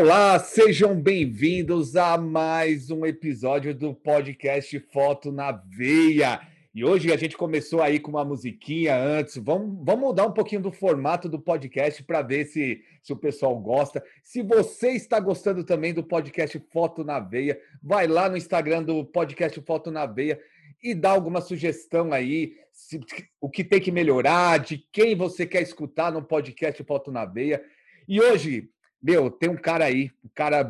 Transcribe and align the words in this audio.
Olá, 0.00 0.38
sejam 0.38 0.94
bem-vindos 0.94 1.96
a 1.96 2.16
mais 2.16 2.88
um 2.88 3.04
episódio 3.04 3.74
do 3.74 3.92
podcast 3.92 4.78
Foto 4.92 5.32
na 5.32 5.50
Veia. 5.50 6.40
E 6.72 6.84
hoje 6.84 7.12
a 7.12 7.16
gente 7.16 7.36
começou 7.36 7.82
aí 7.82 7.98
com 7.98 8.12
uma 8.12 8.24
musiquinha 8.24 8.96
antes. 8.96 9.36
Vamos, 9.38 9.76
vamos 9.84 10.00
mudar 10.00 10.24
um 10.24 10.32
pouquinho 10.32 10.62
do 10.62 10.70
formato 10.70 11.28
do 11.28 11.40
podcast 11.40 12.04
para 12.04 12.22
ver 12.22 12.44
se, 12.44 12.80
se 13.02 13.12
o 13.12 13.16
pessoal 13.16 13.58
gosta. 13.58 14.00
Se 14.22 14.40
você 14.40 14.90
está 14.90 15.18
gostando 15.18 15.64
também 15.64 15.92
do 15.92 16.04
podcast 16.04 16.56
Foto 16.70 17.02
na 17.02 17.18
Veia, 17.18 17.60
vai 17.82 18.06
lá 18.06 18.28
no 18.28 18.36
Instagram 18.36 18.84
do 18.84 19.04
podcast 19.04 19.60
Foto 19.62 19.90
na 19.90 20.06
Veia 20.06 20.38
e 20.80 20.94
dá 20.94 21.10
alguma 21.10 21.40
sugestão 21.40 22.12
aí, 22.12 22.54
se, 22.72 23.00
o 23.40 23.50
que 23.50 23.64
tem 23.64 23.80
que 23.80 23.90
melhorar, 23.90 24.60
de 24.60 24.78
quem 24.92 25.16
você 25.16 25.44
quer 25.44 25.62
escutar 25.62 26.12
no 26.12 26.22
podcast 26.22 26.84
Foto 26.84 27.10
na 27.10 27.24
Veia. 27.24 27.60
E 28.06 28.20
hoje, 28.20 28.70
meu, 29.02 29.30
tem 29.30 29.48
um 29.48 29.56
cara 29.56 29.84
aí, 29.84 30.10
um 30.24 30.28
cara 30.34 30.64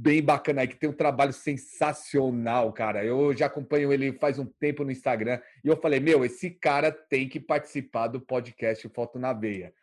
bem 0.00 0.22
bacana 0.22 0.62
aí, 0.62 0.68
que 0.68 0.76
tem 0.76 0.88
um 0.88 0.94
trabalho 0.94 1.32
sensacional, 1.32 2.72
cara. 2.72 3.04
Eu 3.04 3.36
já 3.36 3.46
acompanho 3.46 3.92
ele 3.92 4.12
faz 4.14 4.38
um 4.38 4.46
tempo 4.46 4.84
no 4.84 4.90
Instagram 4.90 5.40
e 5.62 5.68
eu 5.68 5.76
falei, 5.76 6.00
meu, 6.00 6.24
esse 6.24 6.50
cara 6.50 6.90
tem 6.90 7.28
que 7.28 7.38
participar 7.38 8.08
do 8.08 8.20
podcast 8.20 8.88
Foto 8.88 9.18
na 9.18 9.32
Veia. 9.32 9.74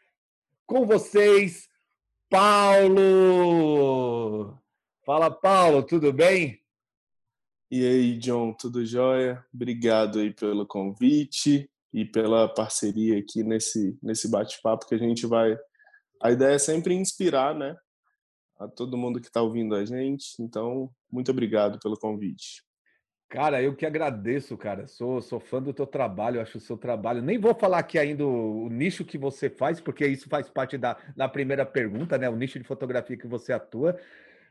Com 0.65 0.85
vocês, 0.85 1.69
Paulo! 2.29 2.97
Fala, 5.05 5.31
Paulo, 5.31 5.83
tudo 5.83 6.11
bem? 6.11 6.59
E 7.69 7.85
aí, 7.85 8.17
John, 8.17 8.53
tudo 8.53 8.85
jóia? 8.85 9.45
Obrigado 9.53 10.19
aí 10.19 10.33
pelo 10.33 10.65
convite 10.65 11.69
e 11.93 12.03
pela 12.05 12.47
parceria 12.47 13.19
aqui 13.19 13.43
nesse, 13.43 13.97
nesse 14.01 14.29
bate-papo 14.29 14.87
que 14.87 14.95
a 14.95 14.97
gente 14.97 15.25
vai. 15.25 15.57
A 16.21 16.31
ideia 16.31 16.55
é 16.55 16.59
sempre 16.59 16.93
inspirar, 16.93 17.53
né? 17.55 17.77
A 18.59 18.67
todo 18.67 18.97
mundo 18.97 19.19
que 19.19 19.27
está 19.27 19.41
ouvindo 19.41 19.75
a 19.75 19.85
gente. 19.85 20.41
Então, 20.41 20.89
muito 21.11 21.31
obrigado 21.31 21.79
pelo 21.79 21.97
convite. 21.97 22.63
Cara, 23.29 23.61
eu 23.61 23.75
que 23.75 23.85
agradeço, 23.85 24.57
cara. 24.57 24.87
Sou, 24.87 25.21
sou 25.21 25.39
fã 25.39 25.61
do 25.61 25.73
teu 25.73 25.85
trabalho, 25.85 26.39
acho 26.39 26.57
o 26.57 26.61
seu 26.61 26.77
trabalho. 26.77 27.21
Nem 27.21 27.37
vou 27.37 27.53
falar 27.53 27.79
aqui 27.79 27.99
ainda 27.99 28.25
o, 28.25 28.65
o, 28.65 28.69
nicho 28.69 29.03
que 29.03 29.17
você 29.17 29.49
faz, 29.49 29.81
porque 29.81 30.07
isso 30.07 30.29
faz 30.29 30.49
parte 30.49 30.77
da, 30.77 30.95
da 31.15 31.27
primeira 31.27 31.65
pergunta, 31.65 32.17
né? 32.17 32.29
O 32.29 32.37
nicho 32.37 32.57
de 32.57 32.65
fotografia 32.65 33.17
que 33.17 33.27
você 33.27 33.51
atua. 33.51 33.99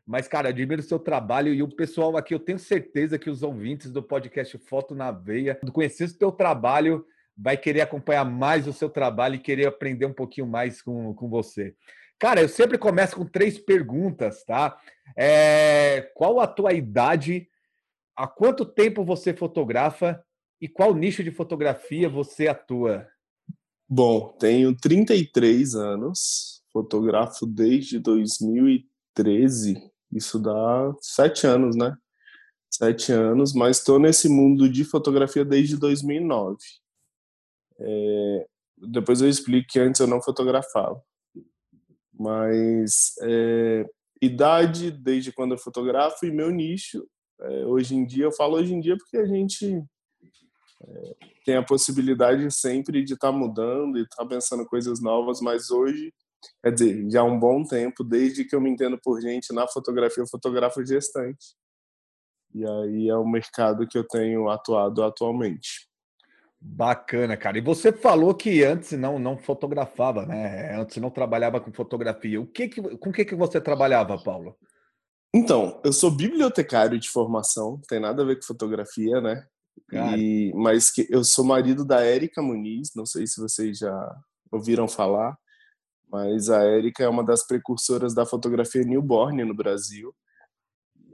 Mas, 0.06 0.28
cara, 0.28 0.50
admiro 0.50 0.80
o 0.80 0.84
seu 0.84 0.98
trabalho 0.98 1.52
e 1.54 1.62
o 1.62 1.68
pessoal 1.68 2.16
aqui, 2.16 2.34
eu 2.34 2.38
tenho 2.38 2.58
certeza 2.58 3.18
que 3.18 3.30
os 3.30 3.42
ouvintes 3.42 3.90
do 3.90 4.02
podcast 4.02 4.56
Foto 4.58 4.94
na 4.94 5.10
Veia, 5.10 5.58
conhecer 5.72 6.04
o 6.04 6.18
teu 6.18 6.30
trabalho, 6.30 7.04
vai 7.36 7.56
querer 7.56 7.80
acompanhar 7.80 8.24
mais 8.24 8.68
o 8.68 8.72
seu 8.72 8.90
trabalho 8.90 9.34
e 9.34 9.40
querer 9.40 9.66
aprender 9.66 10.06
um 10.06 10.12
pouquinho 10.12 10.46
mais 10.46 10.80
com, 10.80 11.12
com 11.14 11.28
você. 11.28 11.74
Cara, 12.18 12.40
eu 12.40 12.48
sempre 12.48 12.78
começo 12.78 13.16
com 13.16 13.26
três 13.26 13.58
perguntas, 13.58 14.42
tá? 14.44 14.80
É, 15.16 16.10
qual 16.14 16.40
a 16.40 16.46
tua 16.46 16.72
idade? 16.72 17.48
Há 18.16 18.26
quanto 18.26 18.64
tempo 18.64 19.04
você 19.04 19.34
fotografa? 19.34 20.22
E 20.60 20.68
qual 20.68 20.94
nicho 20.94 21.22
de 21.22 21.30
fotografia 21.30 22.08
você 22.08 22.48
atua? 22.48 23.06
Bom, 23.88 24.34
tenho 24.38 24.74
33 24.74 25.74
anos, 25.74 26.62
fotografo 26.72 27.46
desde 27.46 27.98
2013 27.98 29.94
isso 30.12 30.38
dá 30.38 30.94
sete 31.00 31.46
anos, 31.46 31.76
né? 31.76 31.96
Sete 32.70 33.12
anos, 33.12 33.52
mas 33.52 33.78
estou 33.78 33.98
nesse 33.98 34.28
mundo 34.28 34.68
de 34.68 34.84
fotografia 34.84 35.44
desde 35.44 35.76
2009. 35.76 36.56
É, 37.78 38.46
depois 38.88 39.20
eu 39.20 39.28
explico 39.28 39.68
que 39.68 39.78
antes 39.78 40.00
eu 40.00 40.06
não 40.06 40.22
fotografava. 40.22 41.00
Mas 42.18 43.14
é, 43.22 43.84
idade, 44.20 44.90
desde 44.90 45.32
quando 45.32 45.52
eu 45.52 45.58
fotografo, 45.58 46.24
e 46.24 46.30
meu 46.30 46.50
nicho, 46.50 47.06
é, 47.40 47.66
hoje 47.66 47.94
em 47.94 48.06
dia, 48.06 48.24
eu 48.24 48.32
falo 48.32 48.56
hoje 48.56 48.74
em 48.74 48.80
dia 48.80 48.96
porque 48.96 49.18
a 49.18 49.26
gente 49.26 49.82
é, 50.82 51.16
tem 51.44 51.56
a 51.56 51.62
possibilidade 51.62 52.50
sempre 52.50 53.04
de 53.04 53.14
estar 53.14 53.32
tá 53.32 53.36
mudando 53.36 53.98
e 53.98 54.02
estar 54.02 54.22
tá 54.22 54.26
pensando 54.26 54.64
coisas 54.66 55.00
novas, 55.00 55.40
mas 55.40 55.70
hoje 55.70 56.12
Quer 56.62 56.72
dizer, 56.72 57.10
já 57.10 57.20
há 57.20 57.24
um 57.24 57.38
bom 57.38 57.64
tempo, 57.64 58.04
desde 58.04 58.44
que 58.44 58.54
eu 58.54 58.60
me 58.60 58.70
entendo 58.70 58.98
por 59.02 59.20
gente 59.20 59.52
na 59.52 59.66
fotografia, 59.66 60.22
eu 60.22 60.28
fotografo 60.28 60.84
gestante. 60.84 61.54
E 62.54 62.64
aí 62.64 63.08
é 63.08 63.16
o 63.16 63.26
mercado 63.26 63.86
que 63.86 63.98
eu 63.98 64.06
tenho 64.06 64.48
atuado 64.48 65.02
atualmente. 65.02 65.88
Bacana, 66.68 67.36
cara. 67.36 67.58
E 67.58 67.60
você 67.60 67.92
falou 67.92 68.34
que 68.34 68.62
antes 68.64 68.92
não 68.92 69.18
não 69.18 69.38
fotografava, 69.38 70.26
né? 70.26 70.76
Antes 70.78 70.96
não 70.98 71.10
trabalhava 71.10 71.60
com 71.60 71.72
fotografia. 71.72 72.40
O 72.40 72.46
que 72.46 72.68
que, 72.68 72.82
com 72.82 73.10
o 73.10 73.12
que, 73.12 73.24
que 73.24 73.34
você 73.34 73.60
trabalhava, 73.60 74.18
Paulo? 74.22 74.56
Então, 75.34 75.80
eu 75.84 75.92
sou 75.92 76.10
bibliotecário 76.10 76.98
de 76.98 77.08
formação, 77.08 77.80
tem 77.88 78.00
nada 78.00 78.22
a 78.22 78.26
ver 78.26 78.36
com 78.36 78.42
fotografia, 78.42 79.20
né? 79.20 79.46
E, 79.92 80.52
mas 80.54 80.90
que 80.90 81.06
eu 81.10 81.22
sou 81.22 81.44
marido 81.44 81.84
da 81.84 82.02
Érica 82.02 82.42
Muniz, 82.42 82.90
não 82.94 83.04
sei 83.04 83.26
se 83.26 83.40
vocês 83.40 83.78
já 83.78 84.16
ouviram 84.50 84.88
falar 84.88 85.36
mas 86.10 86.48
a 86.48 86.62
Érica 86.62 87.04
é 87.04 87.08
uma 87.08 87.24
das 87.24 87.46
precursoras 87.46 88.14
da 88.14 88.24
fotografia 88.24 88.82
newborn 88.84 89.44
no 89.44 89.54
Brasil. 89.54 90.14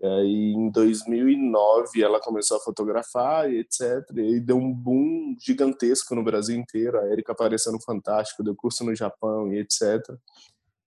Aí, 0.02 0.52
em 0.52 0.68
2009, 0.68 2.02
ela 2.02 2.20
começou 2.20 2.56
a 2.56 2.60
fotografar 2.60 3.48
e 3.48 3.60
etc. 3.60 4.04
E 4.16 4.40
deu 4.40 4.56
um 4.56 4.72
boom 4.72 5.36
gigantesco 5.38 6.14
no 6.16 6.24
Brasil 6.24 6.56
inteiro. 6.56 6.98
A 6.98 7.06
Érica 7.06 7.32
apareceu 7.32 7.70
no 7.70 7.80
Fantástico, 7.80 8.42
deu 8.42 8.56
curso 8.56 8.84
no 8.84 8.94
Japão 8.96 9.52
e 9.52 9.58
etc. 9.58 10.00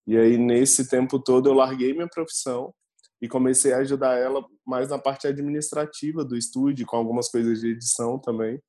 E 0.06 0.18
aí, 0.18 0.38
nesse 0.38 0.90
tempo 0.90 1.18
todo, 1.18 1.48
eu 1.48 1.54
larguei 1.54 1.94
minha 1.94 2.10
profissão 2.10 2.74
e 3.22 3.28
comecei 3.30 3.72
a 3.72 3.78
ajudar 3.78 4.18
ela 4.18 4.46
mais 4.66 4.90
na 4.90 5.00
parte 5.00 5.28
administrativa 5.28 6.26
do 6.26 6.36
estúdio, 6.36 6.86
com 6.86 6.98
algumas 6.98 7.30
coisas 7.30 7.62
de 7.62 7.70
edição 7.70 8.20
também. 8.20 8.62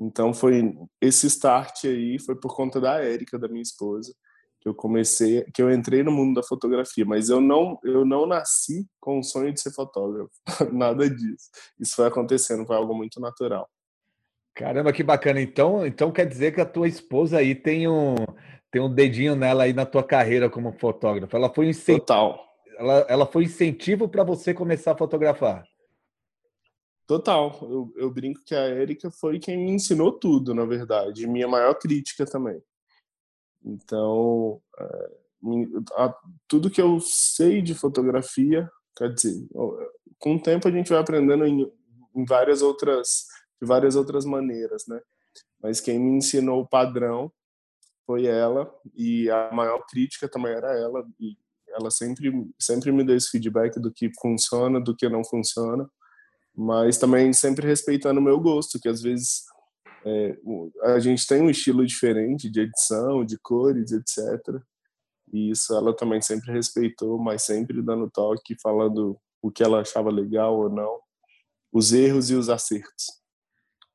Então, 0.00 0.32
foi 0.32 0.72
esse 1.00 1.26
start 1.26 1.84
aí 1.86 2.18
foi 2.20 2.36
por 2.36 2.54
conta 2.54 2.80
da 2.80 3.02
Érica, 3.02 3.38
da 3.38 3.48
minha 3.48 3.62
esposa 3.62 4.14
que 4.64 4.68
eu 4.70 4.74
comecei, 4.74 5.44
que 5.52 5.60
eu 5.60 5.70
entrei 5.70 6.02
no 6.02 6.10
mundo 6.10 6.40
da 6.40 6.42
fotografia, 6.42 7.04
mas 7.04 7.28
eu 7.28 7.38
não, 7.38 7.78
eu 7.84 8.02
não 8.02 8.24
nasci 8.24 8.86
com 8.98 9.18
o 9.18 9.22
sonho 9.22 9.52
de 9.52 9.60
ser 9.60 9.70
fotógrafo, 9.70 10.32
nada 10.72 11.08
disso. 11.08 11.50
Isso 11.78 11.94
foi 11.94 12.06
acontecendo, 12.06 12.64
foi 12.64 12.74
algo 12.74 12.94
muito 12.94 13.20
natural. 13.20 13.68
Caramba, 14.54 14.90
que 14.90 15.02
bacana. 15.02 15.38
Então, 15.38 15.86
então 15.86 16.10
quer 16.10 16.26
dizer 16.26 16.54
que 16.54 16.62
a 16.62 16.66
tua 16.66 16.88
esposa 16.88 17.38
aí 17.38 17.54
tem 17.54 17.86
um, 17.86 18.14
tem 18.70 18.80
um 18.80 18.92
dedinho 18.92 19.36
nela 19.36 19.64
aí 19.64 19.74
na 19.74 19.84
tua 19.84 20.02
carreira 20.02 20.48
como 20.48 20.72
fotógrafo. 20.72 21.36
Ela 21.36 21.52
foi 21.52 21.66
um 21.66 21.70
incentivo, 21.70 22.00
Total. 22.00 22.40
Ela, 22.78 23.06
ela 23.06 23.26
foi 23.26 23.44
incentivo 23.44 24.08
para 24.08 24.24
você 24.24 24.54
começar 24.54 24.92
a 24.92 24.96
fotografar. 24.96 25.62
Total. 27.06 27.58
Eu, 27.60 27.92
eu 27.96 28.10
brinco 28.10 28.40
que 28.46 28.54
a 28.54 28.60
Érica 28.60 29.10
foi 29.10 29.38
quem 29.38 29.58
me 29.58 29.72
ensinou 29.72 30.10
tudo, 30.10 30.54
na 30.54 30.64
verdade. 30.64 31.26
Minha 31.26 31.48
maior 31.48 31.74
crítica 31.74 32.24
também. 32.24 32.62
Então, 33.64 34.60
é, 34.78 35.10
tudo 36.48 36.70
que 36.70 36.80
eu 36.80 37.00
sei 37.00 37.62
de 37.62 37.74
fotografia, 37.74 38.68
quer 38.96 39.12
dizer, 39.12 39.46
com 40.18 40.36
o 40.36 40.42
tempo 40.42 40.68
a 40.68 40.70
gente 40.70 40.90
vai 40.90 40.98
aprendendo 40.98 41.46
em, 41.46 41.70
várias 42.26 42.62
outras 42.62 43.26
de 43.60 43.66
várias 43.66 43.96
outras 43.96 44.24
maneiras, 44.24 44.84
né? 44.86 45.00
Mas 45.62 45.80
quem 45.80 45.98
me 45.98 46.18
ensinou 46.18 46.60
o 46.60 46.68
padrão 46.68 47.32
foi 48.06 48.26
ela 48.26 48.72
e 48.94 49.30
a 49.30 49.50
maior 49.52 49.84
crítica 49.88 50.28
também 50.28 50.52
era 50.52 50.78
ela 50.78 51.04
e 51.18 51.36
ela 51.68 51.90
sempre 51.90 52.30
sempre 52.60 52.92
me 52.92 53.04
deu 53.04 53.16
esse 53.16 53.30
feedback 53.30 53.80
do 53.80 53.92
que 53.92 54.10
funciona, 54.20 54.80
do 54.80 54.94
que 54.94 55.08
não 55.08 55.24
funciona, 55.24 55.88
mas 56.54 56.98
também 56.98 57.32
sempre 57.32 57.66
respeitando 57.66 58.20
o 58.20 58.22
meu 58.22 58.38
gosto, 58.38 58.78
que 58.78 58.88
às 58.88 59.02
vezes 59.02 59.42
é, 60.04 60.36
a 60.82 60.98
gente 60.98 61.26
tem 61.26 61.40
um 61.40 61.50
estilo 61.50 61.86
diferente 61.86 62.50
de 62.50 62.60
edição, 62.60 63.24
de 63.24 63.38
cores, 63.38 63.90
etc. 63.92 64.60
E 65.32 65.50
isso 65.50 65.74
ela 65.74 65.94
também 65.96 66.20
sempre 66.20 66.52
respeitou, 66.52 67.18
mas 67.18 67.42
sempre 67.42 67.80
dando 67.82 68.10
toque, 68.10 68.56
falando 68.62 69.18
o 69.40 69.50
que 69.50 69.62
ela 69.62 69.80
achava 69.80 70.10
legal 70.10 70.56
ou 70.58 70.70
não, 70.70 70.98
os 71.72 71.92
erros 71.92 72.30
e 72.30 72.34
os 72.34 72.48
acertos. 72.48 73.06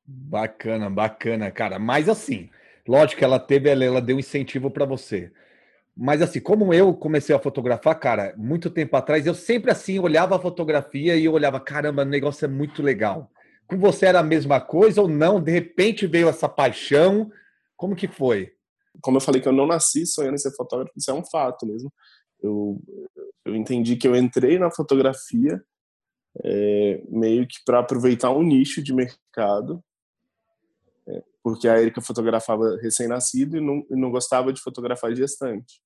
Bacana, 0.04 0.90
bacana, 0.90 1.50
cara. 1.50 1.78
Mas 1.78 2.08
assim, 2.08 2.50
lógico 2.86 3.18
que 3.18 3.24
ela 3.24 3.38
teve, 3.38 3.68
ela, 3.68 3.84
ela 3.84 4.02
deu 4.02 4.18
incentivo 4.18 4.70
para 4.70 4.84
você. 4.84 5.32
Mas 5.96 6.22
assim, 6.22 6.40
como 6.40 6.72
eu 6.74 6.94
comecei 6.94 7.34
a 7.34 7.38
fotografar, 7.38 7.98
cara, 7.98 8.34
muito 8.36 8.70
tempo 8.70 8.96
atrás, 8.96 9.26
eu 9.26 9.34
sempre 9.34 9.70
assim 9.70 9.98
olhava 9.98 10.36
a 10.36 10.40
fotografia 10.40 11.16
e 11.16 11.28
olhava, 11.28 11.60
caramba, 11.60 12.02
o 12.02 12.06
negócio 12.06 12.44
é 12.44 12.48
muito 12.48 12.82
legal. 12.82 13.30
Com 13.70 13.78
você 13.78 14.06
era 14.06 14.18
a 14.18 14.24
mesma 14.24 14.60
coisa 14.60 15.00
ou 15.00 15.06
não? 15.06 15.40
De 15.40 15.52
repente 15.52 16.04
veio 16.04 16.28
essa 16.28 16.48
paixão? 16.48 17.30
Como 17.76 17.94
que 17.94 18.08
foi? 18.08 18.52
Como 19.00 19.16
eu 19.16 19.20
falei 19.20 19.40
que 19.40 19.46
eu 19.46 19.52
não 19.52 19.66
nasci 19.66 20.04
sonhando 20.04 20.34
em 20.34 20.38
ser 20.38 20.50
fotógrafo, 20.50 20.92
isso 20.96 21.08
é 21.08 21.14
um 21.14 21.24
fato 21.24 21.64
mesmo. 21.64 21.92
Eu, 22.42 22.82
eu 23.44 23.54
entendi 23.54 23.96
que 23.96 24.08
eu 24.08 24.16
entrei 24.16 24.58
na 24.58 24.72
fotografia 24.72 25.62
é, 26.44 27.00
meio 27.08 27.46
que 27.46 27.58
para 27.64 27.78
aproveitar 27.78 28.32
um 28.32 28.42
nicho 28.42 28.82
de 28.82 28.92
mercado, 28.92 29.82
é, 31.06 31.22
porque 31.40 31.68
a 31.68 31.80
Erika 31.80 32.00
fotografava 32.00 32.76
recém-nascido 32.82 33.56
e 33.56 33.60
não, 33.60 33.86
e 33.88 33.94
não 33.94 34.10
gostava 34.10 34.52
de 34.52 34.60
fotografar 34.60 35.14
gestante. 35.14 35.80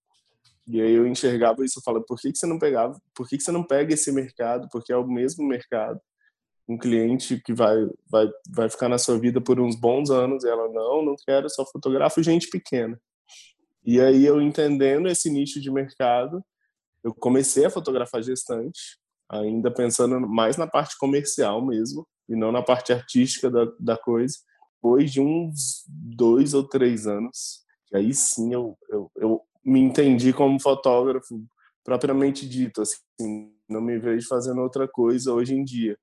E 0.67 0.81
aí 0.81 0.93
eu 0.95 1.07
enxergava 1.07 1.65
isso, 1.65 1.79
eu 1.79 1.83
falava, 1.83 2.05
por 2.07 2.19
que, 2.19 2.33
que 2.33 2.39
você 2.39 2.47
não 2.47 2.59
pegava, 2.59 2.99
por 3.15 3.29
que, 3.29 3.37
que 3.37 3.43
você 3.43 3.53
não 3.53 3.63
pega 3.63 3.93
esse 3.93 4.11
mercado? 4.11 4.69
Porque 4.73 4.91
é 4.91 4.97
o 4.97 5.07
mesmo 5.07 5.47
mercado. 5.47 6.01
Um 6.69 6.78
cliente 6.78 7.40
que 7.44 7.52
vai, 7.52 7.76
vai, 8.11 8.28
vai 8.50 8.70
ficar 8.70 8.88
na 8.88 8.99
sua 8.99 9.19
vida 9.19 9.40
por 9.40 9.61
uns 9.61 9.76
bons 9.76 10.11
anos, 10.11 10.44
e 10.44 10.49
ela, 10.49 10.69
não, 10.69 11.05
não 11.05 11.14
quero, 11.25 11.49
só 11.50 11.64
fotografo 11.66 12.22
gente 12.22 12.49
pequena. 12.49 12.99
E 13.84 14.00
aí 14.00 14.25
eu 14.25 14.40
entendendo 14.40 15.08
esse 15.08 15.31
nicho 15.31 15.61
de 15.61 15.70
mercado, 15.70 16.43
eu 17.02 17.14
comecei 17.14 17.66
a 17.66 17.70
fotografar 17.70 18.22
gestante, 18.22 18.99
ainda 19.28 19.70
pensando 19.70 20.19
mais 20.20 20.56
na 20.56 20.66
parte 20.66 20.96
comercial 20.99 21.64
mesmo, 21.64 22.06
e 22.28 22.34
não 22.34 22.50
na 22.50 22.62
parte 22.62 22.93
artística 22.93 23.50
da, 23.50 23.66
da 23.78 23.96
coisa. 23.99 24.38
Depois 24.76 25.12
de 25.12 25.20
uns 25.20 25.84
dois 25.87 26.55
ou 26.55 26.66
três 26.66 27.06
anos, 27.06 27.62
aí 27.93 28.12
sim 28.14 28.52
eu, 28.52 28.76
eu, 28.88 29.11
eu 29.16 29.43
me 29.64 29.81
entendi 29.81 30.32
como 30.32 30.61
fotógrafo 30.61 31.43
propriamente 31.84 32.49
dito, 32.49 32.81
assim, 32.81 33.52
não 33.69 33.81
me 33.81 33.99
vejo 33.99 34.26
fazendo 34.26 34.61
outra 34.62 34.88
coisa 34.88 35.32
hoje 35.32 35.55
em 35.55 35.62
dia. 35.62 35.99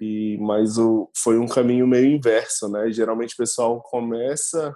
E 0.00 0.38
mas 0.40 0.78
o 0.78 1.10
foi 1.16 1.38
um 1.38 1.46
caminho 1.46 1.86
meio 1.86 2.06
inverso, 2.06 2.68
né? 2.68 2.90
Geralmente 2.90 3.34
o 3.34 3.36
pessoal 3.36 3.82
começa 3.82 4.74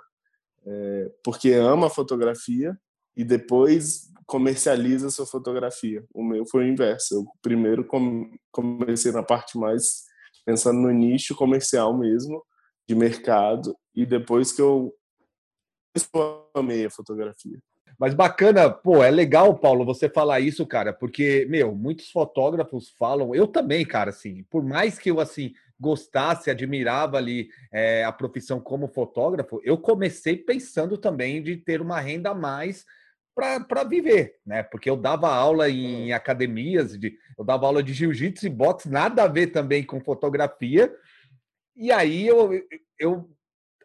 é, 0.66 1.10
porque 1.22 1.52
ama 1.52 1.86
a 1.86 1.90
fotografia 1.90 2.78
e 3.16 3.24
depois 3.24 4.10
comercializa 4.26 5.10
sua 5.10 5.26
fotografia. 5.26 6.04
O 6.12 6.22
meu 6.22 6.46
foi 6.46 6.64
o 6.64 6.68
inverso. 6.68 7.14
Eu 7.14 7.24
primeiro 7.42 7.86
comecei 8.50 9.12
na 9.12 9.22
parte 9.22 9.58
mais 9.58 10.04
pensando 10.44 10.78
no 10.80 10.90
nicho 10.90 11.34
comercial 11.34 11.96
mesmo, 11.96 12.44
de 12.86 12.94
mercado, 12.94 13.74
e 13.94 14.04
depois 14.04 14.52
que 14.52 14.60
eu 14.60 14.94
amei 16.54 16.84
a 16.84 16.90
fotografia. 16.90 17.58
Mas 17.99 18.14
bacana, 18.14 18.69
pô, 18.70 19.02
é 19.02 19.11
legal, 19.11 19.56
Paulo, 19.56 19.85
você 19.85 20.08
falar 20.08 20.41
isso, 20.41 20.67
cara, 20.67 20.93
porque, 20.93 21.46
meu, 21.49 21.75
muitos 21.75 22.11
fotógrafos 22.11 22.91
falam, 22.99 23.35
eu 23.35 23.46
também, 23.46 23.85
cara, 23.85 24.11
assim, 24.11 24.44
por 24.50 24.64
mais 24.64 24.99
que 24.99 25.11
eu, 25.11 25.20
assim, 25.20 25.52
gostasse, 25.79 26.50
admirava 26.50 27.17
ali 27.17 27.49
é, 27.73 28.05
a 28.05 28.12
profissão 28.12 28.61
como 28.61 28.88
fotógrafo, 28.88 29.61
eu 29.64 29.79
comecei 29.79 30.37
pensando 30.37 30.96
também 30.96 31.43
de 31.43 31.56
ter 31.56 31.81
uma 31.81 32.00
renda 32.00 32.31
a 32.31 32.35
mais 32.35 32.85
para 33.35 33.82
viver, 33.82 34.37
né? 34.46 34.62
Porque 34.62 34.88
eu 34.88 34.96
dava 34.96 35.29
aula 35.29 35.69
em 35.69 36.12
academias, 36.12 36.96
de, 36.96 37.19
eu 37.37 37.44
dava 37.44 37.67
aula 37.67 37.82
de 37.82 37.93
jiu-jitsu 37.93 38.46
e 38.46 38.50
boxe, 38.50 38.88
nada 38.88 39.25
a 39.25 39.29
ver 39.29 39.49
também 39.49 39.82
com 39.82 40.00
fotografia. 40.00 40.94
E 41.75 41.91
aí 41.91 42.26
eu, 42.26 42.50
eu 42.96 43.29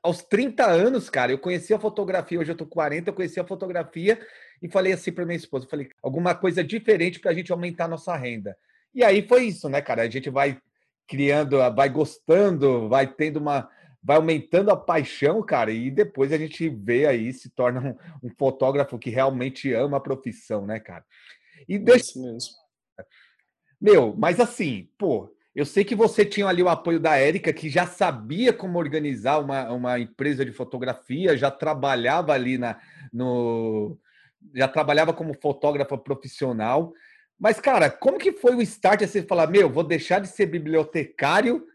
aos 0.04 0.22
30 0.24 0.66
anos, 0.66 1.10
cara, 1.10 1.32
eu 1.32 1.40
conheci 1.40 1.74
a 1.74 1.80
fotografia, 1.80 2.40
hoje 2.40 2.52
eu 2.52 2.58
tô 2.58 2.66
40, 2.66 3.10
eu 3.10 3.14
conheci 3.14 3.40
a 3.40 3.46
fotografia 3.46 4.20
e 4.62 4.70
falei 4.70 4.94
assim 4.94 5.12
para 5.12 5.26
minha 5.26 5.38
esposa, 5.38 5.68
falei, 5.70 5.90
alguma 6.02 6.36
coisa 6.36 6.64
diferente 6.64 7.20
para 7.20 7.32
a 7.32 7.34
gente 7.34 7.52
aumentar 7.52 7.86
a 7.86 7.90
nossa 7.90 8.16
renda. 8.16 8.58
E 8.94 9.04
aí 9.04 9.28
foi 9.28 9.44
isso, 9.44 9.70
né, 9.70 9.82
cara? 9.82 10.02
A 10.02 10.10
gente 10.10 10.30
vai 10.30 10.60
criando, 11.08 11.58
vai 11.74 11.90
gostando, 11.90 12.88
vai 12.88 13.08
tendo 13.08 13.38
uma, 13.38 13.70
vai 14.02 14.18
aumentando 14.18 14.72
a 14.72 14.78
paixão, 14.78 15.42
cara, 15.44 15.72
e 15.72 15.92
depois 15.92 16.32
a 16.32 16.38
gente 16.38 16.70
vê 16.70 17.06
aí, 17.06 17.32
se 17.34 17.50
torna 17.50 17.82
um, 17.82 18.28
um 18.28 18.30
fotógrafo 18.38 18.98
que 18.98 19.10
realmente 19.10 19.74
ama 19.74 19.98
a 19.98 20.02
profissão, 20.02 20.66
né, 20.66 20.80
cara? 20.80 21.06
E 21.68 21.78
deixa... 21.78 22.06
Isso 22.06 22.22
mesmo. 22.22 22.54
Meu, 23.80 24.14
mas 24.18 24.40
assim, 24.40 24.90
pô, 24.98 25.34
eu 25.56 25.66
sei 25.66 25.84
que 25.84 25.96
você 25.96 26.24
tinha 26.24 26.48
ali 26.48 26.62
o 26.62 26.70
apoio 26.70 27.00
da 27.00 27.16
Érica, 27.16 27.52
que 27.52 27.70
já 27.70 27.86
sabia 27.88 28.54
como 28.54 28.78
organizar 28.78 29.40
uma, 29.40 29.72
uma 29.72 30.00
empresa 30.00 30.46
de 30.46 30.52
fotografia, 30.52 31.38
já 31.38 31.50
trabalhava 31.50 32.34
ali 32.34 32.58
na, 32.58 32.80
no. 33.12 33.98
Já 34.54 34.68
trabalhava 34.68 35.14
como 35.14 35.34
fotógrafa 35.34 35.98
profissional. 35.98 36.94
Mas, 37.38 37.60
cara, 37.60 37.90
como 37.90 38.18
que 38.18 38.32
foi 38.32 38.56
o 38.56 38.62
start? 38.62 39.02
Você 39.02 39.24
falar, 39.24 39.48
meu, 39.48 39.70
vou 39.70 39.84
deixar 39.84 40.20
de 40.20 40.28
ser 40.28 40.46
bibliotecário 40.46 41.66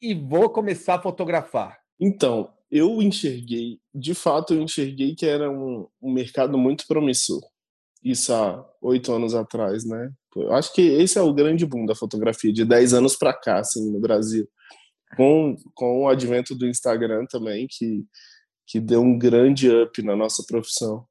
e 0.00 0.14
vou 0.14 0.50
começar 0.50 0.94
a 0.94 1.02
fotografar. 1.02 1.78
Então, 1.98 2.52
eu 2.70 3.00
enxerguei, 3.02 3.80
de 3.94 4.14
fato, 4.14 4.54
eu 4.54 4.60
enxerguei 4.60 5.14
que 5.14 5.26
era 5.26 5.50
um, 5.50 5.86
um 6.00 6.12
mercado 6.12 6.58
muito 6.58 6.86
promissor. 6.86 7.40
Isso 8.02 8.32
há 8.32 8.64
oito 8.82 9.12
anos 9.12 9.34
atrás, 9.34 9.84
né? 9.84 10.10
Eu 10.34 10.52
acho 10.52 10.72
que 10.72 10.82
esse 10.82 11.18
é 11.18 11.22
o 11.22 11.32
grande 11.32 11.64
boom 11.64 11.86
da 11.86 11.94
fotografia, 11.94 12.52
de 12.52 12.64
10 12.64 12.94
anos 12.94 13.16
para 13.16 13.32
cá, 13.32 13.58
assim, 13.60 13.90
no 13.90 13.98
Brasil. 13.98 14.48
Com, 15.16 15.56
com 15.74 16.02
o 16.02 16.08
advento 16.08 16.54
do 16.54 16.66
Instagram 16.66 17.24
também, 17.26 17.66
que, 17.68 18.04
que 18.66 18.78
deu 18.80 19.00
um 19.00 19.18
grande 19.18 19.70
up 19.70 20.02
na 20.02 20.14
nossa 20.14 20.44
profissão. 20.46 21.06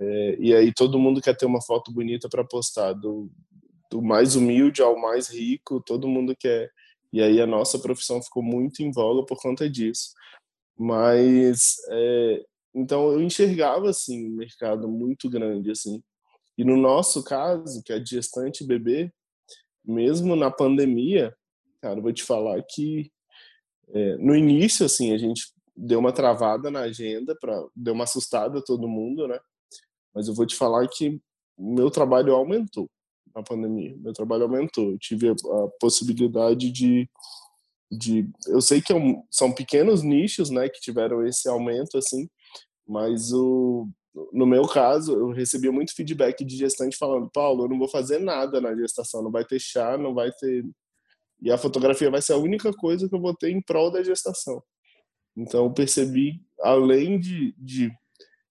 É, 0.00 0.36
e 0.40 0.54
aí 0.54 0.72
todo 0.72 0.98
mundo 0.98 1.20
quer 1.20 1.36
ter 1.36 1.44
uma 1.44 1.60
foto 1.60 1.92
bonita 1.92 2.28
para 2.28 2.44
postar, 2.44 2.92
do, 2.92 3.30
do 3.90 4.00
mais 4.00 4.36
humilde 4.36 4.80
ao 4.80 4.98
mais 4.98 5.28
rico, 5.28 5.82
todo 5.84 6.08
mundo 6.08 6.34
quer. 6.38 6.70
E 7.12 7.22
aí 7.22 7.40
a 7.40 7.46
nossa 7.46 7.78
profissão 7.78 8.22
ficou 8.22 8.42
muito 8.42 8.82
em 8.82 8.90
voga 8.90 9.24
por 9.26 9.38
conta 9.40 9.68
disso. 9.68 10.12
Mas, 10.78 11.76
é, 11.90 12.44
então 12.74 13.12
eu 13.12 13.22
enxergava, 13.22 13.90
assim, 13.90 14.28
um 14.28 14.36
mercado 14.36 14.88
muito 14.88 15.28
grande, 15.28 15.70
assim. 15.70 16.02
E 16.56 16.64
no 16.64 16.76
nosso 16.76 17.22
caso, 17.22 17.82
que 17.84 17.92
é 17.92 18.04
gestante 18.04 18.64
bebê, 18.64 19.12
mesmo 19.84 20.36
na 20.36 20.50
pandemia, 20.50 21.34
cara, 21.80 22.00
vou 22.00 22.12
te 22.12 22.22
falar 22.22 22.62
que 22.62 23.10
é, 23.90 24.16
no 24.16 24.34
início, 24.34 24.84
assim, 24.84 25.12
a 25.12 25.18
gente 25.18 25.52
deu 25.76 25.98
uma 25.98 26.12
travada 26.12 26.70
na 26.70 26.80
agenda, 26.80 27.36
pra, 27.40 27.64
deu 27.74 27.94
uma 27.94 28.04
assustada 28.04 28.58
a 28.58 28.62
todo 28.62 28.88
mundo, 28.88 29.26
né? 29.28 29.38
Mas 30.14 30.28
eu 30.28 30.34
vou 30.34 30.44
te 30.44 30.56
falar 30.56 30.86
que 30.88 31.20
meu 31.56 31.90
trabalho 31.90 32.34
aumentou 32.34 32.90
na 33.34 33.42
pandemia. 33.42 33.96
Meu 33.98 34.12
trabalho 34.12 34.44
aumentou. 34.44 34.90
Eu 34.90 34.98
tive 34.98 35.28
a, 35.28 35.32
a 35.32 35.68
possibilidade 35.80 36.70
de, 36.70 37.08
de. 37.90 38.28
Eu 38.46 38.60
sei 38.60 38.82
que 38.82 38.92
é 38.92 38.96
são 39.30 39.52
pequenos 39.52 40.02
nichos, 40.02 40.50
né, 40.50 40.68
que 40.68 40.80
tiveram 40.80 41.26
esse 41.26 41.48
aumento, 41.48 41.96
assim, 41.96 42.28
mas 42.88 43.32
o, 43.32 43.86
no 44.32 44.46
meu 44.46 44.66
caso, 44.66 45.12
eu 45.12 45.30
recebia 45.30 45.70
muito 45.70 45.94
feedback 45.94 46.44
de 46.44 46.56
gestante 46.56 46.96
falando: 46.96 47.30
Paulo, 47.30 47.64
eu 47.64 47.68
não 47.68 47.78
vou 47.78 47.88
fazer 47.88 48.18
nada 48.18 48.60
na 48.60 48.74
gestação, 48.74 49.22
não 49.22 49.30
vai 49.30 49.44
ter 49.44 49.60
chá, 49.60 49.98
não 49.98 50.14
vai 50.14 50.32
ter. 50.32 50.64
E 51.40 51.52
a 51.52 51.58
fotografia 51.58 52.10
vai 52.10 52.22
ser 52.22 52.32
a 52.32 52.38
única 52.38 52.72
coisa 52.72 53.08
que 53.08 53.14
eu 53.14 53.20
vou 53.20 53.34
ter 53.34 53.50
em 53.50 53.60
prol 53.60 53.90
da 53.90 54.02
gestação. 54.02 54.62
Então, 55.36 55.64
eu 55.64 55.72
percebi, 55.72 56.42
além 56.60 57.20
de, 57.20 57.54
de 57.56 57.92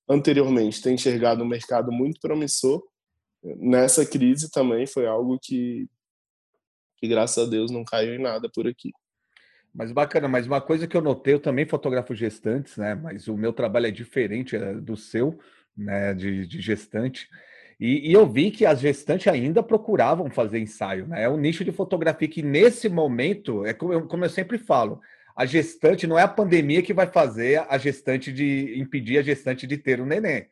anteriormente 0.07 0.81
ter 0.81 0.91
enxergado 0.91 1.43
um 1.43 1.47
mercado 1.47 1.91
muito 1.91 2.19
promissor, 2.21 2.81
nessa 3.43 4.05
crise 4.05 4.49
também 4.49 4.87
foi 4.87 5.05
algo 5.05 5.37
que, 5.41 5.89
que 6.97 7.07
graças 7.07 7.45
a 7.45 7.49
Deus, 7.49 7.71
não 7.71 7.83
caiu 7.83 8.15
em 8.15 8.21
nada 8.21 8.49
por 8.53 8.67
aqui. 8.67 8.91
Mas 9.77 9.91
bacana, 9.91 10.27
mas 10.27 10.47
uma 10.47 10.59
coisa 10.59 10.87
que 10.87 10.97
eu 10.97 11.01
notei, 11.01 11.35
eu 11.35 11.39
também 11.39 11.63
fotografo 11.63 12.15
gestantes, 12.15 12.77
né? 12.77 12.95
Mas 12.95 13.27
o 13.27 13.37
meu 13.37 13.53
trabalho 13.53 13.85
é 13.85 13.91
diferente 13.91 14.55
é 14.55 14.73
do 14.73 14.97
seu 14.97 15.37
né, 15.77 16.15
de, 16.15 16.47
de 16.47 16.59
gestante. 16.59 17.29
E, 17.79 18.09
e, 18.09 18.13
eu 18.13 18.25
vi 18.27 18.49
que 18.49 18.65
as 18.65 18.79
gestantes 18.79 19.27
ainda 19.27 19.61
procuravam 19.61 20.31
fazer 20.31 20.57
ensaio, 20.57 21.05
né? 21.05 21.21
É 21.21 21.29
um 21.29 21.37
nicho 21.37 21.63
de 21.63 21.71
fotografia 21.71 22.27
que, 22.27 22.41
nesse 22.41 22.89
momento, 22.89 23.63
é 23.67 23.71
como 23.71 23.93
eu, 23.93 24.07
como 24.07 24.25
eu 24.25 24.29
sempre 24.31 24.57
falo, 24.57 24.99
a 25.35 25.45
gestante 25.45 26.07
não 26.07 26.17
é 26.17 26.23
a 26.23 26.27
pandemia 26.27 26.81
que 26.81 26.91
vai 26.91 27.05
fazer 27.05 27.63
a 27.69 27.77
gestante 27.77 28.33
de 28.33 28.79
impedir 28.79 29.19
a 29.19 29.21
gestante 29.21 29.67
de 29.67 29.77
ter 29.77 30.01
um 30.01 30.07
neném. 30.07 30.47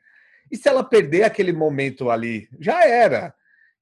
E 0.51 0.55
se 0.55 0.69
ela 0.69 0.83
perder 0.83 1.23
aquele 1.23 1.51
momento 1.51 2.11
ali, 2.11 2.47
já 2.59 2.85
era. 2.85 3.33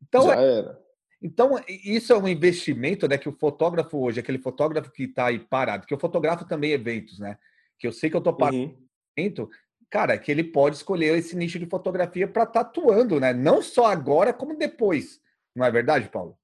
Então, 0.02 0.28
já 0.28 0.40
era. 0.40 0.83
Então, 1.24 1.52
isso 1.70 2.12
é 2.12 2.18
um 2.18 2.28
investimento, 2.28 3.08
né? 3.08 3.18
Que 3.18 3.30
o 3.30 3.38
fotógrafo 3.40 3.98
hoje, 3.98 4.20
aquele 4.20 4.38
fotógrafo 4.38 4.92
que 4.92 5.04
está 5.04 5.28
aí 5.28 5.40
parado, 5.40 5.88
que 5.88 5.94
eu 5.94 5.98
fotografo 5.98 6.46
também 6.46 6.72
eventos, 6.72 7.18
né? 7.18 7.38
Que 7.80 7.88
eu 7.88 7.94
sei 7.94 8.10
que 8.10 8.16
eu 8.18 8.20
estou 8.20 8.36
parado 8.36 8.58
uhum. 8.58 8.78
evento, 9.16 9.50
cara, 9.90 10.18
que 10.18 10.30
ele 10.30 10.44
pode 10.44 10.76
escolher 10.76 11.18
esse 11.18 11.34
nicho 11.34 11.58
de 11.58 11.66
fotografia 11.66 12.28
para 12.28 12.44
estar 12.44 12.66
tá 12.66 12.70
atuando, 12.70 13.22
né? 13.22 13.32
Não 13.32 13.62
só 13.62 13.86
agora, 13.86 14.34
como 14.34 14.58
depois. 14.58 15.22
Não 15.56 15.66
é 15.66 15.72
verdade, 15.72 16.10
Paulo? 16.10 16.38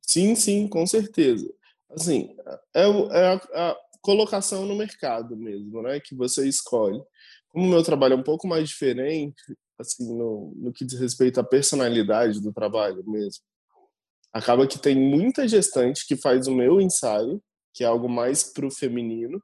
Sim, 0.00 0.36
sim, 0.36 0.68
com 0.68 0.86
certeza. 0.86 1.52
Assim, 1.90 2.36
é, 2.72 2.82
é 2.82 3.26
a, 3.26 3.34
a, 3.70 3.76
colocação 4.00 4.64
no 4.64 4.76
mercado 4.76 5.36
mesmo, 5.36 5.82
né? 5.82 5.98
Que 5.98 6.14
você 6.14 6.48
escolhe. 6.48 7.02
Como 7.48 7.66
o 7.66 7.68
meu 7.68 7.82
trabalho 7.82 8.12
é 8.12 8.16
um 8.16 8.22
pouco 8.22 8.46
mais 8.46 8.68
diferente, 8.68 9.42
assim, 9.76 10.06
no, 10.16 10.52
no 10.54 10.72
que 10.72 10.84
diz 10.84 11.00
respeito 11.00 11.40
à 11.40 11.44
personalidade 11.44 12.40
do 12.40 12.52
trabalho 12.52 13.02
mesmo, 13.08 13.42
acaba 14.36 14.66
que 14.66 14.78
tem 14.78 14.94
muita 14.94 15.48
gestante 15.48 16.06
que 16.06 16.16
faz 16.16 16.46
o 16.46 16.54
meu 16.54 16.80
ensaio, 16.80 17.42
que 17.72 17.82
é 17.82 17.86
algo 17.86 18.08
mais 18.08 18.44
pro 18.44 18.70
feminino, 18.70 19.42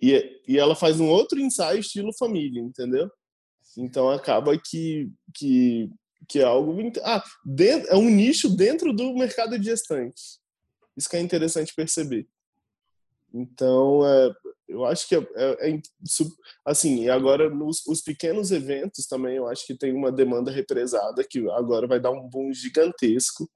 e, 0.00 0.42
e 0.46 0.58
ela 0.58 0.74
faz 0.74 0.98
um 0.98 1.08
outro 1.08 1.38
ensaio 1.38 1.80
estilo 1.80 2.16
família, 2.16 2.60
entendeu? 2.60 3.10
Então 3.76 4.08
acaba 4.10 4.56
que, 4.56 5.10
que, 5.34 5.90
que 6.28 6.38
é 6.38 6.44
algo. 6.44 6.74
Ah, 7.02 7.22
dentro, 7.44 7.90
é 7.90 7.96
um 7.96 8.08
nicho 8.08 8.48
dentro 8.48 8.92
do 8.92 9.14
mercado 9.14 9.58
de 9.58 9.66
gestantes. 9.66 10.40
Isso 10.96 11.08
que 11.08 11.16
é 11.16 11.20
interessante 11.20 11.74
perceber. 11.74 12.26
Então, 13.32 14.06
é, 14.06 14.32
eu 14.68 14.84
acho 14.86 15.06
que 15.06 15.16
é, 15.16 15.26
é, 15.36 15.70
é 15.70 15.80
assim, 16.64 17.04
e 17.04 17.10
agora 17.10 17.50
nos 17.50 17.86
os 17.86 18.00
pequenos 18.00 18.50
eventos 18.50 19.06
também 19.06 19.36
eu 19.36 19.46
acho 19.46 19.66
que 19.66 19.76
tem 19.76 19.92
uma 19.94 20.10
demanda 20.10 20.50
represada 20.50 21.22
que 21.28 21.46
agora 21.50 21.86
vai 21.86 22.00
dar 22.00 22.10
um 22.10 22.26
boom 22.26 22.52
gigantesco. 22.54 23.48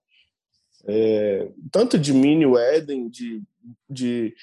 É, 0.86 1.48
tanto 1.70 1.98
de 1.98 2.12
mini 2.12 2.46
wedding, 2.46 3.08
de, 3.08 3.42
de 3.88 4.34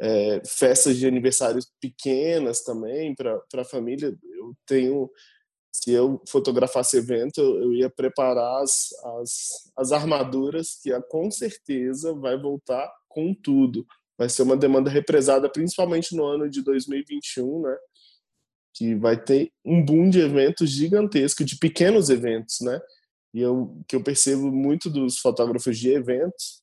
é, 0.00 0.42
festas 0.46 0.96
de 0.96 1.06
aniversários 1.06 1.70
pequenas 1.80 2.62
também 2.62 3.14
para 3.14 3.42
a 3.56 3.64
família. 3.64 4.16
Eu 4.38 4.56
tenho, 4.66 5.10
se 5.72 5.92
eu 5.92 6.22
fotografasse 6.28 6.96
evento, 6.96 7.40
eu 7.40 7.72
ia 7.72 7.90
preparar 7.90 8.62
as, 8.62 8.92
as, 9.20 9.72
as 9.76 9.92
armaduras 9.92 10.78
que 10.82 10.90
com 11.08 11.30
certeza 11.30 12.14
vai 12.14 12.38
voltar 12.38 12.90
com 13.08 13.34
tudo 13.34 13.86
vai 14.16 14.28
ser 14.28 14.42
uma 14.42 14.56
demanda 14.56 14.90
represada, 14.90 15.50
principalmente 15.50 16.14
no 16.14 16.24
ano 16.24 16.48
de 16.48 16.62
2021, 16.62 17.62
né? 17.62 17.76
Que 18.72 18.94
vai 18.94 19.20
ter 19.20 19.52
um 19.64 19.84
boom 19.84 20.08
de 20.08 20.20
eventos 20.20 20.70
gigantesco, 20.70 21.44
de 21.44 21.58
pequenos 21.58 22.10
eventos, 22.10 22.60
né? 22.60 22.80
E 23.34 23.40
eu, 23.40 23.76
que 23.88 23.96
eu 23.96 24.02
percebo 24.02 24.50
muito 24.52 24.88
dos 24.88 25.18
fotógrafos 25.18 25.76
de 25.76 25.90
eventos, 25.90 26.62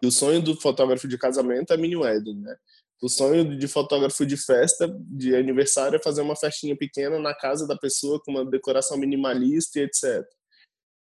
que 0.00 0.06
o 0.06 0.10
sonho 0.10 0.42
do 0.42 0.58
fotógrafo 0.58 1.06
de 1.06 1.18
casamento 1.18 1.72
é 1.74 1.76
mini 1.76 1.94
wedding, 1.94 2.40
né? 2.40 2.56
O 3.02 3.08
sonho 3.08 3.58
de 3.58 3.68
fotógrafo 3.68 4.24
de 4.24 4.36
festa, 4.36 4.88
de 4.98 5.36
aniversário, 5.36 5.96
é 5.96 6.02
fazer 6.02 6.22
uma 6.22 6.34
festinha 6.34 6.74
pequena 6.74 7.18
na 7.18 7.34
casa 7.34 7.66
da 7.66 7.76
pessoa 7.76 8.18
com 8.18 8.30
uma 8.30 8.46
decoração 8.46 8.96
minimalista 8.96 9.78
e 9.78 9.82
etc. 9.82 10.26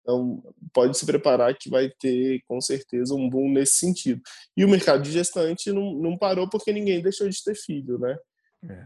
Então, 0.02 0.44
pode 0.74 0.98
se 0.98 1.06
preparar 1.06 1.58
que 1.58 1.70
vai 1.70 1.90
ter, 1.90 2.42
com 2.48 2.60
certeza, 2.60 3.16
um 3.16 3.30
boom 3.30 3.50
nesse 3.50 3.76
sentido. 3.76 4.22
E 4.58 4.66
o 4.66 4.70
mercado 4.70 5.02
de 5.02 5.12
gestante 5.12 5.72
não, 5.72 5.94
não 5.94 6.18
parou 6.18 6.50
porque 6.50 6.74
ninguém 6.74 7.02
deixou 7.02 7.30
de 7.30 7.44
ter 7.44 7.56
filho, 7.56 7.98
né? 7.98 8.18
É. 8.64 8.86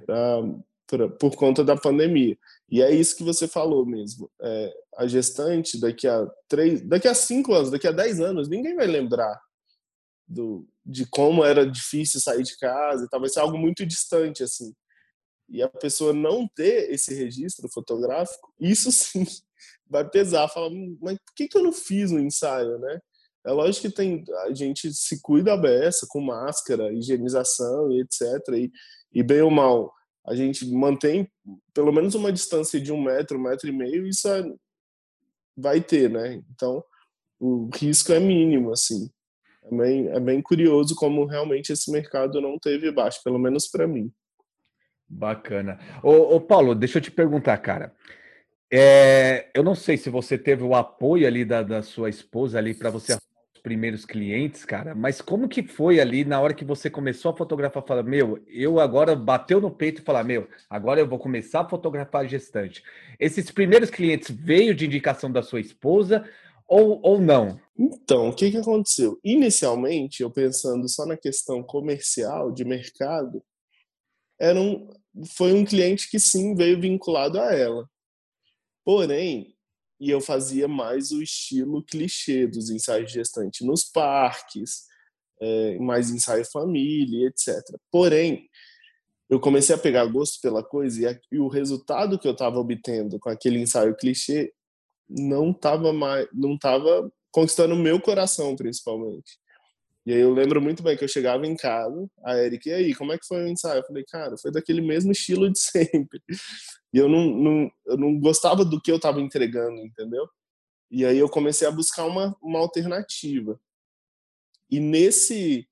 Pra, 0.89 1.07
por 1.07 1.35
conta 1.35 1.63
da 1.63 1.77
pandemia. 1.77 2.35
E 2.67 2.81
é 2.81 2.91
isso 2.91 3.15
que 3.15 3.23
você 3.23 3.47
falou 3.47 3.85
mesmo. 3.85 4.29
É, 4.41 4.73
a 4.97 5.07
gestante, 5.07 5.79
daqui 5.79 6.07
a 6.07 6.27
três, 6.47 6.81
daqui 6.81 7.07
a 7.07 7.13
cinco 7.13 7.53
anos, 7.53 7.69
daqui 7.69 7.87
a 7.87 7.91
dez 7.91 8.19
anos, 8.19 8.49
ninguém 8.49 8.75
vai 8.75 8.87
lembrar 8.87 9.39
do, 10.27 10.67
de 10.83 11.05
como 11.05 11.45
era 11.45 11.69
difícil 11.69 12.19
sair 12.19 12.41
de 12.41 12.57
casa 12.57 13.05
e 13.05 13.09
tal. 13.09 13.19
Vai 13.19 13.29
ser 13.29 13.39
algo 13.41 13.57
muito 13.57 13.85
distante, 13.85 14.41
assim. 14.41 14.73
E 15.47 15.61
a 15.61 15.69
pessoa 15.69 16.11
não 16.11 16.47
ter 16.47 16.91
esse 16.91 17.13
registro 17.13 17.69
fotográfico, 17.71 18.51
isso 18.59 18.89
sim 18.91 19.25
vai 19.89 20.07
pesar, 20.07 20.47
fala, 20.47 20.69
mas 21.01 21.17
por 21.17 21.33
que, 21.35 21.47
que 21.47 21.57
eu 21.57 21.63
não 21.63 21.73
fiz 21.73 22.11
um 22.11 22.19
ensaio, 22.19 22.77
né? 22.79 22.99
É 23.45 23.51
lógico 23.51 23.87
que 23.87 23.95
tem, 23.95 24.23
a 24.45 24.53
gente 24.53 24.93
se 24.93 25.21
cuida 25.21 25.53
a 25.53 25.57
beça 25.57 26.05
com 26.09 26.21
máscara, 26.21 26.93
higienização 26.93 27.91
e 27.91 28.01
etc. 28.01 28.21
E, 28.53 28.71
e 29.13 29.23
bem 29.23 29.41
ou 29.41 29.49
mal, 29.49 29.91
a 30.29 30.35
gente 30.35 30.65
mantém 30.71 31.27
pelo 31.73 31.91
menos 31.91 32.13
uma 32.13 32.31
distância 32.31 32.79
de 32.79 32.93
um 32.93 33.01
metro, 33.01 33.37
um 33.37 33.41
metro 33.41 33.67
e 33.67 33.71
meio, 33.71 34.05
isso 34.05 34.27
é, 34.27 34.43
vai 35.57 35.81
ter, 35.81 36.07
né? 36.09 36.41
Então, 36.53 36.83
o 37.39 37.67
risco 37.73 38.13
é 38.13 38.19
mínimo, 38.19 38.71
assim. 38.71 39.09
É 39.63 39.75
bem, 39.75 40.07
é 40.09 40.19
bem 40.19 40.41
curioso 40.41 40.95
como 40.95 41.25
realmente 41.25 41.73
esse 41.73 41.91
mercado 41.91 42.39
não 42.39 42.59
teve 42.59 42.91
baixo, 42.91 43.21
pelo 43.23 43.39
menos 43.39 43.67
para 43.67 43.87
mim. 43.87 44.11
Bacana. 45.07 45.79
Ô, 46.03 46.35
ô, 46.35 46.41
Paulo, 46.41 46.75
deixa 46.75 46.99
eu 46.99 47.01
te 47.01 47.09
perguntar, 47.09 47.57
cara. 47.57 47.91
É, 48.71 49.49
eu 49.55 49.63
não 49.63 49.73
sei 49.73 49.97
se 49.97 50.11
você 50.11 50.37
teve 50.37 50.63
o 50.63 50.75
apoio 50.75 51.25
ali 51.25 51.43
da, 51.43 51.63
da 51.63 51.81
sua 51.81 52.07
esposa 52.07 52.59
ali 52.59 52.75
para 52.75 52.91
você 52.91 53.17
primeiros 53.69 54.03
clientes, 54.03 54.65
cara, 54.65 54.95
mas 54.95 55.21
como 55.21 55.47
que 55.47 55.61
foi 55.61 55.99
ali 55.99 56.25
na 56.25 56.41
hora 56.41 56.55
que 56.55 56.65
você 56.65 56.89
começou 56.89 57.29
a 57.29 57.37
fotografar? 57.37 57.85
Fala, 57.85 58.01
meu, 58.01 58.43
eu 58.47 58.79
agora 58.79 59.15
bateu 59.15 59.61
no 59.61 59.69
peito 59.69 60.01
e 60.01 60.03
falar, 60.03 60.23
meu, 60.23 60.47
agora 60.67 60.99
eu 60.99 61.07
vou 61.07 61.19
começar 61.19 61.61
a 61.61 61.69
fotografar 61.69 62.27
gestante. 62.27 62.83
Esses 63.19 63.51
primeiros 63.51 63.91
clientes 63.91 64.35
veio 64.35 64.73
de 64.73 64.87
indicação 64.87 65.31
da 65.31 65.43
sua 65.43 65.59
esposa 65.59 66.27
ou, 66.67 66.99
ou 67.03 67.21
não? 67.21 67.61
Então, 67.77 68.29
o 68.29 68.35
que, 68.35 68.49
que 68.49 68.57
aconteceu? 68.57 69.19
Inicialmente, 69.23 70.23
eu 70.23 70.31
pensando 70.31 70.89
só 70.89 71.05
na 71.05 71.15
questão 71.15 71.61
comercial, 71.61 72.51
de 72.51 72.65
mercado, 72.65 73.43
era 74.41 74.59
um, 74.59 74.89
foi 75.37 75.53
um 75.53 75.63
cliente 75.63 76.09
que 76.09 76.19
sim 76.19 76.55
veio 76.55 76.81
vinculado 76.81 77.39
a 77.39 77.53
ela. 77.53 77.87
Porém, 78.83 79.53
e 79.99 80.09
eu 80.09 80.21
fazia 80.21 80.67
mais 80.67 81.11
o 81.11 81.21
estilo 81.21 81.83
clichê 81.83 82.47
dos 82.47 82.69
ensaios 82.69 83.11
gestantes 83.11 83.65
nos 83.65 83.83
parques, 83.83 84.85
é, 85.41 85.77
mais 85.79 86.09
ensaio 86.09 86.45
família, 86.45 87.27
etc. 87.27 87.61
Porém, 87.91 88.49
eu 89.29 89.39
comecei 89.39 89.75
a 89.75 89.77
pegar 89.77 90.05
gosto 90.05 90.41
pela 90.41 90.63
coisa 90.63 91.01
e, 91.01 91.05
a, 91.05 91.19
e 91.31 91.37
o 91.37 91.47
resultado 91.47 92.17
que 92.17 92.27
eu 92.27 92.31
estava 92.31 92.57
obtendo 92.57 93.19
com 93.19 93.29
aquele 93.29 93.59
ensaio 93.59 93.95
clichê 93.95 94.53
não 95.07 95.51
estava 95.51 95.91
mais, 95.91 96.27
não 96.33 96.55
estava 96.55 97.11
conquistando 97.31 97.75
o 97.75 97.77
meu 97.77 97.99
coração, 98.01 98.55
principalmente. 98.55 99.37
E 100.09 100.11
aí 100.11 100.21
eu 100.21 100.33
lembro 100.33 100.59
muito 100.59 100.81
bem 100.81 100.97
que 100.97 101.03
eu 101.03 101.07
chegava 101.07 101.45
em 101.45 101.55
casa, 101.55 102.09
a 102.23 102.35
Erika, 102.35 102.67
e 102.67 102.73
aí, 102.73 102.95
como 102.95 103.13
é 103.13 103.17
que 103.19 103.27
foi 103.27 103.43
o 103.43 103.47
ensaio? 103.47 103.81
Eu 103.81 103.85
falei, 103.85 104.03
cara, 104.05 104.35
foi 104.39 104.51
daquele 104.51 104.81
mesmo 104.81 105.11
estilo 105.11 105.51
de 105.51 105.59
sempre. 105.61 106.19
E 106.91 106.97
eu 106.97 107.07
não, 107.07 107.29
não, 107.29 107.71
eu 107.85 107.95
não 107.95 108.19
gostava 108.19 108.65
do 108.65 108.81
que 108.81 108.91
eu 108.91 108.95
estava 108.95 109.21
entregando, 109.21 109.79
entendeu? 109.85 110.27
E 110.89 111.05
aí 111.05 111.19
eu 111.19 111.29
comecei 111.29 111.67
a 111.67 111.71
buscar 111.71 112.05
uma, 112.05 112.35
uma 112.41 112.57
alternativa. 112.57 113.61
E 114.67 114.79
nesse, 114.79 115.67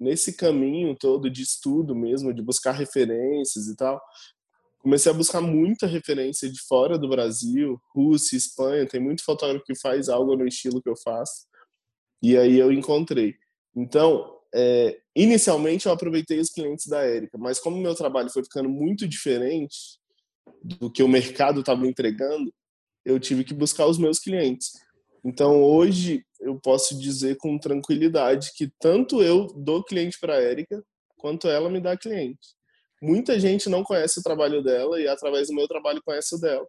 nesse 0.00 0.38
caminho 0.38 0.96
todo 0.96 1.28
de 1.28 1.42
estudo 1.42 1.94
mesmo, 1.94 2.32
de 2.32 2.40
buscar 2.40 2.72
referências 2.72 3.66
e 3.66 3.76
tal, 3.76 4.00
comecei 4.78 5.12
a 5.12 5.14
buscar 5.14 5.42
muita 5.42 5.86
referência 5.86 6.50
de 6.50 6.62
fora 6.62 6.96
do 6.98 7.10
Brasil, 7.10 7.78
Rússia, 7.94 8.38
Espanha, 8.38 8.88
tem 8.88 9.02
muito 9.02 9.22
fotógrafo 9.22 9.66
que 9.66 9.78
faz 9.78 10.08
algo 10.08 10.34
no 10.34 10.48
estilo 10.48 10.80
que 10.80 10.88
eu 10.88 10.96
faço. 10.96 11.46
E 12.22 12.38
aí 12.38 12.58
eu 12.58 12.72
encontrei. 12.72 13.36
Então, 13.74 14.38
é, 14.54 14.98
inicialmente 15.16 15.86
eu 15.86 15.92
aproveitei 15.92 16.38
os 16.38 16.50
clientes 16.50 16.86
da 16.86 17.02
Érica, 17.02 17.38
mas 17.38 17.58
como 17.58 17.76
meu 17.76 17.94
trabalho 17.94 18.30
foi 18.30 18.42
ficando 18.42 18.68
muito 18.68 19.08
diferente, 19.08 19.98
do 20.62 20.90
que 20.90 21.02
o 21.02 21.08
mercado 21.08 21.60
estava 21.60 21.86
entregando, 21.86 22.52
eu 23.04 23.18
tive 23.18 23.44
que 23.44 23.54
buscar 23.54 23.86
os 23.86 23.98
meus 23.98 24.18
clientes. 24.18 24.72
Então, 25.24 25.62
hoje, 25.62 26.24
eu 26.40 26.58
posso 26.58 26.98
dizer 26.98 27.36
com 27.36 27.58
tranquilidade 27.58 28.52
que 28.54 28.72
tanto 28.80 29.22
eu 29.22 29.46
dou 29.56 29.82
cliente 29.82 30.18
para 30.20 30.34
a 30.34 30.40
Érica, 30.40 30.84
quanto 31.16 31.48
ela 31.48 31.70
me 31.70 31.80
dá 31.80 31.96
cliente. 31.96 32.56
Muita 33.00 33.38
gente 33.38 33.68
não 33.68 33.82
conhece 33.82 34.20
o 34.20 34.22
trabalho 34.22 34.62
dela 34.62 35.00
e, 35.00 35.08
através 35.08 35.48
do 35.48 35.54
meu 35.54 35.66
trabalho, 35.66 36.02
conhece 36.04 36.34
o 36.34 36.38
dela. 36.38 36.66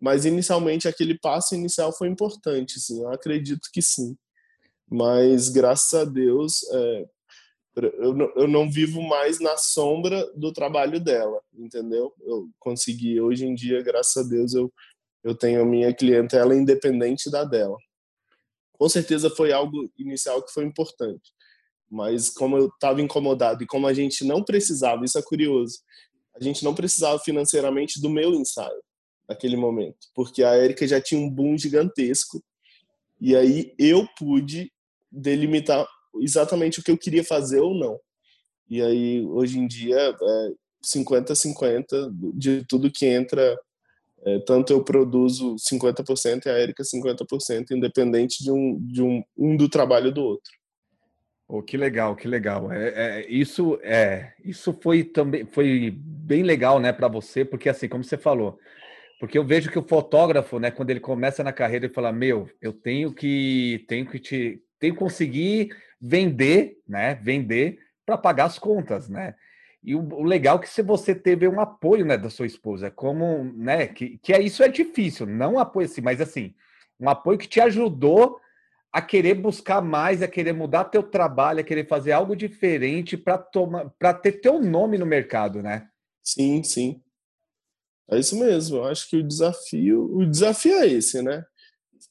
Mas, 0.00 0.24
inicialmente, 0.24 0.88
aquele 0.88 1.18
passo 1.18 1.54
inicial 1.54 1.92
foi 1.92 2.08
importante, 2.08 2.78
sim. 2.80 3.02
Eu 3.02 3.10
acredito 3.10 3.68
que 3.72 3.80
sim. 3.80 4.16
Mas, 4.88 5.48
graças 5.48 5.92
a 5.94 6.04
Deus, 6.04 6.62
é, 6.72 7.06
eu 7.98 8.14
não, 8.14 8.32
eu 8.36 8.48
não 8.48 8.70
vivo 8.70 9.02
mais 9.02 9.38
na 9.38 9.56
sombra 9.56 10.24
do 10.34 10.52
trabalho 10.52 10.98
dela, 10.98 11.40
entendeu? 11.52 12.12
Eu 12.20 12.48
consegui, 12.58 13.20
hoje 13.20 13.44
em 13.44 13.54
dia, 13.54 13.82
graças 13.82 14.24
a 14.24 14.28
Deus, 14.28 14.54
eu, 14.54 14.72
eu 15.22 15.34
tenho 15.34 15.60
a 15.60 15.64
minha 15.64 15.92
clientela 15.92 16.54
independente 16.54 17.30
da 17.30 17.44
dela. 17.44 17.76
Com 18.72 18.88
certeza 18.88 19.28
foi 19.28 19.52
algo 19.52 19.90
inicial 19.98 20.42
que 20.42 20.52
foi 20.52 20.64
importante, 20.64 21.32
mas 21.90 22.30
como 22.30 22.56
eu 22.56 22.66
estava 22.68 23.02
incomodado 23.02 23.62
e 23.62 23.66
como 23.66 23.86
a 23.86 23.92
gente 23.92 24.24
não 24.24 24.42
precisava, 24.42 25.04
isso 25.04 25.18
é 25.18 25.22
curioso, 25.22 25.78
a 26.34 26.42
gente 26.42 26.62
não 26.64 26.74
precisava 26.74 27.18
financeiramente 27.18 28.00
do 28.00 28.08
meu 28.08 28.34
ensaio 28.34 28.82
naquele 29.28 29.56
momento, 29.56 30.06
porque 30.14 30.44
a 30.44 30.54
Érica 30.54 30.86
já 30.86 31.00
tinha 31.00 31.20
um 31.20 31.28
boom 31.28 31.58
gigantesco 31.58 32.42
e 33.20 33.34
aí 33.34 33.74
eu 33.78 34.06
pude 34.18 34.70
delimitar 35.16 35.86
exatamente 36.20 36.80
o 36.80 36.82
que 36.82 36.90
eu 36.90 36.98
queria 36.98 37.24
fazer 37.24 37.60
ou 37.60 37.74
não. 37.74 37.98
E 38.68 38.82
aí, 38.82 39.24
hoje 39.24 39.58
em 39.58 39.66
dia, 39.66 39.96
é 39.96 40.50
50-50 40.84 42.10
de 42.34 42.64
tudo 42.66 42.90
que 42.90 43.06
entra. 43.06 43.58
É, 44.24 44.38
tanto 44.40 44.72
eu 44.72 44.82
produzo 44.82 45.56
50% 45.56 46.46
e 46.46 46.48
a 46.48 46.58
Erika 46.58 46.82
50%, 46.82 47.70
independente 47.70 48.42
de 48.42 48.50
um, 48.50 48.78
de 48.80 49.02
um, 49.02 49.22
um 49.36 49.56
do 49.56 49.68
trabalho 49.68 50.12
do 50.12 50.22
outro. 50.22 50.52
Oh, 51.48 51.62
que 51.62 51.76
legal, 51.76 52.16
que 52.16 52.26
legal. 52.26 52.72
É, 52.72 52.88
é, 53.20 53.30
isso 53.30 53.78
é 53.82 54.32
isso 54.44 54.76
foi 54.82 55.04
também 55.04 55.46
foi 55.46 55.94
bem 55.96 56.42
legal, 56.42 56.80
né, 56.80 56.92
para 56.92 57.06
você, 57.06 57.44
porque 57.44 57.68
assim, 57.68 57.88
como 57.88 58.02
você 58.02 58.16
falou, 58.16 58.58
porque 59.20 59.38
eu 59.38 59.44
vejo 59.44 59.70
que 59.70 59.78
o 59.78 59.82
fotógrafo, 59.82 60.58
né, 60.58 60.72
quando 60.72 60.90
ele 60.90 60.98
começa 60.98 61.44
na 61.44 61.52
carreira, 61.52 61.86
ele 61.86 61.94
fala: 61.94 62.12
"Meu, 62.12 62.50
eu 62.60 62.72
tenho 62.72 63.14
que 63.14 63.84
tenho 63.86 64.06
que 64.06 64.18
te 64.18 64.60
tenho 64.78 64.94
que 64.94 64.98
conseguir 64.98 65.74
vender, 66.00 66.78
né? 66.88 67.14
Vender 67.16 67.78
para 68.04 68.16
pagar 68.16 68.44
as 68.46 68.58
contas, 68.58 69.08
né? 69.08 69.34
E 69.82 69.94
o, 69.94 70.00
o, 70.00 70.22
legal 70.22 70.56
é 70.56 70.60
que 70.60 70.68
se 70.68 70.82
você 70.82 71.14
teve 71.14 71.46
um 71.46 71.60
apoio 71.60 72.04
né, 72.04 72.16
da 72.16 72.28
sua 72.28 72.46
esposa, 72.46 72.90
como, 72.90 73.44
né? 73.56 73.86
Que, 73.86 74.18
que 74.18 74.32
é, 74.32 74.40
isso 74.40 74.62
é 74.62 74.68
difícil, 74.68 75.26
não 75.26 75.58
apoio 75.58 75.86
assim, 75.86 76.00
mas 76.00 76.20
assim, 76.20 76.54
um 76.98 77.08
apoio 77.08 77.38
que 77.38 77.48
te 77.48 77.60
ajudou 77.60 78.40
a 78.92 79.02
querer 79.02 79.34
buscar 79.34 79.82
mais, 79.82 80.22
a 80.22 80.28
querer 80.28 80.52
mudar 80.54 80.84
teu 80.84 81.02
trabalho, 81.02 81.60
a 81.60 81.64
querer 81.64 81.86
fazer 81.86 82.12
algo 82.12 82.34
diferente 82.34 83.16
para 83.16 83.36
tomar, 83.36 83.90
para 83.98 84.14
ter 84.14 84.40
teu 84.40 84.60
nome 84.60 84.96
no 84.96 85.04
mercado, 85.04 85.62
né? 85.62 85.88
Sim, 86.22 86.62
sim. 86.62 87.02
É 88.10 88.18
isso 88.18 88.38
mesmo. 88.38 88.78
Eu 88.78 88.84
acho 88.84 89.08
que 89.08 89.16
o 89.16 89.22
desafio, 89.22 90.16
o 90.16 90.24
desafio 90.24 90.76
é 90.76 90.86
esse, 90.86 91.20
né? 91.22 91.44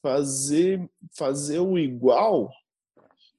Fazer 0.02 0.88
fazer 1.16 1.58
o 1.58 1.78
igual 1.78 2.50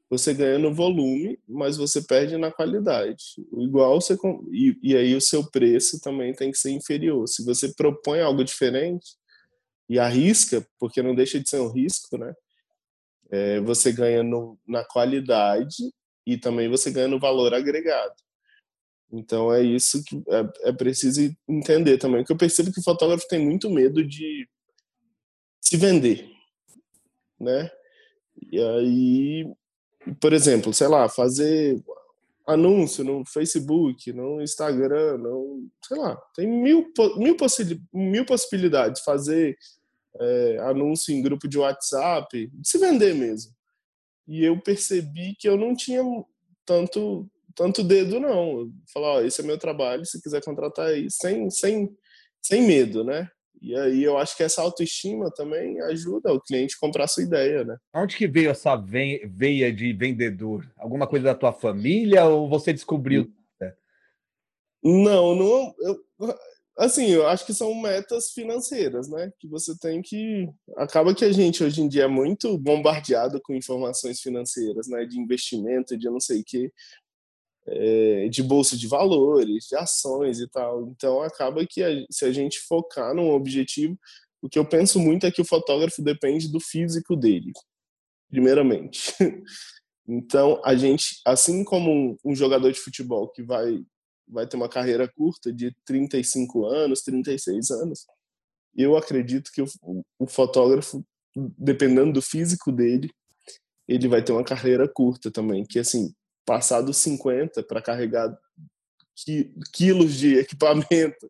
você 0.09 0.33
ganha 0.33 0.57
no 0.57 0.73
volume, 0.73 1.37
mas 1.47 1.75
você 1.75 2.01
perde 2.01 2.37
na 2.37 2.51
qualidade. 2.51 3.23
O 3.51 3.61
igual 3.61 3.99
você 3.99 4.17
e, 4.51 4.77
e 4.81 4.95
aí 4.95 5.13
o 5.13 5.21
seu 5.21 5.49
preço 5.49 5.99
também 5.99 6.33
tem 6.33 6.51
que 6.51 6.57
ser 6.57 6.71
inferior. 6.71 7.27
Se 7.27 7.43
você 7.43 7.73
propõe 7.73 8.21
algo 8.21 8.43
diferente 8.43 9.05
e 9.89 9.99
arrisca, 9.99 10.65
porque 10.79 11.01
não 11.01 11.13
deixa 11.13 11.39
de 11.39 11.49
ser 11.49 11.59
um 11.59 11.71
risco, 11.71 12.17
né? 12.17 12.33
É, 13.29 13.59
você 13.59 13.91
ganha 13.91 14.23
no, 14.23 14.57
na 14.65 14.85
qualidade 14.85 15.75
e 16.25 16.37
também 16.37 16.69
você 16.69 16.89
ganha 16.89 17.09
no 17.09 17.19
valor 17.19 17.53
agregado. 17.53 18.15
Então 19.11 19.53
é 19.53 19.61
isso 19.61 20.03
que 20.05 20.23
é, 20.29 20.69
é 20.69 20.71
preciso 20.71 21.35
entender 21.47 21.97
também. 21.97 22.23
Que 22.23 22.31
eu 22.31 22.37
percebo 22.37 22.71
que 22.71 22.79
o 22.79 22.83
fotógrafo 22.83 23.27
tem 23.27 23.45
muito 23.45 23.69
medo 23.69 24.05
de 24.05 24.47
se 25.61 25.75
vender, 25.75 26.29
né? 27.39 27.69
E 28.51 28.59
aí 28.59 29.45
por 30.19 30.33
exemplo, 30.33 30.73
sei 30.73 30.87
lá, 30.87 31.09
fazer 31.09 31.83
anúncio 32.47 33.03
no 33.03 33.25
Facebook, 33.25 34.11
no 34.13 34.41
Instagram, 34.41 35.17
no, 35.17 35.67
sei 35.83 35.97
lá, 35.97 36.15
tem 36.33 36.47
mil, 36.47 36.91
mil, 37.17 37.35
possi 37.35 37.81
mil 37.93 38.25
possibilidades. 38.25 39.01
Fazer 39.01 39.57
é, 40.19 40.57
anúncio 40.61 41.13
em 41.13 41.21
grupo 41.21 41.47
de 41.47 41.57
WhatsApp, 41.57 42.49
se 42.63 42.77
vender 42.77 43.13
mesmo. 43.13 43.51
E 44.27 44.43
eu 44.43 44.59
percebi 44.61 45.35
que 45.37 45.47
eu 45.47 45.57
não 45.57 45.75
tinha 45.75 46.01
tanto 46.65 47.27
tanto 47.55 47.83
dedo 47.83 48.19
não. 48.19 48.71
Falar, 48.93 49.13
ó, 49.15 49.21
esse 49.21 49.41
é 49.41 49.43
meu 49.43 49.57
trabalho, 49.57 50.05
se 50.05 50.21
quiser 50.21 50.43
contratar 50.43 50.87
aí, 50.87 51.09
sem, 51.09 51.49
sem, 51.49 51.89
sem 52.39 52.61
medo, 52.61 53.03
né? 53.03 53.27
E 53.61 53.75
aí 53.75 54.03
eu 54.03 54.17
acho 54.17 54.35
que 54.35 54.43
essa 54.43 54.61
autoestima 54.61 55.31
também 55.31 55.81
ajuda 55.81 56.33
o 56.33 56.41
cliente 56.41 56.75
a 56.75 56.79
comprar 56.79 57.05
a 57.05 57.07
sua 57.07 57.23
ideia, 57.23 57.63
né? 57.63 57.77
Onde 57.93 58.15
que 58.15 58.27
veio 58.27 58.51
essa 58.51 58.75
veia 58.75 59.73
de 59.73 59.93
vendedor? 59.93 60.69
Alguma 60.77 61.07
coisa 61.07 61.25
da 61.25 61.35
tua 61.35 61.51
família 61.51 62.25
ou 62.25 62.47
você 62.47 62.71
descobriu? 62.71 63.31
Não, 64.83 65.35
não. 65.35 65.75
Eu, 65.79 65.99
assim, 66.77 67.07
eu 67.09 67.27
acho 67.27 67.45
que 67.45 67.53
são 67.53 67.73
metas 67.75 68.31
financeiras, 68.31 69.09
né? 69.09 69.31
Que 69.39 69.47
você 69.47 69.77
tem 69.77 70.01
que. 70.01 70.47
Acaba 70.77 71.13
que 71.13 71.25
a 71.25 71.31
gente 71.31 71.63
hoje 71.63 71.81
em 71.81 71.87
dia 71.87 72.03
é 72.03 72.07
muito 72.07 72.57
bombardeado 72.57 73.41
com 73.41 73.53
informações 73.53 74.21
financeiras, 74.21 74.87
né? 74.87 75.05
De 75.05 75.19
investimento, 75.19 75.97
de 75.97 76.09
não 76.09 76.19
sei 76.19 76.41
o 76.41 76.43
quê 76.45 76.71
é, 77.67 78.27
de 78.29 78.41
bolsa 78.41 78.77
de 78.77 78.87
valores, 78.87 79.65
de 79.65 79.75
ações 79.75 80.39
e 80.39 80.47
tal. 80.47 80.87
Então 80.89 81.21
acaba 81.21 81.65
que 81.65 81.83
a, 81.83 81.89
se 82.09 82.25
a 82.25 82.31
gente 82.31 82.59
focar 82.59 83.13
num 83.13 83.31
objetivo, 83.31 83.97
o 84.41 84.49
que 84.49 84.59
eu 84.59 84.65
penso 84.65 84.99
muito 84.99 85.25
é 85.25 85.31
que 85.31 85.41
o 85.41 85.45
fotógrafo 85.45 86.01
depende 86.01 86.47
do 86.47 86.59
físico 86.59 87.15
dele, 87.15 87.51
primeiramente. 88.29 89.13
Então 90.09 90.61
a 90.63 90.73
gente, 90.73 91.19
assim 91.25 91.65
como 91.65 91.91
um, 91.91 92.17
um 92.23 92.33
jogador 92.33 92.71
de 92.71 92.79
futebol 92.79 93.27
que 93.27 93.43
vai 93.43 93.83
vai 94.27 94.45
ter 94.45 94.57
uma 94.57 94.69
carreira 94.69 95.07
curta 95.07 95.51
de 95.53 95.75
35 95.85 96.65
anos, 96.65 97.01
36 97.01 97.71
anos, 97.71 98.05
eu 98.75 98.95
acredito 98.95 99.51
que 99.51 99.61
o, 99.61 99.67
o 100.19 100.27
fotógrafo, 100.27 101.03
dependendo 101.35 102.13
do 102.13 102.21
físico 102.21 102.71
dele, 102.71 103.09
ele 103.87 104.07
vai 104.07 104.23
ter 104.23 104.33
uma 104.33 104.43
carreira 104.43 104.87
curta 104.87 105.31
também, 105.31 105.65
que 105.65 105.79
assim, 105.79 106.13
passar 106.47 106.81
dos 106.81 106.95
50 106.97 107.61
para 107.63 107.81
carregar 107.81 108.35
quilos 109.73 110.13
de 110.15 110.35
equipamento, 110.39 111.29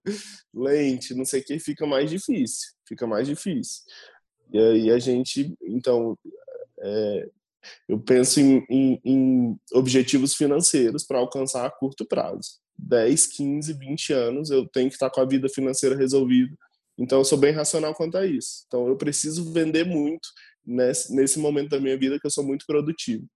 lente, 0.53 1.15
não 1.15 1.25
sei 1.25 1.41
o 1.41 1.43
que, 1.43 1.59
fica 1.59 1.87
mais 1.87 2.09
difícil, 2.09 2.69
fica 2.87 3.07
mais 3.07 3.27
difícil. 3.27 3.81
E 4.53 4.59
aí 4.59 4.91
a 4.91 4.99
gente, 4.99 5.57
então, 5.61 6.17
é, 6.79 7.29
eu 7.89 7.99
penso 7.99 8.39
em, 8.39 8.63
em, 8.69 9.01
em 9.03 9.59
objetivos 9.73 10.35
financeiros 10.35 11.03
para 11.03 11.17
alcançar 11.17 11.65
a 11.65 11.71
curto 11.71 12.05
prazo. 12.05 12.59
10, 12.77 13.25
15, 13.27 13.73
20 13.73 14.13
anos 14.13 14.51
eu 14.51 14.67
tenho 14.67 14.87
que 14.87 14.95
estar 14.95 15.09
com 15.09 15.19
a 15.19 15.25
vida 15.25 15.49
financeira 15.49 15.97
resolvida. 15.97 16.55
Então 16.97 17.19
eu 17.19 17.25
sou 17.25 17.37
bem 17.37 17.51
racional 17.51 17.93
quanto 17.95 18.17
a 18.17 18.25
isso. 18.25 18.63
Então 18.67 18.87
eu 18.87 18.95
preciso 18.95 19.51
vender 19.51 19.83
muito 19.83 20.29
nesse, 20.63 21.13
nesse 21.13 21.39
momento 21.39 21.69
da 21.69 21.79
minha 21.79 21.97
vida 21.97 22.19
que 22.19 22.27
eu 22.27 22.31
sou 22.31 22.43
muito 22.43 22.65
produtivo. 22.67 23.27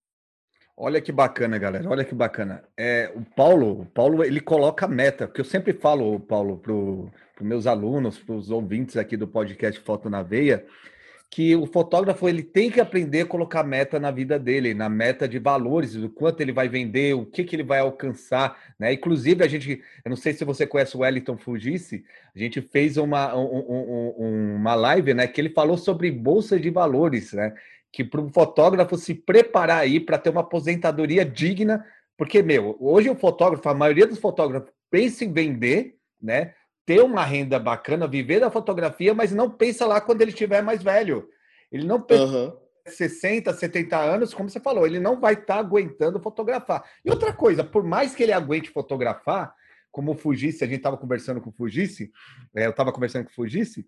Olha 0.84 1.00
que 1.00 1.12
bacana, 1.12 1.60
galera. 1.60 1.88
Olha 1.88 2.04
que 2.04 2.16
bacana. 2.16 2.64
É, 2.76 3.12
o 3.14 3.22
Paulo, 3.22 3.82
o 3.82 3.86
Paulo, 3.86 4.24
ele 4.24 4.40
coloca 4.40 4.88
meta, 4.88 5.28
que 5.28 5.40
eu 5.40 5.46
sempre 5.46 5.74
falo, 5.74 6.20
Paulo, 6.20 6.58
para 6.58 6.74
os 6.74 7.12
meus 7.40 7.68
alunos, 7.68 8.18
para 8.18 8.34
os 8.34 8.50
ouvintes 8.50 8.98
aqui 8.98 9.16
do 9.16 9.28
podcast 9.28 9.80
Foto 9.82 10.10
na 10.10 10.24
Veia, 10.24 10.66
que 11.30 11.56
o 11.56 11.68
fotógrafo 11.68 12.28
ele 12.28 12.42
tem 12.42 12.72
que 12.72 12.82
aprender 12.82 13.22
a 13.22 13.26
colocar 13.28 13.64
meta 13.64 14.00
na 14.00 14.10
vida 14.10 14.40
dele, 14.40 14.74
na 14.74 14.90
meta 14.90 15.28
de 15.28 15.38
valores, 15.38 15.94
do 15.94 16.10
quanto 16.10 16.42
ele 16.42 16.52
vai 16.52 16.68
vender, 16.68 17.14
o 17.14 17.28
que, 17.28 17.44
que 17.44 17.56
ele 17.56 17.64
vai 17.64 17.80
alcançar, 17.80 18.58
né? 18.80 18.92
Inclusive, 18.92 19.44
a 19.44 19.48
gente, 19.48 19.84
eu 20.04 20.10
não 20.10 20.18
sei 20.18 20.34
se 20.34 20.44
você 20.44 20.66
conhece 20.66 20.98
o 20.98 21.02
Wellington 21.02 21.38
Fugisse, 21.38 22.04
a 22.36 22.40
gente 22.40 22.60
fez 22.60 22.98
uma, 22.98 23.38
um, 23.38 24.16
um, 24.18 24.56
uma 24.56 24.74
live, 24.74 25.14
né? 25.14 25.28
Que 25.28 25.40
ele 25.40 25.50
falou 25.52 25.78
sobre 25.78 26.10
bolsa 26.10 26.60
de 26.60 26.72
valores, 26.72 27.34
né? 27.34 27.54
Que 27.92 28.04
para 28.04 28.22
um 28.22 28.30
fotógrafo 28.30 28.96
se 28.98 29.14
preparar 29.14 29.80
aí 29.80 30.00
para 30.00 30.18
ter 30.18 30.30
uma 30.30 30.42
aposentadoria 30.42 31.26
digna, 31.26 31.86
porque, 32.18 32.42
meu, 32.42 32.78
hoje 32.80 33.10
o 33.10 33.16
fotógrafo, 33.16 33.68
a 33.68 33.74
maioria 33.74 34.08
dos 34.08 34.20
fotógrafos 34.20 34.72
pensa 34.90 35.26
em 35.26 35.34
vender, 35.34 35.98
né? 36.22 36.54
Ter 36.86 37.02
uma 37.02 37.24
renda 37.24 37.60
bacana, 37.60 38.08
viver 38.08 38.40
da 38.40 38.52
fotografia, 38.52 39.14
mas 39.14 39.32
não 39.32 39.50
pensa 39.50 39.86
lá 39.86 40.00
quando 40.00 40.22
ele 40.22 40.32
estiver 40.32 40.62
mais 40.62 40.82
velho. 40.82 41.28
Ele 41.72 41.86
não 41.86 42.02
pensa 42.02 42.24
uhum. 42.24 42.58
60, 42.88 43.54
70 43.54 43.98
anos, 43.98 44.34
como 44.34 44.50
você 44.50 44.60
falou, 44.60 44.86
ele 44.86 45.00
não 45.00 45.20
vai 45.20 45.34
estar 45.34 45.56
tá 45.56 45.60
aguentando 45.60 46.20
fotografar. 46.20 46.84
E 47.04 47.10
outra 47.10 47.34
coisa, 47.34 47.64
por 47.64 47.84
mais 47.84 48.16
que 48.16 48.24
ele 48.24 48.34
aguente 48.34 48.70
fotografar, 48.70 49.54
como 49.92 50.12
o 50.12 50.16
Fugisse, 50.16 50.64
a 50.64 50.68
gente 50.68 50.78
estava 50.78 50.98
conversando 50.98 51.42
com 51.42 51.50
o 51.50 51.54
Fugisse, 51.54 52.12
é, 52.56 52.66
eu 52.66 52.72
estava 52.72 52.92
conversando 52.92 53.26
com 53.26 53.32
o 53.32 53.36
Fugisse, 53.36 53.88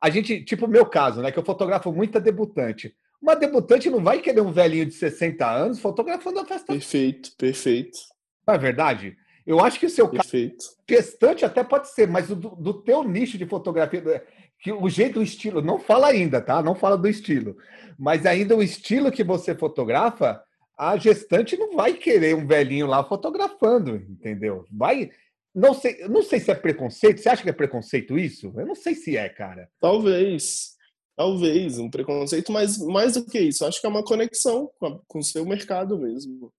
a 0.00 0.08
gente, 0.10 0.42
tipo 0.44 0.66
o 0.66 0.68
meu 0.68 0.86
caso, 0.86 1.20
né? 1.20 1.30
Que 1.30 1.38
eu 1.38 1.44
fotografo 1.44 1.92
muita 1.92 2.20
debutante. 2.20 2.94
Uma 3.20 3.36
debutante 3.36 3.90
não 3.90 4.02
vai 4.02 4.20
querer 4.20 4.40
um 4.40 4.52
velhinho 4.52 4.86
de 4.86 4.94
60 4.94 5.46
anos 5.46 5.78
fotografando 5.78 6.40
a 6.40 6.44
festa. 6.44 6.72
Perfeito, 6.72 7.32
perfeito. 7.36 7.98
Não 8.46 8.54
é 8.54 8.58
verdade? 8.58 9.16
Eu 9.46 9.60
acho 9.60 9.78
que 9.78 9.86
o 9.86 9.90
seu 9.90 10.08
perfeito. 10.08 10.56
caso, 10.86 11.02
gestante 11.02 11.44
até 11.44 11.62
pode 11.62 11.88
ser, 11.90 12.08
mas 12.08 12.28
do, 12.28 12.36
do 12.36 12.74
teu 12.82 13.04
nicho 13.04 13.36
de 13.36 13.46
fotografia, 13.46 14.24
que 14.58 14.72
o 14.72 14.88
jeito, 14.88 15.20
o 15.20 15.22
estilo, 15.22 15.60
não 15.60 15.78
fala 15.78 16.08
ainda, 16.08 16.40
tá? 16.40 16.62
Não 16.62 16.74
fala 16.74 16.96
do 16.96 17.08
estilo. 17.08 17.56
Mas 17.98 18.24
ainda 18.24 18.56
o 18.56 18.62
estilo 18.62 19.10
que 19.10 19.24
você 19.24 19.54
fotografa, 19.54 20.42
a 20.78 20.96
gestante 20.96 21.56
não 21.56 21.76
vai 21.76 21.94
querer 21.94 22.34
um 22.34 22.46
velhinho 22.46 22.86
lá 22.86 23.04
fotografando, 23.04 23.96
entendeu? 23.96 24.64
Vai, 24.70 25.10
não 25.54 25.74
sei, 25.74 26.06
não 26.08 26.22
sei 26.22 26.40
se 26.40 26.50
é 26.50 26.54
preconceito. 26.54 27.20
Você 27.20 27.28
acha 27.28 27.42
que 27.42 27.48
é 27.48 27.52
preconceito 27.52 28.18
isso? 28.18 28.52
Eu 28.56 28.66
não 28.66 28.74
sei 28.74 28.94
se 28.94 29.16
é, 29.16 29.28
cara. 29.28 29.68
Talvez. 29.80 30.78
Talvez, 31.16 31.78
um 31.78 31.90
preconceito, 31.90 32.50
mas 32.50 32.78
mais 32.78 33.12
do 33.12 33.26
que 33.26 33.38
isso, 33.38 33.66
acho 33.66 33.78
que 33.78 33.86
é 33.86 33.90
uma 33.90 34.02
conexão 34.02 34.70
com, 35.06 35.18
o 35.18 35.22
seu 35.22 35.44
mercado 35.44 35.98
mesmo. 35.98 36.50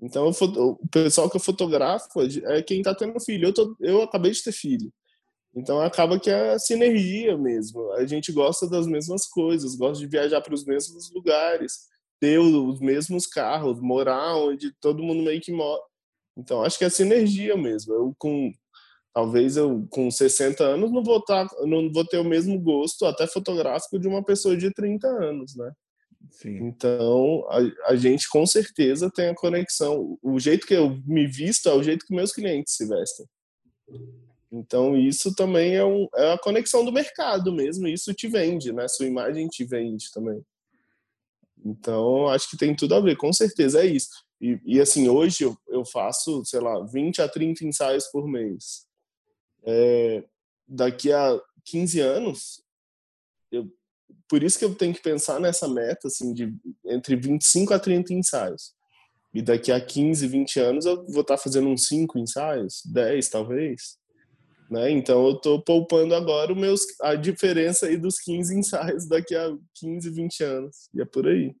Então, 0.00 0.30
o 0.30 0.88
pessoal 0.88 1.28
que 1.28 1.36
eu 1.36 1.40
fotografo 1.40 2.06
é 2.44 2.62
quem 2.62 2.78
está 2.78 2.94
tendo 2.94 3.18
filho. 3.18 3.48
Eu, 3.48 3.52
tô, 3.52 3.76
eu 3.80 4.02
acabei 4.02 4.30
de 4.30 4.44
ter 4.44 4.52
filho. 4.52 4.92
Então, 5.56 5.80
acaba 5.80 6.20
que 6.20 6.30
é 6.30 6.56
sinergia 6.56 7.36
mesmo. 7.36 7.90
A 7.94 8.06
gente 8.06 8.30
gosta 8.30 8.68
das 8.68 8.86
mesmas 8.86 9.26
coisas, 9.26 9.74
gosta 9.74 9.98
de 9.98 10.06
viajar 10.06 10.40
para 10.40 10.54
os 10.54 10.64
mesmos 10.64 11.10
lugares, 11.12 11.88
ter 12.20 12.38
os 12.38 12.78
mesmos 12.78 13.26
carros, 13.26 13.80
morar 13.80 14.36
onde 14.36 14.72
todo 14.80 15.02
mundo 15.02 15.24
meio 15.24 15.40
que 15.40 15.50
mora 15.50 15.80
então, 16.36 16.62
acho 16.62 16.78
que 16.78 16.84
é 16.84 16.90
sinergia 16.90 17.56
mesmo. 17.56 17.94
Eu 17.94 18.14
com 18.18 18.52
talvez 19.12 19.56
eu 19.56 19.86
com 19.90 20.10
60 20.10 20.64
anos 20.64 20.90
não 20.90 21.02
vou 21.02 21.22
tá, 21.22 21.48
não 21.62 21.90
vou 21.92 22.04
ter 22.04 22.18
o 22.18 22.24
mesmo 22.24 22.58
gosto 22.60 23.06
até 23.06 23.26
fotográfico 23.26 23.98
de 23.98 24.08
uma 24.08 24.24
pessoa 24.24 24.56
de 24.56 24.72
30 24.72 25.06
anos, 25.06 25.54
né? 25.54 25.72
Sim. 26.30 26.56
Então, 26.64 27.46
a, 27.48 27.92
a, 27.92 27.96
gente 27.96 28.28
com 28.28 28.44
certeza 28.46 29.10
tem 29.10 29.28
a 29.28 29.34
conexão. 29.34 30.18
O 30.22 30.40
jeito 30.40 30.66
que 30.66 30.74
eu 30.74 30.98
me 31.06 31.26
visto 31.26 31.68
é 31.68 31.74
o 31.74 31.82
jeito 31.82 32.04
que 32.06 32.14
meus 32.14 32.32
clientes 32.32 32.74
se 32.74 32.86
vestem. 32.86 33.26
Então, 34.50 34.96
isso 34.96 35.34
também 35.34 35.76
é, 35.76 35.84
um, 35.84 36.08
é 36.14 36.32
a 36.32 36.38
conexão 36.38 36.84
do 36.84 36.90
mercado 36.92 37.52
mesmo. 37.52 37.86
Isso 37.86 38.14
te 38.14 38.26
vende, 38.26 38.72
né? 38.72 38.88
Sua 38.88 39.06
imagem 39.06 39.46
te 39.48 39.64
vende 39.64 40.10
também. 40.12 40.42
Então, 41.64 42.28
acho 42.28 42.50
que 42.50 42.56
tem 42.56 42.74
tudo 42.74 42.94
a 42.94 43.00
ver, 43.00 43.16
com 43.16 43.32
certeza 43.32 43.82
é 43.82 43.86
isso. 43.86 44.24
E, 44.44 44.60
e 44.66 44.78
assim, 44.78 45.08
hoje 45.08 45.44
eu, 45.44 45.56
eu, 45.68 45.86
faço, 45.86 46.44
sei 46.44 46.60
lá, 46.60 46.78
20 46.84 47.22
a 47.22 47.28
30 47.28 47.64
ensaios 47.64 48.08
por 48.08 48.28
mês. 48.28 48.86
É, 49.64 50.22
daqui 50.68 51.10
a 51.10 51.40
15 51.64 52.00
anos, 52.00 52.62
eu, 53.50 53.66
por 54.28 54.42
isso 54.42 54.58
que 54.58 54.64
eu 54.66 54.74
tenho 54.74 54.92
que 54.92 55.00
pensar 55.00 55.40
nessa 55.40 55.66
meta 55.66 56.08
assim 56.08 56.34
de 56.34 56.54
entre 56.84 57.16
25 57.16 57.72
a 57.72 57.78
30 57.78 58.12
ensaios. 58.12 58.74
E 59.32 59.40
daqui 59.40 59.72
a 59.72 59.80
15, 59.80 60.26
20 60.26 60.60
anos 60.60 60.84
eu 60.84 61.06
vou 61.06 61.22
estar 61.22 61.38
fazendo 61.38 61.68
uns 61.68 61.88
5 61.88 62.18
ensaios, 62.18 62.82
10 62.84 63.30
talvez. 63.30 63.96
Né? 64.70 64.90
Então 64.90 65.26
eu 65.26 65.36
estou 65.36 65.62
poupando 65.62 66.14
agora 66.14 66.54
meus, 66.54 66.82
a 67.00 67.14
diferença 67.14 67.86
aí 67.86 67.96
dos 67.96 68.18
15 68.18 68.58
ensaios 68.58 69.08
daqui 69.08 69.34
a 69.34 69.56
15, 69.76 70.10
20 70.10 70.44
anos. 70.44 70.90
E 70.92 71.00
é 71.00 71.06
por 71.06 71.26
aí. 71.26 71.56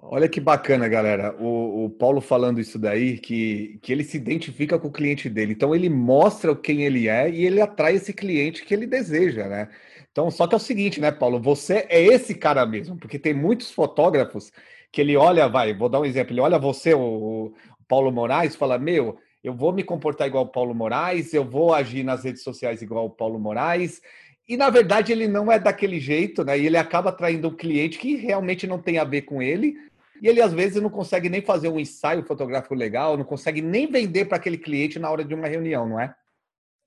Olha 0.00 0.28
que 0.28 0.40
bacana, 0.40 0.88
galera. 0.88 1.34
O, 1.40 1.86
o, 1.86 1.90
Paulo 1.90 2.20
falando 2.20 2.60
isso 2.60 2.78
daí, 2.78 3.18
que, 3.18 3.78
que 3.82 3.92
ele 3.92 4.04
se 4.04 4.16
identifica 4.16 4.78
com 4.78 4.88
o 4.88 4.92
cliente 4.92 5.28
dele. 5.28 5.52
Então 5.52 5.74
ele 5.74 5.88
mostra 5.88 6.54
quem 6.54 6.84
ele 6.84 7.08
é 7.08 7.28
e 7.28 7.44
ele 7.44 7.60
atrai 7.60 7.96
esse 7.96 8.12
cliente 8.12 8.64
que 8.64 8.72
ele 8.72 8.86
deseja, 8.86 9.48
né? 9.48 9.68
Então, 10.10 10.30
só 10.30 10.46
que 10.46 10.54
é 10.54 10.56
o 10.56 10.60
seguinte, 10.60 11.00
né, 11.00 11.10
Paulo? 11.10 11.40
Você 11.40 11.86
é 11.88 12.02
esse 12.02 12.34
cara 12.34 12.64
mesmo, 12.64 12.96
porque 12.96 13.18
tem 13.18 13.34
muitos 13.34 13.70
fotógrafos 13.70 14.52
que 14.92 15.00
ele 15.00 15.16
olha, 15.16 15.48
vai, 15.48 15.74
vou 15.74 15.88
dar 15.88 16.00
um 16.00 16.04
exemplo, 16.04 16.32
ele 16.32 16.40
olha 16.40 16.58
você, 16.58 16.94
o, 16.94 17.00
o 17.00 17.54
Paulo 17.86 18.10
Moraes, 18.12 18.56
fala: 18.56 18.78
Meu, 18.78 19.18
eu 19.42 19.54
vou 19.54 19.72
me 19.72 19.82
comportar 19.84 20.26
igual 20.28 20.44
o 20.44 20.48
Paulo 20.48 20.74
Moraes, 20.74 21.34
eu 21.34 21.44
vou 21.44 21.74
agir 21.74 22.04
nas 22.04 22.24
redes 22.24 22.42
sociais 22.42 22.82
igual 22.82 23.06
o 23.06 23.10
Paulo 23.10 23.38
Moraes. 23.38 24.00
E 24.48 24.56
na 24.56 24.70
verdade 24.70 25.12
ele 25.12 25.28
não 25.28 25.52
é 25.52 25.58
daquele 25.58 26.00
jeito, 26.00 26.42
né? 26.42 26.58
E 26.58 26.66
ele 26.66 26.76
acaba 26.76 27.10
atraindo 27.10 27.48
um 27.48 27.54
cliente 27.54 27.98
que 27.98 28.16
realmente 28.16 28.66
não 28.66 28.80
tem 28.80 28.98
a 28.98 29.04
ver 29.04 29.22
com 29.22 29.42
ele, 29.42 29.76
e 30.22 30.26
ele 30.26 30.40
às 30.40 30.52
vezes 30.52 30.82
não 30.82 30.90
consegue 30.90 31.28
nem 31.28 31.42
fazer 31.42 31.68
um 31.68 31.78
ensaio 31.78 32.24
fotográfico 32.24 32.74
legal, 32.74 33.16
não 33.16 33.24
consegue 33.24 33.60
nem 33.60 33.86
vender 33.90 34.24
para 34.24 34.36
aquele 34.36 34.58
cliente 34.58 34.98
na 34.98 35.10
hora 35.10 35.24
de 35.24 35.34
uma 35.34 35.46
reunião, 35.46 35.88
não 35.88 36.00
é? 36.00 36.14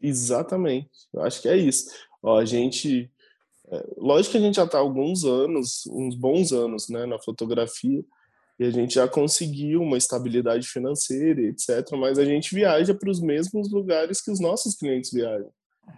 Exatamente. 0.01 0.89
Eu 1.13 1.21
acho 1.21 1.41
que 1.41 1.47
é 1.47 1.55
isso. 1.55 1.89
Ó, 2.21 2.39
a 2.39 2.45
gente. 2.45 3.09
É, 3.71 3.85
lógico 3.97 4.33
que 4.33 4.37
a 4.37 4.41
gente 4.41 4.55
já 4.55 4.65
está 4.65 4.77
há 4.79 4.81
alguns 4.81 5.23
anos, 5.23 5.85
uns 5.87 6.15
bons 6.15 6.51
anos, 6.51 6.89
né, 6.89 7.05
na 7.05 7.19
fotografia, 7.19 8.03
e 8.59 8.65
a 8.65 8.71
gente 8.71 8.95
já 8.95 9.07
conseguiu 9.07 9.81
uma 9.81 9.97
estabilidade 9.97 10.67
financeira, 10.67 11.41
etc. 11.41 11.91
Mas 11.97 12.19
a 12.19 12.25
gente 12.25 12.53
viaja 12.53 12.93
para 12.93 13.09
os 13.09 13.21
mesmos 13.21 13.71
lugares 13.71 14.19
que 14.19 14.31
os 14.31 14.39
nossos 14.39 14.75
clientes 14.75 15.11
viajam. 15.11 15.51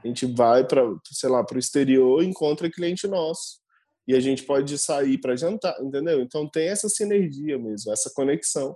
A 0.03 0.07
gente 0.07 0.25
vai 0.25 0.65
para, 0.65 0.81
sei 1.11 1.29
lá, 1.29 1.43
para 1.43 1.55
o 1.55 1.59
exterior 1.59 2.23
e 2.23 2.27
encontra 2.27 2.71
cliente 2.71 3.07
nosso 3.07 3.63
e 4.07 4.15
a 4.15 4.19
gente 4.19 4.43
pode 4.43 4.77
sair 4.77 5.17
para 5.17 5.35
jantar, 5.35 5.75
entendeu? 5.81 6.21
Então 6.21 6.47
tem 6.47 6.67
essa 6.67 6.89
sinergia 6.89 7.57
mesmo, 7.57 7.91
essa 7.91 8.11
conexão. 8.13 8.75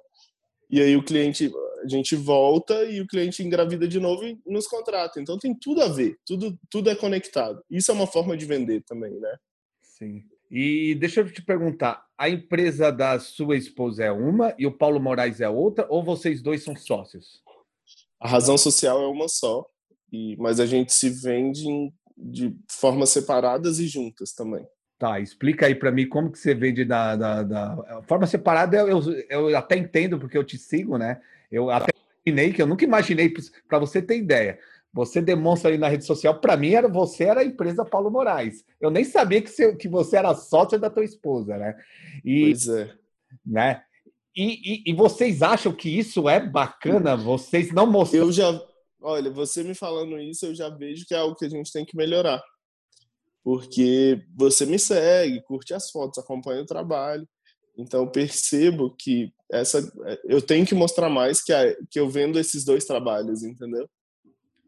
E 0.70 0.82
aí 0.82 0.96
o 0.96 1.04
cliente, 1.04 1.52
a 1.84 1.88
gente 1.88 2.16
volta 2.16 2.84
e 2.86 3.02
o 3.02 3.08
cliente 3.08 3.44
engravida 3.44 3.88
de 3.88 4.00
novo 4.00 4.26
e 4.26 4.40
nos 4.46 4.68
contrata. 4.68 5.20
Então 5.20 5.38
tem 5.38 5.54
tudo 5.54 5.82
a 5.82 5.88
ver, 5.88 6.18
tudo, 6.26 6.58
tudo 6.70 6.90
é 6.90 6.96
conectado. 6.96 7.62
Isso 7.70 7.92
é 7.92 7.94
uma 7.94 8.08
forma 8.08 8.36
de 8.36 8.46
vender 8.46 8.84
também, 8.84 9.12
né? 9.20 9.38
Sim. 9.82 10.24
E 10.50 10.96
deixa 10.96 11.22
eu 11.22 11.32
te 11.32 11.42
perguntar, 11.42 12.06
a 12.18 12.30
empresa 12.30 12.90
da 12.90 13.20
sua 13.20 13.58
esposa 13.58 14.04
é 14.06 14.12
uma 14.12 14.56
e 14.58 14.66
o 14.66 14.72
Paulo 14.72 15.00
Moraes 15.00 15.42
é 15.42 15.50
outra, 15.50 15.86
ou 15.90 16.04
vocês 16.04 16.42
dois 16.42 16.64
são 16.64 16.76
sócios? 16.76 17.42
A 18.20 18.28
razão 18.28 18.58
social 18.58 19.02
é 19.02 19.08
uma 19.08 19.28
só, 19.28 19.66
e, 20.12 20.36
mas 20.38 20.60
a 20.60 20.66
gente 20.66 20.94
se 20.94 21.10
vende 21.10 21.68
em, 21.68 21.94
de 22.18 22.56
formas 22.70 23.10
separadas 23.10 23.80
e 23.80 23.88
juntas 23.88 24.34
também. 24.34 24.66
Tá, 24.98 25.20
explica 25.20 25.68
aí 25.68 25.76
para 25.76 25.92
mim 25.92 26.08
como 26.08 26.32
que 26.32 26.40
você 26.40 26.56
vende 26.56 26.84
da, 26.84 27.16
da, 27.16 27.44
da... 27.44 28.02
forma 28.08 28.26
separada. 28.26 28.78
Eu, 28.78 29.00
eu, 29.30 29.56
até 29.56 29.78
entendo 29.78 30.18
porque 30.18 30.38
eu 30.38 30.44
te 30.44 30.58
sigo, 30.58 30.98
né? 30.98 31.22
Eu 31.52 31.70
até 31.70 31.92
imaginei 32.26 32.52
que 32.52 32.62
eu 32.62 32.66
nunca 32.66 32.84
imaginei 32.84 33.32
para 33.68 33.78
você 33.78 34.02
ter 34.02 34.18
ideia. 34.18 34.58
Você 34.92 35.22
demonstra 35.22 35.70
aí 35.70 35.78
na 35.78 35.88
rede 35.88 36.06
social, 36.06 36.40
para 36.40 36.58
mim 36.58 36.72
era 36.72 36.88
você 36.88 37.26
era 37.26 37.42
a 37.42 37.46
empresa 37.46 37.86
Paulo 37.86 38.10
Moraes. 38.10 38.66
Eu 38.82 38.90
nem 38.90 39.04
sabia 39.04 39.42
que 39.42 39.50
você, 39.50 39.76
que 39.76 39.88
você 39.88 40.18
era 40.18 40.34
sócia 40.34 40.80
da 40.80 40.90
tua 40.90 41.06
esposa, 41.06 41.58
né? 41.58 41.76
E, 42.26 42.46
pois 42.46 42.68
é. 42.68 42.92
Né? 43.46 43.82
E, 44.36 44.90
e, 44.90 44.92
e 44.92 44.94
vocês 44.94 45.44
acham 45.44 45.72
que 45.72 45.90
isso 45.90 46.28
é 46.28 46.40
bacana? 46.40 47.16
Vocês 47.16 47.72
não 47.72 47.86
mostram. 47.86 48.22
Eu 48.22 48.32
já, 48.32 48.60
olha, 49.02 49.30
você 49.32 49.64
me 49.64 49.76
falando 49.76 50.20
isso, 50.20 50.46
eu 50.46 50.56
já 50.56 50.70
vejo 50.70 51.06
que 51.08 51.14
é 51.14 51.18
algo 51.18 51.36
que 51.36 51.46
a 51.46 51.50
gente 51.50 51.72
tem 51.72 51.86
que 51.86 51.96
melhorar 51.96 52.42
porque 53.48 54.22
você 54.36 54.66
me 54.66 54.78
segue, 54.78 55.42
curte 55.44 55.74
as 55.74 55.90
fotos, 55.90 56.18
acompanha 56.18 56.64
o 56.64 56.66
trabalho. 56.66 57.26
Então 57.78 58.06
percebo 58.06 58.94
que 58.94 59.32
essa 59.50 59.90
eu 60.26 60.42
tenho 60.42 60.66
que 60.66 60.76
mostrar 60.76 61.10
mais 61.10 61.42
que, 61.42 61.54
a, 61.54 61.74
que 61.90 61.98
eu 61.98 62.10
vendo 62.10 62.38
esses 62.38 62.66
dois 62.66 62.84
trabalhos, 62.84 63.44
entendeu? 63.44 63.90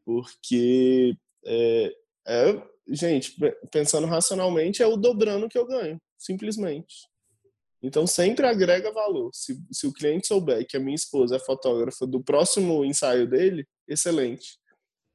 Porque 0.06 1.14
é, 1.46 1.94
é, 2.26 2.64
gente, 2.88 3.36
pensando 3.70 4.08
racionalmente, 4.08 4.82
é 4.82 4.88
o 4.88 4.96
dobrando 4.96 5.50
que 5.50 5.58
eu 5.58 5.68
ganho, 5.68 6.00
simplesmente. 6.18 7.06
Então 7.84 8.08
sempre 8.08 8.48
agrega 8.48 8.94
valor. 8.94 9.30
Se, 9.34 9.62
se 9.70 9.88
o 9.88 9.94
cliente 9.94 10.28
souber 10.28 10.66
que 10.66 10.78
a 10.78 10.80
minha 10.80 10.96
esposa 10.96 11.36
é 11.36 11.40
fotógrafa 11.40 12.08
do 12.08 12.24
próximo 12.24 12.86
ensaio 12.86 13.30
dele, 13.30 13.68
excelente. 13.90 14.60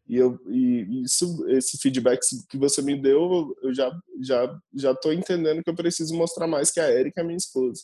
E, 0.07 0.17
eu, 0.17 0.39
e 0.51 1.03
isso, 1.03 1.47
esse 1.49 1.79
feedback 1.79 2.21
que 2.49 2.59
você 2.59 2.83
me 2.83 3.01
deu, 3.01 3.57
eu 3.63 3.75
já 3.75 3.91
já 4.23 4.61
já 4.75 4.93
estou 4.93 5.13
entendendo 5.13 5.63
que 5.63 5.71
eu 5.71 5.75
preciso 5.75 6.15
mostrar 6.15 6.47
mais 6.47 6.71
que 6.71 6.81
a 6.81 6.91
Erika 6.91 7.23
é 7.23 7.25
minha 7.25 7.37
esposa. 7.37 7.83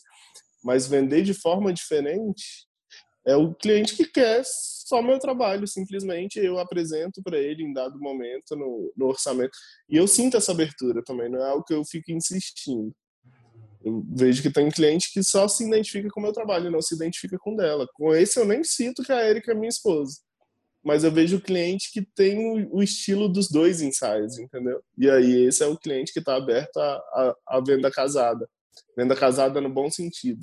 Mas 0.63 0.87
vender 0.87 1.23
de 1.23 1.33
forma 1.33 1.73
diferente 1.73 2.67
é 3.25 3.35
o 3.35 3.53
cliente 3.55 3.95
que 3.95 4.05
quer 4.05 4.43
só 4.45 5.01
meu 5.01 5.19
trabalho, 5.19 5.67
simplesmente 5.67 6.39
eu 6.39 6.59
apresento 6.59 7.21
para 7.23 7.39
ele 7.39 7.63
em 7.63 7.73
dado 7.73 7.99
momento 7.99 8.55
no, 8.55 8.93
no 8.95 9.07
orçamento. 9.07 9.51
E 9.89 9.97
eu 9.97 10.07
sinto 10.07 10.37
essa 10.37 10.51
abertura 10.51 11.03
também, 11.03 11.29
não 11.29 11.39
é 11.39 11.49
algo 11.49 11.63
que 11.63 11.73
eu 11.73 11.83
fico 11.85 12.11
insistindo. 12.11 12.93
Eu 13.83 14.05
vejo 14.11 14.43
que 14.43 14.51
tem 14.51 14.69
cliente 14.69 15.11
que 15.11 15.23
só 15.23 15.47
se 15.47 15.65
identifica 15.65 16.07
com 16.09 16.19
o 16.19 16.23
meu 16.23 16.33
trabalho, 16.33 16.69
não 16.69 16.81
se 16.81 16.93
identifica 16.93 17.37
com 17.39 17.55
dela. 17.55 17.87
Com 17.95 18.13
esse 18.13 18.39
eu 18.39 18.45
nem 18.45 18.63
sinto 18.63 19.01
que 19.01 19.11
a 19.11 19.27
Erika 19.27 19.53
é 19.53 19.55
minha 19.55 19.69
esposa 19.69 20.17
mas 20.83 21.03
eu 21.03 21.11
vejo 21.11 21.37
o 21.37 21.41
cliente 21.41 21.91
que 21.91 22.01
tem 22.01 22.67
o 22.71 22.81
estilo 22.81 23.29
dos 23.29 23.49
dois 23.49 23.81
ensaios, 23.81 24.39
entendeu? 24.39 24.81
E 24.97 25.09
aí 25.09 25.45
esse 25.45 25.63
é 25.63 25.67
o 25.67 25.77
cliente 25.77 26.11
que 26.11 26.19
está 26.19 26.35
aberto 26.35 26.77
à, 26.77 27.35
à, 27.47 27.61
venda 27.65 27.91
casada. 27.91 28.47
Venda 28.97 29.15
casada 29.15 29.61
no 29.61 29.69
bom 29.69 29.89
sentido. 29.89 30.41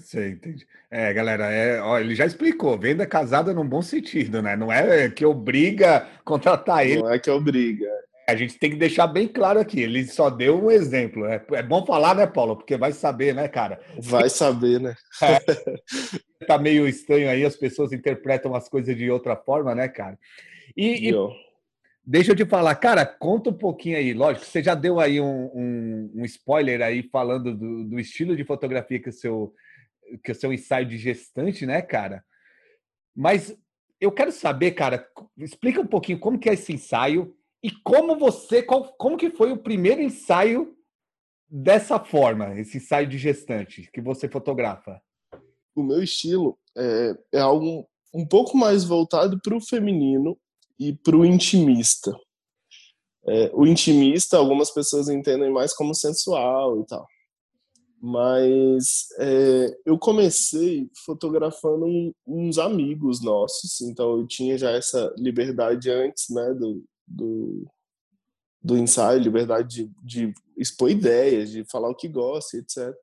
Sei, 0.00 0.30
entendi. 0.30 0.66
É, 0.90 1.12
galera, 1.12 1.50
é, 1.50 1.80
ó, 1.80 1.98
ele 1.98 2.14
já 2.14 2.26
explicou, 2.26 2.78
venda 2.78 3.06
casada 3.06 3.52
no 3.54 3.64
bom 3.64 3.82
sentido, 3.82 4.42
né? 4.42 4.56
Não 4.56 4.70
é 4.72 5.08
que 5.10 5.24
obriga 5.24 5.96
a 5.96 6.22
contratar 6.24 6.86
ele. 6.86 7.02
Não 7.02 7.10
é 7.10 7.18
que 7.18 7.30
obriga. 7.30 7.88
A 8.28 8.34
gente 8.34 8.58
tem 8.58 8.70
que 8.70 8.76
deixar 8.76 9.06
bem 9.06 9.28
claro 9.28 9.60
aqui, 9.60 9.80
ele 9.80 10.04
só 10.04 10.28
deu 10.28 10.64
um 10.64 10.70
exemplo. 10.70 11.26
É, 11.26 11.44
é 11.52 11.62
bom 11.62 11.86
falar, 11.86 12.14
né, 12.14 12.26
Paulo? 12.26 12.56
Porque 12.56 12.76
vai 12.76 12.90
saber, 12.92 13.32
né, 13.32 13.46
cara? 13.46 13.80
Vai 14.00 14.28
saber, 14.28 14.80
né? 14.80 14.94
É, 16.38 16.44
tá 16.46 16.58
meio 16.58 16.86
estranho 16.86 17.30
aí, 17.30 17.44
as 17.44 17.56
pessoas 17.56 17.92
interpretam 17.92 18.54
as 18.54 18.68
coisas 18.68 18.94
de 18.94 19.10
outra 19.10 19.34
forma, 19.36 19.74
né, 19.74 19.88
cara? 19.88 20.18
E, 20.76 21.08
e 21.08 21.14
deixa 22.04 22.32
eu 22.32 22.36
te 22.36 22.44
falar, 22.44 22.74
cara, 22.76 23.06
conta 23.06 23.50
um 23.50 23.54
pouquinho 23.54 23.96
aí. 23.96 24.12
Lógico, 24.12 24.44
você 24.44 24.62
já 24.62 24.74
deu 24.74 25.00
aí 25.00 25.20
um, 25.20 25.50
um, 25.54 26.12
um 26.16 26.24
spoiler 26.24 26.82
aí 26.82 27.02
falando 27.10 27.54
do, 27.54 27.84
do, 27.84 27.98
estilo 27.98 28.36
de 28.36 28.44
fotografia 28.44 29.00
que 29.00 29.08
o 29.08 29.12
seu 29.12 29.54
que 30.22 30.30
o 30.30 30.34
seu 30.34 30.52
ensaio 30.52 30.86
de 30.86 30.96
gestante, 30.98 31.66
né, 31.66 31.82
cara? 31.82 32.24
Mas 33.14 33.56
eu 34.00 34.12
quero 34.12 34.30
saber, 34.30 34.72
cara, 34.72 35.04
explica 35.36 35.80
um 35.80 35.86
pouquinho 35.86 36.18
como 36.18 36.38
que 36.38 36.48
é 36.48 36.52
esse 36.52 36.72
ensaio 36.72 37.35
e 37.66 37.70
como 37.82 38.16
você, 38.16 38.62
qual, 38.62 38.94
como 38.96 39.16
que 39.16 39.28
foi 39.28 39.50
o 39.50 39.58
primeiro 39.58 40.00
ensaio 40.00 40.72
dessa 41.50 41.98
forma, 41.98 42.56
esse 42.60 42.76
ensaio 42.76 43.08
de 43.08 43.18
gestante 43.18 43.90
que 43.92 44.00
você 44.00 44.28
fotografa? 44.28 45.02
O 45.74 45.82
meu 45.82 46.00
estilo 46.00 46.56
é, 46.78 47.18
é 47.32 47.40
algo 47.40 47.84
um 48.14 48.24
pouco 48.24 48.56
mais 48.56 48.84
voltado 48.84 49.40
para 49.42 49.56
o 49.56 49.60
feminino 49.60 50.38
e 50.78 50.92
para 50.92 51.16
o 51.16 51.26
intimista. 51.26 52.16
É, 53.26 53.50
o 53.52 53.66
intimista, 53.66 54.36
algumas 54.36 54.70
pessoas 54.70 55.08
entendem 55.08 55.50
mais 55.50 55.74
como 55.74 55.92
sensual 55.92 56.80
e 56.80 56.86
tal. 56.86 57.04
Mas 58.00 59.08
é, 59.18 59.76
eu 59.84 59.98
comecei 59.98 60.88
fotografando 61.04 61.84
um, 61.84 62.12
uns 62.24 62.58
amigos 62.58 63.20
nossos, 63.20 63.80
então 63.80 64.18
eu 64.18 64.26
tinha 64.28 64.56
já 64.56 64.70
essa 64.70 65.12
liberdade 65.18 65.90
antes 65.90 66.26
né, 66.30 66.54
do, 66.54 66.84
do, 67.06 67.66
do 68.62 68.76
ensaio, 68.76 69.20
liberdade 69.20 69.84
de, 69.84 69.90
de 70.02 70.34
expor 70.56 70.90
ideias, 70.90 71.50
de 71.50 71.64
falar 71.64 71.88
o 71.88 71.94
que 71.94 72.08
gosta, 72.08 72.56
etc. 72.56 72.94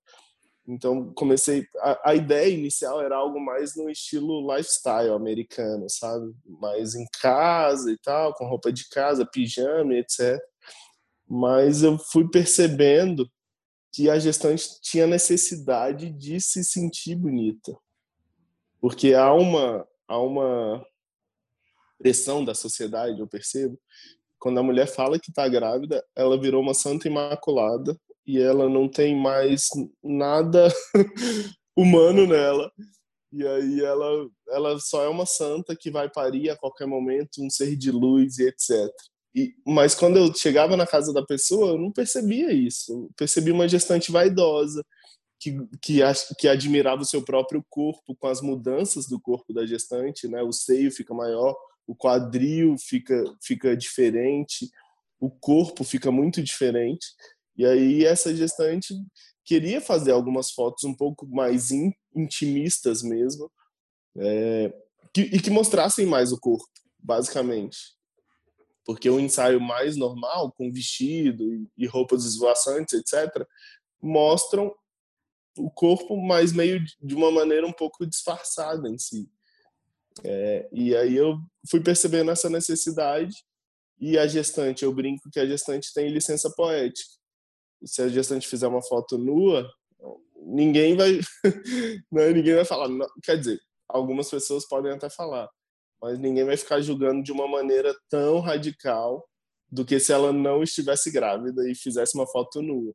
Então 0.68 1.14
comecei. 1.14 1.68
A, 1.80 2.12
a, 2.12 2.16
ideia 2.16 2.54
inicial 2.54 3.02
era 3.02 3.18
algo 3.18 3.40
mais 3.40 3.76
no 3.76 3.90
estilo 3.90 4.56
lifestyle 4.56 5.12
americano, 5.12 5.90
sabe? 5.90 6.34
Mais 6.46 6.96
em 6.96 7.06
casa 7.22 7.92
e 7.92 7.98
tal, 7.98 8.34
com 8.34 8.48
roupa 8.48 8.72
de 8.72 8.88
casa, 8.90 9.26
pijama, 9.26 9.94
etc. 9.96 10.40
Mas 11.28 11.84
eu 11.84 11.98
fui 11.98 12.30
percebendo 12.30 13.30
que 13.92 14.10
a 14.10 14.18
gestante 14.18 14.82
tinha 14.82 15.06
necessidade 15.06 16.10
de 16.10 16.40
se 16.42 16.64
sentir 16.64 17.16
bonita, 17.16 17.78
porque 18.80 19.14
há 19.14 19.34
uma 19.34 19.88
há 20.08 20.20
uma 20.20 20.86
pressão 22.04 22.44
da 22.44 22.54
sociedade, 22.54 23.20
eu 23.20 23.28
percebo, 23.28 23.80
quando 24.38 24.60
a 24.60 24.64
mulher 24.64 24.88
fala 24.88 25.18
que 25.18 25.30
está 25.32 25.48
grávida, 25.48 26.04
ela 26.16 26.40
virou 26.40 26.62
uma 26.62 26.74
santa 26.74 27.08
imaculada 27.08 27.98
e 28.28 28.40
ela 28.40 28.68
não 28.68 28.90
tem 28.90 29.16
mais 29.16 29.70
nada 30.04 30.68
humano 31.78 32.28
nela. 32.28 32.70
E 33.32 33.48
aí 33.48 33.82
ela, 33.82 34.30
ela 34.50 34.80
só 34.80 35.04
é 35.04 35.08
uma 35.08 35.26
santa 35.26 35.76
que 35.76 35.90
vai 35.90 36.10
parir 36.10 36.50
a 36.50 36.58
qualquer 36.58 36.86
momento, 36.86 37.42
um 37.42 37.50
ser 37.50 37.76
de 37.78 37.90
luz 37.90 38.38
e 38.38 38.48
etc. 38.48 38.92
E, 39.34 39.54
mas 39.66 39.96
quando 39.96 40.18
eu 40.18 40.34
chegava 40.36 40.76
na 40.76 40.86
casa 40.86 41.14
da 41.14 41.26
pessoa, 41.26 41.72
eu 41.72 41.78
não 41.78 41.92
percebia 41.92 42.52
isso. 42.52 42.92
Eu 42.92 43.10
percebi 43.16 43.50
uma 43.50 43.68
gestante 43.68 44.12
vaidosa, 44.12 44.86
que, 45.40 45.58
que, 45.82 46.00
que 46.38 46.48
admirava 46.50 47.02
o 47.02 47.06
seu 47.06 47.24
próprio 47.24 47.66
corpo 47.70 48.16
com 48.20 48.28
as 48.28 48.42
mudanças 48.42 49.08
do 49.08 49.20
corpo 49.20 49.54
da 49.54 49.66
gestante, 49.66 50.28
né? 50.28 50.44
O 50.44 50.52
seio 50.52 50.92
fica 50.92 51.14
maior, 51.14 51.56
o 51.88 51.96
quadril 51.96 52.78
fica, 52.78 53.24
fica 53.42 53.76
diferente, 53.76 54.70
o 55.20 55.30
corpo 55.30 55.84
fica 55.84 56.12
muito 56.12 56.42
diferente. 56.42 57.06
E 57.56 57.66
aí 57.66 58.06
essa 58.06 58.36
gestante 58.36 58.94
queria 59.46 59.82
fazer 59.82 60.12
algumas 60.12 60.52
fotos 60.52 60.84
um 60.84 60.94
pouco 60.94 61.28
mais 61.28 61.70
intimistas 62.16 63.04
mesmo, 63.04 63.52
é, 64.18 64.74
que, 65.14 65.22
e 65.22 65.40
que 65.40 65.50
mostrassem 65.50 66.06
mais 66.06 66.32
o 66.32 66.40
corpo, 66.40 66.68
basicamente. 66.98 67.78
Porque 68.86 69.10
o 69.10 69.20
ensaio 69.20 69.62
mais 69.62 69.96
normal, 69.96 70.52
com 70.52 70.72
vestido 70.72 71.70
e, 71.78 71.86
roupas 71.86 72.26
esvoaçantes, 72.26 72.94
etc., 72.94 73.46
mostram 74.02 74.74
o 75.58 75.70
corpo, 75.70 76.18
mas 76.18 76.52
meio 76.52 76.84
de 77.02 77.16
uma 77.16 77.32
maneira 77.32 77.66
um 77.66 77.72
pouco 77.72 78.06
disfarçada 78.06 78.90
em 78.90 78.98
si. 78.98 79.30
É, 80.24 80.70
e 80.72 80.96
aí 80.96 81.16
eu 81.16 81.38
fui 81.70 81.82
percebendo 81.82 82.32
essa 82.32 82.50
necessidade 82.50 83.36
e 84.00 84.18
a 84.18 84.28
gestante, 84.28 84.84
eu 84.84 84.94
brinco 84.94 85.30
que 85.32 85.40
a 85.40 85.46
gestante 85.46 85.94
tem 85.94 86.10
licença 86.10 86.52
poética. 86.56 87.10
Se 87.86 88.02
a 88.02 88.08
gestante 88.08 88.48
fizer 88.48 88.68
uma 88.68 88.82
foto 88.82 89.18
nua, 89.18 89.70
ninguém 90.46 90.96
vai, 90.96 91.20
né, 92.12 92.30
ninguém 92.32 92.56
vai 92.56 92.66
falar. 92.66 92.90
Não, 92.90 93.08
quer 93.24 93.38
dizer, 93.38 93.60
algumas 93.88 94.30
pessoas 94.30 94.68
podem 94.68 94.92
até 94.92 95.10
falar, 95.10 95.50
mas 96.02 96.20
ninguém 96.20 96.44
vai 96.44 96.58
ficar 96.58 96.82
julgando 96.82 97.24
de 97.24 97.32
uma 97.32 97.48
maneira 97.48 97.96
tão 98.10 98.40
radical 98.40 99.26
do 99.72 99.86
que 99.86 100.00
se 100.00 100.12
ela 100.12 100.32
não 100.32 100.62
estivesse 100.62 101.12
grávida 101.12 101.70
e 101.70 101.76
fizesse 101.76 102.16
uma 102.16 102.28
foto 102.28 102.62
nua. 102.62 102.94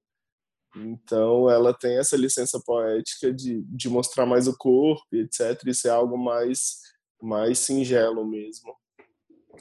Então, 0.77 1.51
ela 1.51 1.73
tem 1.73 1.99
essa 1.99 2.17
licença 2.17 2.61
poética 2.65 3.33
de, 3.33 3.63
de 3.65 3.89
mostrar 3.89 4.27
mais 4.27 4.47
o 4.47 4.57
corpo, 4.57 5.03
etc. 5.13 5.61
Isso 5.67 5.89
é 5.89 5.91
algo 5.91 6.17
mais 6.17 6.81
mais 7.21 7.59
singelo 7.59 8.27
mesmo. 8.27 8.75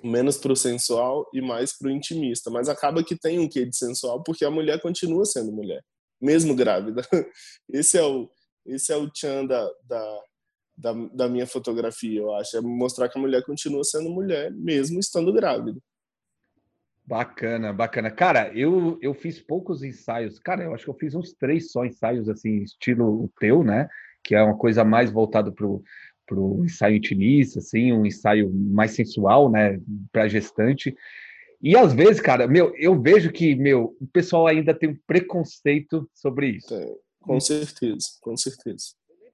Menos 0.03 0.37
para 0.37 0.53
o 0.53 0.55
sensual 0.55 1.27
e 1.33 1.41
mais 1.41 1.77
para 1.77 1.87
o 1.87 1.91
intimista. 1.91 2.49
Mas 2.49 2.69
acaba 2.69 3.03
que 3.03 3.15
tem 3.15 3.39
um 3.39 3.49
quê 3.49 3.65
de 3.65 3.75
sensual 3.75 4.21
porque 4.23 4.45
a 4.45 4.51
mulher 4.51 4.79
continua 4.81 5.25
sendo 5.25 5.51
mulher, 5.51 5.83
mesmo 6.21 6.55
grávida. 6.55 7.01
Esse 7.69 7.97
é 7.97 8.03
o, 8.03 8.29
esse 8.65 8.91
é 8.91 8.97
o 8.97 9.09
tchan 9.09 9.45
da, 9.45 9.69
da, 9.83 10.19
da, 10.77 10.93
da 11.13 11.29
minha 11.29 11.47
fotografia, 11.47 12.19
eu 12.19 12.33
acho. 12.35 12.57
É 12.57 12.61
mostrar 12.61 13.09
que 13.09 13.17
a 13.17 13.21
mulher 13.21 13.43
continua 13.43 13.83
sendo 13.83 14.09
mulher, 14.09 14.51
mesmo 14.51 14.99
estando 14.99 15.31
grávida. 15.33 15.79
Bacana, 17.05 17.71
bacana. 17.71 18.11
Cara, 18.11 18.51
eu, 18.53 18.99
eu 19.01 19.13
fiz 19.13 19.39
poucos 19.39 19.81
ensaios. 19.81 20.37
Cara, 20.39 20.65
eu 20.65 20.73
acho 20.73 20.83
que 20.83 20.89
eu 20.89 20.97
fiz 20.97 21.15
uns 21.15 21.31
três 21.31 21.71
só 21.71 21.85
ensaios, 21.85 22.27
assim, 22.27 22.61
estilo 22.61 23.31
teu, 23.39 23.63
né? 23.63 23.87
Que 24.21 24.35
é 24.35 24.43
uma 24.43 24.57
coisa 24.57 24.83
mais 24.83 25.09
voltada 25.09 25.49
para 25.49 25.65
para 26.27 26.39
o 26.39 26.65
ensaio 26.65 26.97
intimista, 26.97 27.59
assim, 27.59 27.91
um 27.91 28.05
ensaio 28.05 28.53
mais 28.53 28.91
sensual, 28.91 29.49
né, 29.49 29.79
para 30.11 30.27
gestante. 30.27 30.95
E 31.61 31.75
às 31.75 31.93
vezes, 31.93 32.21
cara, 32.21 32.47
meu, 32.47 32.75
eu 32.75 33.01
vejo 33.01 33.31
que, 33.31 33.55
meu, 33.55 33.95
o 33.99 34.07
pessoal 34.07 34.45
ainda 34.45 34.73
tem 34.73 34.89
um 34.89 34.97
preconceito 35.07 36.07
sobre 36.13 36.49
isso. 36.49 36.75
É, 36.75 36.95
com 37.19 37.39
certeza, 37.39 38.09
com 38.21 38.37
certeza. 38.37 38.93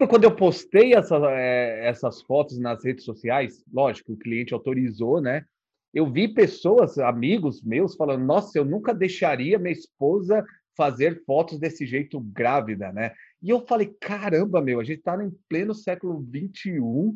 Quando 0.10 0.24
eu 0.24 0.36
postei 0.36 0.94
essa, 0.94 1.18
é, 1.32 1.88
essas 1.88 2.22
fotos 2.22 2.58
nas 2.58 2.84
redes 2.84 3.04
sociais, 3.04 3.64
lógico, 3.72 4.14
o 4.14 4.18
cliente 4.18 4.54
autorizou, 4.54 5.22
né? 5.22 5.46
Eu 5.94 6.12
vi 6.12 6.28
pessoas, 6.28 6.98
amigos 6.98 7.62
meus, 7.62 7.96
falando: 7.96 8.26
Nossa, 8.26 8.58
eu 8.58 8.66
nunca 8.66 8.94
deixaria 8.94 9.60
minha 9.60 9.72
esposa 9.72 10.44
fazer 10.76 11.24
fotos 11.24 11.60
desse 11.60 11.86
jeito 11.86 12.20
grávida, 12.20 12.92
né? 12.92 13.14
E 13.44 13.50
eu 13.50 13.60
falei, 13.68 13.94
caramba, 14.00 14.62
meu, 14.62 14.80
a 14.80 14.84
gente 14.86 15.00
está 15.00 15.22
em 15.22 15.30
pleno 15.50 15.74
século 15.74 16.26
XXI 16.26 17.14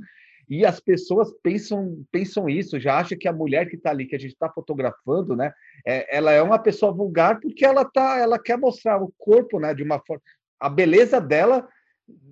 e 0.50 0.66
as 0.66 0.80
pessoas 0.80 1.32
pensam, 1.42 2.06
pensam 2.12 2.50
isso, 2.50 2.80
já 2.80 3.00
acham 3.00 3.18
que 3.18 3.28
a 3.28 3.34
mulher 3.34 3.70
que 3.70 3.78
está 3.78 3.92
ali, 3.92 4.06
que 4.06 4.16
a 4.16 4.20
gente 4.20 4.34
está 4.34 4.50
fotografando, 4.50 5.36
né, 5.36 5.54
é, 5.86 6.16
ela 6.16 6.32
é 6.32 6.42
uma 6.42 6.60
pessoa 6.60 6.92
vulgar 6.92 7.40
porque 7.40 7.66
ela 7.66 7.86
tá, 7.86 8.18
ela 8.20 8.38
quer 8.38 8.58
mostrar 8.58 9.02
o 9.02 9.14
corpo, 9.18 9.58
né, 9.58 9.74
de 9.74 9.84
uma 9.84 10.00
forma, 10.06 10.22
a 10.60 10.70
beleza 10.70 11.22
dela 11.22 11.68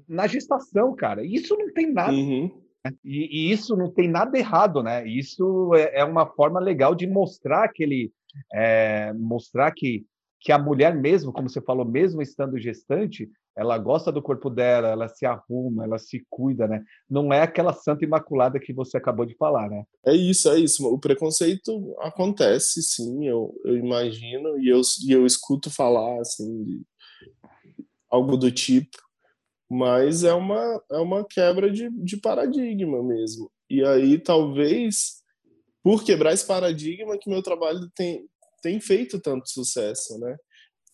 na 0.07 0.27
gestação, 0.27 0.95
cara. 0.95 1.23
Isso 1.23 1.55
não 1.57 1.71
tem 1.73 1.91
nada. 1.91 2.11
Uhum. 2.11 2.51
Né? 2.83 2.91
E, 3.03 3.49
e, 3.49 3.51
isso 3.51 3.75
não 3.75 3.91
tem 3.91 4.07
nada 4.07 4.37
errado, 4.37 4.81
né? 4.83 5.05
Isso 5.07 5.73
é, 5.75 5.99
é 5.99 6.05
uma 6.05 6.25
forma 6.25 6.59
legal 6.59 6.95
de 6.95 7.07
mostrar 7.07 7.65
aquele, 7.65 8.11
é, 8.53 9.11
mostrar 9.13 9.71
que 9.71 10.05
que 10.45 10.51
a 10.51 10.59
mulher 10.59 10.95
mesmo, 10.95 11.33
como 11.33 11.49
você 11.49 11.59
falou, 11.59 11.83
mesmo 11.83 12.21
estando 12.21 12.59
gestante, 12.59 13.27
ela 13.55 13.77
gosta 13.77 14.11
do 14.11 14.21
corpo 14.21 14.49
dela, 14.49 14.89
ela 14.89 15.07
se 15.07 15.25
arruma, 15.25 15.85
ela 15.85 15.97
se 15.97 16.25
cuida, 16.29 16.67
né? 16.67 16.83
Não 17.09 17.31
é 17.31 17.41
aquela 17.41 17.71
santa 17.71 18.03
imaculada 18.03 18.59
que 18.59 18.73
você 18.73 18.97
acabou 18.97 19.25
de 19.25 19.35
falar, 19.35 19.69
né? 19.69 19.85
É 20.05 20.13
isso, 20.13 20.49
é 20.49 20.59
isso. 20.59 20.85
O 20.85 20.99
preconceito 20.99 21.95
acontece, 21.99 22.83
sim, 22.83 23.25
eu, 23.25 23.53
eu 23.63 23.77
imagino, 23.77 24.59
e 24.59 24.67
eu, 24.67 24.81
e 25.07 25.11
eu 25.11 25.25
escuto 25.25 25.69
falar, 25.69 26.19
assim, 26.19 26.63
de 26.63 26.81
algo 28.09 28.35
do 28.35 28.51
tipo, 28.51 28.97
mas 29.69 30.23
é 30.23 30.33
uma, 30.33 30.83
é 30.91 30.97
uma 30.97 31.25
quebra 31.25 31.71
de, 31.71 31.89
de 31.91 32.17
paradigma 32.17 33.01
mesmo. 33.01 33.49
E 33.69 33.83
aí, 33.83 34.19
talvez, 34.19 35.23
por 35.81 36.03
quebrar 36.03 36.33
esse 36.33 36.45
paradigma, 36.45 37.17
que 37.17 37.29
meu 37.29 37.41
trabalho 37.41 37.89
tem, 37.95 38.27
tem 38.61 38.79
feito 38.79 39.19
tanto 39.19 39.49
sucesso, 39.49 40.19
né? 40.19 40.35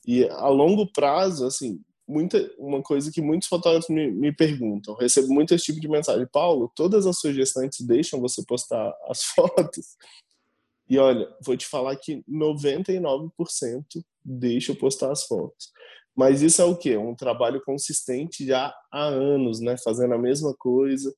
E 0.08 0.26
a 0.26 0.48
longo 0.48 0.92
prazo, 0.92 1.46
assim, 1.46 1.80
muita, 2.12 2.52
uma 2.58 2.82
coisa 2.82 3.12
que 3.12 3.22
muitos 3.22 3.48
fotógrafos 3.48 3.90
me, 3.90 4.12
me 4.12 4.32
perguntam, 4.36 4.96
recebo 4.96 5.34
muito 5.34 5.54
esse 5.54 5.66
tipo 5.66 5.80
de 5.80 5.88
mensagem, 5.88 6.28
Paulo, 6.32 6.72
todas 6.76 7.08
as 7.08 7.20
suas 7.20 7.34
gestantes 7.34 7.86
deixam 7.86 8.20
você 8.20 8.44
postar 8.46 8.94
as 9.08 9.24
fotos? 9.24 9.96
E 10.90 10.98
olha, 10.98 11.28
vou 11.44 11.56
te 11.56 11.66
falar 11.66 11.96
que 11.96 12.22
99% 12.30 13.32
deixa 14.24 14.74
eu 14.74 14.76
postar 14.76 15.12
as 15.12 15.24
fotos. 15.24 15.72
Mas 16.14 16.42
isso 16.42 16.62
é 16.62 16.66
o 16.66 16.76
quê? 16.76 16.98
Um 16.98 17.16
trabalho 17.16 17.62
consistente 17.64 18.46
já 18.46 18.76
há 18.92 19.06
anos, 19.06 19.62
né? 19.62 19.78
Fazendo 19.82 20.14
a 20.14 20.18
mesma 20.18 20.54
coisa. 20.54 21.16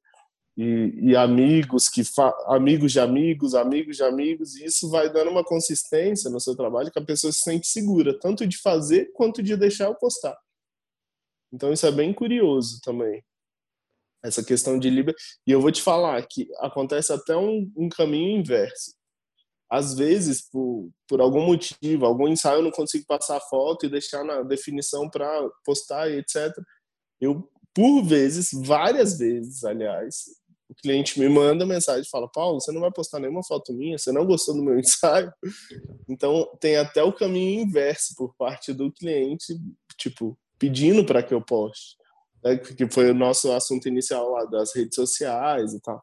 E, 0.56 0.94
e 1.02 1.16
amigos 1.16 1.90
que 1.90 2.04
amigos 2.46 2.92
de 2.92 3.00
amigos, 3.00 3.56
amigos 3.56 3.98
de 3.98 4.04
amigos, 4.04 4.56
e 4.56 4.66
isso 4.66 4.88
vai 4.92 5.12
dando 5.12 5.32
uma 5.32 5.44
consistência 5.44 6.30
no 6.30 6.40
seu 6.40 6.56
trabalho 6.56 6.92
que 6.92 7.00
a 7.00 7.04
pessoa 7.04 7.34
se 7.34 7.40
sente 7.40 7.66
segura, 7.66 8.18
tanto 8.20 8.46
de 8.46 8.60
fazer 8.60 9.12
quanto 9.14 9.42
de 9.42 9.58
deixar 9.58 9.86
eu 9.86 9.96
postar. 9.96 10.38
Então 11.54 11.72
isso 11.72 11.86
é 11.86 11.92
bem 11.92 12.12
curioso 12.12 12.82
também. 12.82 13.24
Essa 14.24 14.44
questão 14.44 14.80
de 14.80 14.90
liberdade. 14.90 15.24
E 15.46 15.52
eu 15.52 15.62
vou 15.62 15.72
te 15.72 15.82
falar 15.82 16.26
que 16.26 16.50
acontece 16.58 17.14
até 17.14 17.38
um, 17.38 17.72
um 17.76 17.88
caminho 17.88 18.40
inverso. 18.40 18.96
Às 19.70 19.96
vezes, 19.96 20.50
por, 20.50 20.90
por 21.08 21.22
algum 21.22 21.46
motivo, 21.46 22.06
algum 22.06 22.28
ensaio 22.28 22.60
eu 22.60 22.64
não 22.64 22.72
consigo 22.72 23.06
passar 23.08 23.40
foto 23.42 23.86
e 23.86 23.90
deixar 23.90 24.24
na 24.24 24.42
definição 24.42 25.10
para 25.10 25.50
postar 25.66 26.10
e 26.10 26.20
etc. 26.20 26.52
Eu, 27.20 27.50
por 27.74 28.04
vezes, 28.04 28.50
várias 28.54 29.18
vezes, 29.18 29.64
aliás, 29.64 30.26
o 30.70 30.76
cliente 30.76 31.20
me 31.20 31.28
manda 31.28 31.66
mensagem 31.66 32.04
e 32.04 32.10
fala: 32.10 32.30
Paulo, 32.30 32.60
você 32.60 32.72
não 32.72 32.82
vai 32.82 32.92
postar 32.92 33.20
nenhuma 33.20 33.44
foto 33.44 33.74
minha, 33.74 33.98
você 33.98 34.12
não 34.12 34.26
gostou 34.26 34.56
do 34.56 34.64
meu 34.64 34.78
ensaio. 34.80 35.32
Então, 36.08 36.48
tem 36.60 36.78
até 36.78 37.04
o 37.04 37.14
caminho 37.14 37.62
inverso 37.62 38.14
por 38.16 38.36
parte 38.36 38.74
do 38.74 38.92
cliente, 38.92 39.56
tipo, 39.98 40.38
pedindo 40.64 41.04
para 41.04 41.22
que 41.22 41.34
eu 41.34 41.42
poste, 41.42 41.98
né? 42.42 42.56
que 42.56 42.90
foi 42.90 43.12
o 43.12 43.14
nosso 43.14 43.52
assunto 43.52 43.86
inicial 43.90 44.32
lá 44.32 44.46
das 44.46 44.74
redes 44.74 44.96
sociais 44.96 45.74
e 45.74 45.82
tal. 45.82 46.02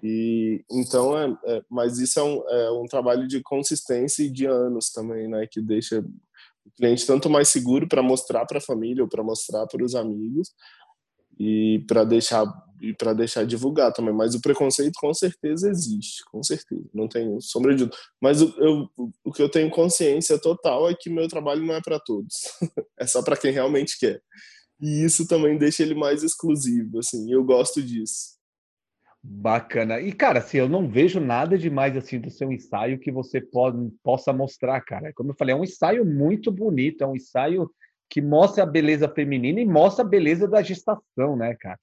E 0.00 0.64
então 0.70 1.18
é, 1.18 1.36
é 1.46 1.62
mas 1.68 1.98
isso 1.98 2.20
é 2.20 2.22
um, 2.22 2.48
é 2.48 2.70
um 2.70 2.86
trabalho 2.86 3.26
de 3.26 3.42
consistência 3.42 4.22
e 4.22 4.30
de 4.30 4.46
anos 4.46 4.90
também, 4.92 5.26
né, 5.26 5.48
que 5.50 5.60
deixa 5.60 5.98
o 5.98 6.70
cliente 6.76 7.04
tanto 7.04 7.28
mais 7.28 7.48
seguro 7.48 7.88
para 7.88 8.00
mostrar 8.00 8.46
para 8.46 8.58
a 8.58 8.60
família 8.60 9.02
ou 9.02 9.08
para 9.08 9.24
mostrar 9.24 9.66
para 9.66 9.84
os 9.84 9.96
amigos 9.96 10.52
e 11.36 11.84
para 11.88 12.04
deixar 12.04 12.46
e 12.90 12.94
para 12.94 13.12
deixar 13.12 13.44
divulgar 13.44 13.92
também. 13.92 14.14
Mas 14.14 14.34
o 14.34 14.40
preconceito 14.40 14.92
com 14.96 15.12
certeza 15.12 15.68
existe, 15.68 16.24
com 16.30 16.42
certeza, 16.42 16.84
não 16.92 17.08
tenho 17.08 17.40
sombra 17.40 17.72
de 17.72 17.84
dúvida. 17.84 17.96
Mas 18.20 18.40
eu, 18.40 18.52
eu, 18.58 18.88
o 19.24 19.32
que 19.32 19.42
eu 19.42 19.48
tenho 19.48 19.70
consciência 19.70 20.38
total 20.38 20.88
é 20.88 20.94
que 20.94 21.10
meu 21.10 21.28
trabalho 21.28 21.64
não 21.64 21.74
é 21.74 21.80
para 21.80 21.98
todos, 21.98 22.34
é 22.98 23.06
só 23.06 23.22
para 23.22 23.36
quem 23.36 23.50
realmente 23.50 23.98
quer. 23.98 24.20
E 24.80 25.04
isso 25.04 25.26
também 25.26 25.56
deixa 25.56 25.82
ele 25.82 25.94
mais 25.94 26.22
exclusivo, 26.22 26.98
assim. 26.98 27.32
Eu 27.32 27.44
gosto 27.44 27.82
disso. 27.82 28.34
Bacana. 29.26 30.00
E, 30.00 30.12
cara, 30.12 30.40
assim, 30.40 30.58
eu 30.58 30.68
não 30.68 30.86
vejo 30.86 31.18
nada 31.18 31.56
demais 31.56 31.96
assim 31.96 32.20
do 32.20 32.30
seu 32.30 32.52
ensaio 32.52 32.98
que 32.98 33.10
você 33.10 33.40
pode, 33.40 33.90
possa 34.02 34.32
mostrar, 34.34 34.80
cara. 34.82 35.12
Como 35.14 35.30
eu 35.30 35.34
falei, 35.34 35.54
é 35.54 35.56
um 35.56 35.64
ensaio 35.64 36.04
muito 36.04 36.52
bonito, 36.52 37.02
é 37.02 37.06
um 37.06 37.16
ensaio 37.16 37.70
que 38.10 38.20
mostra 38.20 38.64
a 38.64 38.66
beleza 38.66 39.08
feminina 39.08 39.60
e 39.60 39.64
mostra 39.64 40.04
a 40.04 40.08
beleza 40.08 40.46
da 40.46 40.60
gestação, 40.60 41.36
né, 41.36 41.54
cara? 41.58 41.78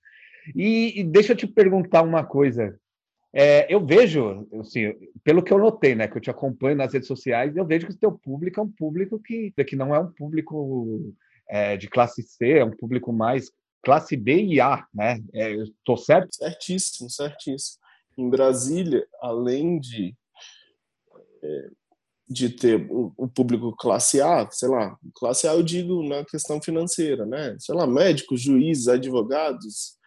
E, 0.55 0.99
e 0.99 1.03
deixa 1.03 1.33
eu 1.33 1.37
te 1.37 1.47
perguntar 1.47 2.01
uma 2.01 2.23
coisa. 2.23 2.77
É, 3.33 3.73
eu 3.73 3.85
vejo, 3.85 4.47
assim, 4.59 4.93
pelo 5.23 5.41
que 5.41 5.53
eu 5.53 5.57
notei, 5.57 5.95
né, 5.95 6.07
que 6.07 6.17
eu 6.17 6.21
te 6.21 6.29
acompanho 6.29 6.75
nas 6.75 6.93
redes 6.93 7.07
sociais, 7.07 7.55
eu 7.55 7.65
vejo 7.65 7.87
que 7.87 7.93
o 7.93 7.97
teu 7.97 8.11
público 8.11 8.59
é 8.59 8.63
um 8.63 8.71
público 8.71 9.19
que, 9.19 9.51
que 9.65 9.75
não 9.75 9.95
é 9.95 9.99
um 9.99 10.11
público 10.11 11.13
é, 11.47 11.77
de 11.77 11.87
classe 11.87 12.21
C, 12.23 12.57
é 12.57 12.65
um 12.65 12.75
público 12.75 13.13
mais 13.13 13.49
classe 13.83 14.17
B 14.17 14.43
e 14.43 14.59
A, 14.59 14.85
né? 14.93 15.19
É, 15.33 15.53
Estou 15.53 15.97
certo? 15.97 16.35
Certíssimo, 16.35 17.09
certíssimo. 17.09 17.79
Em 18.17 18.29
Brasília, 18.29 19.07
além 19.21 19.79
de 19.79 20.15
é, 21.43 21.69
de 22.31 22.49
ter 22.49 22.87
o, 22.89 23.13
o, 23.17 23.27
público 23.27 23.75
classe 23.75 24.21
A, 24.21 24.49
sei 24.49 24.69
lá, 24.69 24.97
classe 25.15 25.47
A 25.47 25.53
eu 25.53 25.61
digo 25.61 26.01
na 26.07 26.23
questão 26.23 26.61
financeira, 26.61 27.25
né? 27.25 27.57
Sei 27.59 27.75
lá, 27.75 27.85
médicos, 27.85 28.41
juízes, 28.41 28.87
advogados, 28.87 29.97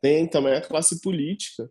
tem 0.00 0.26
também 0.26 0.54
a 0.54 0.60
classe 0.60 1.00
política, 1.00 1.70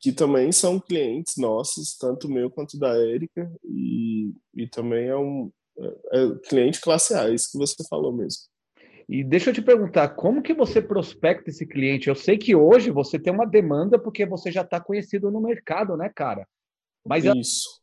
que 0.00 0.12
também 0.12 0.52
são 0.52 0.80
clientes 0.80 1.36
nossos, 1.36 1.96
tanto 1.96 2.28
meu 2.28 2.50
quanto 2.50 2.78
da 2.78 2.94
Érica, 2.96 3.50
e, 3.64 4.32
e 4.54 4.68
também 4.68 5.08
é 5.08 5.16
um 5.16 5.50
é, 5.78 5.86
é 6.12 6.34
cliente 6.48 6.80
classe 6.80 7.14
A, 7.14 7.30
isso 7.30 7.50
que 7.52 7.58
você 7.58 7.82
falou 7.88 8.12
mesmo. 8.12 8.42
E 9.08 9.22
deixa 9.22 9.50
eu 9.50 9.54
te 9.54 9.60
perguntar, 9.60 10.10
como 10.10 10.42
que 10.42 10.54
você 10.54 10.80
prospecta 10.80 11.50
esse 11.50 11.66
cliente? 11.66 12.08
Eu 12.08 12.14
sei 12.14 12.38
que 12.38 12.54
hoje 12.54 12.90
você 12.90 13.18
tem 13.18 13.32
uma 13.32 13.46
demanda 13.46 13.98
porque 13.98 14.24
você 14.24 14.50
já 14.50 14.62
está 14.62 14.80
conhecido 14.80 15.30
no 15.30 15.40
mercado, 15.40 15.96
né, 15.96 16.10
cara? 16.14 16.46
Mas 17.06 17.24
isso. 17.24 17.82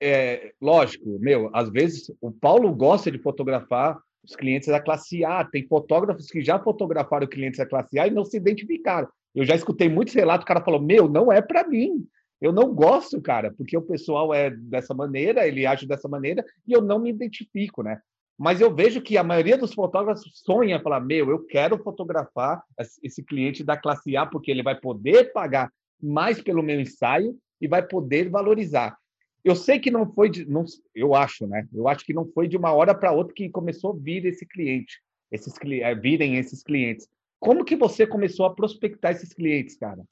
É, 0.00 0.52
lógico, 0.60 1.18
meu, 1.18 1.50
às 1.52 1.68
vezes 1.70 2.12
o 2.20 2.30
Paulo 2.30 2.72
gosta 2.74 3.10
de 3.10 3.18
fotografar 3.18 4.00
os 4.28 4.36
clientes 4.36 4.68
da 4.68 4.80
classe 4.80 5.24
A. 5.24 5.44
Tem 5.44 5.66
fotógrafos 5.66 6.26
que 6.26 6.42
já 6.42 6.58
fotografaram 6.58 7.26
clientes 7.26 7.58
da 7.58 7.66
classe 7.66 7.98
A 7.98 8.06
e 8.06 8.10
não 8.10 8.24
se 8.24 8.36
identificaram. 8.36 9.08
Eu 9.34 9.44
já 9.44 9.54
escutei 9.54 9.88
muitos 9.88 10.14
relatos, 10.14 10.44
o 10.44 10.46
cara 10.46 10.64
falou: 10.64 10.80
Meu, 10.80 11.08
não 11.08 11.32
é 11.32 11.40
para 11.40 11.66
mim. 11.66 12.06
Eu 12.40 12.52
não 12.52 12.72
gosto, 12.72 13.20
cara, 13.20 13.52
porque 13.56 13.76
o 13.76 13.82
pessoal 13.82 14.32
é 14.32 14.50
dessa 14.50 14.94
maneira, 14.94 15.46
ele 15.46 15.66
age 15.66 15.86
dessa 15.86 16.08
maneira 16.08 16.44
e 16.66 16.72
eu 16.72 16.80
não 16.80 17.00
me 17.00 17.10
identifico, 17.10 17.82
né? 17.82 18.00
Mas 18.38 18.60
eu 18.60 18.72
vejo 18.72 19.02
que 19.02 19.18
a 19.18 19.24
maioria 19.24 19.58
dos 19.58 19.74
fotógrafos 19.74 20.30
sonha 20.44 20.80
falar: 20.80 21.00
Meu, 21.00 21.30
eu 21.30 21.44
quero 21.46 21.82
fotografar 21.82 22.62
esse 23.02 23.24
cliente 23.24 23.64
da 23.64 23.76
classe 23.76 24.16
A 24.16 24.26
porque 24.26 24.50
ele 24.50 24.62
vai 24.62 24.78
poder 24.78 25.32
pagar 25.32 25.72
mais 26.00 26.40
pelo 26.40 26.62
meu 26.62 26.80
ensaio 26.80 27.36
e 27.60 27.66
vai 27.66 27.82
poder 27.82 28.28
valorizar. 28.28 28.96
Eu 29.44 29.54
sei 29.54 29.78
que 29.78 29.90
não 29.90 30.12
foi 30.12 30.28
de, 30.28 30.44
não, 30.48 30.64
eu 30.94 31.14
acho, 31.14 31.46
né? 31.46 31.66
Eu 31.72 31.88
acho 31.88 32.04
que 32.04 32.12
não 32.12 32.26
foi 32.32 32.48
de 32.48 32.56
uma 32.56 32.72
hora 32.72 32.94
para 32.94 33.12
outra 33.12 33.34
que 33.34 33.48
começou 33.48 33.92
a 33.92 33.96
vir 33.96 34.26
esse 34.26 34.46
cliente, 34.46 35.00
esses 35.30 35.54
eh, 35.62 35.94
virem 35.94 36.36
esses 36.36 36.62
clientes. 36.62 37.08
Como 37.40 37.64
que 37.64 37.76
você 37.76 38.06
começou 38.06 38.46
a 38.46 38.54
prospectar 38.54 39.12
esses 39.12 39.32
clientes, 39.32 39.76
cara? 39.76 40.02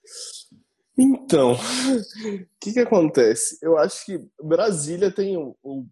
Então, 0.97 1.53
o 2.33 2.47
que, 2.61 2.73
que 2.73 2.81
acontece? 2.81 3.59
Eu 3.61 3.77
acho 3.77 4.07
que 4.07 4.25
Brasília 4.43 5.11
tem, 5.11 5.37
um, 5.37 5.55
um, 5.65 5.87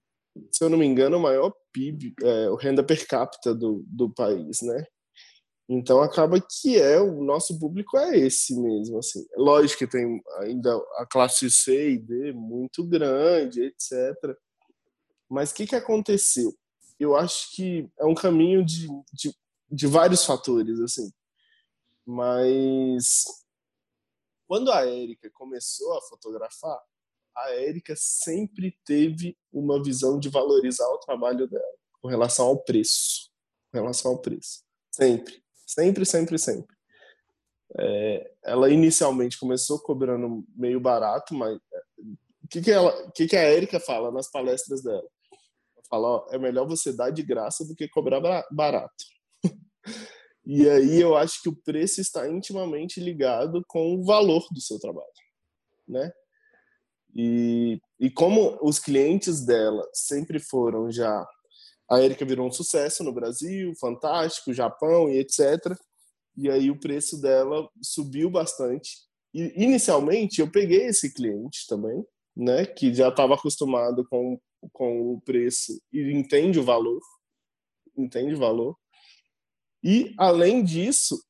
se 0.50 0.64
eu 0.64 0.70
não 0.70 0.78
me 0.78 0.86
engano, 0.86 1.18
o 1.18 1.22
maior 1.22 1.52
PIB, 1.72 2.14
é, 2.22 2.48
o 2.50 2.54
renda 2.54 2.82
per 2.82 3.06
capita 3.06 3.54
do, 3.54 3.84
do 3.86 4.08
país, 4.08 4.62
né? 4.62 4.86
Então 5.68 6.02
acaba 6.02 6.38
que 6.40 6.78
é 6.78 7.00
o 7.00 7.22
nosso 7.22 7.58
público 7.58 7.96
é 7.96 8.18
esse 8.18 8.54
mesmo, 8.60 8.98
assim. 8.98 9.26
Lógico 9.36 9.78
que 9.78 9.86
tem 9.86 10.22
ainda 10.40 10.76
a 10.96 11.06
classe 11.06 11.50
C 11.50 11.92
e 11.92 11.98
D 11.98 12.32
muito 12.32 12.84
grande, 12.84 13.62
etc. 13.62 14.36
Mas 15.28 15.50
o 15.50 15.54
que, 15.54 15.66
que 15.66 15.74
aconteceu? 15.74 16.54
Eu 16.98 17.16
acho 17.16 17.50
que 17.54 17.90
é 17.98 18.04
um 18.04 18.14
caminho 18.14 18.64
de, 18.64 18.88
de, 19.12 19.34
de 19.70 19.86
vários 19.86 20.24
fatores, 20.24 20.78
assim. 20.80 21.10
Mas 22.06 23.24
quando 24.46 24.70
a 24.70 24.86
Érica 24.86 25.30
começou 25.30 25.96
a 25.96 26.02
fotografar, 26.02 26.78
a 27.34 27.50
Érica 27.50 27.94
sempre 27.96 28.78
teve 28.84 29.36
uma 29.52 29.82
visão 29.82 30.18
de 30.18 30.28
valorizar 30.28 30.88
o 30.88 30.98
trabalho 30.98 31.48
dela 31.48 31.64
com 32.00 32.08
relação 32.08 32.46
ao 32.46 32.58
preço. 32.58 33.30
Com 33.72 33.78
relação 33.78 34.12
ao 34.12 34.18
preço. 34.18 34.62
Sempre. 34.90 35.43
Sempre, 35.66 36.04
sempre, 36.04 36.38
sempre. 36.38 36.74
É, 37.78 38.32
ela 38.44 38.70
inicialmente 38.70 39.38
começou 39.38 39.80
cobrando 39.80 40.44
meio 40.54 40.78
barato, 40.78 41.34
mas 41.34 41.56
é, 41.56 41.82
o 42.44 42.48
que, 42.48 42.60
que, 42.60 42.70
ela, 42.70 43.10
que, 43.12 43.26
que 43.26 43.36
a 43.36 43.42
Érica 43.42 43.80
fala 43.80 44.12
nas 44.12 44.30
palestras 44.30 44.82
dela? 44.82 45.08
Ela 45.74 45.84
fala: 45.88 46.08
ó, 46.08 46.26
é 46.30 46.38
melhor 46.38 46.66
você 46.66 46.92
dar 46.92 47.10
de 47.10 47.22
graça 47.22 47.64
do 47.64 47.74
que 47.74 47.88
cobrar 47.88 48.20
barato. 48.50 49.04
e 50.46 50.68
aí 50.68 51.00
eu 51.00 51.16
acho 51.16 51.42
que 51.42 51.48
o 51.48 51.56
preço 51.56 52.00
está 52.00 52.28
intimamente 52.28 53.00
ligado 53.00 53.64
com 53.66 53.94
o 53.94 54.04
valor 54.04 54.46
do 54.52 54.60
seu 54.60 54.78
trabalho, 54.78 55.08
né? 55.88 56.12
E, 57.16 57.80
e 57.98 58.10
como 58.10 58.58
os 58.60 58.78
clientes 58.78 59.44
dela 59.44 59.88
sempre 59.92 60.40
foram 60.40 60.90
já 60.90 61.26
a 61.90 62.00
Erika 62.00 62.24
virou 62.24 62.48
um 62.48 62.52
sucesso 62.52 63.04
no 63.04 63.12
Brasil, 63.12 63.74
fantástico, 63.78 64.54
Japão 64.54 65.08
e 65.08 65.18
etc. 65.18 65.76
E 66.36 66.50
aí 66.50 66.70
o 66.70 66.78
preço 66.78 67.20
dela 67.20 67.68
subiu 67.82 68.30
bastante. 68.30 68.98
E 69.32 69.52
inicialmente 69.62 70.40
eu 70.40 70.50
peguei 70.50 70.86
esse 70.86 71.12
cliente 71.12 71.66
também, 71.68 72.04
né, 72.36 72.64
que 72.64 72.92
já 72.94 73.08
estava 73.08 73.34
acostumado 73.34 74.06
com, 74.08 74.40
com 74.72 75.14
o 75.14 75.20
preço 75.20 75.80
e 75.92 76.12
entende 76.12 76.58
o 76.58 76.64
valor, 76.64 77.00
entende 77.96 78.34
o 78.34 78.38
valor. 78.38 78.76
E 79.82 80.14
além 80.18 80.64
disso, 80.64 81.22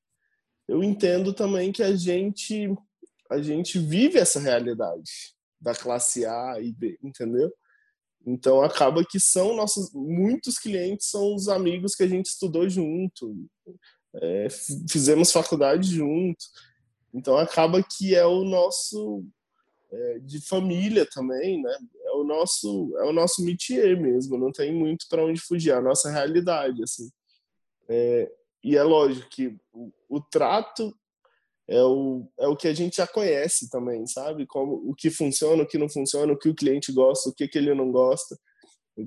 eu 0.68 0.82
entendo 0.82 1.32
também 1.32 1.72
que 1.72 1.82
a 1.82 1.94
gente 1.94 2.74
a 3.30 3.40
gente 3.40 3.78
vive 3.78 4.18
essa 4.18 4.38
realidade 4.38 5.34
da 5.60 5.74
classe 5.74 6.24
A 6.26 6.60
e 6.60 6.70
B, 6.70 6.98
entendeu? 7.02 7.50
Então 8.26 8.62
acaba 8.62 9.04
que 9.04 9.20
são 9.20 9.54
nossos 9.54 9.92
muitos 9.92 10.58
clientes 10.58 11.08
são 11.10 11.34
os 11.34 11.48
amigos 11.48 11.94
que 11.94 12.02
a 12.02 12.08
gente 12.08 12.26
estudou 12.26 12.68
junto, 12.68 13.36
é, 14.14 14.48
fizemos 14.88 15.30
faculdade 15.30 15.88
junto. 15.88 16.44
Então 17.12 17.36
acaba 17.36 17.82
que 17.82 18.14
é 18.14 18.24
o 18.24 18.44
nosso 18.44 19.24
é, 19.92 20.18
de 20.20 20.40
família 20.40 21.06
também, 21.12 21.62
né? 21.62 21.76
É 22.06 22.10
o 22.12 22.24
nosso 22.24 22.96
é 22.98 23.04
o 23.04 23.12
nosso 23.12 23.44
métier 23.44 24.00
mesmo. 24.00 24.38
Não 24.38 24.50
tem 24.50 24.74
muito 24.74 25.06
para 25.08 25.24
onde 25.24 25.40
fugir, 25.40 25.70
é 25.70 25.74
a 25.74 25.82
nossa 25.82 26.10
realidade 26.10 26.82
assim. 26.82 27.10
É, 27.88 28.30
e 28.62 28.76
é 28.76 28.82
lógico 28.82 29.28
que 29.28 29.54
o, 29.72 29.92
o 30.08 30.20
trato 30.20 30.96
é 31.68 31.82
o, 31.82 32.28
é 32.38 32.46
o 32.46 32.56
que 32.56 32.68
a 32.68 32.74
gente 32.74 32.96
já 32.96 33.06
conhece 33.06 33.70
também, 33.70 34.06
sabe? 34.06 34.46
Como 34.46 34.74
o 34.88 34.94
que 34.94 35.10
funciona, 35.10 35.62
o 35.62 35.66
que 35.66 35.78
não 35.78 35.88
funciona, 35.88 36.32
o 36.32 36.38
que 36.38 36.48
o 36.48 36.54
cliente 36.54 36.92
gosta, 36.92 37.30
o 37.30 37.34
que, 37.34 37.48
que 37.48 37.58
ele 37.58 37.72
não 37.74 37.90
gosta. 37.90 38.38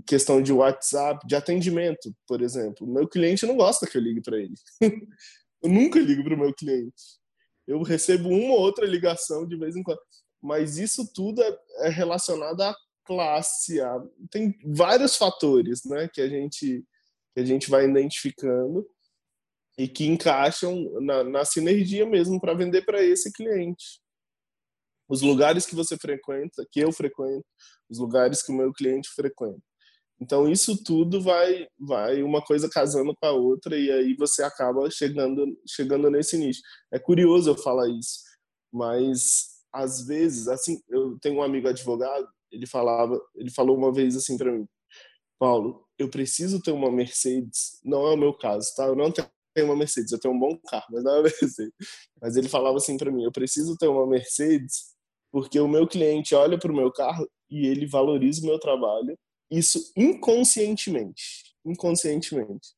Questão 0.05 0.41
de 0.41 0.51
WhatsApp, 0.51 1.25
de 1.25 1.35
atendimento, 1.35 2.13
por 2.27 2.41
exemplo. 2.41 2.87
Meu 2.87 3.07
cliente 3.07 3.45
não 3.45 3.55
gosta 3.55 3.87
que 3.87 3.97
eu 3.97 4.01
ligue 4.01 4.21
para 4.21 4.37
ele. 4.37 4.55
eu 5.61 5.69
nunca 5.69 5.99
ligo 5.99 6.23
para 6.23 6.35
o 6.35 6.39
meu 6.39 6.53
cliente. 6.53 7.19
Eu 7.67 7.81
recebo 7.83 8.29
uma 8.29 8.55
ou 8.55 8.61
outra 8.61 8.85
ligação 8.85 9.47
de 9.47 9.55
vez 9.55 9.75
em 9.75 9.83
quando. 9.83 9.99
Mas 10.41 10.77
isso 10.77 11.09
tudo 11.13 11.41
é, 11.43 11.57
é 11.81 11.89
relacionado 11.89 12.61
à 12.61 12.75
classe. 13.05 13.79
Tem 14.31 14.57
vários 14.65 15.15
fatores 15.15 15.83
né, 15.85 16.09
que, 16.11 16.21
a 16.21 16.27
gente, 16.27 16.83
que 17.33 17.39
a 17.41 17.45
gente 17.45 17.69
vai 17.69 17.85
identificando 17.85 18.85
e 19.77 19.87
que 19.87 20.05
encaixam 20.05 20.91
na, 21.01 21.23
na 21.23 21.45
sinergia 21.45 22.05
mesmo 22.05 22.39
para 22.41 22.53
vender 22.53 22.83
para 22.83 23.03
esse 23.03 23.31
cliente. 23.31 24.01
Os 25.07 25.21
lugares 25.21 25.65
que 25.65 25.75
você 25.75 25.95
frequenta, 25.97 26.65
que 26.71 26.79
eu 26.79 26.91
frequento, 26.91 27.45
os 27.89 27.99
lugares 27.99 28.41
que 28.41 28.51
o 28.51 28.55
meu 28.55 28.73
cliente 28.73 29.09
frequenta. 29.15 29.61
Então 30.19 30.49
isso 30.51 30.83
tudo 30.83 31.21
vai 31.21 31.67
vai 31.79 32.23
uma 32.23 32.41
coisa 32.41 32.67
casando 32.67 33.15
com 33.15 33.25
a 33.27 33.31
outra 33.31 33.77
e 33.77 33.91
aí 33.91 34.15
você 34.15 34.43
acaba 34.43 34.89
chegando 34.89 35.45
chegando 35.67 36.09
nesse 36.09 36.37
nicho. 36.37 36.61
É 36.91 36.97
curioso 36.97 37.51
eu 37.51 37.55
falar 37.57 37.87
isso, 37.89 38.21
mas 38.73 39.57
às 39.71 40.05
vezes 40.07 40.47
assim, 40.47 40.81
eu 40.89 41.17
tenho 41.19 41.37
um 41.37 41.43
amigo 41.43 41.67
advogado, 41.67 42.27
ele 42.51 42.65
falava, 42.65 43.19
ele 43.35 43.51
falou 43.51 43.77
uma 43.77 43.93
vez 43.93 44.15
assim 44.15 44.37
para 44.37 44.51
mim: 44.51 44.67
"Paulo, 45.39 45.85
eu 45.99 46.09
preciso 46.09 46.61
ter 46.61 46.71
uma 46.71 46.91
Mercedes, 46.91 47.79
não 47.83 48.07
é 48.07 48.13
o 48.13 48.17
meu 48.17 48.33
caso, 48.33 48.73
tá? 48.75 48.85
Eu 48.87 48.95
não 48.95 49.11
tenho 49.11 49.27
tenho 49.57 49.67
uma 49.67 49.75
Mercedes, 49.75 50.11
eu 50.11 50.19
tenho 50.19 50.35
um 50.35 50.39
bom 50.39 50.55
carro, 50.69 50.85
mas 50.91 51.03
não 51.03 51.11
é 51.11 51.15
uma 51.15 51.23
Mercedes. 51.41 51.73
Mas 52.21 52.37
ele 52.37 52.47
falava 52.47 52.77
assim 52.77 52.95
para 52.95 53.11
mim: 53.11 53.23
eu 53.23 53.31
preciso 53.31 53.75
ter 53.75 53.87
uma 53.87 54.05
Mercedes 54.05 54.95
porque 55.31 55.59
o 55.59 55.67
meu 55.67 55.87
cliente 55.87 56.35
olha 56.35 56.57
para 56.57 56.71
o 56.71 56.75
meu 56.75 56.91
carro 56.91 57.27
e 57.49 57.65
ele 57.65 57.85
valoriza 57.87 58.41
o 58.41 58.45
meu 58.45 58.59
trabalho, 58.59 59.17
isso 59.49 59.91
inconscientemente. 59.95 61.55
Inconscientemente. 61.65 62.69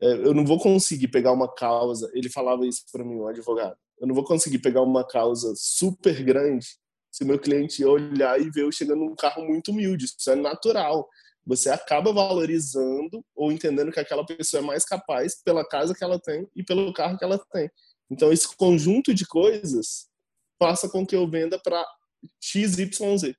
É, 0.00 0.12
eu 0.12 0.34
não 0.34 0.44
vou 0.44 0.58
conseguir 0.58 1.08
pegar 1.08 1.32
uma 1.32 1.52
causa. 1.52 2.10
Ele 2.14 2.30
falava 2.30 2.66
isso 2.66 2.84
para 2.92 3.04
mim, 3.04 3.16
um 3.16 3.26
advogado. 3.26 3.76
Eu 4.00 4.06
não 4.06 4.14
vou 4.14 4.24
conseguir 4.24 4.58
pegar 4.58 4.82
uma 4.82 5.06
causa 5.06 5.52
super 5.56 6.22
grande 6.22 6.66
se 7.10 7.22
o 7.22 7.26
meu 7.26 7.38
cliente 7.38 7.84
olhar 7.84 8.40
e 8.40 8.50
ver 8.50 8.62
eu 8.62 8.72
chegando 8.72 9.04
num 9.04 9.14
carro 9.14 9.44
muito 9.44 9.70
humilde. 9.70 10.06
Isso 10.06 10.30
é 10.30 10.34
natural. 10.34 11.08
Você 11.46 11.68
acaba 11.70 12.12
valorizando 12.12 13.24
ou 13.34 13.52
entendendo 13.52 13.92
que 13.92 14.00
aquela 14.00 14.24
pessoa 14.24 14.62
é 14.62 14.66
mais 14.66 14.84
capaz 14.84 15.42
pela 15.42 15.66
casa 15.66 15.94
que 15.94 16.02
ela 16.02 16.18
tem 16.18 16.48
e 16.56 16.62
pelo 16.62 16.92
carro 16.92 17.18
que 17.18 17.24
ela 17.24 17.38
tem. 17.52 17.70
Então, 18.10 18.32
esse 18.32 18.56
conjunto 18.56 19.12
de 19.12 19.26
coisas 19.26 20.08
faça 20.58 20.88
com 20.88 21.06
que 21.06 21.16
eu 21.16 21.28
venda 21.28 21.58
para 21.58 21.84
XYZ. 22.40 23.34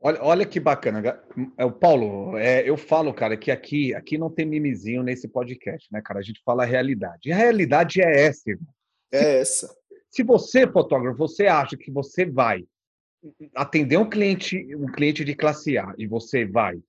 Olha, 0.00 0.22
olha 0.22 0.46
que 0.46 0.60
bacana. 0.60 1.18
É, 1.56 1.64
o 1.64 1.72
Paulo, 1.72 2.36
é, 2.36 2.68
eu 2.68 2.76
falo, 2.76 3.12
cara, 3.14 3.36
que 3.36 3.50
aqui, 3.50 3.94
aqui 3.94 4.18
não 4.18 4.30
tem 4.30 4.44
mimizinho 4.44 5.02
nesse 5.02 5.26
podcast, 5.26 5.88
né, 5.90 6.02
cara? 6.04 6.20
A 6.20 6.22
gente 6.22 6.42
fala 6.44 6.62
a 6.62 6.66
realidade. 6.66 7.30
E 7.30 7.32
a 7.32 7.36
realidade 7.36 8.02
é 8.02 8.26
essa, 8.26 8.50
irmão. 8.50 8.68
É 9.10 9.40
essa. 9.40 9.74
Se 10.10 10.22
você, 10.22 10.66
fotógrafo, 10.66 11.16
você 11.16 11.46
acha 11.46 11.76
que 11.76 11.90
você 11.90 12.26
vai 12.26 12.64
atender 13.54 13.96
um 13.96 14.08
cliente, 14.08 14.74
um 14.76 14.86
cliente 14.86 15.24
de 15.24 15.34
classe 15.34 15.78
A 15.78 15.94
e 15.98 16.06
você 16.06 16.44
vai 16.44 16.80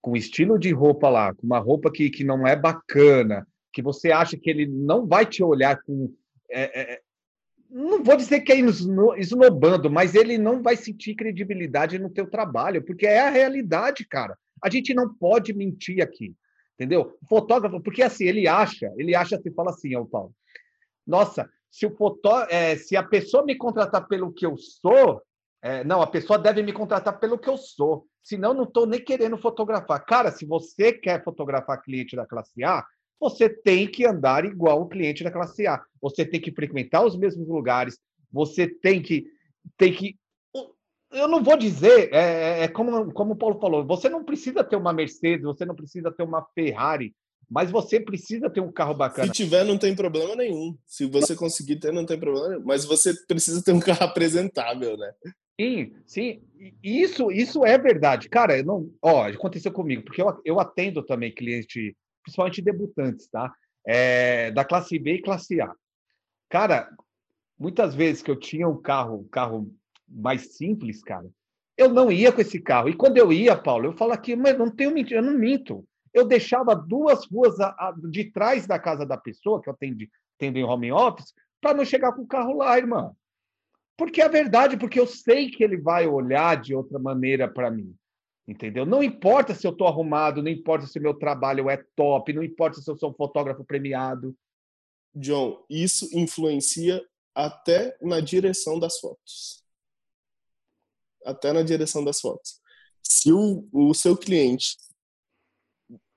com 0.00 0.16
estilo 0.16 0.58
de 0.58 0.70
roupa 0.70 1.08
lá, 1.08 1.34
com 1.34 1.46
uma 1.46 1.58
roupa 1.58 1.90
que, 1.90 2.10
que 2.10 2.24
não 2.24 2.46
é 2.46 2.54
bacana, 2.54 3.46
que 3.72 3.80
você 3.80 4.12
acha 4.12 4.36
que 4.36 4.50
ele 4.50 4.66
não 4.66 5.06
vai 5.06 5.24
te 5.24 5.42
olhar 5.42 5.80
com 5.82 6.12
é, 6.50 6.94
é, 6.94 7.00
não 7.74 8.04
vou 8.04 8.16
dizer 8.16 8.42
que 8.42 8.52
é 8.52 8.56
esnobando, 9.18 9.90
mas 9.90 10.14
ele 10.14 10.38
não 10.38 10.62
vai 10.62 10.76
sentir 10.76 11.16
credibilidade 11.16 11.98
no 11.98 12.08
teu 12.08 12.30
trabalho, 12.30 12.84
porque 12.84 13.04
é 13.04 13.18
a 13.18 13.30
realidade, 13.30 14.06
cara. 14.06 14.38
A 14.62 14.70
gente 14.70 14.94
não 14.94 15.12
pode 15.12 15.52
mentir 15.52 16.00
aqui, 16.00 16.32
entendeu? 16.74 17.18
O 17.20 17.26
fotógrafo, 17.26 17.80
porque 17.80 18.02
assim, 18.02 18.26
ele 18.26 18.46
acha, 18.46 18.92
ele 18.96 19.14
acha, 19.16 19.36
você 19.36 19.50
fala 19.50 19.70
assim, 19.70 19.96
ó, 19.96 20.04
Paulo, 20.04 20.32
nossa, 21.04 21.50
se, 21.68 21.84
o 21.84 21.90
fotó, 21.96 22.46
é, 22.48 22.76
se 22.76 22.96
a 22.96 23.02
pessoa 23.02 23.44
me 23.44 23.56
contratar 23.56 24.06
pelo 24.06 24.32
que 24.32 24.46
eu 24.46 24.56
sou, 24.56 25.20
é, 25.64 25.82
não, 25.82 26.02
a 26.02 26.06
pessoa 26.06 26.38
deve 26.38 26.62
me 26.62 26.74
contratar 26.74 27.18
pelo 27.18 27.38
que 27.38 27.48
eu 27.48 27.56
sou, 27.56 28.06
senão 28.22 28.52
não 28.52 28.64
estou 28.64 28.84
nem 28.84 29.00
querendo 29.00 29.38
fotografar. 29.38 30.04
Cara, 30.04 30.30
se 30.30 30.44
você 30.44 30.92
quer 30.92 31.24
fotografar 31.24 31.80
cliente 31.80 32.14
da 32.14 32.26
classe 32.26 32.62
A, 32.62 32.84
você 33.18 33.48
tem 33.48 33.90
que 33.90 34.06
andar 34.06 34.44
igual 34.44 34.82
o 34.82 34.88
cliente 34.88 35.24
da 35.24 35.30
classe 35.30 35.66
A. 35.66 35.82
Você 36.02 36.22
tem 36.22 36.38
que 36.38 36.52
frequentar 36.52 37.02
os 37.02 37.16
mesmos 37.16 37.48
lugares, 37.48 37.98
você 38.30 38.68
tem 38.68 39.00
que. 39.00 39.24
Tem 39.78 39.90
que 39.90 40.18
eu 41.10 41.28
não 41.28 41.42
vou 41.42 41.56
dizer, 41.56 42.12
é, 42.12 42.18
é, 42.18 42.64
é 42.64 42.68
como, 42.68 43.10
como 43.12 43.32
o 43.32 43.36
Paulo 43.36 43.58
falou, 43.58 43.86
você 43.86 44.08
não 44.08 44.22
precisa 44.22 44.62
ter 44.64 44.76
uma 44.76 44.92
Mercedes, 44.92 45.44
você 45.44 45.64
não 45.64 45.74
precisa 45.74 46.10
ter 46.10 46.24
uma 46.24 46.44
Ferrari, 46.54 47.14
mas 47.48 47.70
você 47.70 48.00
precisa 48.00 48.50
ter 48.50 48.60
um 48.60 48.72
carro 48.72 48.94
bacana. 48.94 49.28
Se 49.28 49.32
tiver, 49.32 49.64
não 49.64 49.78
tem 49.78 49.94
problema 49.94 50.34
nenhum. 50.34 50.76
Se 50.84 51.06
você 51.06 51.34
conseguir 51.34 51.76
ter, 51.76 51.92
não 51.92 52.04
tem 52.04 52.18
problema 52.18 52.48
nenhum. 52.48 52.64
Mas 52.64 52.84
você 52.84 53.14
precisa 53.26 53.62
ter 53.62 53.72
um 53.72 53.80
carro 53.80 54.02
apresentável, 54.04 54.96
né? 54.98 55.12
Sim, 55.60 55.92
sim. 56.06 56.42
Isso, 56.82 57.30
isso 57.30 57.64
é 57.64 57.78
verdade. 57.78 58.28
Cara, 58.28 58.60
não, 58.62 58.90
ó, 59.00 59.26
aconteceu 59.28 59.72
comigo, 59.72 60.02
porque 60.04 60.20
eu, 60.20 60.40
eu 60.44 60.58
atendo 60.60 61.02
também 61.04 61.32
cliente 61.32 61.96
principalmente 62.22 62.62
debutantes, 62.62 63.28
tá? 63.28 63.52
É, 63.86 64.50
da 64.50 64.64
classe 64.64 64.98
B 64.98 65.16
e 65.16 65.22
classe 65.22 65.60
A. 65.60 65.70
Cara, 66.50 66.88
muitas 67.58 67.94
vezes 67.94 68.22
que 68.22 68.30
eu 68.30 68.38
tinha 68.38 68.68
um 68.68 68.80
carro, 68.80 69.20
um 69.20 69.28
carro 69.28 69.72
mais 70.08 70.56
simples, 70.56 71.02
cara, 71.02 71.28
eu 71.76 71.88
não 71.88 72.10
ia 72.12 72.32
com 72.32 72.40
esse 72.40 72.60
carro. 72.60 72.88
E 72.88 72.96
quando 72.96 73.18
eu 73.18 73.32
ia, 73.32 73.56
Paulo, 73.56 73.86
eu 73.86 73.92
falo 73.92 74.12
aqui, 74.12 74.36
mas 74.36 74.58
não 74.58 74.70
tenho 74.70 74.92
mentira, 74.92 75.20
eu 75.20 75.24
não 75.24 75.38
minto. 75.38 75.84
Eu 76.12 76.26
deixava 76.26 76.74
duas 76.74 77.26
ruas 77.26 77.56
de 78.10 78.30
trás 78.30 78.66
da 78.66 78.78
casa 78.78 79.04
da 79.06 79.16
pessoa, 79.16 79.60
que 79.62 79.68
eu 79.68 79.74
atendo, 79.74 80.04
atendo 80.38 80.58
em 80.58 80.64
home 80.64 80.92
office, 80.92 81.32
para 81.60 81.74
não 81.76 81.84
chegar 81.84 82.12
com 82.12 82.22
o 82.22 82.26
carro 82.26 82.54
lá, 82.58 82.78
irmão. 82.78 83.16
Porque 83.96 84.20
é 84.20 84.28
verdade, 84.28 84.76
porque 84.76 84.98
eu 84.98 85.06
sei 85.06 85.50
que 85.50 85.62
ele 85.62 85.76
vai 85.76 86.06
olhar 86.06 86.60
de 86.60 86.74
outra 86.74 86.98
maneira 86.98 87.48
para 87.48 87.70
mim. 87.70 87.94
Entendeu? 88.46 88.84
Não 88.84 89.02
importa 89.02 89.54
se 89.54 89.66
eu 89.66 89.70
estou 89.70 89.86
arrumado, 89.86 90.42
não 90.42 90.50
importa 90.50 90.86
se 90.86 91.00
meu 91.00 91.14
trabalho 91.14 91.70
é 91.70 91.82
top, 91.96 92.32
não 92.32 92.42
importa 92.42 92.80
se 92.80 92.90
eu 92.90 92.96
sou 92.96 93.10
um 93.10 93.14
fotógrafo 93.14 93.64
premiado. 93.64 94.36
John, 95.14 95.64
isso 95.70 96.08
influencia 96.12 97.02
até 97.34 97.96
na 98.02 98.20
direção 98.20 98.78
das 98.78 98.98
fotos. 98.98 99.64
Até 101.24 101.52
na 101.52 101.62
direção 101.62 102.04
das 102.04 102.20
fotos. 102.20 102.60
Se 103.02 103.32
o, 103.32 103.66
o 103.72 103.94
seu 103.94 104.16
cliente 104.16 104.76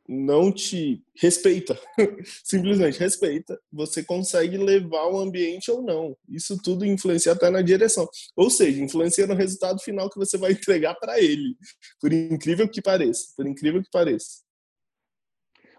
não 0.07 0.51
te 0.51 1.03
respeita, 1.15 1.77
simplesmente 2.43 2.99
respeita, 2.99 3.59
você 3.71 4.03
consegue 4.03 4.57
levar 4.57 5.05
o 5.07 5.19
ambiente 5.19 5.69
ou 5.69 5.81
não. 5.81 6.15
Isso 6.29 6.61
tudo 6.61 6.85
influencia 6.85 7.33
até 7.33 7.49
na 7.49 7.61
direção. 7.61 8.07
Ou 8.35 8.49
seja, 8.49 8.81
influencia 8.81 9.27
no 9.27 9.35
resultado 9.35 9.79
final 9.81 10.09
que 10.09 10.17
você 10.17 10.37
vai 10.37 10.53
entregar 10.53 10.95
para 10.95 11.19
ele. 11.19 11.57
Por 11.99 12.13
incrível 12.13 12.69
que 12.69 12.81
pareça. 12.81 13.33
Por 13.35 13.45
incrível 13.45 13.83
que 13.83 13.89
pareça. 13.91 14.41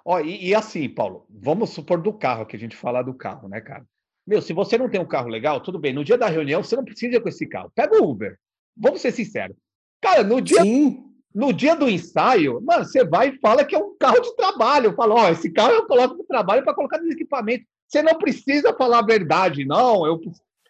Ó, 0.05 0.21
e, 0.21 0.49
e, 0.49 0.55
assim, 0.55 0.89
Paulo, 0.89 1.27
vamos 1.31 1.71
supor 1.71 2.01
do 2.03 2.13
carro, 2.13 2.47
que 2.47 2.57
a 2.57 2.59
gente 2.59 2.77
fala 2.77 3.03
do 3.03 3.15
carro, 3.15 3.49
né, 3.49 3.61
cara? 3.61 3.85
Meu, 4.27 4.43
se 4.43 4.53
você 4.53 4.77
não 4.77 4.91
tem 4.91 5.01
um 5.01 5.09
carro 5.09 5.29
legal, 5.29 5.61
tudo 5.63 5.79
bem. 5.79 5.95
No 5.95 6.05
dia 6.05 6.19
da 6.19 6.29
reunião, 6.29 6.63
você 6.63 6.77
não 6.77 6.85
precisa 6.85 7.17
ir 7.17 7.21
com 7.21 7.29
esse 7.29 7.47
carro. 7.47 7.73
Pega 7.75 8.03
o 8.03 8.11
Uber. 8.11 8.39
Vamos 8.77 9.01
ser 9.01 9.13
sinceros. 9.13 9.57
Cara, 10.01 10.23
no 10.23 10.41
dia. 10.41 10.63
Sim 10.63 11.08
no 11.39 11.53
dia 11.53 11.77
do 11.77 11.89
ensaio, 11.89 12.61
mano, 12.61 12.85
você 12.85 13.05
vai 13.05 13.29
e 13.29 13.39
fala 13.39 13.65
que 13.65 13.73
é 13.73 13.79
um 13.79 13.97
carro 13.97 14.21
de 14.21 14.35
trabalho. 14.35 14.93
Fala, 14.97 15.15
ó, 15.15 15.31
esse 15.31 15.49
carro 15.49 15.71
eu 15.71 15.87
coloco 15.87 16.17
no 16.17 16.25
trabalho 16.25 16.65
para 16.65 16.75
colocar 16.75 16.99
no 16.99 17.13
equipamento. 17.13 17.65
Você 17.87 18.03
não 18.03 18.19
precisa 18.19 18.75
falar 18.75 18.99
a 18.99 19.07
verdade, 19.07 19.65
não. 19.65 20.05
Eu, 20.05 20.21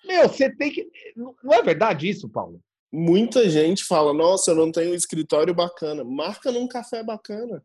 meu, 0.04 0.28
você 0.28 0.54
tem 0.54 0.70
que. 0.70 0.86
Não 1.16 1.54
é 1.54 1.62
verdade 1.62 2.06
isso, 2.06 2.28
Paulo? 2.28 2.60
Muita 2.92 3.48
gente 3.48 3.82
fala, 3.82 4.12
nossa, 4.12 4.50
eu 4.50 4.56
não 4.56 4.70
tenho 4.70 4.92
um 4.92 4.94
escritório 4.94 5.54
bacana. 5.54 6.04
Marca 6.04 6.52
num 6.52 6.68
café 6.68 7.02
bacana. 7.02 7.64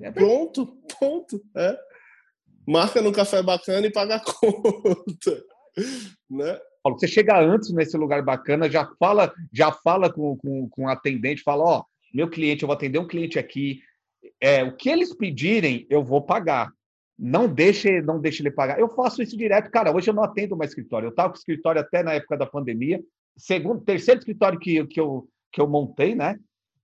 É 0.00 0.12
pronto, 0.12 0.64
ponto. 0.96 1.44
É. 1.56 1.76
Marca 2.64 3.02
num 3.02 3.10
café 3.10 3.42
bacana 3.42 3.84
e 3.84 3.92
paga 3.92 4.14
a 4.14 4.20
conta. 4.20 5.44
Né? 6.28 6.60
Paulo, 6.88 6.98
você 6.98 7.06
chega 7.06 7.38
antes 7.38 7.70
nesse 7.70 7.96
lugar 7.96 8.22
bacana, 8.22 8.70
já 8.70 8.88
fala, 8.98 9.32
já 9.52 9.70
fala 9.70 10.10
com, 10.10 10.36
com, 10.38 10.68
com 10.68 10.84
o 10.84 10.88
atendente, 10.88 11.42
fala, 11.42 11.64
ó, 11.64 11.84
meu 12.14 12.28
cliente, 12.30 12.62
eu 12.62 12.66
vou 12.66 12.74
atender 12.74 12.98
um 12.98 13.06
cliente 13.06 13.38
aqui, 13.38 13.80
é, 14.40 14.64
o 14.64 14.74
que 14.74 14.88
eles 14.88 15.14
pedirem, 15.14 15.86
eu 15.90 16.02
vou 16.02 16.22
pagar. 16.22 16.72
Não 17.18 17.48
deixe, 17.48 18.00
não 18.00 18.20
deixe 18.20 18.42
ele 18.42 18.50
pagar. 18.50 18.78
Eu 18.78 18.88
faço 18.88 19.20
isso 19.20 19.36
direto, 19.36 19.70
cara. 19.70 19.94
Hoje 19.94 20.08
eu 20.08 20.14
não 20.14 20.22
atendo 20.22 20.56
mais 20.56 20.70
escritório. 20.70 21.06
Eu 21.06 21.10
estava 21.10 21.30
com 21.30 21.36
escritório 21.36 21.80
até 21.80 22.00
na 22.00 22.12
época 22.12 22.36
da 22.36 22.46
pandemia. 22.46 23.02
Segundo, 23.36 23.80
terceiro 23.80 24.20
escritório 24.20 24.58
que, 24.58 24.86
que, 24.86 25.00
eu, 25.00 25.28
que 25.52 25.60
eu 25.60 25.66
montei, 25.66 26.14
né? 26.14 26.38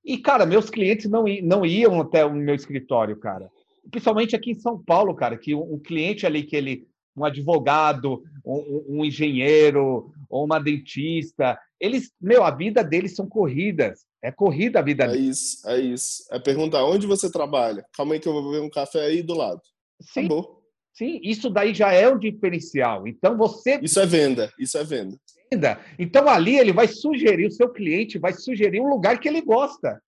E, 0.04 0.18
cara, 0.18 0.44
meus 0.44 0.68
clientes 0.68 1.08
não, 1.08 1.24
não 1.44 1.64
iam 1.64 2.00
até 2.00 2.24
o 2.24 2.34
meu 2.34 2.54
escritório, 2.54 3.16
cara. 3.16 3.48
Principalmente 3.88 4.34
aqui 4.34 4.50
em 4.50 4.58
São 4.58 4.76
Paulo, 4.82 5.14
cara, 5.14 5.38
que 5.38 5.54
um 5.54 5.78
cliente 5.78 6.26
ali 6.26 6.42
que 6.42 6.56
ele 6.56 6.84
um 7.16 7.24
advogado, 7.24 8.22
um, 8.44 8.98
um, 8.98 9.04
engenheiro, 9.04 10.12
ou 10.28 10.44
uma 10.44 10.58
dentista. 10.58 11.58
Eles, 11.80 12.12
meu, 12.20 12.44
a 12.44 12.50
vida 12.50 12.82
deles 12.82 13.14
são 13.14 13.28
corridas. 13.28 14.04
É 14.22 14.32
corrida 14.32 14.78
a 14.78 14.82
vida 14.82 15.04
é 15.04 15.08
deles. 15.08 15.26
É 15.26 15.30
isso, 15.30 15.68
é 15.68 15.80
isso. 15.80 16.24
É 16.30 16.38
perguntar 16.38 16.84
onde 16.84 17.06
você 17.06 17.30
trabalha. 17.30 17.84
Calma 17.94 18.14
aí 18.14 18.20
que 18.20 18.28
eu 18.28 18.32
vou 18.32 18.50
ver 18.50 18.60
um 18.60 18.70
café 18.70 19.06
aí 19.06 19.22
do 19.22 19.34
lado. 19.34 19.60
Sim. 20.00 20.26
Acabou. 20.26 20.62
Sim, 20.94 21.20
isso 21.24 21.50
daí 21.50 21.74
já 21.74 21.92
é 21.92 22.08
um 22.08 22.18
diferencial. 22.18 23.06
Então 23.06 23.36
você. 23.36 23.80
Isso 23.82 23.98
é 23.98 24.06
venda, 24.06 24.52
isso 24.58 24.78
é 24.78 24.84
venda. 24.84 25.16
Venda. 25.52 25.80
Então 25.98 26.28
ali 26.28 26.56
ele 26.56 26.72
vai 26.72 26.86
sugerir, 26.86 27.46
o 27.46 27.52
seu 27.52 27.68
cliente 27.68 28.16
vai 28.16 28.32
sugerir 28.32 28.80
um 28.80 28.88
lugar 28.88 29.18
que 29.18 29.28
ele 29.28 29.40
gosta. 29.40 30.00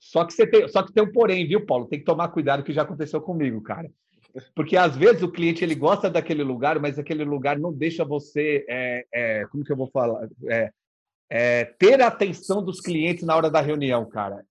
Só 0.00 0.24
que 0.24 0.34
você 0.34 0.46
tem, 0.46 0.68
só 0.68 0.82
que 0.82 0.92
tem 0.92 1.02
um 1.02 1.12
porém, 1.12 1.46
viu, 1.46 1.64
Paulo? 1.64 1.86
Tem 1.86 1.98
que 1.98 2.04
tomar 2.04 2.28
cuidado 2.28 2.64
que 2.64 2.72
já 2.72 2.82
aconteceu 2.82 3.20
comigo, 3.20 3.62
cara. 3.62 3.90
Porque 4.54 4.76
às 4.76 4.96
vezes 4.96 5.22
o 5.22 5.30
cliente 5.30 5.62
ele 5.62 5.74
gosta 5.74 6.10
daquele 6.10 6.42
lugar, 6.42 6.80
mas 6.80 6.98
aquele 6.98 7.24
lugar 7.24 7.58
não 7.58 7.72
deixa 7.72 8.04
você, 8.04 8.64
é, 8.68 9.06
é, 9.12 9.46
como 9.46 9.64
que 9.64 9.70
eu 9.70 9.76
vou 9.76 9.88
falar, 9.88 10.28
é, 10.48 10.72
é, 11.30 11.64
ter 11.64 12.00
a 12.00 12.08
atenção 12.08 12.62
dos 12.62 12.80
clientes 12.80 13.24
na 13.24 13.36
hora 13.36 13.50
da 13.50 13.60
reunião, 13.60 14.08
cara. 14.08 14.44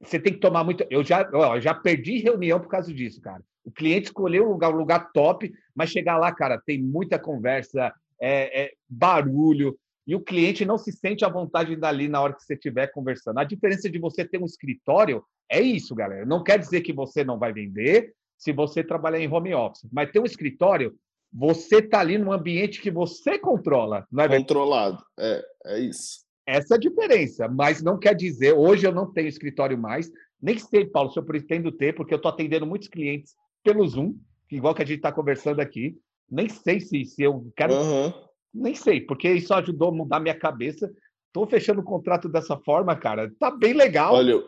Você 0.00 0.18
tem 0.18 0.32
que 0.32 0.40
tomar 0.40 0.64
muito. 0.64 0.84
Eu 0.90 1.04
já, 1.04 1.28
ó, 1.32 1.58
já 1.58 1.74
perdi 1.74 2.18
reunião 2.18 2.60
por 2.60 2.68
causa 2.68 2.92
disso, 2.92 3.20
cara. 3.20 3.42
O 3.64 3.70
cliente 3.70 4.06
escolheu 4.06 4.46
um 4.46 4.52
lugar, 4.52 4.72
um 4.72 4.78
lugar 4.78 5.10
top, 5.12 5.52
mas 5.74 5.90
chegar 5.90 6.16
lá, 6.18 6.32
cara, 6.32 6.60
tem 6.64 6.80
muita 6.80 7.18
conversa, 7.18 7.92
é, 8.20 8.62
é 8.62 8.72
barulho, 8.88 9.78
e 10.06 10.14
o 10.14 10.20
cliente 10.20 10.64
não 10.64 10.78
se 10.78 10.90
sente 10.90 11.22
à 11.22 11.28
vontade 11.28 11.76
dali 11.76 12.08
na 12.08 12.20
hora 12.22 12.32
que 12.32 12.42
você 12.42 12.54
estiver 12.54 12.86
conversando. 12.92 13.38
A 13.38 13.44
diferença 13.44 13.90
de 13.90 13.98
você 13.98 14.24
ter 14.24 14.40
um 14.40 14.46
escritório 14.46 15.22
é 15.50 15.60
isso, 15.60 15.94
galera. 15.94 16.24
Não 16.24 16.42
quer 16.42 16.58
dizer 16.58 16.80
que 16.80 16.94
você 16.94 17.22
não 17.22 17.38
vai 17.38 17.52
vender, 17.52 18.14
se 18.38 18.52
você 18.52 18.82
trabalhar 18.82 19.18
em 19.18 19.30
home 19.30 19.52
office. 19.52 19.86
Mas 19.92 20.10
ter 20.10 20.20
um 20.20 20.24
escritório, 20.24 20.94
você 21.32 21.78
está 21.78 22.00
ali 22.00 22.16
num 22.16 22.32
ambiente 22.32 22.80
que 22.80 22.90
você 22.90 23.38
controla. 23.38 24.06
Não 24.10 24.24
é 24.24 24.28
Controlado, 24.28 25.04
é, 25.18 25.44
é 25.66 25.80
isso. 25.80 26.26
Essa 26.46 26.74
é 26.74 26.76
a 26.76 26.80
diferença, 26.80 27.46
mas 27.46 27.82
não 27.82 27.98
quer 27.98 28.14
dizer, 28.14 28.54
hoje 28.54 28.86
eu 28.86 28.92
não 28.92 29.12
tenho 29.12 29.28
escritório 29.28 29.76
mais, 29.76 30.10
nem 30.40 30.56
sei, 30.58 30.86
Paulo, 30.86 31.10
se 31.10 31.18
eu 31.18 31.24
pretendo 31.24 31.72
ter, 31.72 31.94
porque 31.94 32.14
eu 32.14 32.16
estou 32.16 32.30
atendendo 32.30 32.66
muitos 32.66 32.88
clientes 32.88 33.34
pelo 33.62 33.86
Zoom, 33.86 34.14
igual 34.50 34.74
que 34.74 34.82
a 34.82 34.86
gente 34.86 34.98
está 34.98 35.12
conversando 35.12 35.60
aqui. 35.60 35.96
Nem 36.30 36.48
sei 36.48 36.80
se, 36.80 37.04
se 37.04 37.22
eu 37.22 37.50
quero. 37.56 37.74
Uhum. 37.74 38.12
Nem 38.54 38.74
sei, 38.74 39.00
porque 39.00 39.30
isso 39.30 39.52
ajudou 39.54 39.88
a 39.88 39.92
mudar 39.92 40.20
minha 40.20 40.38
cabeça. 40.38 40.90
Tô 41.32 41.46
fechando 41.46 41.80
o 41.80 41.84
contrato 41.84 42.28
dessa 42.28 42.56
forma, 42.58 42.94
cara. 42.96 43.30
Tá 43.38 43.50
bem 43.50 43.72
legal. 43.72 44.14
Olha, 44.14 44.42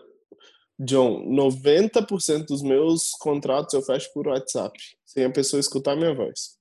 John, 0.83 1.27
90% 1.27 2.47
dos 2.47 2.63
meus 2.63 3.11
contratos 3.21 3.75
eu 3.75 3.83
fecho 3.83 4.11
por 4.15 4.29
WhatsApp, 4.29 4.79
sem 5.05 5.25
a 5.25 5.31
pessoa 5.31 5.61
escutar 5.61 5.95
minha 5.95 6.15
voz. 6.15 6.59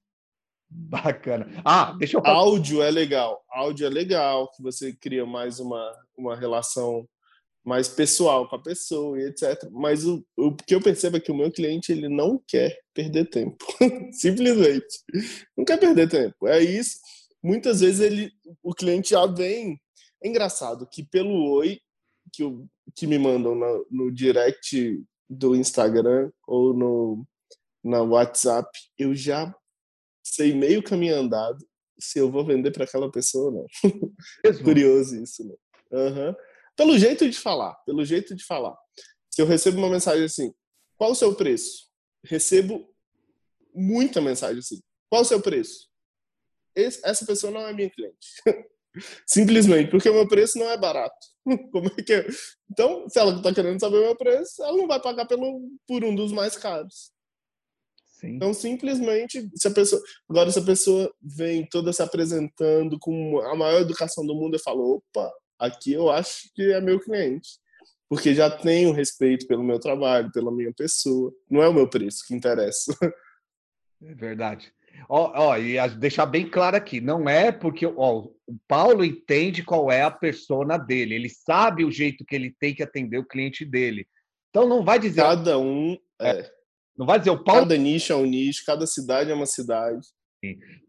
Bacana. 0.70 1.50
Ah, 1.64 1.96
deixa 1.98 2.18
eu 2.18 2.26
Áudio 2.26 2.82
é 2.82 2.92
legal. 2.92 3.42
Áudio 3.50 3.88
é 3.88 3.90
legal, 3.90 4.52
que 4.52 4.62
você 4.62 4.92
cria 4.94 5.26
mais 5.26 5.60
uma, 5.60 5.98
uma 6.18 6.36
relação 6.36 7.08
mais 7.64 7.88
pessoal 7.88 8.48
com 8.48 8.58
a 8.58 8.62
pessoa 8.62 9.18
e 9.20 9.26
etc. 9.26 9.70
Mas 9.72 10.06
o, 10.06 10.26
o 10.38 10.54
que 10.54 10.76
eu 10.76 10.82
percebo 10.82 11.16
é 11.18 11.20
que 11.20 11.32
o 11.32 11.36
meu 11.36 11.50
cliente 11.50 11.92
ele 11.92 12.10
não 12.10 12.42
quer 12.46 12.78
perder 12.94 13.30
tempo. 13.30 13.58
Simplesmente. 14.12 15.00
Não 15.58 15.64
quer 15.64 15.78
perder 15.78 16.10
tempo. 16.10 16.46
É 16.46 16.60
isso. 16.60 17.00
Muitas 17.42 17.80
vezes 17.80 18.02
ele, 18.02 18.32
o 18.62 18.74
cliente 18.74 19.12
já 19.12 19.26
vem. 19.26 19.80
É 20.22 20.28
engraçado 20.28 20.88
que 20.92 21.04
pelo 21.04 21.52
oi 21.52 21.80
que, 22.32 22.44
eu, 22.44 22.68
que 22.96 23.08
me 23.08 23.18
mandam 23.18 23.56
no, 23.56 23.88
no 23.90 24.12
direct 24.12 25.04
do 25.30 25.56
Instagram 25.56 26.32
ou 26.48 26.74
no 26.74 27.26
na 27.84 28.02
WhatsApp, 28.02 28.70
eu 28.98 29.16
já 29.16 29.54
sei 30.24 30.54
meio 30.54 30.84
caminho 30.84 31.16
andado 31.16 31.66
se 32.00 32.20
eu 32.20 32.32
vou 32.32 32.46
vender 32.46 32.72
para 32.72 32.84
aquela 32.86 33.12
pessoa 33.12 33.46
ou 33.46 33.52
não. 33.52 34.54
Curioso 34.64 35.22
isso, 35.22 35.46
né? 35.46 35.56
Uhum. 35.92 36.36
Pelo 36.76 36.98
jeito 36.98 37.30
de 37.30 37.38
falar, 37.38 37.76
pelo 37.86 38.06
jeito 38.06 38.36
de 38.36 38.46
falar. 38.46 38.76
Se 39.30 39.42
eu 39.42 39.46
recebo 39.46 39.78
uma 39.78 39.90
mensagem 39.90 40.24
assim, 40.24 40.54
qual 40.98 41.12
o 41.12 41.16
seu 41.16 41.36
preço? 41.36 41.90
Recebo 42.24 42.90
muita 43.74 44.22
mensagem 44.22 44.60
assim, 44.60 44.82
qual 45.10 45.22
o 45.24 45.26
seu 45.26 45.42
preço? 45.42 45.90
Esse, 46.76 47.02
essa 47.04 47.26
pessoa 47.26 47.52
não 47.52 47.68
é 47.68 47.74
minha 47.74 47.90
cliente. 47.90 48.28
Simplesmente 49.26 49.92
porque 49.92 50.10
o 50.10 50.14
meu 50.14 50.28
preço 50.28 50.58
não 50.58 50.70
é 50.70 50.78
barato. 50.78 51.28
Como 51.72 51.88
é 51.88 52.02
que? 52.02 52.28
Então, 52.70 53.08
se 53.10 53.20
ela 53.20 53.36
está 53.36 53.54
querendo 53.54 53.80
saber 53.80 53.98
o 53.98 54.02
meu 54.02 54.16
preço, 54.16 54.64
ela 54.64 54.78
não 54.78 54.88
vai 54.88 55.02
pagar 55.02 55.26
pelo, 55.26 55.70
por 55.88 56.04
um 56.04 56.14
dos 56.14 56.32
mais 56.32 56.56
caros. 56.58 57.12
Sim. 58.20 58.36
Então, 58.36 58.54
simplesmente, 58.54 59.50
se 59.56 59.68
a 59.68 59.72
pessoa. 59.72 60.02
Agora, 60.30 60.52
se 60.52 60.60
a 60.60 60.64
pessoa 60.64 61.14
vem 61.22 61.66
toda 61.66 61.94
se 61.94 62.02
apresentando 62.02 63.00
com 63.00 63.40
a 63.40 63.56
maior 63.56 63.82
educação 63.82 64.26
do 64.26 64.36
mundo 64.36 64.56
e 64.56 64.62
fala: 64.62 64.82
opa, 64.82 65.32
aqui 65.58 65.94
eu 65.94 66.10
acho 66.10 66.50
que 66.54 66.72
é 66.74 66.82
meu 66.82 67.00
cliente. 67.00 67.60
Porque 68.10 68.34
já 68.34 68.50
tenho 68.50 68.92
respeito 68.92 69.46
pelo 69.48 69.64
meu 69.64 69.80
trabalho, 69.80 70.32
pela 70.32 70.52
minha 70.52 70.74
pessoa. 70.74 71.32
Não 71.50 71.62
é 71.62 71.70
o 71.70 71.74
meu 71.74 71.88
preço 71.88 72.24
que 72.28 72.36
interessa. 72.36 72.92
É 74.02 74.16
verdade. 74.16 74.72
Ó, 75.08 75.32
ó, 75.36 75.58
e 75.58 75.78
deixar 75.96 76.26
bem 76.26 76.50
claro 76.50 76.76
aqui, 76.76 77.00
não 77.00 77.30
é 77.30 77.52
porque 77.52 77.86
ó, 77.86 78.28
o 78.48 78.58
Paulo 78.68 79.04
entende 79.04 79.64
qual 79.64 79.92
é 79.92 80.02
a 80.02 80.12
persona 80.12 80.78
dele, 80.78 81.16
ele 81.16 81.30
sabe 81.30 81.86
o 81.86 81.92
jeito 81.92 82.26
que 82.26 82.36
ele 82.36 82.56
tem 82.60 82.74
que 82.74 82.84
atender 82.84 83.18
o 83.18 83.28
cliente 83.28 83.64
dele. 83.64 84.08
Então 84.50 84.68
não 84.68 84.84
vai 84.84 85.00
dizer. 85.00 85.22
Cada 85.22 85.58
um. 85.58 85.98
É. 86.20 86.30
é 86.32 86.52
não 86.98 87.06
vai 87.06 87.18
dizer 87.18 87.32
o 87.32 87.42
Paulo. 87.42 87.62
Cada 87.62 87.78
nicho 87.78 88.12
é 88.12 88.16
um 88.16 88.26
nicho, 88.26 88.64
cada 88.66 88.86
cidade 88.86 89.32
é 89.32 89.34
uma 89.34 89.46
cidade. 89.46 90.06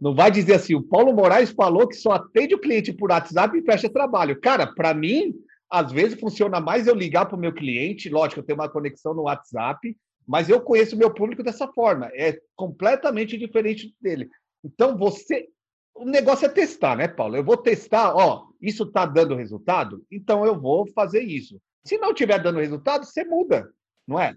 Não 0.00 0.14
vai 0.14 0.30
dizer 0.30 0.54
assim, 0.54 0.74
o 0.74 0.82
Paulo 0.82 1.12
Moraes 1.12 1.50
falou 1.50 1.86
que 1.86 1.94
só 1.94 2.12
atende 2.12 2.54
o 2.54 2.61
cliente 2.61 2.92
por 2.92 3.11
WhatsApp 3.11 3.56
e 3.56 3.62
fecha 3.62 3.88
trabalho. 3.88 4.40
Cara, 4.40 4.66
para 4.66 4.94
mim, 4.94 5.34
às 5.70 5.92
vezes 5.92 6.18
funciona 6.18 6.61
mais 6.61 6.86
eu 6.86 6.94
ligar 6.94 7.26
para 7.26 7.36
o 7.36 7.40
meu 7.40 7.52
cliente, 7.52 8.08
lógico, 8.08 8.40
eu 8.40 8.44
tenho 8.44 8.58
uma 8.58 8.68
conexão 8.68 9.14
no 9.14 9.22
WhatsApp, 9.22 9.96
mas 10.31 10.49
eu 10.49 10.61
conheço 10.61 10.97
meu 10.97 11.12
público 11.12 11.43
dessa 11.43 11.66
forma. 11.66 12.07
É 12.14 12.41
completamente 12.55 13.37
diferente 13.37 13.93
dele. 14.01 14.31
Então, 14.62 14.97
você. 14.97 15.49
O 15.93 16.05
negócio 16.05 16.47
é 16.47 16.49
testar, 16.49 16.97
né, 16.97 17.09
Paulo? 17.09 17.35
Eu 17.35 17.43
vou 17.43 17.57
testar, 17.57 18.14
ó, 18.14 18.47
isso 18.61 18.85
está 18.85 19.05
dando 19.05 19.35
resultado, 19.35 20.07
então 20.09 20.47
eu 20.47 20.59
vou 20.59 20.87
fazer 20.93 21.20
isso. 21.20 21.61
Se 21.85 21.99
não 21.99 22.12
estiver 22.12 22.41
dando 22.41 22.61
resultado, 22.61 23.05
você 23.05 23.24
muda, 23.24 23.68
não 24.07 24.20
é? 24.20 24.37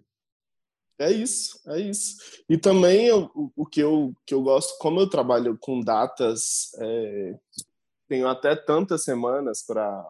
É 0.98 1.12
isso, 1.12 1.62
é 1.68 1.80
isso. 1.80 2.18
E 2.50 2.58
também 2.58 3.06
eu, 3.06 3.30
o 3.56 3.64
que 3.64 3.80
eu, 3.80 4.14
que 4.26 4.34
eu 4.34 4.42
gosto, 4.42 4.76
como 4.80 5.00
eu 5.00 5.08
trabalho 5.08 5.56
com 5.60 5.80
datas, 5.80 6.72
é, 6.80 7.36
tenho 8.10 8.28
até 8.28 8.56
tantas 8.56 9.04
semanas 9.04 9.64
para 9.64 10.10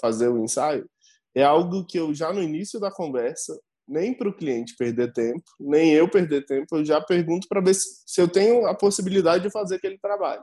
fazer 0.00 0.28
o 0.28 0.42
ensaio, 0.42 0.90
é 1.34 1.44
algo 1.44 1.86
que 1.86 1.98
eu 1.98 2.12
já 2.12 2.32
no 2.32 2.42
início 2.42 2.80
da 2.80 2.90
conversa, 2.90 3.58
nem 3.90 4.14
para 4.14 4.28
o 4.28 4.34
cliente 4.34 4.76
perder 4.76 5.12
tempo, 5.12 5.42
nem 5.58 5.92
eu 5.92 6.08
perder 6.08 6.46
tempo, 6.46 6.76
eu 6.76 6.84
já 6.84 7.00
pergunto 7.00 7.48
para 7.48 7.60
ver 7.60 7.74
se, 7.74 8.02
se 8.06 8.20
eu 8.20 8.28
tenho 8.28 8.66
a 8.66 8.74
possibilidade 8.74 9.42
de 9.44 9.50
fazer 9.50 9.76
aquele 9.76 9.98
trabalho. 9.98 10.42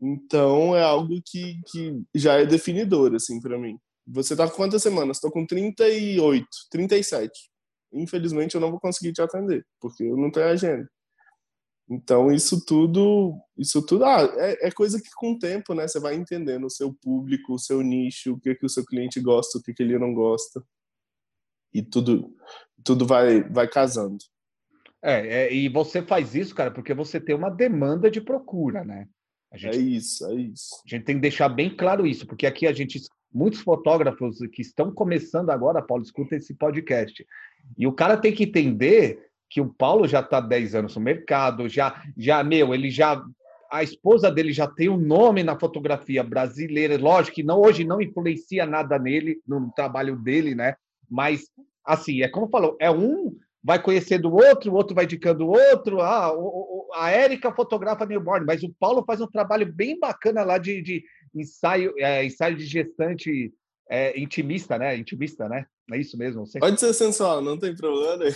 Então 0.00 0.76
é 0.76 0.82
algo 0.82 1.14
que, 1.24 1.60
que 1.66 2.02
já 2.14 2.34
é 2.34 2.44
definidor 2.44 3.14
assim 3.14 3.40
para 3.40 3.58
mim. 3.58 3.78
Você 4.06 4.34
está 4.34 4.48
com 4.48 4.56
quantas 4.56 4.82
semanas? 4.82 5.16
Estou 5.16 5.30
com 5.30 5.46
38, 5.46 6.46
37 6.70 7.30
infelizmente 7.94 8.54
eu 8.54 8.60
não 8.60 8.70
vou 8.70 8.80
conseguir 8.80 9.12
te 9.12 9.22
atender, 9.22 9.64
porque 9.80 10.02
eu 10.02 10.16
não 10.16 10.30
tenho 10.30 10.46
agenda. 10.46 10.88
Então 11.88 12.32
isso 12.32 12.64
tudo, 12.64 13.34
isso 13.58 13.84
tudo 13.84 14.04
ah, 14.04 14.22
é, 14.36 14.68
é, 14.68 14.70
coisa 14.70 15.00
que 15.00 15.10
com 15.16 15.32
o 15.32 15.38
tempo, 15.38 15.74
né, 15.74 15.86
você 15.86 16.00
vai 16.00 16.14
entendendo 16.14 16.66
o 16.66 16.70
seu 16.70 16.94
público, 16.94 17.54
o 17.54 17.58
seu 17.58 17.82
nicho, 17.82 18.32
o 18.32 18.40
que 18.40 18.54
que 18.54 18.66
o 18.66 18.70
seu 18.70 18.84
cliente 18.84 19.20
gosta, 19.20 19.58
o 19.58 19.62
que 19.62 19.72
que 19.72 19.82
ele 19.82 19.98
não 19.98 20.14
gosta, 20.14 20.64
e 21.74 21.82
tudo, 21.82 22.32
tudo 22.82 23.06
vai, 23.06 23.42
vai 23.42 23.68
casando. 23.68 24.18
É, 25.02 25.44
é, 25.44 25.52
e 25.52 25.68
você 25.68 26.00
faz 26.00 26.34
isso, 26.34 26.54
cara, 26.54 26.70
porque 26.70 26.94
você 26.94 27.20
tem 27.20 27.34
uma 27.34 27.50
demanda 27.50 28.10
de 28.10 28.20
procura, 28.20 28.84
né? 28.84 29.06
Gente, 29.54 29.76
é 29.76 29.80
isso, 29.80 30.26
é 30.26 30.34
isso. 30.34 30.82
A 30.86 30.88
gente 30.88 31.04
tem 31.04 31.16
que 31.16 31.20
deixar 31.20 31.48
bem 31.48 31.74
claro 31.74 32.06
isso, 32.06 32.26
porque 32.26 32.46
aqui 32.46 32.66
a 32.66 32.72
gente 32.72 33.00
muitos 33.34 33.60
fotógrafos 33.60 34.38
que 34.52 34.62
estão 34.62 34.92
começando 34.92 35.50
agora, 35.50 35.82
Paulo, 35.82 36.04
escuta 36.04 36.36
esse 36.36 36.54
podcast. 36.54 37.26
E 37.76 37.86
o 37.86 37.92
cara 37.92 38.16
tem 38.16 38.32
que 38.32 38.44
entender 38.44 39.18
que 39.50 39.60
o 39.60 39.68
Paulo 39.68 40.06
já 40.06 40.20
está 40.20 40.40
10 40.40 40.76
anos 40.76 40.94
no 40.94 41.02
mercado, 41.02 41.68
já, 41.68 42.00
já, 42.16 42.44
meu, 42.44 42.72
ele 42.72 42.90
já. 42.90 43.22
A 43.70 43.82
esposa 43.82 44.30
dele 44.30 44.52
já 44.52 44.68
tem 44.68 44.88
um 44.88 44.96
nome 44.96 45.42
na 45.42 45.58
fotografia 45.58 46.22
brasileira. 46.22 46.96
Lógico 46.96 47.34
que 47.36 47.42
não, 47.42 47.60
hoje 47.60 47.82
não 47.82 48.00
influencia 48.00 48.64
nada 48.64 48.98
nele, 48.98 49.40
no 49.46 49.72
trabalho 49.72 50.16
dele, 50.16 50.54
né? 50.54 50.76
Mas, 51.14 51.48
assim, 51.84 52.22
é 52.22 52.28
como 52.28 52.48
falou, 52.48 52.76
é 52.80 52.90
um 52.90 53.38
vai 53.62 53.80
conhecendo 53.80 54.28
o 54.28 54.34
outro, 54.34 54.70
o 54.70 54.74
outro 54.74 54.94
vai 54.94 55.04
indicando 55.04 55.46
o 55.46 55.50
outro. 55.50 56.00
Ah, 56.00 56.32
o, 56.36 56.90
a 56.92 57.10
Érica 57.10 57.54
fotografa 57.54 58.04
newborn, 58.04 58.44
mas 58.44 58.62
o 58.64 58.74
Paulo 58.78 59.04
faz 59.06 59.20
um 59.20 59.26
trabalho 59.28 59.72
bem 59.72 59.98
bacana 59.98 60.42
lá 60.42 60.58
de, 60.58 60.82
de 60.82 61.04
ensaio, 61.34 61.94
é, 61.98 62.24
ensaio 62.24 62.56
de 62.56 62.66
gestante 62.66 63.54
é, 63.88 64.18
intimista, 64.20 64.76
né? 64.76 64.96
Intimista, 64.96 65.48
né? 65.48 65.64
É 65.92 65.98
isso 65.98 66.18
mesmo. 66.18 66.44
Pode 66.58 66.80
ser 66.80 66.92
sensual, 66.92 67.40
não 67.40 67.56
tem 67.56 67.76
problema. 67.76 68.24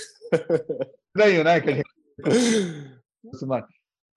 Estranho, 1.08 1.42
né? 1.42 1.60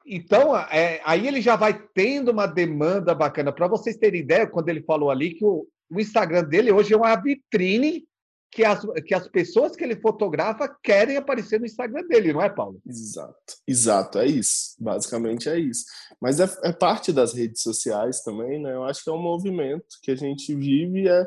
Então, 0.05 0.55
é, 0.57 1.01
aí 1.03 1.27
ele 1.27 1.41
já 1.41 1.55
vai 1.55 1.81
tendo 1.93 2.31
uma 2.31 2.45
demanda 2.45 3.15
bacana. 3.15 3.51
Para 3.51 3.67
vocês 3.67 3.97
terem 3.97 4.21
ideia, 4.21 4.47
quando 4.47 4.69
ele 4.69 4.83
falou 4.83 5.09
ali 5.09 5.33
que 5.33 5.45
o, 5.45 5.67
o 5.89 5.99
Instagram 5.99 6.43
dele 6.43 6.71
hoje 6.71 6.93
é 6.93 6.97
uma 6.97 7.15
vitrine 7.15 8.05
que 8.51 8.65
as, 8.65 8.85
que 9.05 9.13
as 9.13 9.27
pessoas 9.29 9.75
que 9.75 9.83
ele 9.83 9.95
fotografa 9.95 10.67
querem 10.83 11.15
aparecer 11.15 11.59
no 11.59 11.65
Instagram 11.65 12.05
dele, 12.07 12.33
não 12.33 12.41
é, 12.41 12.49
Paulo? 12.49 12.81
Exato, 12.85 13.55
exato, 13.65 14.19
é 14.19 14.25
isso. 14.25 14.75
Basicamente 14.77 15.47
é 15.47 15.57
isso. 15.57 15.85
Mas 16.19 16.39
é, 16.41 16.49
é 16.63 16.73
parte 16.73 17.13
das 17.13 17.33
redes 17.33 17.61
sociais 17.61 18.21
também, 18.21 18.61
né? 18.61 18.73
Eu 18.73 18.83
acho 18.83 19.03
que 19.03 19.09
é 19.09 19.13
um 19.13 19.21
movimento 19.21 19.85
que 20.03 20.11
a 20.11 20.15
gente 20.15 20.53
vive, 20.53 21.07
é, 21.07 21.25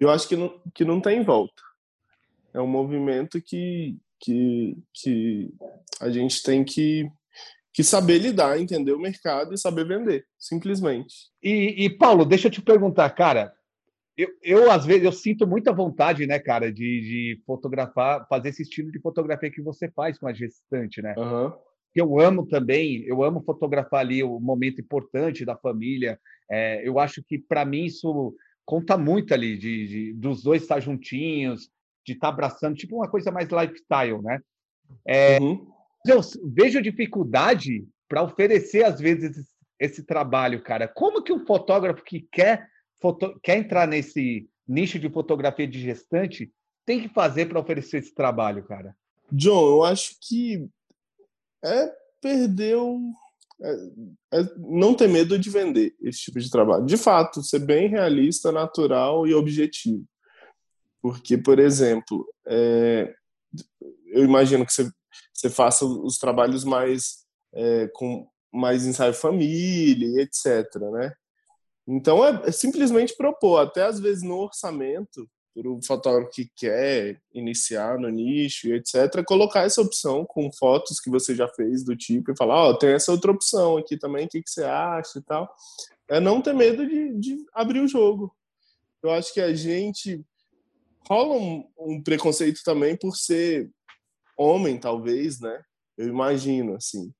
eu 0.00 0.08
acho 0.08 0.26
que 0.26 0.36
não, 0.36 0.58
que 0.74 0.84
não 0.84 1.00
tem 1.00 1.22
volta. 1.22 1.62
É 2.54 2.60
um 2.60 2.66
movimento 2.66 3.42
que, 3.42 3.98
que, 4.18 4.78
que 4.94 5.52
a 6.00 6.08
gente 6.08 6.42
tem 6.42 6.64
que, 6.64 7.10
que 7.74 7.84
saber 7.84 8.18
lidar, 8.18 8.58
entender 8.58 8.92
o 8.92 8.98
mercado 8.98 9.52
e 9.52 9.58
saber 9.58 9.86
vender, 9.86 10.24
simplesmente. 10.38 11.14
E, 11.42 11.84
e 11.84 11.90
Paulo, 11.90 12.24
deixa 12.24 12.48
eu 12.48 12.52
te 12.52 12.62
perguntar, 12.62 13.10
cara, 13.10 13.52
eu, 14.16 14.28
eu, 14.42 14.70
às 14.70 14.86
vezes, 14.86 15.04
eu 15.04 15.12
sinto 15.12 15.46
muita 15.46 15.72
vontade, 15.72 16.26
né, 16.26 16.38
cara, 16.38 16.72
de, 16.72 17.00
de 17.00 17.42
fotografar, 17.44 18.26
fazer 18.28 18.50
esse 18.50 18.62
estilo 18.62 18.92
de 18.92 19.00
fotografia 19.00 19.50
que 19.50 19.60
você 19.60 19.90
faz 19.90 20.18
com 20.18 20.28
a 20.28 20.32
gestante, 20.32 21.02
né? 21.02 21.14
Uhum. 21.18 21.52
Eu 21.94 22.20
amo 22.20 22.46
também, 22.46 23.02
eu 23.06 23.22
amo 23.22 23.42
fotografar 23.42 24.00
ali 24.00 24.22
o 24.22 24.38
momento 24.40 24.80
importante 24.80 25.44
da 25.44 25.56
família. 25.56 26.18
É, 26.50 26.86
eu 26.86 26.98
acho 26.98 27.22
que, 27.24 27.38
para 27.38 27.64
mim, 27.64 27.84
isso 27.84 28.34
conta 28.64 28.96
muito 28.96 29.34
ali, 29.34 29.58
de, 29.58 29.86
de, 29.88 30.12
dos 30.14 30.42
dois 30.42 30.62
estar 30.62 30.80
juntinhos, 30.80 31.68
de 32.06 32.12
estar 32.12 32.28
abraçando, 32.28 32.76
tipo 32.76 32.96
uma 32.96 33.08
coisa 33.08 33.30
mais 33.30 33.48
lifestyle, 33.48 34.22
né? 34.22 34.40
É, 35.06 35.40
uhum. 35.40 35.66
Eu 36.06 36.20
vejo 36.52 36.82
dificuldade 36.82 37.84
para 38.08 38.22
oferecer, 38.22 38.84
às 38.84 39.00
vezes, 39.00 39.36
esse, 39.36 39.50
esse 39.80 40.02
trabalho, 40.04 40.62
cara. 40.62 40.86
Como 40.86 41.22
que 41.22 41.32
um 41.32 41.44
fotógrafo 41.44 42.04
que 42.04 42.28
quer 42.30 42.68
foto... 43.04 43.38
quer 43.42 43.58
entrar 43.58 43.86
nesse 43.86 44.48
nicho 44.66 44.98
de 44.98 45.10
fotografia 45.10 45.68
de 45.68 45.78
gestante, 45.78 46.50
tem 46.86 47.02
que 47.02 47.12
fazer 47.12 47.46
para 47.46 47.60
oferecer 47.60 47.98
esse 47.98 48.14
trabalho, 48.14 48.64
cara? 48.64 48.96
John, 49.30 49.66
eu 49.66 49.84
acho 49.84 50.16
que 50.26 50.66
é 51.62 51.92
perder 52.22 52.78
é, 53.60 54.38
é 54.38 54.44
não 54.56 54.94
ter 54.94 55.08
medo 55.08 55.38
de 55.38 55.50
vender 55.50 55.94
esse 56.00 56.20
tipo 56.20 56.40
de 56.40 56.50
trabalho. 56.50 56.86
De 56.86 56.96
fato, 56.96 57.42
ser 57.42 57.58
bem 57.58 57.88
realista, 57.88 58.50
natural 58.50 59.26
e 59.26 59.34
objetivo. 59.34 60.02
Porque, 61.02 61.36
por 61.36 61.58
exemplo, 61.58 62.26
é, 62.46 63.14
eu 64.06 64.24
imagino 64.24 64.64
que 64.64 64.72
você, 64.72 64.90
você 65.30 65.50
faça 65.50 65.84
os 65.84 66.16
trabalhos 66.16 66.64
mais 66.64 67.26
é, 67.52 67.88
com 67.92 68.26
mais 68.50 68.86
ensaio 68.86 69.12
família, 69.12 70.22
etc. 70.22 70.74
Né? 70.92 71.12
Então 71.86 72.24
é, 72.24 72.42
é 72.46 72.52
simplesmente 72.52 73.16
propor, 73.16 73.58
até 73.58 73.84
às 73.84 74.00
vezes 74.00 74.22
no 74.22 74.38
orçamento, 74.38 75.28
para 75.54 75.70
o 75.70 75.80
fotógrafo 75.82 76.32
que 76.32 76.50
quer 76.56 77.20
iniciar 77.32 77.98
no 77.98 78.08
nicho, 78.08 78.68
etc., 78.74 79.24
colocar 79.24 79.62
essa 79.62 79.80
opção 79.80 80.24
com 80.24 80.50
fotos 80.52 80.98
que 80.98 81.08
você 81.08 81.34
já 81.34 81.46
fez 81.46 81.84
do 81.84 81.94
tipo 81.94 82.32
e 82.32 82.36
falar, 82.36 82.56
ó, 82.56 82.70
oh, 82.70 82.78
tem 82.78 82.90
essa 82.90 83.12
outra 83.12 83.30
opção 83.30 83.76
aqui 83.76 83.96
também, 83.96 84.26
o 84.26 84.28
que, 84.28 84.42
que 84.42 84.50
você 84.50 84.64
acha 84.64 85.18
e 85.18 85.22
tal. 85.22 85.48
É 86.08 86.18
não 86.18 86.42
ter 86.42 86.52
medo 86.52 86.86
de, 86.86 87.14
de 87.14 87.36
abrir 87.52 87.80
o 87.80 87.88
jogo. 87.88 88.34
Eu 89.02 89.10
acho 89.12 89.32
que 89.32 89.40
a 89.40 89.54
gente 89.54 90.24
rola 91.08 91.34
um, 91.34 91.64
um 91.78 92.02
preconceito 92.02 92.62
também 92.64 92.96
por 92.96 93.16
ser 93.16 93.70
homem, 94.36 94.78
talvez, 94.78 95.40
né? 95.40 95.62
Eu 95.96 96.08
imagino, 96.08 96.74
assim. 96.74 97.12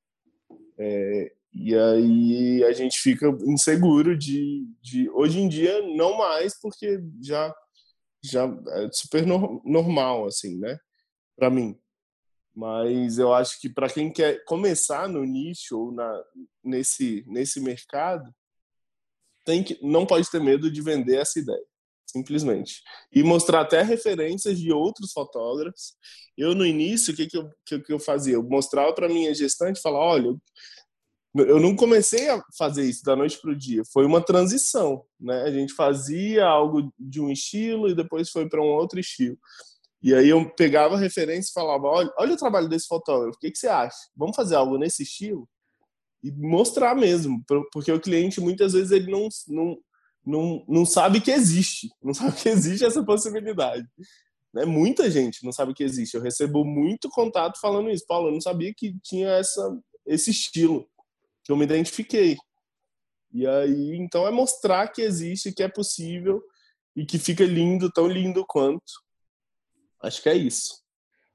É, 0.77 1.33
e 1.55 1.75
aí 1.75 2.65
a 2.65 2.73
gente 2.73 2.99
fica 2.99 3.29
inseguro 3.47 4.19
de, 4.19 4.67
de. 4.83 5.09
Hoje 5.11 5.39
em 5.39 5.49
dia, 5.49 5.81
não 5.97 6.19
mais, 6.19 6.59
porque 6.61 7.01
já, 7.23 7.55
já 8.23 8.45
é 8.45 8.89
super 8.93 9.25
no, 9.25 9.63
normal, 9.65 10.27
assim, 10.27 10.59
né? 10.59 10.79
Para 11.37 11.51
mim. 11.51 11.79
Mas 12.55 13.19
eu 13.19 13.33
acho 13.33 13.61
que 13.61 13.69
para 13.69 13.89
quem 13.89 14.13
quer 14.13 14.45
começar 14.45 15.09
no 15.09 15.25
nicho 15.25 15.79
ou 15.79 15.93
na, 15.93 16.25
nesse, 16.63 17.25
nesse 17.27 17.61
mercado, 17.61 18.35
tem 19.45 19.63
que, 19.63 19.79
não 19.83 20.07
pode 20.07 20.29
ter 20.31 20.41
medo 20.41 20.71
de 20.71 20.81
vender 20.83 21.19
essa 21.19 21.39
ideia 21.39 21.65
simplesmente. 22.07 22.83
E 23.13 23.23
mostrar 23.25 23.63
até 23.63 23.83
referências 23.83 24.59
de 24.59 24.73
outros 24.73 25.13
fotógrafos. 25.13 25.95
Eu, 26.37 26.55
no 26.55 26.65
início, 26.65 27.13
o 27.13 27.17
que, 27.17 27.27
que, 27.27 27.37
eu, 27.37 27.51
que, 27.67 27.81
que 27.81 27.93
eu 27.93 27.99
fazia? 27.99 28.35
Eu 28.35 28.43
mostrava 28.43 28.93
para 28.95 29.09
minha 29.09 29.35
gestante 29.35 29.81
falava: 29.81 30.05
olha, 30.05 30.37
eu 31.35 31.59
não 31.59 31.75
comecei 31.75 32.29
a 32.29 32.41
fazer 32.57 32.85
isso 32.85 33.05
da 33.05 33.17
noite 33.17 33.41
para 33.41 33.51
o 33.51 33.57
dia, 33.57 33.83
foi 33.93 34.07
uma 34.07 34.21
transição. 34.21 35.05
Né? 35.19 35.43
A 35.43 35.51
gente 35.51 35.73
fazia 35.73 36.47
algo 36.47 36.93
de 36.99 37.21
um 37.21 37.31
estilo 37.31 37.89
e 37.89 37.95
depois 37.95 38.31
foi 38.31 38.49
para 38.49 38.63
um 38.63 38.69
outro 38.69 39.01
estilo. 39.01 39.37
E 40.01 40.15
aí 40.15 40.29
eu 40.29 40.49
pegava 40.55 40.97
referência 40.97 41.51
e 41.51 41.53
falava: 41.53 41.87
olha, 41.87 42.13
olha 42.19 42.35
o 42.35 42.39
trabalho 42.39 42.69
desse 42.69 42.87
fotógrafo, 42.87 43.37
o 43.37 43.41
que, 43.41 43.51
que 43.51 43.59
você 43.59 43.69
acha? 43.69 43.97
Vamos 44.17 44.37
fazer 44.37 44.55
algo 44.55 44.79
nesse 44.79 45.03
estilo? 45.03 45.49
E 46.23 46.31
mostrar 46.31 46.95
mesmo, 46.95 47.43
porque 47.73 47.91
o 47.91 48.01
cliente 48.01 48.41
muitas 48.41 48.73
vezes 48.73 48.93
ele 48.93 49.11
não, 49.11 49.29
não, 49.49 49.77
não, 50.25 50.65
não 50.69 50.87
sabe 50.87 51.21
que 51.21 51.31
existe, 51.31 51.91
não 52.03 52.15
sabe 52.15 52.33
que 52.41 52.49
existe 52.49 52.85
essa 52.85 53.05
possibilidade. 53.05 53.87
Né? 54.55 54.65
Muita 54.65 55.11
gente 55.11 55.45
não 55.45 55.53
sabe 55.53 55.75
que 55.75 55.83
existe. 55.83 56.15
Eu 56.15 56.23
recebo 56.23 56.65
muito 56.65 57.11
contato 57.11 57.61
falando 57.61 57.91
isso. 57.91 58.07
Paulo, 58.07 58.29
eu 58.29 58.33
não 58.33 58.41
sabia 58.41 58.73
que 58.75 58.95
tinha 59.03 59.29
essa, 59.31 59.77
esse 60.07 60.31
estilo, 60.31 60.87
eu 61.51 61.57
me 61.57 61.65
identifiquei. 61.65 62.37
E 63.33 63.47
aí, 63.47 63.97
então, 63.97 64.27
é 64.27 64.31
mostrar 64.31 64.89
que 64.89 65.03
existe, 65.03 65.53
que 65.53 65.63
é 65.63 65.69
possível 65.69 66.43
e 66.95 67.05
que 67.05 67.19
fica 67.19 67.45
lindo, 67.45 67.91
tão 67.91 68.07
lindo 68.07 68.45
quanto. 68.47 68.85
Acho 70.03 70.23
que 70.23 70.29
é 70.29 70.35
isso. 70.35 70.85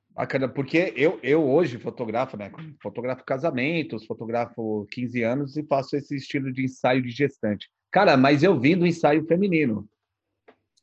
Bacana, 0.10 0.48
porque 0.48 0.94
eu, 0.96 1.20
eu 1.22 1.50
hoje 1.50 1.78
fotografo, 1.78 2.36
né? 2.38 2.52
Fotografo 2.82 3.24
casamentos, 3.24 4.06
fotografo 4.06 4.88
15 4.92 5.24
anos 5.24 5.58
e 5.58 5.64
faço 5.64 5.96
esse 5.96 6.16
estilo 6.16 6.52
de 6.52 6.66
ensaio 6.66 7.02
de 7.02 7.10
gestante. 7.10 7.70
Cara, 7.92 8.18
mas 8.18 8.44
eu 8.44 8.60
vim 8.60 8.78
do 8.78 8.86
ensaio 8.86 9.26
feminino. 9.26 9.88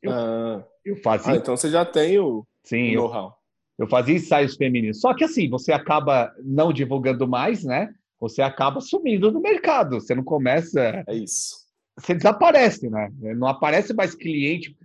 Eu, 0.01 0.11
ah. 0.11 0.67
eu 0.83 0.95
fazia. 0.97 1.33
Ah, 1.33 1.35
então 1.37 1.55
você 1.55 1.69
já 1.69 1.85
tem 1.85 2.19
o, 2.19 2.45
Sim, 2.63 2.95
know-how. 2.95 3.35
Eu, 3.77 3.85
eu 3.85 3.89
fazia 3.89 4.15
ensaios 4.15 4.55
femininos. 4.55 4.99
Só 4.99 5.13
que 5.13 5.23
assim, 5.23 5.49
você 5.49 5.71
acaba 5.71 6.33
não 6.43 6.73
divulgando 6.73 7.27
mais, 7.27 7.63
né? 7.63 7.93
Você 8.19 8.41
acaba 8.41 8.81
sumindo 8.81 9.31
no 9.31 9.39
mercado. 9.39 9.99
Você 10.01 10.15
não 10.15 10.23
começa. 10.23 11.03
É 11.07 11.15
isso. 11.15 11.67
Você 11.97 12.13
desaparece, 12.13 12.89
né? 12.89 13.09
Não 13.35 13.47
aparece 13.47 13.93
mais 13.93 14.13
cliente. 14.13 14.75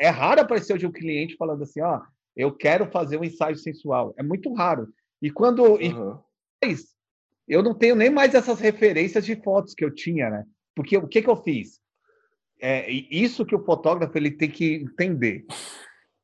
É 0.00 0.08
raro 0.08 0.40
aparecer 0.40 0.74
hoje 0.74 0.86
um 0.86 0.92
cliente 0.92 1.36
falando 1.36 1.62
assim: 1.62 1.80
ó, 1.80 2.00
eu 2.36 2.52
quero 2.52 2.90
fazer 2.90 3.18
um 3.18 3.24
ensaio 3.24 3.56
sensual. 3.56 4.14
É 4.18 4.22
muito 4.22 4.52
raro. 4.52 4.88
E 5.20 5.30
quando. 5.30 5.62
Uhum. 5.62 6.18
E, 6.64 6.74
eu 7.48 7.62
não 7.62 7.74
tenho 7.74 7.96
nem 7.96 8.10
mais 8.10 8.34
essas 8.34 8.60
referências 8.60 9.24
de 9.24 9.34
fotos 9.36 9.72
que 9.74 9.84
eu 9.84 9.94
tinha, 9.94 10.28
né? 10.28 10.44
Porque 10.74 10.96
o 10.98 11.08
que, 11.08 11.22
que 11.22 11.30
eu 11.30 11.42
fiz? 11.42 11.80
É, 12.60 12.90
isso 12.90 13.46
que 13.46 13.54
o 13.54 13.64
fotógrafo 13.64 14.16
ele 14.18 14.30
tem 14.30 14.50
que 14.50 14.74
entender. 14.74 15.46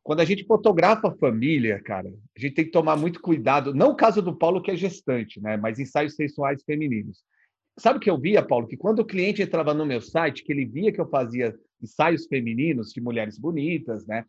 Quando 0.04 0.20
a 0.20 0.24
gente 0.24 0.44
fotografa 0.44 1.08
a 1.08 1.16
família, 1.16 1.82
cara, 1.82 2.12
a 2.36 2.40
gente 2.40 2.54
tem 2.54 2.64
que 2.66 2.70
tomar 2.70 2.94
muito 2.94 3.22
cuidado. 3.22 3.72
Não 3.72 3.88
o 3.88 3.96
caso 3.96 4.20
do 4.20 4.36
Paulo, 4.36 4.60
que 4.60 4.70
é 4.70 4.76
gestante, 4.76 5.40
né? 5.40 5.56
Mas 5.56 5.78
ensaios 5.78 6.14
sexuais 6.14 6.62
femininos. 6.62 7.24
Sabe 7.78 7.96
o 7.96 8.00
que 8.00 8.10
eu 8.10 8.20
via, 8.20 8.42
Paulo? 8.42 8.68
Que 8.68 8.76
quando 8.76 8.98
o 8.98 9.04
cliente 9.04 9.40
entrava 9.40 9.72
no 9.72 9.86
meu 9.86 10.02
site, 10.02 10.44
que 10.44 10.52
ele 10.52 10.66
via 10.66 10.92
que 10.92 11.00
eu 11.00 11.08
fazia 11.08 11.58
ensaios 11.82 12.26
femininos 12.26 12.90
de 12.90 13.00
mulheres 13.00 13.38
bonitas, 13.38 14.06
né? 14.06 14.26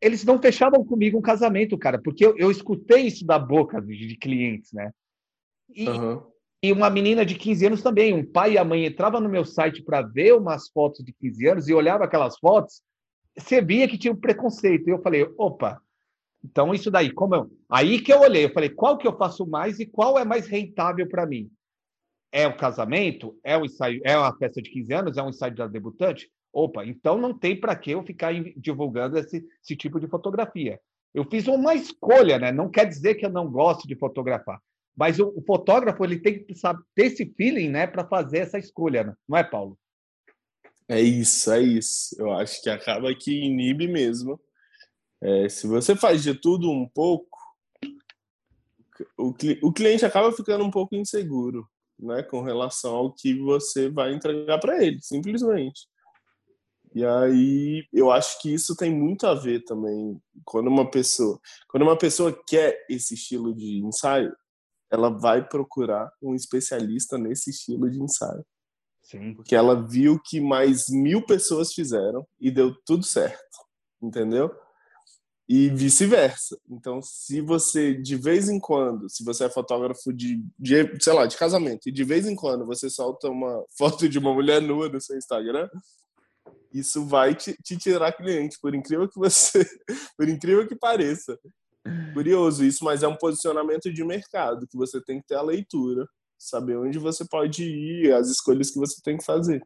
Eles 0.00 0.24
não 0.24 0.40
fechavam 0.40 0.82
comigo 0.82 1.18
um 1.18 1.22
casamento, 1.22 1.76
cara, 1.76 2.00
porque 2.00 2.24
eu, 2.24 2.34
eu 2.38 2.50
escutei 2.50 3.02
isso 3.02 3.26
da 3.26 3.38
boca 3.38 3.82
de, 3.82 3.94
de 3.94 4.16
clientes, 4.16 4.72
né? 4.72 4.90
E, 5.74 5.86
uhum. 5.86 6.22
E 6.62 6.72
uma 6.72 6.88
menina 6.88 7.24
de 7.24 7.34
15 7.34 7.66
anos 7.66 7.82
também. 7.82 8.14
Um 8.14 8.24
pai 8.24 8.54
e 8.54 8.58
a 8.58 8.64
mãe 8.64 8.86
entravam 8.86 9.20
no 9.20 9.28
meu 9.28 9.44
site 9.44 9.82
para 9.82 10.00
ver 10.00 10.34
umas 10.34 10.70
fotos 10.70 11.04
de 11.04 11.12
15 11.12 11.46
anos 11.46 11.68
e 11.68 11.74
olhava 11.74 12.04
aquelas 12.04 12.38
fotos, 12.38 12.82
você 13.36 13.60
via 13.60 13.88
que 13.88 13.98
tinha 13.98 14.12
um 14.12 14.20
preconceito. 14.20 14.88
E 14.88 14.90
eu 14.90 15.02
falei, 15.02 15.28
opa, 15.36 15.80
então 16.44 16.74
isso 16.74 16.90
daí, 16.90 17.10
como 17.12 17.34
eu... 17.34 17.50
Aí 17.68 18.00
que 18.00 18.12
eu 18.12 18.20
olhei, 18.20 18.44
eu 18.44 18.52
falei, 18.52 18.70
qual 18.70 18.96
que 18.98 19.06
eu 19.06 19.16
faço 19.16 19.46
mais 19.46 19.78
e 19.78 19.86
qual 19.86 20.18
é 20.18 20.24
mais 20.24 20.46
rentável 20.46 21.08
para 21.08 21.26
mim? 21.26 21.50
É 22.32 22.46
o 22.46 22.56
casamento? 22.56 23.38
É 23.44 23.56
o 23.56 23.64
ensaio? 23.64 24.00
É 24.04 24.16
uma 24.16 24.36
festa 24.36 24.62
de 24.62 24.70
15 24.70 24.92
anos? 24.92 25.16
É 25.16 25.22
um 25.22 25.30
ensaio 25.30 25.54
da 25.54 25.66
debutante? 25.66 26.30
Opa, 26.52 26.84
então 26.84 27.18
não 27.18 27.36
tem 27.36 27.58
para 27.58 27.76
que 27.76 27.92
eu 27.92 28.02
ficar 28.02 28.32
divulgando 28.56 29.18
esse, 29.18 29.44
esse 29.62 29.76
tipo 29.76 30.00
de 30.00 30.08
fotografia. 30.08 30.80
Eu 31.12 31.24
fiz 31.24 31.46
uma 31.48 31.74
escolha, 31.74 32.38
né? 32.38 32.52
Não 32.52 32.70
quer 32.70 32.86
dizer 32.86 33.16
que 33.16 33.26
eu 33.26 33.30
não 33.30 33.50
gosto 33.50 33.86
de 33.86 33.96
fotografar. 33.96 34.60
Mas 34.96 35.18
o, 35.18 35.32
o 35.36 35.42
fotógrafo 35.42 36.04
ele 36.04 36.18
tem 36.18 36.44
que 36.44 36.54
saber, 36.54 36.82
ter 36.94 37.06
esse 37.06 37.26
feeling 37.36 37.68
né, 37.68 37.86
para 37.86 38.06
fazer 38.06 38.38
essa 38.38 38.58
escolha, 38.58 39.04
né? 39.04 39.14
não 39.28 39.38
é, 39.38 39.44
Paulo? 39.44 39.78
É 40.90 41.00
isso, 41.00 41.52
é 41.52 41.60
isso. 41.62 42.16
Eu 42.18 42.32
acho 42.32 42.60
que 42.60 42.68
acaba 42.68 43.14
que 43.14 43.32
inibe 43.32 43.86
mesmo. 43.86 44.40
É, 45.22 45.48
se 45.48 45.68
você 45.68 45.94
faz 45.94 46.20
de 46.20 46.34
tudo 46.34 46.68
um 46.68 46.88
pouco, 46.88 47.38
o, 49.16 49.32
o 49.62 49.72
cliente 49.72 50.04
acaba 50.04 50.32
ficando 50.32 50.64
um 50.64 50.70
pouco 50.70 50.96
inseguro 50.96 51.64
né, 51.96 52.24
com 52.24 52.42
relação 52.42 52.96
ao 52.96 53.12
que 53.14 53.38
você 53.38 53.88
vai 53.88 54.12
entregar 54.12 54.58
para 54.58 54.82
ele, 54.84 54.98
simplesmente. 55.00 55.86
E 56.92 57.04
aí 57.04 57.86
eu 57.92 58.10
acho 58.10 58.42
que 58.42 58.52
isso 58.52 58.74
tem 58.74 58.92
muito 58.92 59.28
a 59.28 59.34
ver 59.34 59.62
também 59.62 60.20
quando 60.44 60.66
uma 60.66 60.90
pessoa, 60.90 61.38
quando 61.68 61.84
uma 61.84 61.96
pessoa 61.96 62.36
quer 62.48 62.84
esse 62.90 63.14
estilo 63.14 63.54
de 63.54 63.78
ensaio, 63.78 64.34
ela 64.90 65.08
vai 65.08 65.46
procurar 65.46 66.12
um 66.20 66.34
especialista 66.34 67.16
nesse 67.16 67.50
estilo 67.50 67.88
de 67.88 68.02
ensaio. 68.02 68.44
Sim. 69.10 69.34
Porque 69.34 69.56
ela 69.56 69.74
viu 69.74 70.20
que 70.22 70.40
mais 70.40 70.88
mil 70.88 71.24
pessoas 71.26 71.72
fizeram 71.72 72.24
e 72.38 72.48
deu 72.48 72.72
tudo 72.86 73.04
certo, 73.04 73.58
entendeu? 74.00 74.54
E 75.48 75.68
vice-versa. 75.68 76.56
Então, 76.70 77.02
se 77.02 77.40
você, 77.40 77.92
de 77.92 78.14
vez 78.14 78.48
em 78.48 78.60
quando, 78.60 79.10
se 79.10 79.24
você 79.24 79.46
é 79.46 79.50
fotógrafo 79.50 80.12
de, 80.12 80.40
de, 80.56 81.02
sei 81.02 81.12
lá, 81.12 81.26
de 81.26 81.36
casamento, 81.36 81.88
e 81.88 81.92
de 81.92 82.04
vez 82.04 82.24
em 82.24 82.36
quando 82.36 82.64
você 82.64 82.88
solta 82.88 83.28
uma 83.28 83.64
foto 83.76 84.08
de 84.08 84.16
uma 84.16 84.32
mulher 84.32 84.62
nua 84.62 84.88
no 84.88 85.00
seu 85.00 85.18
Instagram, 85.18 85.68
isso 86.72 87.04
vai 87.04 87.34
te, 87.34 87.56
te 87.64 87.76
tirar 87.76 88.12
cliente, 88.12 88.58
por 88.62 88.76
incrível 88.76 89.08
que 89.08 89.18
você, 89.18 89.66
por 90.16 90.28
incrível 90.28 90.68
que 90.68 90.76
pareça. 90.76 91.36
Curioso 92.14 92.64
isso, 92.64 92.84
mas 92.84 93.02
é 93.02 93.08
um 93.08 93.16
posicionamento 93.16 93.92
de 93.92 94.04
mercado 94.04 94.68
que 94.68 94.76
você 94.76 95.02
tem 95.02 95.20
que 95.20 95.26
ter 95.26 95.34
a 95.34 95.42
leitura, 95.42 96.06
saber 96.40 96.76
onde 96.76 96.98
você 96.98 97.24
pode 97.24 97.62
ir, 97.62 98.12
as 98.12 98.28
escolhas 98.28 98.70
que 98.70 98.78
você 98.78 99.00
tem 99.02 99.16
que 99.16 99.24
fazer. 99.24 99.62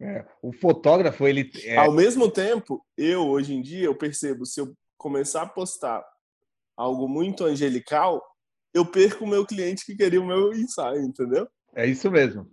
É, 0.00 0.24
o 0.42 0.52
fotógrafo, 0.52 1.26
ele. 1.26 1.50
É... 1.64 1.76
Ao 1.76 1.92
mesmo 1.92 2.30
tempo, 2.30 2.84
eu, 2.96 3.26
hoje 3.26 3.54
em 3.54 3.62
dia, 3.62 3.84
eu 3.84 3.94
percebo, 3.94 4.46
se 4.46 4.60
eu 4.60 4.72
começar 4.96 5.42
a 5.42 5.48
postar 5.48 6.04
algo 6.76 7.08
muito 7.08 7.44
angelical, 7.44 8.22
eu 8.72 8.84
perco 8.86 9.24
o 9.24 9.28
meu 9.28 9.44
cliente 9.46 9.84
que 9.84 9.96
queria 9.96 10.20
o 10.20 10.26
meu 10.26 10.52
ensaio, 10.52 11.02
entendeu? 11.02 11.48
É 11.74 11.86
isso 11.86 12.10
mesmo. 12.10 12.50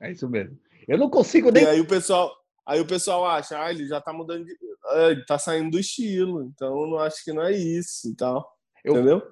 É 0.00 0.10
isso 0.10 0.28
mesmo. 0.28 0.58
Eu 0.88 0.98
não 0.98 1.10
consigo 1.10 1.50
nem. 1.50 1.64
E 1.64 1.66
aí 1.66 1.80
o 1.80 1.86
pessoal, 1.86 2.34
aí 2.66 2.80
o 2.80 2.86
pessoal 2.86 3.26
acha, 3.26 3.62
ah, 3.62 3.70
ele 3.70 3.86
já 3.86 4.00
tá 4.00 4.12
mudando 4.12 4.44
de. 4.44 4.56
Ah, 4.86 5.10
ele 5.10 5.24
tá 5.24 5.38
saindo 5.38 5.70
do 5.70 5.78
estilo, 5.78 6.42
então 6.44 6.80
eu 6.80 6.86
não 6.88 6.98
acho 6.98 7.22
que 7.24 7.32
não 7.32 7.42
é 7.42 7.52
isso 7.52 8.08
e 8.08 8.16
tal. 8.16 8.48
Eu, 8.82 8.94
entendeu? 8.94 9.22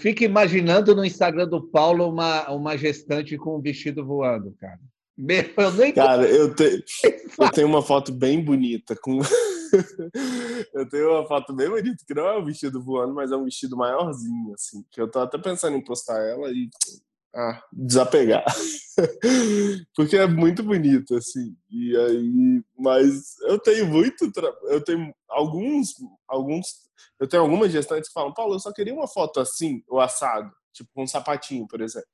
Fico 0.00 0.24
imaginando 0.24 0.94
no 0.94 1.04
Instagram 1.04 1.48
do 1.48 1.62
Paulo 1.62 2.08
uma, 2.08 2.50
uma 2.50 2.76
gestante 2.76 3.36
com 3.36 3.56
um 3.56 3.60
vestido 3.60 4.04
voando, 4.04 4.54
cara. 4.60 4.80
Eu 5.56 5.72
nem 5.72 5.92
cara, 5.92 6.28
eu, 6.28 6.54
te, 6.54 6.84
eu 7.40 7.50
tenho 7.50 7.66
uma 7.66 7.82
foto 7.82 8.12
bem 8.12 8.42
bonita 8.42 8.94
com. 8.94 9.18
eu 10.72 10.88
tenho 10.88 11.10
uma 11.10 11.26
foto 11.26 11.52
bem 11.52 11.68
bonita, 11.68 12.04
que 12.06 12.14
não 12.14 12.26
é 12.28 12.38
um 12.38 12.44
vestido 12.44 12.80
voando, 12.80 13.12
mas 13.12 13.32
é 13.32 13.36
um 13.36 13.44
vestido 13.44 13.76
maiorzinho, 13.76 14.54
assim. 14.54 14.84
Que 14.92 15.00
eu 15.00 15.10
tô 15.10 15.18
até 15.18 15.36
pensando 15.36 15.76
em 15.76 15.82
postar 15.82 16.20
ela 16.24 16.50
e 16.52 16.70
ah, 17.34 17.62
desapegar. 17.72 18.44
Porque 19.94 20.16
é 20.16 20.26
muito 20.26 20.62
bonito, 20.62 21.14
assim. 21.14 21.56
E 21.70 21.96
aí, 21.96 22.62
mas 22.78 23.38
eu 23.42 23.58
tenho 23.58 23.86
muito, 23.86 24.30
eu 24.64 24.82
tenho 24.82 25.14
alguns, 25.28 25.94
alguns, 26.26 26.66
eu 27.20 27.28
tenho 27.28 27.42
algumas 27.42 27.70
gestantes 27.70 28.08
que 28.08 28.14
falam, 28.14 28.34
Paulo, 28.34 28.54
eu 28.54 28.60
só 28.60 28.72
queria 28.72 28.94
uma 28.94 29.06
foto 29.06 29.40
assim, 29.40 29.82
o 29.88 30.00
assado, 30.00 30.50
tipo 30.72 30.90
com 30.94 31.04
um 31.04 31.06
sapatinho, 31.06 31.66
por 31.68 31.80
exemplo. 31.80 32.08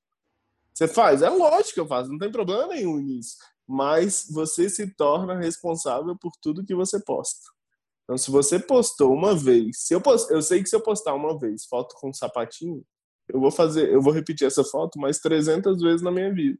Você 0.74 0.88
faz? 0.88 1.22
É 1.22 1.30
lógico 1.30 1.74
que 1.74 1.80
eu 1.80 1.86
faço, 1.86 2.10
não 2.10 2.18
tem 2.18 2.32
problema 2.32 2.66
nenhum 2.66 2.98
nisso. 2.98 3.36
Mas 3.66 4.26
você 4.30 4.68
se 4.68 4.94
torna 4.94 5.38
responsável 5.38 6.16
por 6.18 6.32
tudo 6.42 6.64
que 6.64 6.74
você 6.74 7.00
posta. 7.00 7.54
Então, 8.02 8.18
se 8.18 8.30
você 8.30 8.58
postou 8.58 9.14
uma 9.14 9.34
vez, 9.34 9.78
se 9.78 9.94
eu, 9.94 10.00
post, 10.00 10.30
eu 10.30 10.42
sei 10.42 10.62
que 10.62 10.68
se 10.68 10.76
eu 10.76 10.82
postar 10.82 11.14
uma 11.14 11.38
vez 11.38 11.64
foto 11.64 11.94
com 11.94 12.10
um 12.10 12.12
sapatinho, 12.12 12.84
eu 13.28 13.40
vou 13.40 13.50
fazer, 13.50 13.90
eu 13.90 14.00
vou 14.00 14.12
repetir 14.12 14.46
essa 14.46 14.64
foto 14.64 14.98
mais 14.98 15.18
300 15.18 15.80
vezes 15.80 16.02
na 16.02 16.10
minha 16.10 16.32
vida. 16.32 16.58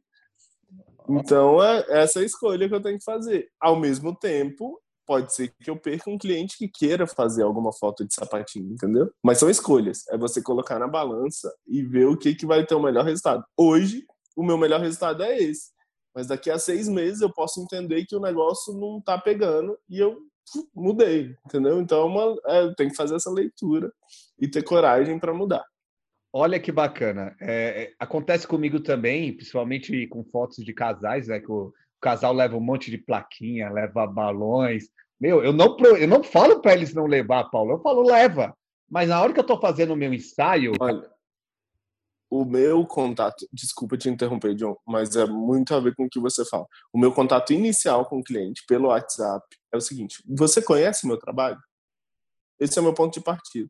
Então, 1.07 1.63
é 1.63 1.85
essa 1.89 2.19
é 2.19 2.23
a 2.23 2.25
escolha 2.25 2.67
que 2.67 2.73
eu 2.73 2.81
tenho 2.81 2.97
que 2.97 3.03
fazer. 3.03 3.49
Ao 3.59 3.79
mesmo 3.79 4.15
tempo, 4.15 4.81
pode 5.05 5.33
ser 5.33 5.53
que 5.61 5.69
eu 5.69 5.77
perca 5.79 6.09
um 6.09 6.17
cliente 6.17 6.57
que 6.57 6.67
queira 6.67 7.05
fazer 7.05 7.43
alguma 7.43 7.71
foto 7.71 8.05
de 8.05 8.13
sapatinho, 8.13 8.73
entendeu? 8.73 9.11
Mas 9.23 9.37
são 9.37 9.49
escolhas. 9.49 10.07
É 10.09 10.17
você 10.17 10.41
colocar 10.41 10.79
na 10.79 10.87
balança 10.87 11.53
e 11.67 11.83
ver 11.83 12.07
o 12.07 12.17
que, 12.17 12.33
que 12.33 12.45
vai 12.45 12.65
ter 12.65 12.75
o 12.75 12.81
melhor 12.81 13.05
resultado. 13.05 13.43
Hoje, 13.55 14.03
o 14.35 14.43
meu 14.43 14.57
melhor 14.57 14.81
resultado 14.81 15.23
é 15.23 15.37
esse. 15.37 15.69
Mas 16.13 16.27
daqui 16.27 16.49
a 16.49 16.57
seis 16.57 16.87
meses 16.87 17.21
eu 17.21 17.31
posso 17.31 17.61
entender 17.61 18.05
que 18.05 18.15
o 18.15 18.21
negócio 18.21 18.73
não 18.73 19.01
tá 19.01 19.17
pegando 19.17 19.77
e 19.89 19.99
eu 19.99 20.17
mudei, 20.73 21.35
entendeu? 21.45 21.79
Então, 21.79 21.99
é 21.99 22.05
uma, 22.05 22.35
é, 22.45 22.73
tem 22.75 22.89
que 22.89 22.95
fazer 22.95 23.15
essa 23.15 23.29
leitura 23.29 23.91
e 24.39 24.47
ter 24.47 24.63
coragem 24.63 25.19
para 25.19 25.33
mudar. 25.33 25.63
Olha 26.37 26.59
que 26.59 26.69
bacana. 26.69 27.33
É, 27.39 27.83
é, 27.83 27.93
acontece 27.97 28.45
comigo 28.45 28.81
também, 28.81 29.33
principalmente 29.33 30.05
com 30.07 30.21
fotos 30.25 30.65
de 30.65 30.73
casais, 30.73 31.29
né? 31.29 31.39
Que 31.39 31.49
o, 31.49 31.67
o 31.67 31.73
casal 32.01 32.33
leva 32.33 32.57
um 32.57 32.59
monte 32.59 32.91
de 32.91 32.97
plaquinha, 32.97 33.71
leva 33.71 34.05
balões. 34.05 34.89
Meu, 35.17 35.41
eu 35.41 35.53
não, 35.53 35.77
eu 35.97 36.05
não 36.05 36.21
falo 36.21 36.59
para 36.59 36.73
eles 36.73 36.93
não 36.93 37.05
levar, 37.05 37.45
Paulo. 37.45 37.71
Eu 37.71 37.79
falo, 37.79 38.01
leva. 38.01 38.53
Mas 38.89 39.07
na 39.07 39.21
hora 39.21 39.31
que 39.31 39.39
eu 39.39 39.43
estou 39.43 39.61
fazendo 39.61 39.93
o 39.93 39.95
meu 39.95 40.13
ensaio. 40.13 40.73
Olha, 40.77 41.09
o 42.29 42.43
meu 42.43 42.85
contato, 42.85 43.47
desculpa 43.53 43.95
te 43.95 44.09
interromper, 44.09 44.55
John, 44.55 44.75
mas 44.85 45.15
é 45.15 45.25
muito 45.25 45.73
a 45.73 45.79
ver 45.79 45.95
com 45.95 46.03
o 46.03 46.09
que 46.09 46.19
você 46.19 46.43
fala. 46.43 46.67
O 46.91 46.99
meu 46.99 47.13
contato 47.13 47.53
inicial 47.53 48.05
com 48.09 48.19
o 48.19 48.23
cliente 48.23 48.61
pelo 48.67 48.89
WhatsApp 48.89 49.45
é 49.71 49.77
o 49.77 49.81
seguinte: 49.81 50.21
você 50.27 50.61
conhece 50.61 51.07
meu 51.07 51.17
trabalho? 51.17 51.57
Esse 52.59 52.77
é 52.77 52.81
o 52.81 52.83
meu 52.83 52.93
ponto 52.93 53.13
de 53.13 53.23
partida. 53.23 53.69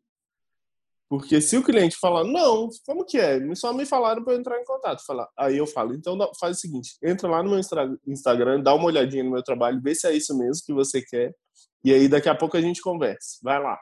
Porque 1.15 1.39
se 1.39 1.55
o 1.55 1.63
cliente 1.63 1.95
falar, 1.97 2.25
não, 2.25 2.67
como 2.85 3.05
que 3.05 3.17
é? 3.17 3.39
Só 3.55 3.71
me 3.71 3.85
falaram 3.85 4.21
para 4.21 4.33
eu 4.33 4.39
entrar 4.39 4.59
em 4.59 4.65
contato. 4.65 5.01
Falar. 5.05 5.29
Aí 5.37 5.55
eu 5.57 5.65
falo, 5.65 5.95
então 5.95 6.17
faz 6.37 6.57
o 6.57 6.59
seguinte, 6.59 6.97
entra 7.01 7.29
lá 7.29 7.41
no 7.41 7.51
meu 7.51 7.59
Instagram, 8.05 8.61
dá 8.61 8.73
uma 8.73 8.87
olhadinha 8.87 9.23
no 9.23 9.31
meu 9.31 9.41
trabalho, 9.41 9.81
vê 9.81 9.95
se 9.95 10.05
é 10.05 10.13
isso 10.13 10.37
mesmo 10.37 10.65
que 10.65 10.73
você 10.73 11.01
quer. 11.01 11.33
E 11.85 11.93
aí 11.93 12.09
daqui 12.09 12.27
a 12.27 12.35
pouco 12.35 12.57
a 12.57 12.61
gente 12.61 12.81
conversa. 12.81 13.39
Vai 13.41 13.61
lá. 13.63 13.79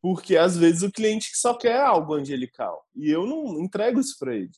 Porque 0.00 0.36
às 0.36 0.56
vezes 0.56 0.82
o 0.82 0.92
cliente 0.92 1.28
só 1.34 1.52
quer 1.54 1.80
algo 1.80 2.14
angelical. 2.14 2.86
E 2.94 3.10
eu 3.10 3.26
não 3.26 3.60
entrego 3.60 3.98
isso 3.98 4.14
para 4.16 4.36
ele. 4.36 4.52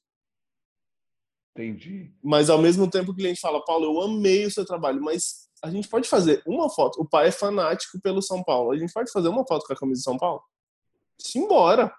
Entendi. 1.57 2.13
Mas 2.23 2.51
ao 2.51 2.59
mesmo 2.59 2.91
tempo 2.91 3.13
o 3.13 3.17
cliente 3.17 3.41
fala, 3.41 3.65
Paulo, 3.65 3.87
eu 3.87 4.03
amei 4.03 4.45
o 4.45 4.51
seu 4.51 4.67
trabalho, 4.67 5.01
mas 5.01 5.49
a 5.65 5.71
gente 5.71 5.89
pode 5.89 6.07
fazer 6.07 6.43
uma 6.47 6.69
foto. 6.69 7.01
O 7.01 7.09
pai 7.09 7.29
é 7.29 7.33
fanático 7.33 7.99
pelo 8.03 8.21
São 8.21 8.45
Paulo. 8.45 8.71
A 8.71 8.77
gente 8.77 8.93
pode 8.93 9.11
fazer 9.11 9.29
uma 9.29 9.47
foto 9.47 9.65
com 9.67 9.73
a 9.73 9.77
camisa 9.77 10.01
de 10.01 10.05
São 10.05 10.19
Paulo? 10.19 10.43
Embora. 11.39 11.85
Não 11.85 11.93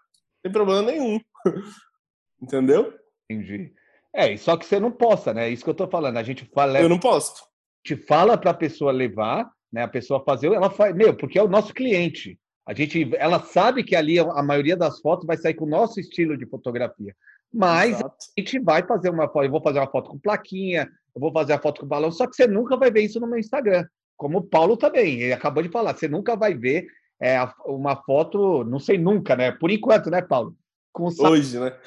tem 0.44 0.52
problema 0.52 0.82
nenhum. 0.84 1.20
Entendeu? 2.42 2.94
Entendi. 3.30 3.74
É, 4.14 4.36
só 4.38 4.58
que 4.58 4.66
você 4.66 4.80
não 4.80 4.92
posta, 4.92 5.34
né? 5.34 5.48
É 5.48 5.50
isso 5.50 5.64
que 5.64 5.70
eu 5.70 5.76
tô 5.76 5.88
falando. 5.88 6.18
A 6.18 6.24
gente 6.24 6.46
fala. 6.54 6.80
Eu 6.80 6.90
não 6.90 7.00
posto. 7.00 7.42
Te 7.84 7.96
fala 7.96 8.38
para 8.38 8.52
a 8.52 8.56
pessoa 8.56 8.92
levar, 8.92 9.50
né? 9.72 9.84
A 9.84 9.88
pessoa 9.88 10.24
fazer, 10.24 10.52
ela 10.52 10.70
faz, 10.70 10.94
meu, 10.96 11.16
porque 11.16 11.40
é 11.40 11.44
o 11.44 11.48
nosso 11.48 11.74
cliente. 11.74 12.38
A 12.68 12.74
gente, 12.74 13.10
ela 13.16 13.40
sabe 13.40 13.84
que 13.84 13.96
ali 13.96 14.20
a 14.20 14.44
maioria 14.44 14.78
das 14.78 15.00
fotos 15.00 15.26
vai 15.26 15.38
sair 15.38 15.56
com 15.56 15.66
o 15.66 15.70
nosso 15.70 16.00
estilo 16.00 16.38
de 16.38 16.46
fotografia. 16.46 17.16
Mas 17.52 17.98
Exato. 17.98 18.16
a 18.38 18.42
gente 18.42 18.60
vai 18.60 18.86
fazer 18.86 19.10
uma 19.10 19.28
foto, 19.28 19.46
eu 19.46 19.52
vou 19.52 19.62
fazer 19.62 19.80
uma 19.80 19.90
foto 19.90 20.10
com 20.10 20.20
plaquinha, 20.20 20.90
eu 21.14 21.20
vou 21.20 21.34
fazer 21.34 21.54
a 21.54 21.60
foto 21.60 21.82
com 21.82 21.88
balão, 21.88 22.12
só 22.12 22.28
que 22.28 22.36
você 22.36 22.48
nunca 22.48 22.78
vai 22.78 22.92
ver 22.92 23.02
isso 23.02 23.20
no 23.20 23.28
meu 23.28 23.40
Instagram. 23.40 23.86
Como 24.16 24.38
o 24.38 24.44
Paulo 24.44 24.78
também, 24.78 25.20
ele 25.22 25.34
acabou 25.34 25.62
de 25.64 25.70
falar, 25.70 25.96
você 25.96 26.08
nunca 26.08 26.36
vai 26.36 26.54
ver 26.54 26.86
é, 27.22 27.38
uma 27.66 27.96
foto, 27.96 28.64
não 28.64 28.80
sei 28.80 28.98
nunca, 28.98 29.36
né? 29.36 29.52
Por 29.52 29.70
enquanto, 29.70 30.10
né, 30.10 30.22
Paulo? 30.22 30.56
Com 30.92 31.08
Hoje, 31.20 31.60
né? 31.60 31.78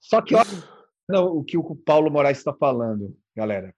Só 0.00 0.22
que 0.22 0.34
olha 0.34 0.46
o 1.22 1.42
que 1.42 1.58
o 1.58 1.74
Paulo 1.74 2.10
Moraes 2.10 2.38
está 2.38 2.54
falando, 2.54 3.14
galera. 3.36 3.74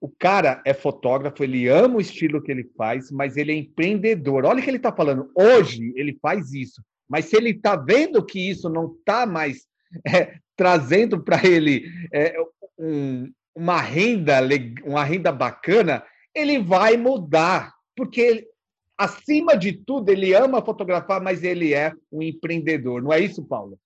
O 0.00 0.10
cara 0.18 0.60
é 0.66 0.74
fotógrafo, 0.74 1.44
ele 1.44 1.68
ama 1.68 1.96
o 1.96 2.00
estilo 2.00 2.42
que 2.42 2.50
ele 2.50 2.68
faz, 2.76 3.10
mas 3.12 3.36
ele 3.36 3.52
é 3.52 3.56
empreendedor. 3.56 4.44
Olha 4.44 4.58
o 4.58 4.62
que 4.62 4.68
ele 4.68 4.78
está 4.78 4.92
falando. 4.92 5.30
Hoje 5.36 5.92
ele 5.94 6.18
faz 6.20 6.52
isso, 6.52 6.82
mas 7.08 7.26
se 7.26 7.36
ele 7.36 7.50
está 7.50 7.76
vendo 7.76 8.24
que 8.24 8.50
isso 8.50 8.68
não 8.68 8.92
está 8.92 9.24
mais 9.24 9.64
é, 10.06 10.38
trazendo 10.56 11.22
para 11.22 11.46
ele 11.46 11.84
é, 12.12 12.34
um, 12.76 13.32
uma 13.54 13.80
renda, 13.80 14.40
uma 14.84 15.04
renda 15.04 15.30
bacana, 15.30 16.04
ele 16.34 16.58
vai 16.58 16.96
mudar, 16.96 17.72
porque 17.94 18.48
acima 19.02 19.56
de 19.56 19.72
tudo, 19.72 20.08
ele 20.10 20.32
ama 20.32 20.64
fotografar, 20.64 21.20
mas 21.20 21.42
ele 21.42 21.74
é 21.74 21.92
um 22.10 22.22
empreendedor. 22.22 23.02
Não 23.02 23.12
é 23.12 23.18
isso, 23.18 23.42
Paulo? 23.44 23.78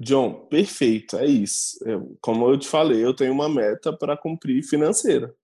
John, 0.00 0.46
perfeito, 0.46 1.16
é 1.16 1.26
isso. 1.26 1.76
Eu, 1.84 2.16
como 2.20 2.48
eu 2.48 2.58
te 2.58 2.68
falei, 2.68 3.04
eu 3.04 3.14
tenho 3.14 3.32
uma 3.32 3.48
meta 3.48 3.92
para 3.96 4.16
cumprir 4.16 4.62
financeira. 4.62 5.34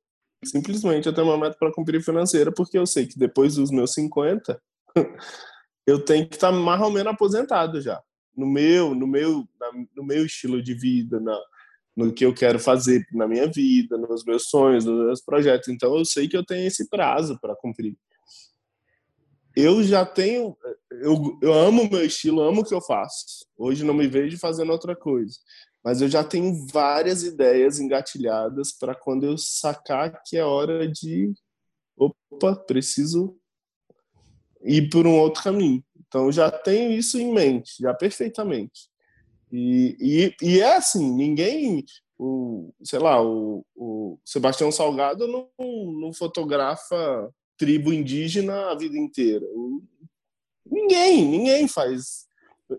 Simplesmente 0.44 1.06
eu 1.06 1.12
tenho 1.12 1.26
uma 1.26 1.38
meta 1.38 1.56
para 1.58 1.72
cumprir 1.72 2.02
financeira, 2.02 2.52
porque 2.52 2.78
eu 2.78 2.86
sei 2.86 3.06
que 3.06 3.18
depois 3.18 3.56
dos 3.56 3.70
meus 3.70 3.92
50, 3.92 4.60
eu 5.86 6.04
tenho 6.04 6.28
que 6.28 6.36
estar 6.36 6.52
mais 6.52 6.80
ou 6.80 6.90
menos 6.90 7.12
aposentado 7.12 7.80
já. 7.80 8.00
No 8.36 8.46
meu, 8.46 8.94
no 8.94 9.06
meu, 9.06 9.48
no 9.96 10.04
meu 10.04 10.24
estilo 10.24 10.62
de 10.62 10.74
vida, 10.74 11.18
na, 11.20 11.38
no 11.96 12.12
que 12.12 12.24
eu 12.24 12.32
quero 12.32 12.58
fazer 12.58 13.04
na 13.12 13.26
minha 13.26 13.46
vida, 13.48 13.98
nos 13.98 14.24
meus 14.24 14.48
sonhos, 14.48 14.84
nos 14.84 15.06
meus 15.06 15.20
projetos. 15.20 15.68
Então 15.68 15.96
eu 15.96 16.04
sei 16.04 16.28
que 16.28 16.36
eu 16.36 16.44
tenho 16.44 16.66
esse 16.66 16.88
prazo 16.88 17.38
para 17.40 17.56
cumprir 17.56 17.96
eu 19.56 19.82
já 19.82 20.04
tenho. 20.04 20.56
Eu, 20.90 21.38
eu 21.42 21.52
amo 21.52 21.88
meu 21.88 22.04
estilo, 22.04 22.42
amo 22.42 22.60
o 22.60 22.64
que 22.64 22.74
eu 22.74 22.80
faço. 22.80 23.46
Hoje 23.56 23.84
não 23.84 23.94
me 23.94 24.06
vejo 24.06 24.38
fazendo 24.38 24.72
outra 24.72 24.94
coisa. 24.94 25.36
Mas 25.82 26.00
eu 26.00 26.08
já 26.08 26.22
tenho 26.22 26.66
várias 26.66 27.22
ideias 27.22 27.80
engatilhadas 27.80 28.72
para 28.72 28.94
quando 28.94 29.24
eu 29.24 29.36
sacar 29.38 30.22
que 30.24 30.36
é 30.36 30.44
hora 30.44 30.86
de. 30.86 31.32
Opa, 31.96 32.54
preciso 32.54 33.36
ir 34.62 34.88
por 34.90 35.06
um 35.06 35.18
outro 35.18 35.42
caminho. 35.42 35.82
Então 36.06 36.26
eu 36.26 36.32
já 36.32 36.50
tenho 36.50 36.92
isso 36.92 37.18
em 37.18 37.32
mente, 37.32 37.74
já 37.80 37.94
perfeitamente. 37.94 38.88
E, 39.50 39.96
e, 40.00 40.36
e 40.42 40.60
é 40.60 40.76
assim: 40.76 41.12
ninguém. 41.12 41.84
O, 42.22 42.74
sei 42.84 42.98
lá, 42.98 43.22
o, 43.22 43.64
o 43.74 44.18
Sebastião 44.26 44.70
Salgado 44.70 45.26
não, 45.26 45.48
não 45.58 46.12
fotografa 46.12 47.32
tribo 47.60 47.92
indígena 47.92 48.70
a 48.70 48.74
vida 48.74 48.96
inteira. 48.96 49.46
Ninguém, 50.64 51.26
ninguém 51.26 51.68
faz. 51.68 52.26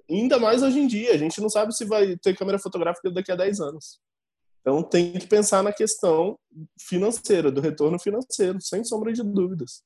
Ainda 0.09 0.39
mais 0.39 0.63
hoje 0.63 0.79
em 0.79 0.87
dia. 0.87 1.13
A 1.13 1.17
gente 1.17 1.39
não 1.39 1.49
sabe 1.49 1.71
se 1.75 1.85
vai 1.85 2.17
ter 2.17 2.35
câmera 2.35 2.57
fotográfica 2.57 3.11
daqui 3.11 3.31
a 3.31 3.35
10 3.35 3.59
anos. 3.59 4.01
Então 4.59 4.81
tem 4.81 5.13
que 5.13 5.27
pensar 5.27 5.61
na 5.61 5.71
questão 5.71 6.35
financeira, 6.79 7.51
do 7.51 7.61
retorno 7.61 7.99
financeiro, 7.99 8.59
sem 8.59 8.83
sombra 8.83 9.13
de 9.13 9.21
dúvidas. 9.21 9.83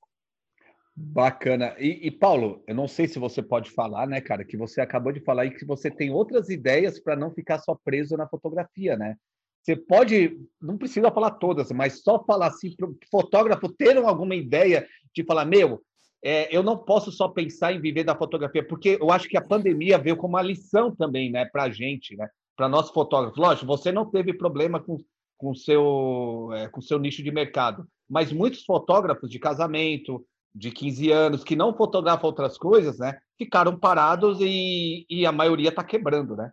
Bacana. 0.96 1.76
E, 1.78 2.08
e, 2.08 2.12
Paulo, 2.12 2.64
eu 2.66 2.74
não 2.74 2.88
sei 2.88 3.06
se 3.06 3.20
você 3.20 3.44
pode 3.44 3.72
falar, 3.72 4.08
né, 4.08 4.22
cara, 4.22 4.46
que 4.46 4.56
você 4.56 4.80
acabou 4.80 5.12
de 5.12 5.20
falar 5.20 5.46
e 5.46 5.54
que 5.54 5.66
você 5.66 5.92
tem 5.92 6.10
outras 6.10 6.48
ideias 6.48 7.02
para 7.02 7.18
não 7.18 7.34
ficar 7.34 7.60
só 7.60 7.76
preso 7.76 8.16
na 8.16 8.30
fotografia, 8.30 8.96
né? 8.96 9.18
Você 9.66 9.76
pode, 9.76 10.38
não 10.62 10.78
precisa 10.78 11.10
falar 11.10 11.32
todas, 11.32 11.72
mas 11.72 12.04
só 12.04 12.24
falar 12.24 12.48
assim 12.48 12.76
para 12.76 12.88
o 12.88 12.96
fotógrafo 13.10 13.68
ter 13.68 13.98
alguma 13.98 14.36
ideia 14.36 14.88
de 15.12 15.24
falar, 15.24 15.44
meu, 15.44 15.82
é, 16.24 16.56
eu 16.56 16.62
não 16.62 16.78
posso 16.78 17.12
só 17.12 17.28
pensar 17.28 17.74
em 17.74 17.82
viver 17.82 18.04
da 18.04 18.16
fotografia, 18.16 18.64
porque 18.64 19.00
eu 19.02 19.10
acho 19.10 19.28
que 19.28 19.36
a 19.36 19.42
pandemia 19.42 19.98
veio 19.98 20.18
como 20.18 20.36
uma 20.36 20.42
lição 20.44 20.96
também, 20.96 21.32
né, 21.32 21.46
para 21.46 21.64
a 21.64 21.70
gente, 21.72 22.16
né, 22.16 22.30
para 22.56 22.70
nós 22.70 22.92
fotógrafos. 22.92 23.40
Lógico, 23.40 23.66
você 23.66 23.92
não 23.92 24.06
teve 24.06 24.34
problema 24.34 24.80
com 24.80 25.00
com 25.38 25.54
seu 25.54 26.50
é, 26.54 26.68
com 26.70 26.80
seu 26.80 27.00
nicho 27.00 27.24
de 27.24 27.32
mercado, 27.32 27.88
mas 28.08 28.32
muitos 28.32 28.64
fotógrafos 28.64 29.30
de 29.30 29.40
casamento, 29.40 30.24
de 30.54 30.72
15 30.72 31.12
anos, 31.12 31.44
que 31.44 31.56
não 31.56 31.76
fotografam 31.76 32.28
outras 32.28 32.56
coisas, 32.56 33.00
né, 33.00 33.18
ficaram 33.36 33.78
parados 33.80 34.40
e, 34.42 35.08
e 35.10 35.26
a 35.26 35.32
maioria 35.32 35.70
está 35.70 35.84
quebrando, 35.84 36.36
né? 36.36 36.52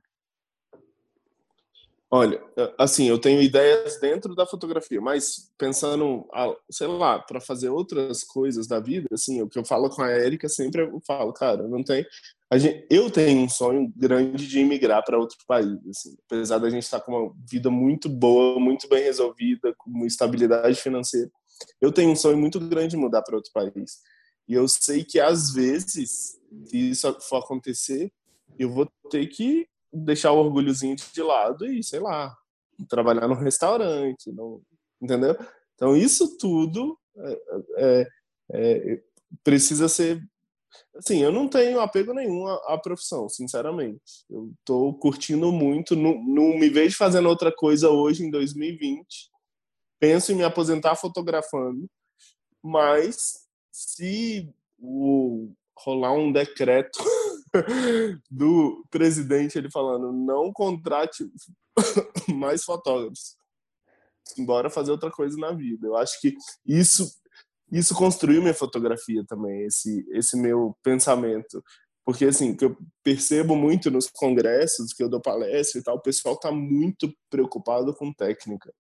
Olha, 2.15 2.45
assim, 2.79 3.09
eu 3.09 3.19
tenho 3.19 3.41
ideias 3.41 3.99
dentro 3.99 4.35
da 4.35 4.45
fotografia, 4.45 5.01
mas 5.01 5.51
pensando, 5.57 6.29
sei 6.71 6.87
lá, 6.87 7.19
para 7.19 7.41
fazer 7.41 7.71
outras 7.71 8.23
coisas 8.23 8.67
da 8.67 8.79
vida, 8.79 9.09
assim, 9.11 9.41
o 9.41 9.49
que 9.49 9.59
eu 9.59 9.65
falo 9.65 9.89
com 9.89 10.03
a 10.03 10.11
Érica 10.11 10.47
sempre 10.47 10.83
eu 10.83 11.01
falo, 11.07 11.33
cara, 11.33 11.67
não 11.67 11.83
tem. 11.83 12.05
Gente, 12.53 12.87
eu 12.91 13.11
tenho 13.11 13.41
um 13.41 13.49
sonho 13.49 13.91
grande 13.97 14.47
de 14.47 14.61
imigrar 14.61 15.03
para 15.03 15.19
outro 15.19 15.39
país, 15.49 15.79
assim, 15.89 16.15
apesar 16.27 16.59
da 16.59 16.69
gente 16.69 16.83
estar 16.83 17.01
tá 17.01 17.07
com 17.07 17.13
uma 17.13 17.35
vida 17.51 17.71
muito 17.71 18.11
boa, 18.11 18.61
muito 18.61 18.87
bem 18.91 19.05
resolvida, 19.05 19.75
com 19.79 19.89
uma 19.89 20.07
estabilidade 20.07 20.79
financeira. 20.79 21.31
Eu 21.81 21.91
tenho 21.91 22.11
um 22.11 22.17
sonho 22.17 22.37
muito 22.37 22.61
grande 22.61 22.89
de 22.89 22.99
mudar 22.99 23.23
para 23.23 23.37
outro 23.37 23.51
país. 23.55 24.01
E 24.47 24.53
eu 24.53 24.69
sei 24.69 25.03
que 25.03 25.19
às 25.19 25.55
vezes, 25.55 26.39
se 26.67 26.91
isso 26.91 27.11
for 27.23 27.39
acontecer, 27.39 28.13
eu 28.59 28.69
vou 28.69 28.87
ter 29.11 29.27
que 29.29 29.67
deixar 29.93 30.33
o 30.33 30.39
orgulhozinho 30.39 30.97
de 30.97 31.23
lado 31.23 31.67
e, 31.67 31.83
sei 31.83 32.01
lá, 32.01 32.37
trabalhar 32.89 33.29
no 33.29 33.35
restaurante, 33.35 34.33
não, 34.33 34.63
entendeu? 35.01 35.37
Então, 35.75 35.97
isso 35.97 36.37
tudo 36.39 36.99
é, 37.17 37.41
é, 37.77 38.11
é, 38.53 39.03
precisa 39.43 39.89
ser. 39.89 40.23
Assim, 40.97 41.23
eu 41.23 41.31
não 41.31 41.49
tenho 41.49 41.81
apego 41.81 42.15
nenhum 42.15 42.47
à, 42.47 42.75
à 42.75 42.79
profissão, 42.79 43.29
sinceramente. 43.29 44.01
Eu 44.31 44.53
estou 44.59 44.95
curtindo 44.99 45.53
muito, 45.53 45.95
não, 45.95 46.23
não 46.25 46.59
me 46.59 46.69
vejo 46.69 46.97
fazendo 46.97 47.29
outra 47.29 47.53
coisa 47.53 47.91
hoje, 47.91 48.25
em 48.25 48.31
2020. 48.31 49.31
Penso 49.99 50.33
em 50.33 50.37
me 50.37 50.45
aposentar 50.45 50.97
fotografando, 50.97 51.89
mas 52.63 53.47
se 53.71 54.49
o, 54.79 55.53
rolar 55.77 56.13
um 56.13 56.33
decreto 56.33 56.99
do 58.31 58.85
presidente 58.91 59.59
ele 59.59 59.71
falando 59.71 60.13
não 60.13 60.53
contrate 60.53 61.29
mais 62.35 62.65
fotógrafos. 62.65 63.37
Embora 64.39 64.71
fazer 64.71 64.91
outra 64.91 65.11
coisa 65.11 65.37
na 65.37 65.53
vida. 65.53 65.87
Eu 65.87 65.97
acho 65.97 66.21
que 66.21 66.35
isso 66.67 67.11
isso 67.71 67.95
construiu 67.95 68.43
minha 68.43 68.55
fotografia 68.55 69.25
também 69.27 69.65
esse 69.65 70.07
esse 70.11 70.37
meu 70.37 70.77
pensamento. 70.83 71.63
Porque 72.05 72.25
assim 72.25 72.57
que 72.57 72.65
eu 72.65 72.77
percebo 73.03 73.55
muito 73.55 73.91
nos 73.91 74.09
congressos 74.09 74.93
que 74.93 75.03
eu 75.03 75.09
dou 75.09 75.21
palestra 75.21 75.81
e 75.81 75.83
tal 75.83 75.97
o 75.97 76.03
pessoal 76.03 76.35
está 76.35 76.51
muito 76.51 77.13
preocupado 77.31 77.95
com 77.95 78.13
técnica 78.13 78.73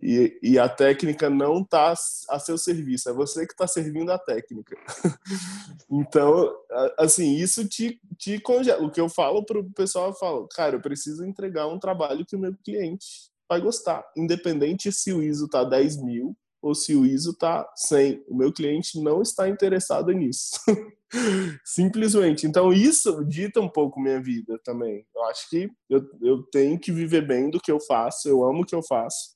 e, 0.00 0.38
e 0.42 0.58
a 0.58 0.68
técnica 0.68 1.30
não 1.30 1.60
está 1.60 1.94
a 2.28 2.38
seu 2.38 2.58
serviço, 2.58 3.08
é 3.08 3.12
você 3.12 3.46
que 3.46 3.52
está 3.52 3.66
servindo 3.66 4.10
a 4.10 4.18
técnica. 4.18 4.76
então, 5.90 6.54
assim, 6.98 7.34
isso 7.36 7.66
te, 7.66 7.98
te 8.18 8.38
congela. 8.38 8.84
O 8.84 8.90
que 8.90 9.00
eu 9.00 9.08
falo 9.08 9.44
para 9.44 9.58
o 9.58 9.72
pessoal, 9.72 10.08
eu 10.08 10.14
falo, 10.14 10.48
cara, 10.48 10.76
eu 10.76 10.80
preciso 10.80 11.24
entregar 11.24 11.66
um 11.66 11.78
trabalho 11.78 12.26
que 12.26 12.36
o 12.36 12.38
meu 12.38 12.54
cliente 12.62 13.06
vai 13.48 13.60
gostar, 13.60 14.04
independente 14.16 14.92
se 14.92 15.12
o 15.12 15.22
ISO 15.22 15.46
está 15.46 15.64
10 15.64 16.02
mil 16.02 16.36
ou 16.60 16.74
se 16.74 16.94
o 16.94 17.06
ISO 17.06 17.30
está 17.30 17.66
100. 17.76 18.24
O 18.28 18.36
meu 18.36 18.52
cliente 18.52 19.00
não 19.00 19.22
está 19.22 19.48
interessado 19.48 20.10
nisso. 20.12 20.50
Simplesmente. 21.64 22.46
Então, 22.46 22.72
isso 22.72 23.24
dita 23.24 23.60
um 23.60 23.68
pouco 23.68 24.00
minha 24.00 24.20
vida 24.20 24.58
também. 24.64 25.06
Eu 25.14 25.24
acho 25.24 25.48
que 25.48 25.70
eu, 25.88 26.04
eu 26.20 26.42
tenho 26.50 26.78
que 26.78 26.90
viver 26.90 27.26
bem 27.26 27.48
do 27.48 27.60
que 27.60 27.70
eu 27.70 27.78
faço, 27.78 28.28
eu 28.28 28.44
amo 28.44 28.62
o 28.62 28.66
que 28.66 28.74
eu 28.74 28.82
faço 28.82 29.35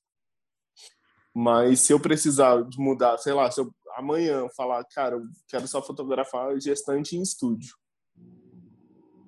mas 1.34 1.80
se 1.80 1.92
eu 1.92 2.00
precisar 2.00 2.66
mudar, 2.76 3.18
sei 3.18 3.32
lá, 3.32 3.50
se 3.50 3.60
eu 3.60 3.72
amanhã 3.96 4.48
falar, 4.56 4.84
cara, 4.84 5.16
eu 5.16 5.22
quero 5.48 5.66
só 5.68 5.82
fotografar 5.82 6.58
gestante 6.60 7.16
em 7.16 7.22
estúdio. 7.22 7.74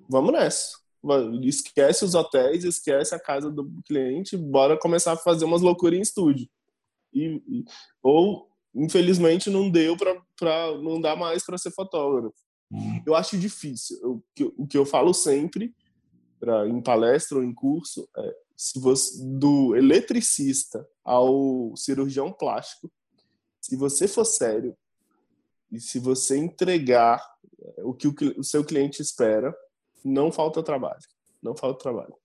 Vamos 0.09 0.33
nessa. 0.33 0.83
Esquece 1.43 2.05
os 2.05 2.15
hotéis, 2.15 2.63
esquece 2.63 3.13
a 3.13 3.19
casa 3.19 3.51
do 3.51 3.69
cliente, 3.85 4.37
bora 4.37 4.77
começar 4.77 5.13
a 5.13 5.17
fazer 5.17 5.45
umas 5.45 5.61
loucuras 5.61 5.97
em 5.97 6.01
estúdio. 6.01 6.47
E, 7.13 7.41
e 7.47 7.65
ou, 8.01 8.47
infelizmente, 8.73 9.49
não 9.49 9.69
deu 9.69 9.97
para 9.97 10.15
não 10.81 10.99
dá 10.99 11.15
mais 11.15 11.45
para 11.45 11.57
ser 11.57 11.71
fotógrafo. 11.71 12.35
Eu 13.05 13.15
acho 13.15 13.37
difícil. 13.37 13.99
Eu, 14.01 14.23
o 14.57 14.65
que 14.65 14.77
eu 14.77 14.85
falo 14.85 15.13
sempre, 15.13 15.73
pra, 16.39 16.67
em 16.67 16.81
palestra 16.81 17.37
ou 17.37 17.43
em 17.43 17.53
curso, 17.53 18.07
é 18.17 18.35
se 18.55 18.79
você, 18.79 19.23
do 19.23 19.75
eletricista 19.75 20.87
ao 21.03 21.75
cirurgião 21.75 22.31
plástico, 22.31 22.91
se 23.59 23.75
você 23.75 24.07
for 24.07 24.25
sério 24.25 24.77
e 25.71 25.79
se 25.79 25.99
você 25.99 26.37
entregar 26.37 27.23
é, 27.59 27.83
o 27.83 27.93
que 27.93 28.07
o, 28.07 28.15
o 28.37 28.43
seu 28.43 28.63
cliente 28.63 29.01
espera, 29.01 29.55
não 30.03 30.31
falta 30.31 30.61
trabalho. 30.61 31.01
Não 31.41 31.55
falta 31.55 31.79
trabalho. 31.79 32.15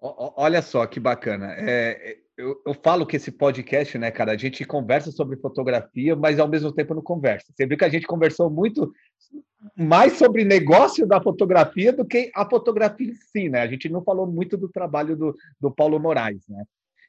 Olha 0.00 0.60
só 0.60 0.86
que 0.86 1.00
bacana. 1.00 1.54
É, 1.56 2.18
eu, 2.36 2.60
eu, 2.66 2.74
falo 2.74 3.06
que 3.06 3.16
esse 3.16 3.30
podcast, 3.30 3.96
né, 3.96 4.10
cara, 4.10 4.32
a 4.32 4.36
gente 4.36 4.64
conversa 4.64 5.12
sobre 5.12 5.36
fotografia, 5.36 6.16
mas 6.16 6.38
ao 6.38 6.48
mesmo 6.48 6.72
tempo 6.72 6.94
não 6.94 7.02
conversa. 7.02 7.52
Você 7.52 7.66
viu 7.66 7.78
que 7.78 7.84
a 7.84 7.88
gente 7.88 8.06
conversou 8.06 8.50
muito 8.50 8.92
mais 9.76 10.14
sobre 10.14 10.44
negócio 10.44 11.06
da 11.06 11.22
fotografia 11.22 11.92
do 11.92 12.04
que 12.04 12.30
a 12.34 12.48
fotografia 12.48 13.10
em 13.10 13.14
si, 13.14 13.48
né? 13.48 13.60
A 13.62 13.66
gente 13.66 13.88
não 13.88 14.02
falou 14.02 14.26
muito 14.26 14.56
do 14.56 14.68
trabalho 14.68 15.16
do, 15.16 15.34
do 15.60 15.70
Paulo 15.70 15.98
Moraes, 15.98 16.42
né? 16.48 16.64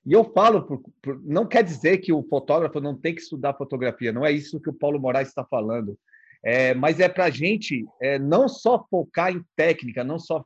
E 0.06 0.14
eu 0.14 0.24
falo, 0.24 0.62
por, 0.62 0.82
por, 1.02 1.20
não 1.24 1.48
quer 1.48 1.64
dizer 1.64 1.98
que 1.98 2.14
o 2.14 2.24
fotógrafo 2.24 2.80
não 2.80 2.96
tem 2.96 3.16
que 3.16 3.22
estudar 3.22 3.56
fotografia, 3.56 4.14
não 4.14 4.24
é 4.24 4.32
isso 4.32 4.60
que 4.60 4.70
o 4.70 4.74
Paulo 4.74 5.00
Moraes 5.00 5.30
está 5.30 5.44
falando. 5.44 5.98
É, 6.44 6.76
mas 6.76 7.00
é 7.00 7.10
para 7.10 7.26
a 7.26 7.30
gente 7.32 7.84
é, 8.00 8.20
não 8.20 8.48
só 8.48 8.86
focar 8.88 9.32
em 9.34 9.44
técnica, 9.56 10.04
não 10.04 10.20
só 10.20 10.46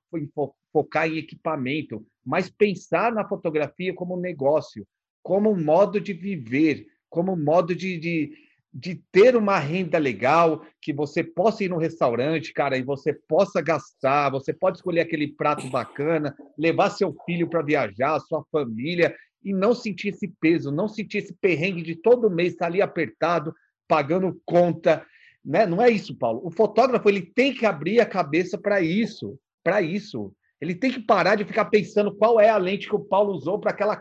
focar 0.71 1.09
em 1.09 1.17
equipamento, 1.17 2.05
mas 2.30 2.47
pensar 2.47 3.11
na 3.11 3.27
fotografia 3.27 3.91
como 3.91 4.15
um 4.15 4.19
negócio, 4.19 4.86
como 5.23 5.49
um 5.49 5.63
modo 5.63 5.99
de 5.99 6.13
viver, 6.13 6.86
como 7.09 7.34
um 7.34 7.43
modo 7.43 7.73
de, 7.75 7.97
de, 7.97 8.32
de 8.71 9.01
ter 9.11 9.36
uma 9.36 9.57
renda 9.57 9.97
legal, 9.97 10.63
que 10.80 10.93
você 10.93 11.23
possa 11.23 11.63
ir 11.63 11.69
no 11.69 11.80
restaurante, 11.80 12.53
cara, 12.53 12.77
e 12.77 12.84
você 12.84 13.13
possa 13.13 13.63
gastar, 13.63 14.30
você 14.30 14.53
pode 14.53 14.77
escolher 14.77 15.01
aquele 15.01 15.30
prato 15.30 15.67
bacana, 15.71 16.36
levar 16.55 16.91
seu 16.91 17.15
filho 17.25 17.49
para 17.49 17.63
viajar, 17.63 18.19
sua 18.19 18.45
família, 18.51 19.15
e 19.43 19.51
não 19.51 19.73
sentir 19.73 20.09
esse 20.09 20.27
peso, 20.39 20.71
não 20.71 20.88
sentir 20.88 21.17
esse 21.17 21.34
perrengue 21.34 21.82
de 21.82 21.95
todo 21.95 22.30
mês 22.30 22.53
estar 22.53 22.67
ali 22.67 22.80
apertado, 22.80 23.55
pagando 23.88 24.39
conta. 24.45 25.03
Né? 25.43 25.65
Não 25.65 25.82
é 25.82 25.89
isso, 25.89 26.15
Paulo. 26.15 26.41
O 26.43 26.51
fotógrafo 26.51 27.09
ele 27.09 27.21
tem 27.21 27.55
que 27.55 27.65
abrir 27.65 27.99
a 27.99 28.05
cabeça 28.05 28.55
para 28.55 28.82
isso, 28.82 29.39
para 29.63 29.82
isso. 29.82 30.32
Ele 30.62 30.76
tem 30.76 30.91
que 30.91 30.99
parar 30.99 31.36
de 31.36 31.45
ficar 31.45 31.66
pensando 31.66 32.14
qual 32.14 32.39
é 32.39 32.49
a 32.49 32.57
lente 32.57 32.88
que 32.88 32.95
o 32.95 33.03
Paulo 33.03 33.34
usou 33.34 33.60
para 33.60 33.72
aquela 33.72 33.95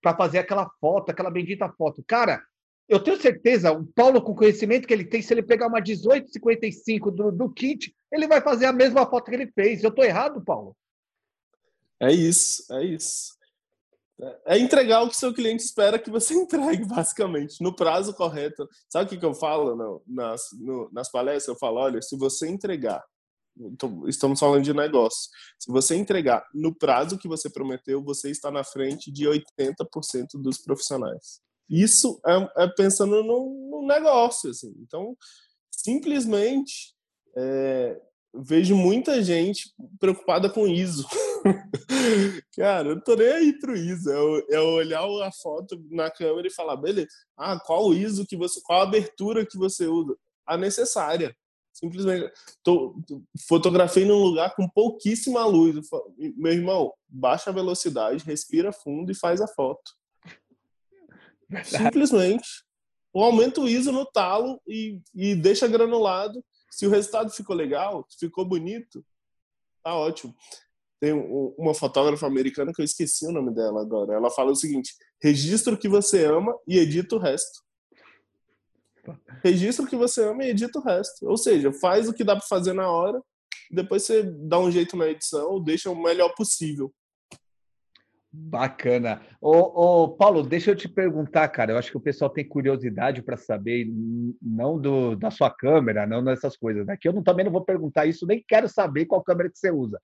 para 0.00 0.16
fazer 0.16 0.38
aquela 0.38 0.70
foto, 0.80 1.10
aquela 1.10 1.30
bendita 1.30 1.68
foto. 1.76 2.04
Cara, 2.06 2.40
eu 2.88 3.02
tenho 3.02 3.20
certeza, 3.20 3.72
o 3.72 3.84
Paulo, 3.86 4.22
com 4.22 4.32
o 4.32 4.36
conhecimento 4.36 4.86
que 4.86 4.92
ele 4.92 5.04
tem, 5.04 5.22
se 5.22 5.32
ele 5.32 5.42
pegar 5.42 5.66
uma 5.66 5.80
1855 5.80 7.10
do, 7.10 7.32
do 7.32 7.50
kit, 7.50 7.94
ele 8.12 8.28
vai 8.28 8.40
fazer 8.40 8.66
a 8.66 8.72
mesma 8.72 9.08
foto 9.08 9.30
que 9.30 9.34
ele 9.34 9.50
fez. 9.52 9.82
Eu 9.82 9.90
estou 9.90 10.04
errado, 10.04 10.44
Paulo? 10.44 10.76
É 11.98 12.12
isso, 12.12 12.72
é 12.74 12.84
isso. 12.84 13.34
É 14.46 14.58
entregar 14.58 15.02
o 15.02 15.08
que 15.08 15.16
seu 15.16 15.34
cliente 15.34 15.64
espera 15.64 15.98
que 15.98 16.10
você 16.10 16.34
entregue, 16.34 16.84
basicamente, 16.84 17.62
no 17.62 17.74
prazo 17.74 18.14
correto. 18.14 18.68
Sabe 18.88 19.06
o 19.06 19.08
que, 19.08 19.18
que 19.18 19.26
eu 19.26 19.34
falo 19.34 19.74
no, 19.74 20.02
nas, 20.06 20.42
no, 20.52 20.88
nas 20.92 21.10
palestras? 21.10 21.48
Eu 21.48 21.58
falo, 21.58 21.78
olha, 21.78 22.00
se 22.02 22.16
você 22.16 22.48
entregar 22.48 23.02
estamos 24.06 24.40
falando 24.40 24.64
de 24.64 24.74
negócio. 24.74 25.30
Se 25.58 25.70
você 25.70 25.94
entregar 25.94 26.44
no 26.52 26.74
prazo 26.74 27.18
que 27.18 27.28
você 27.28 27.48
prometeu, 27.48 28.02
você 28.02 28.30
está 28.30 28.50
na 28.50 28.64
frente 28.64 29.12
de 29.12 29.24
80% 29.26 30.40
dos 30.40 30.58
profissionais. 30.58 31.40
Isso 31.68 32.20
é, 32.26 32.64
é 32.64 32.68
pensando 32.68 33.22
no, 33.22 33.70
no, 33.70 33.86
negócio, 33.86 34.50
assim. 34.50 34.74
Então, 34.80 35.16
simplesmente 35.70 36.94
é, 37.36 38.00
vejo 38.34 38.74
muita 38.74 39.22
gente 39.22 39.72
preocupada 39.98 40.50
com 40.50 40.66
ISO. 40.66 41.06
Cara, 42.56 42.88
eu 42.88 42.96
não 42.96 43.02
tô 43.02 43.14
nem 43.14 43.28
aí 43.28 43.58
pro 43.58 43.76
ISO. 43.76 44.10
É, 44.10 44.56
é 44.56 44.60
olhar 44.60 45.04
a 45.22 45.32
foto 45.32 45.82
na 45.90 46.10
câmera 46.10 46.46
e 46.46 46.52
falar, 46.52 46.76
beleza, 46.76 47.08
ah, 47.36 47.58
qual 47.58 47.94
ISO 47.94 48.26
que 48.26 48.36
você, 48.36 48.60
qual 48.62 48.82
abertura 48.82 49.46
que 49.46 49.56
você 49.56 49.86
usa? 49.86 50.16
A 50.46 50.56
necessária. 50.56 51.34
Simplesmente, 51.74 52.32
tô, 52.62 52.94
fotografei 53.48 54.04
num 54.04 54.22
lugar 54.22 54.54
com 54.54 54.68
pouquíssima 54.68 55.44
luz. 55.44 55.74
Meu 56.36 56.52
irmão, 56.52 56.92
baixa 57.08 57.50
a 57.50 57.52
velocidade, 57.52 58.24
respira 58.24 58.72
fundo 58.72 59.10
e 59.10 59.14
faz 59.14 59.40
a 59.40 59.48
foto. 59.48 59.92
Verdade. 61.50 61.84
Simplesmente. 61.84 62.48
Ou 63.12 63.24
aumenta 63.24 63.60
o 63.60 63.68
ISO 63.68 63.90
no 63.90 64.06
talo 64.06 64.60
e, 64.66 65.00
e 65.12 65.34
deixa 65.34 65.66
granulado. 65.66 66.44
Se 66.70 66.86
o 66.86 66.90
resultado 66.90 67.30
ficou 67.30 67.56
legal, 67.56 68.06
ficou 68.18 68.44
bonito, 68.44 69.04
tá 69.82 69.94
ótimo. 69.94 70.34
Tem 71.00 71.12
uma 71.12 71.74
fotógrafa 71.74 72.26
americana 72.26 72.72
que 72.72 72.80
eu 72.80 72.84
esqueci 72.84 73.26
o 73.26 73.32
nome 73.32 73.52
dela 73.52 73.80
agora. 73.80 74.14
Ela 74.14 74.30
fala 74.30 74.52
o 74.52 74.56
seguinte: 74.56 74.94
registra 75.20 75.74
o 75.74 75.78
que 75.78 75.88
você 75.88 76.24
ama 76.24 76.56
e 76.68 76.78
edita 76.78 77.16
o 77.16 77.18
resto. 77.18 77.64
Registra 79.42 79.84
o 79.84 79.88
que 79.88 79.96
você 79.96 80.24
ama 80.24 80.44
e 80.44 80.50
edita 80.50 80.78
o 80.78 80.82
resto. 80.82 81.26
Ou 81.26 81.36
seja, 81.36 81.72
faz 81.72 82.08
o 82.08 82.12
que 82.12 82.24
dá 82.24 82.36
para 82.36 82.46
fazer 82.46 82.72
na 82.72 82.90
hora, 82.90 83.20
depois 83.70 84.04
você 84.04 84.22
dá 84.22 84.58
um 84.58 84.70
jeito 84.70 84.96
na 84.96 85.08
edição, 85.08 85.62
deixa 85.62 85.90
o 85.90 86.02
melhor 86.02 86.34
possível. 86.34 86.92
Bacana. 88.36 89.22
Ô, 89.40 90.02
ô, 90.02 90.08
Paulo, 90.08 90.42
deixa 90.42 90.72
eu 90.72 90.76
te 90.76 90.88
perguntar, 90.88 91.46
cara. 91.48 91.72
Eu 91.72 91.78
acho 91.78 91.90
que 91.90 91.96
o 91.96 92.00
pessoal 92.00 92.28
tem 92.28 92.46
curiosidade 92.46 93.22
para 93.22 93.36
saber, 93.36 93.86
não 94.42 94.76
do, 94.76 95.14
da 95.14 95.30
sua 95.30 95.50
câmera, 95.50 96.04
não 96.04 96.24
dessas 96.24 96.56
coisas. 96.56 96.88
Aqui 96.88 97.06
né? 97.06 97.12
eu 97.12 97.14
não, 97.14 97.22
também 97.22 97.44
não 97.44 97.52
vou 97.52 97.64
perguntar 97.64 98.06
isso, 98.06 98.26
nem 98.26 98.44
quero 98.46 98.68
saber 98.68 99.06
qual 99.06 99.22
câmera 99.22 99.48
que 99.50 99.58
você 99.58 99.70
usa. 99.70 100.00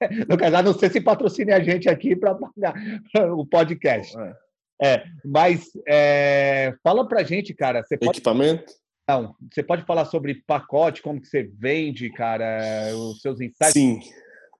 No 0.28 0.36
caso, 0.36 0.62
não 0.62 0.74
sei 0.74 0.90
se 0.90 1.00
patrocine 1.00 1.52
a 1.52 1.62
gente 1.62 1.88
aqui 1.88 2.16
para 2.16 2.34
pagar 2.34 2.74
o 3.36 3.46
podcast. 3.46 4.18
É. 4.18 4.34
É, 4.82 5.04
mas 5.24 5.70
é, 5.86 6.74
fala 6.82 7.06
pra 7.06 7.22
gente, 7.22 7.54
cara. 7.54 7.82
Você 7.82 7.96
pode... 7.96 8.18
Equipamento? 8.18 8.72
Não, 9.08 9.36
você 9.52 9.62
pode 9.62 9.84
falar 9.84 10.06
sobre 10.06 10.42
pacote, 10.46 11.02
como 11.02 11.20
que 11.20 11.26
você 11.26 11.42
vende, 11.42 12.10
cara, 12.10 12.90
os 12.96 13.20
seus 13.20 13.40
insights? 13.40 13.72
Sim. 13.72 14.00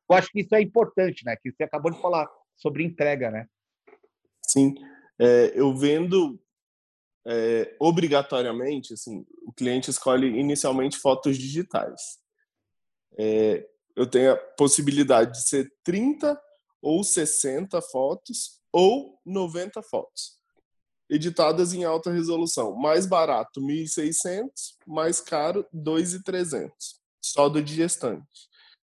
Eu 0.08 0.16
acho 0.16 0.30
que 0.30 0.40
isso 0.40 0.54
é 0.54 0.60
importante, 0.60 1.24
né? 1.24 1.34
Que 1.42 1.50
você 1.50 1.62
acabou 1.64 1.90
de 1.90 2.00
falar 2.00 2.28
sobre 2.56 2.84
entrega, 2.84 3.30
né? 3.30 3.46
Sim. 4.42 4.74
É, 5.18 5.52
eu 5.54 5.74
vendo 5.74 6.38
é, 7.26 7.74
obrigatoriamente, 7.80 8.92
assim, 8.92 9.24
o 9.46 9.52
cliente 9.52 9.90
escolhe 9.90 10.26
inicialmente 10.26 10.98
fotos 10.98 11.38
digitais. 11.38 12.18
É, 13.18 13.66
eu 13.96 14.06
tenho 14.06 14.32
a 14.32 14.36
possibilidade 14.36 15.32
de 15.32 15.48
ser 15.48 15.72
30 15.82 16.38
ou 16.84 17.02
60 17.02 17.80
fotos 17.80 18.60
ou 18.70 19.18
90 19.24 19.82
fotos, 19.82 20.38
editadas 21.08 21.72
em 21.72 21.84
alta 21.84 22.12
resolução. 22.12 22.76
Mais 22.76 23.06
barato, 23.06 23.58
1.600, 23.58 24.50
mais 24.86 25.18
caro, 25.18 25.66
2.300, 25.74 26.70
só 27.22 27.48
do 27.48 27.62
de 27.62 27.74
gestante. 27.74 28.50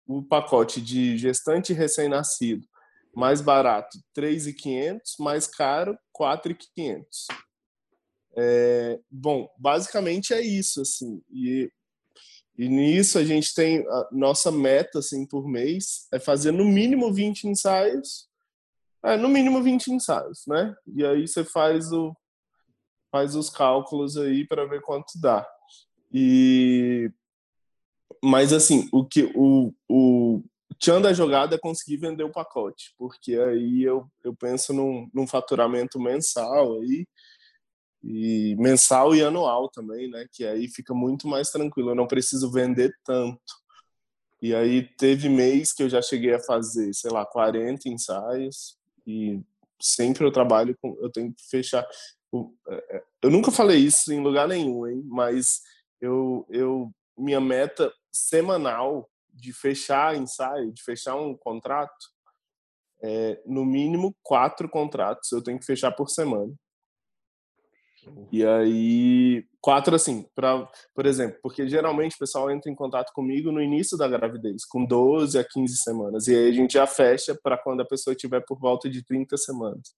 O 0.07 0.23
pacote 0.23 0.83
de 0.83 1.17
gestante 1.17 1.73
recém-nascido, 1.73 2.67
mais 3.15 3.41
barato, 3.41 3.99
3.500, 4.15 5.01
mais 5.19 5.47
caro, 5.47 5.99
4.500. 6.15 7.07
É, 8.37 9.01
bom, 9.11 9.49
basicamente 9.59 10.35
é 10.35 10.43
isso, 10.43 10.83
assim, 10.83 11.23
e, 11.31 11.73
e 12.59 12.69
nisso 12.69 13.19
a 13.19 13.25
gente 13.25 13.55
tem 13.55 13.87
a 13.89 14.09
nossa 14.11 14.51
meta, 14.51 14.99
assim, 14.99 15.25
por 15.25 15.49
mês, 15.49 16.09
é 16.13 16.19
fazer 16.19 16.51
no 16.51 16.65
mínimo 16.65 17.13
20 17.13 17.45
ensaios 17.45 18.29
é, 19.03 19.17
no 19.17 19.29
mínimo 19.29 19.63
20 19.63 19.89
ensaios, 19.89 20.45
né? 20.47 20.75
E 20.87 21.05
aí 21.05 21.27
você 21.27 21.45
faz, 21.45 21.93
o, 21.93 22.17
faz 23.11 23.35
os 23.35 23.49
cálculos 23.49 24.17
aí 24.17 24.47
para 24.47 24.67
ver 24.67 24.81
quanto 24.83 25.19
dá. 25.21 25.49
E 26.13 27.11
mas 28.23 28.53
assim, 28.53 28.89
o 28.93 29.05
que 29.05 29.31
o, 29.37 29.73
o 29.89 30.43
tchan 30.77 31.01
da 31.01 31.13
jogada 31.13 31.55
é 31.55 31.59
conseguir 31.59 31.99
vender 31.99 32.25
o 32.25 32.33
pacote, 32.33 32.93
porque 32.99 33.37
aí 33.37 33.85
eu, 33.85 34.11
eu 34.25 34.35
penso 34.35 34.73
num, 34.73 35.09
num 35.15 35.27
faturamento 35.27 36.01
mensal 36.01 36.81
aí, 36.81 37.07
e 38.03 38.55
mensal 38.59 39.15
e 39.15 39.23
anual 39.23 39.69
também, 39.69 40.09
né? 40.11 40.27
Que 40.33 40.47
aí 40.47 40.69
fica 40.69 40.95
muito 40.95 41.27
mais 41.27 41.51
tranquilo, 41.51 41.91
eu 41.91 41.95
não 41.95 42.07
preciso 42.07 42.51
vender 42.51 42.93
tanto. 43.05 43.41
E 44.41 44.55
aí 44.55 44.89
teve 44.97 45.29
mês 45.29 45.73
que 45.73 45.83
eu 45.83 45.89
já 45.89 46.01
cheguei 46.01 46.35
a 46.35 46.41
fazer, 46.41 46.95
sei 46.95 47.11
lá, 47.11 47.27
40 47.27 47.89
ensaios, 47.89 48.79
e 49.07 49.41
sempre 49.81 50.25
eu 50.25 50.31
trabalho 50.31 50.77
com, 50.81 50.97
eu 51.01 51.11
tenho 51.11 51.33
que 51.33 51.43
fechar. 51.49 51.85
É, 52.69 52.97
é, 52.97 53.03
eu 53.23 53.31
nunca 53.31 53.51
falei 53.51 53.79
isso 53.79 54.13
em 54.13 54.23
lugar 54.23 54.47
nenhum, 54.47 54.87
hein? 54.87 55.03
Mas 55.07 55.63
eu, 56.01 56.47
eu 56.51 56.93
minha 57.17 57.41
meta 57.41 57.93
semanal 58.13 59.11
de 59.33 59.53
fechar 59.53 60.17
ensaio, 60.17 60.73
de 60.73 60.83
fechar 60.83 61.17
um 61.17 61.37
contrato, 61.37 62.07
é, 63.03 63.41
no 63.47 63.65
mínimo 63.65 64.17
quatro 64.23 64.69
contratos 64.69 65.31
eu 65.31 65.43
tenho 65.43 65.59
que 65.59 65.67
fechar 65.67 65.93
por 65.93 66.09
semana. 66.09 66.53
E 68.31 68.45
aí, 68.45 69.45
quatro 69.61 69.95
assim, 69.95 70.27
para, 70.35 70.69
por 70.95 71.07
exemplo, 71.07 71.39
porque 71.43 71.69
geralmente 71.69 72.17
o 72.17 72.19
pessoal 72.19 72.51
entra 72.51 72.71
em 72.71 72.75
contato 72.75 73.13
comigo 73.13 73.51
no 73.51 73.63
início 73.63 73.97
da 73.97 74.09
gravidez, 74.09 74.65
com 74.65 74.85
12 74.85 75.39
a 75.39 75.45
15 75.45 75.77
semanas, 75.77 76.27
e 76.29 76.35
aí 76.37 76.49
a 76.49 76.53
gente 76.53 76.75
já 76.75 76.87
fecha 76.87 77.39
para 77.43 77.57
quando 77.57 77.81
a 77.81 77.87
pessoa 77.87 78.13
estiver 78.13 78.41
por 78.41 78.59
volta 78.59 78.89
de 78.89 79.05
30 79.05 79.37
semanas. 79.37 79.95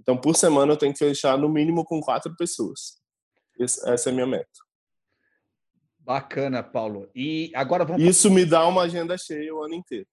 Então, 0.00 0.16
por 0.16 0.34
semana 0.34 0.72
eu 0.72 0.76
tenho 0.76 0.92
que 0.92 0.98
fechar 0.98 1.38
no 1.38 1.48
mínimo 1.48 1.84
com 1.84 2.00
quatro 2.00 2.34
pessoas. 2.36 3.00
Essa 3.58 4.08
é 4.08 4.10
a 4.10 4.14
minha 4.14 4.26
meta. 4.26 4.48
Bacana, 5.98 6.62
Paulo. 6.62 7.08
E 7.14 7.52
agora 7.54 7.84
vamos. 7.84 8.02
Isso 8.02 8.28
me 8.30 8.44
dá 8.44 8.66
uma 8.66 8.82
agenda 8.82 9.16
cheia 9.16 9.54
o 9.54 9.62
ano 9.62 9.74
inteiro. 9.74 10.08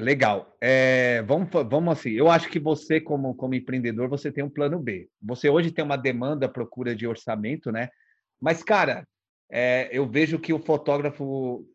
Legal. 0.00 0.56
É, 0.60 1.22
vamos, 1.22 1.48
vamos 1.50 1.92
assim. 1.92 2.10
Eu 2.10 2.30
acho 2.30 2.48
que 2.48 2.58
você, 2.58 3.00
como, 3.00 3.34
como 3.34 3.54
empreendedor, 3.54 4.08
você 4.08 4.32
tem 4.32 4.42
um 4.42 4.50
plano 4.50 4.78
B. 4.78 5.08
Você 5.22 5.48
hoje 5.48 5.70
tem 5.70 5.84
uma 5.84 5.96
demanda, 5.96 6.48
procura 6.48 6.94
de 6.94 7.06
orçamento, 7.06 7.70
né? 7.70 7.90
Mas, 8.40 8.62
cara, 8.62 9.06
é, 9.50 9.88
eu 9.92 10.08
vejo 10.08 10.38
que 10.38 10.52
o 10.52 10.58
fotógrafo 10.58 11.66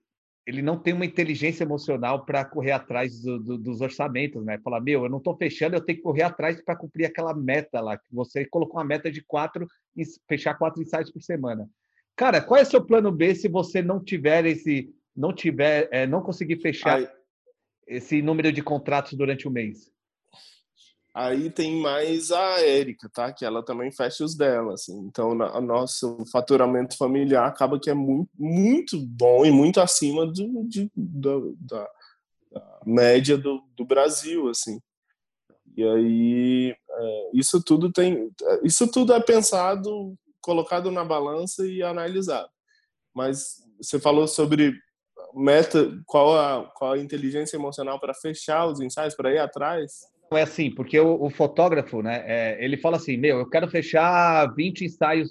ele 0.48 0.62
não 0.62 0.78
tem 0.78 0.94
uma 0.94 1.06
inteligência 1.06 1.64
emocional 1.64 2.24
para 2.24 2.46
correr 2.46 2.72
atrás 2.72 3.20
do, 3.20 3.40
do, 3.40 3.58
dos 3.58 3.82
orçamentos, 3.82 4.46
né? 4.46 4.60
Falar, 4.64 4.80
meu, 4.80 5.04
eu 5.04 5.10
não 5.10 5.18
estou 5.18 5.36
fechando, 5.36 5.76
eu 5.76 5.82
tenho 5.82 5.98
que 5.98 6.04
correr 6.04 6.22
atrás 6.22 6.62
para 6.64 6.76
cumprir 6.76 7.06
aquela 7.06 7.34
meta 7.34 7.82
lá. 7.82 8.00
Você 8.12 8.46
colocou 8.46 8.80
uma 8.80 8.86
meta 8.86 9.12
de 9.12 9.24
quatro, 9.24 9.68
fechar 10.28 10.54
quatro 10.56 10.82
ensaios 10.82 11.12
por 11.12 11.22
semana. 11.22 11.68
Cara, 12.16 12.42
qual 12.42 12.60
é 12.60 12.64
o 12.64 12.66
seu 12.66 12.84
plano 12.84 13.12
B 13.12 13.34
se 13.34 13.48
você 13.48 13.82
não 13.82 14.04
tiver 14.04 14.46
esse, 14.46 14.94
não 15.16 15.34
tiver, 15.34 15.90
é, 15.92 16.06
não 16.06 16.22
conseguir 16.22 16.58
fechar? 16.58 17.02
Esse 17.88 18.22
número 18.22 18.52
de 18.52 18.62
contratos 18.62 19.14
durante 19.14 19.48
o 19.48 19.52
mês? 19.52 19.92
Aí 21.16 21.50
tem 21.50 21.80
mais 21.80 22.30
a 22.30 22.60
Érica, 22.60 23.10
tá? 23.10 23.32
Que 23.32 23.46
ela 23.46 23.64
também 23.64 23.90
fecha 23.90 24.26
os 24.26 24.36
dela, 24.36 24.74
assim. 24.74 24.98
Então, 25.08 25.30
o 25.30 25.62
nosso 25.62 26.26
faturamento 26.30 26.98
familiar 26.98 27.48
acaba 27.48 27.80
que 27.80 27.90
é 27.90 27.94
muito, 27.94 28.30
muito 28.38 29.00
bom 29.00 29.46
e 29.46 29.52
muito 29.52 29.80
acima 29.80 30.26
do, 30.26 30.68
de, 30.68 30.92
do, 30.94 31.56
da, 31.58 31.88
da, 32.52 32.82
média 32.86 33.38
do, 33.38 33.64
do 33.78 33.86
Brasil, 33.86 34.50
assim. 34.50 34.82
E 35.78 35.84
aí, 35.86 36.76
é, 36.90 37.30
isso 37.34 37.64
tudo 37.64 37.90
tem... 37.94 38.30
Isso 38.62 38.86
tudo 38.92 39.14
é 39.14 39.20
pensado, 39.22 40.18
colocado 40.42 40.92
na 40.92 41.06
balança 41.06 41.66
e 41.66 41.82
analisado. 41.82 42.50
Mas 43.14 43.64
você 43.80 44.02
falou 44.02 44.28
sobre 44.28 44.78
meta, 45.36 45.92
qual 46.06 46.38
a, 46.38 46.72
qual 46.76 46.94
a 46.94 47.00
inteligência 47.00 47.58
emocional 47.58 48.00
para 48.00 48.14
fechar 48.14 48.66
os 48.66 48.80
ensaios, 48.80 49.16
para 49.16 49.32
ir 49.32 49.40
atrás? 49.40 49.92
É 50.34 50.42
assim, 50.42 50.74
porque 50.74 51.00
o, 51.00 51.24
o 51.24 51.30
fotógrafo, 51.30 52.02
né, 52.02 52.24
é, 52.26 52.64
ele 52.64 52.78
fala 52.78 52.98
assim, 52.98 53.18
meu, 53.18 53.40
eu 53.40 53.50
quero 53.50 53.68
fechar 53.68 54.54
20 54.56 54.86
ensaios 54.86 55.30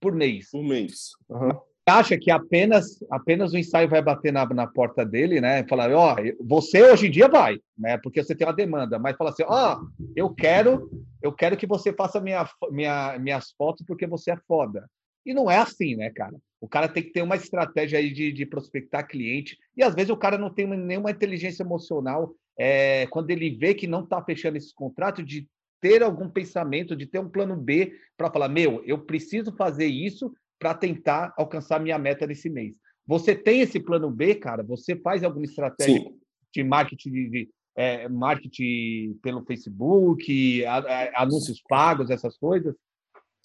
por 0.00 0.12
mês. 0.12 0.50
Por 0.50 0.64
mês. 0.64 1.10
Uhum. 1.28 1.50
Acha 1.84 2.16
que 2.16 2.30
apenas 2.30 3.02
apenas 3.10 3.52
o 3.52 3.58
ensaio 3.58 3.88
vai 3.88 4.00
bater 4.00 4.32
na, 4.32 4.46
na 4.46 4.68
porta 4.68 5.04
dele, 5.04 5.40
né? 5.40 5.66
Falar, 5.68 5.90
ó, 5.92 6.14
oh, 6.14 6.46
você 6.46 6.80
hoje 6.80 7.08
em 7.08 7.10
dia 7.10 7.28
vai, 7.28 7.58
né? 7.76 7.98
Porque 7.98 8.22
você 8.22 8.36
tem 8.36 8.46
uma 8.46 8.52
demanda, 8.52 9.00
mas 9.00 9.16
fala 9.16 9.30
assim, 9.30 9.42
ó, 9.44 9.80
oh, 9.80 9.86
eu 10.14 10.30
quero, 10.32 10.88
eu 11.20 11.32
quero 11.32 11.56
que 11.56 11.66
você 11.66 11.92
faça 11.92 12.20
minha, 12.20 12.48
minha, 12.70 13.18
minhas 13.18 13.50
fotos 13.58 13.84
porque 13.84 14.06
você 14.06 14.30
é 14.30 14.36
foda. 14.46 14.88
E 15.24 15.32
não 15.32 15.50
é 15.50 15.58
assim, 15.58 15.96
né, 15.96 16.10
cara? 16.10 16.36
O 16.60 16.68
cara 16.68 16.88
tem 16.88 17.02
que 17.02 17.10
ter 17.10 17.22
uma 17.22 17.36
estratégia 17.36 17.98
aí 17.98 18.12
de, 18.12 18.32
de 18.32 18.46
prospectar 18.46 19.06
cliente. 19.06 19.58
E 19.76 19.82
às 19.82 19.94
vezes 19.94 20.10
o 20.10 20.16
cara 20.16 20.38
não 20.38 20.52
tem 20.52 20.66
nenhuma 20.66 21.10
inteligência 21.10 21.62
emocional 21.62 22.34
é, 22.56 23.06
quando 23.08 23.30
ele 23.30 23.50
vê 23.50 23.74
que 23.74 23.86
não 23.86 24.04
está 24.04 24.22
fechando 24.22 24.56
esse 24.56 24.74
contrato, 24.74 25.22
de 25.22 25.48
ter 25.80 26.02
algum 26.02 26.28
pensamento, 26.28 26.94
de 26.94 27.06
ter 27.06 27.18
um 27.18 27.28
plano 27.28 27.56
B 27.56 27.92
para 28.16 28.30
falar: 28.30 28.48
meu, 28.48 28.82
eu 28.84 28.98
preciso 28.98 29.52
fazer 29.56 29.86
isso 29.86 30.32
para 30.58 30.74
tentar 30.74 31.34
alcançar 31.36 31.80
minha 31.80 31.98
meta 31.98 32.26
desse 32.26 32.48
mês. 32.48 32.76
Você 33.06 33.34
tem 33.34 33.60
esse 33.60 33.80
plano 33.80 34.10
B, 34.10 34.36
cara? 34.36 34.62
Você 34.62 34.94
faz 34.94 35.24
alguma 35.24 35.44
estratégia 35.44 35.98
Sim. 35.98 36.16
de 36.54 36.62
marketing, 36.62 37.10
de, 37.10 37.50
é, 37.74 38.08
marketing 38.08 39.18
pelo 39.20 39.44
Facebook, 39.44 40.64
a, 40.64 40.76
a, 40.78 41.22
anúncios 41.22 41.60
pagos, 41.68 42.10
essas 42.10 42.38
coisas? 42.38 42.76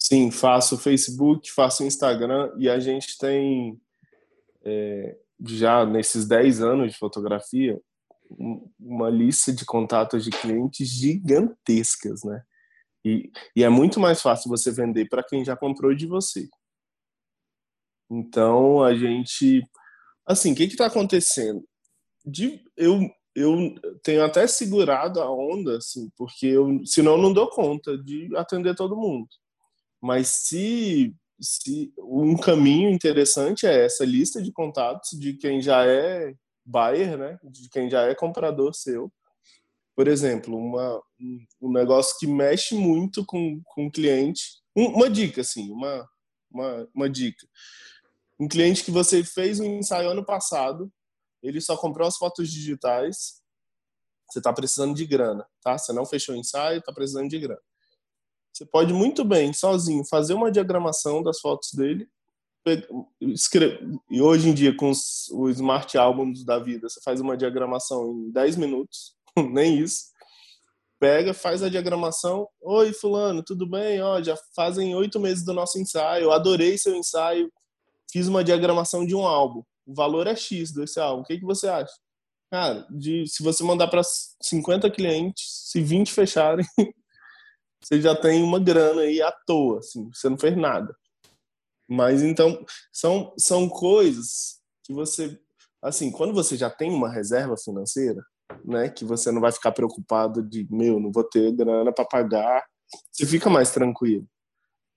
Sim, 0.08 0.30
faço 0.30 0.78
Facebook, 0.78 1.52
faço 1.52 1.84
Instagram 1.84 2.50
e 2.56 2.66
a 2.66 2.80
gente 2.80 3.18
tem 3.18 3.78
é, 4.64 5.18
já 5.44 5.84
nesses 5.84 6.26
10 6.26 6.62
anos 6.62 6.92
de 6.92 6.98
fotografia 6.98 7.78
uma 8.80 9.10
lista 9.10 9.52
de 9.52 9.66
contatos 9.66 10.24
de 10.24 10.30
clientes 10.30 10.88
gigantescas, 10.88 12.24
né? 12.24 12.42
E, 13.04 13.30
e 13.54 13.62
é 13.62 13.68
muito 13.68 14.00
mais 14.00 14.22
fácil 14.22 14.48
você 14.48 14.72
vender 14.72 15.10
para 15.10 15.22
quem 15.22 15.44
já 15.44 15.54
comprou 15.54 15.94
de 15.94 16.06
você. 16.06 16.48
Então 18.10 18.82
a 18.82 18.94
gente, 18.94 19.62
assim, 20.24 20.54
o 20.54 20.56
que 20.56 20.64
está 20.64 20.86
acontecendo? 20.86 21.62
De, 22.24 22.64
eu 22.74 22.98
eu 23.34 23.74
tenho 24.02 24.24
até 24.24 24.46
segurado 24.46 25.20
a 25.20 25.30
onda, 25.30 25.76
assim, 25.76 26.10
porque 26.16 26.46
eu, 26.46 26.80
senão 26.86 27.12
eu 27.12 27.22
não 27.22 27.32
dou 27.34 27.50
conta 27.50 27.96
de 27.98 28.34
atender 28.34 28.74
todo 28.74 28.96
mundo. 28.96 29.28
Mas 30.00 30.28
se 30.28 31.14
se 31.40 31.92
um 31.98 32.36
caminho 32.36 32.90
interessante 32.90 33.66
é 33.66 33.84
essa 33.84 34.04
lista 34.04 34.42
de 34.42 34.50
contatos 34.52 35.10
de 35.18 35.34
quem 35.34 35.60
já 35.60 35.86
é 35.86 36.34
buyer, 36.64 37.16
né? 37.16 37.38
De 37.44 37.68
quem 37.70 37.88
já 37.88 38.02
é 38.02 38.14
comprador 38.14 38.74
seu. 38.74 39.12
Por 39.94 40.08
exemplo, 40.08 40.56
uma, 40.56 41.02
um 41.60 41.72
negócio 41.72 42.16
que 42.18 42.26
mexe 42.26 42.74
muito 42.74 43.24
com, 43.24 43.60
com 43.64 43.86
o 43.86 43.90
cliente. 43.90 44.42
uma 44.76 45.08
dica, 45.08 45.40
assim, 45.40 45.70
uma, 45.70 46.08
uma, 46.50 46.88
uma 46.94 47.10
dica. 47.10 47.46
Um 48.38 48.46
cliente 48.46 48.84
que 48.84 48.90
você 48.90 49.24
fez 49.24 49.58
um 49.58 49.78
ensaio 49.78 50.10
ano 50.10 50.24
passado, 50.24 50.92
ele 51.42 51.60
só 51.60 51.76
comprou 51.76 52.06
as 52.06 52.16
fotos 52.16 52.50
digitais, 52.50 53.42
você 54.30 54.38
está 54.38 54.52
precisando 54.52 54.94
de 54.94 55.06
grana, 55.06 55.46
tá? 55.62 55.76
Você 55.78 55.92
não 55.92 56.04
fechou 56.04 56.34
o 56.34 56.38
ensaio, 56.38 56.78
está 56.78 56.92
precisando 56.92 57.28
de 57.28 57.38
grana. 57.38 57.62
Você 58.52 58.66
pode 58.66 58.92
muito 58.92 59.24
bem, 59.24 59.52
sozinho, 59.52 60.04
fazer 60.04 60.34
uma 60.34 60.50
diagramação 60.50 61.22
das 61.22 61.40
fotos 61.40 61.72
dele. 61.72 62.08
E 64.10 64.20
hoje 64.20 64.48
em 64.48 64.54
dia, 64.54 64.76
com 64.76 64.90
os, 64.90 65.28
os 65.32 65.56
smart 65.56 65.96
albums 65.96 66.44
da 66.44 66.58
vida, 66.58 66.88
você 66.88 67.00
faz 67.02 67.20
uma 67.20 67.36
diagramação 67.36 68.10
em 68.10 68.30
10 68.30 68.56
minutos, 68.56 69.14
nem 69.36 69.78
isso. 69.78 70.08
Pega, 71.00 71.32
faz 71.32 71.62
a 71.62 71.68
diagramação. 71.68 72.48
Oi, 72.60 72.92
Fulano, 72.92 73.42
tudo 73.42 73.64
bem? 73.64 74.02
Ó, 74.02 74.20
já 74.20 74.36
fazem 74.54 74.96
oito 74.96 75.20
meses 75.20 75.44
do 75.44 75.54
nosso 75.54 75.78
ensaio. 75.78 76.32
Adorei 76.32 76.76
seu 76.76 76.96
ensaio. 76.96 77.52
Fiz 78.10 78.26
uma 78.26 78.42
diagramação 78.42 79.06
de 79.06 79.14
um 79.14 79.24
álbum. 79.24 79.62
O 79.86 79.94
valor 79.94 80.26
é 80.26 80.34
X 80.34 80.72
desse 80.72 80.98
álbum. 80.98 81.22
O 81.22 81.24
que, 81.24 81.38
que 81.38 81.44
você 81.44 81.68
acha? 81.68 81.92
Cara, 82.50 82.86
de, 82.90 83.26
se 83.28 83.42
você 83.42 83.62
mandar 83.62 83.88
para 83.88 84.02
50 84.42 84.90
clientes, 84.90 85.44
se 85.70 85.80
20 85.80 86.12
fecharem, 86.12 86.66
você 87.80 88.00
já 88.00 88.14
tem 88.14 88.42
uma 88.42 88.58
grana 88.58 89.02
aí 89.02 89.22
à 89.22 89.32
toa, 89.32 89.78
assim, 89.78 90.10
você 90.12 90.28
não 90.28 90.38
fez 90.38 90.56
nada. 90.56 90.94
Mas 91.88 92.22
então, 92.22 92.64
são, 92.92 93.32
são 93.38 93.68
coisas 93.68 94.60
que 94.84 94.92
você, 94.92 95.38
assim, 95.82 96.10
quando 96.10 96.34
você 96.34 96.56
já 96.56 96.68
tem 96.68 96.90
uma 96.90 97.10
reserva 97.10 97.56
financeira, 97.56 98.22
né, 98.64 98.88
que 98.88 99.04
você 99.04 99.30
não 99.30 99.40
vai 99.40 99.52
ficar 99.52 99.72
preocupado 99.72 100.42
de, 100.42 100.66
meu, 100.70 101.00
não 101.00 101.10
vou 101.10 101.24
ter 101.24 101.52
grana 101.52 101.92
para 101.92 102.04
pagar, 102.04 102.64
você 103.12 103.26
fica 103.26 103.48
mais 103.48 103.70
tranquilo. 103.70 104.26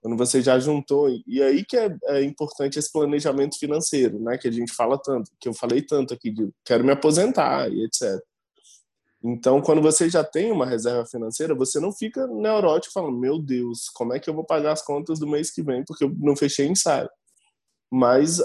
Quando 0.02 0.18
você 0.18 0.42
já 0.42 0.58
juntou, 0.60 1.10
e 1.28 1.42
aí 1.44 1.64
que 1.64 1.78
é, 1.78 1.96
é, 2.06 2.24
importante 2.24 2.80
esse 2.80 2.92
planejamento 2.92 3.58
financeiro, 3.60 4.20
né, 4.20 4.38
que 4.38 4.48
a 4.48 4.52
gente 4.52 4.74
fala 4.74 4.98
tanto, 4.98 5.32
que 5.40 5.48
eu 5.48 5.54
falei 5.54 5.82
tanto 5.82 6.14
aqui 6.14 6.32
de 6.32 6.52
quero 6.66 6.84
me 6.84 6.92
aposentar 6.92 7.72
e 7.72 7.86
etc. 7.86 8.20
Então, 9.24 9.62
quando 9.62 9.82
você 9.82 10.10
já 10.10 10.24
tem 10.24 10.52
uma 10.52 10.66
reserva 10.66 11.06
financeira, 11.06 11.54
você 11.54 11.80
não 11.80 11.92
fica 11.92 12.26
neurótico 12.28 12.94
falando, 12.94 13.20
meu 13.20 13.38
Deus, 13.38 13.88
como 13.90 14.14
é 14.14 14.20
que 14.20 14.30
eu 14.30 14.34
vou 14.34 14.44
pagar 14.44 14.72
as 14.72 14.82
contas 14.82 15.20
do 15.20 15.28
mês 15.28 15.52
que 15.52 15.62
vem 15.62 15.84
porque 15.86 16.04
eu 16.04 16.14
não 16.18 16.36
fechei 16.36 16.68
ensaio. 16.68 17.10
Mas 17.92 18.40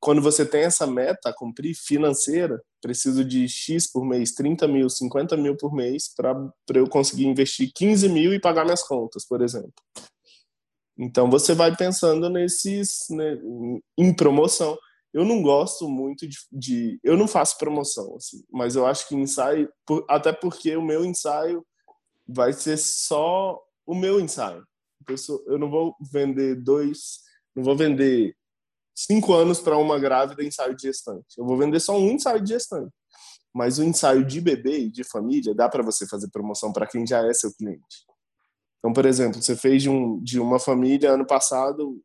quando 0.00 0.22
você 0.22 0.46
tem 0.46 0.62
essa 0.62 0.86
meta 0.86 1.28
a 1.28 1.34
cumprir 1.34 1.74
financeira, 1.74 2.62
preciso 2.80 3.22
de 3.22 3.46
X 3.46 3.86
por 3.92 4.02
mês, 4.02 4.32
30 4.32 4.66
mil, 4.66 4.88
50 4.88 5.36
mil 5.36 5.56
por 5.56 5.74
mês, 5.74 6.08
para 6.16 6.52
eu 6.74 6.88
conseguir 6.88 7.26
investir 7.26 7.70
15 7.74 8.08
mil 8.08 8.32
e 8.32 8.40
pagar 8.40 8.64
minhas 8.64 8.82
contas, 8.82 9.26
por 9.26 9.42
exemplo. 9.42 9.74
Então 10.98 11.30
você 11.30 11.54
vai 11.54 11.76
pensando 11.76 12.30
nesses 12.30 13.06
né, 13.10 13.38
em 13.98 14.14
promoção. 14.14 14.78
Eu 15.12 15.24
não 15.24 15.42
gosto 15.42 15.88
muito 15.88 16.26
de, 16.26 16.36
de, 16.52 17.00
eu 17.02 17.16
não 17.16 17.26
faço 17.26 17.58
promoção, 17.58 18.14
assim, 18.16 18.44
mas 18.50 18.76
eu 18.76 18.86
acho 18.86 19.08
que 19.08 19.16
ensaio, 19.16 19.68
por, 19.84 20.04
até 20.08 20.32
porque 20.32 20.76
o 20.76 20.82
meu 20.82 21.04
ensaio 21.04 21.66
vai 22.28 22.52
ser 22.52 22.76
só 22.76 23.60
o 23.84 23.94
meu 23.94 24.20
ensaio. 24.20 24.64
Eu, 25.08 25.18
sou, 25.18 25.42
eu 25.48 25.58
não 25.58 25.68
vou 25.68 25.96
vender 26.12 26.54
dois, 26.62 27.22
não 27.56 27.64
vou 27.64 27.76
vender 27.76 28.36
cinco 28.94 29.32
anos 29.32 29.58
para 29.58 29.76
uma 29.76 29.98
grávida 29.98 30.44
ensaio 30.44 30.76
de 30.76 30.82
gestante. 30.82 31.26
Eu 31.36 31.44
vou 31.44 31.56
vender 31.56 31.80
só 31.80 31.98
um 31.98 32.10
ensaio 32.10 32.40
de 32.40 32.50
gestante. 32.50 32.92
Mas 33.52 33.80
o 33.80 33.82
ensaio 33.84 34.24
de 34.24 34.40
bebê 34.40 34.78
e 34.78 34.90
de 34.90 35.02
família 35.02 35.52
dá 35.52 35.68
para 35.68 35.82
você 35.82 36.06
fazer 36.06 36.30
promoção 36.30 36.72
para 36.72 36.86
quem 36.86 37.04
já 37.04 37.26
é 37.26 37.34
seu 37.34 37.52
cliente. 37.52 38.06
Então, 38.78 38.92
por 38.92 39.04
exemplo, 39.04 39.42
você 39.42 39.56
fez 39.56 39.82
de, 39.82 39.90
um, 39.90 40.22
de 40.22 40.38
uma 40.38 40.60
família 40.60 41.10
ano 41.10 41.26
passado, 41.26 41.90
o 41.90 42.02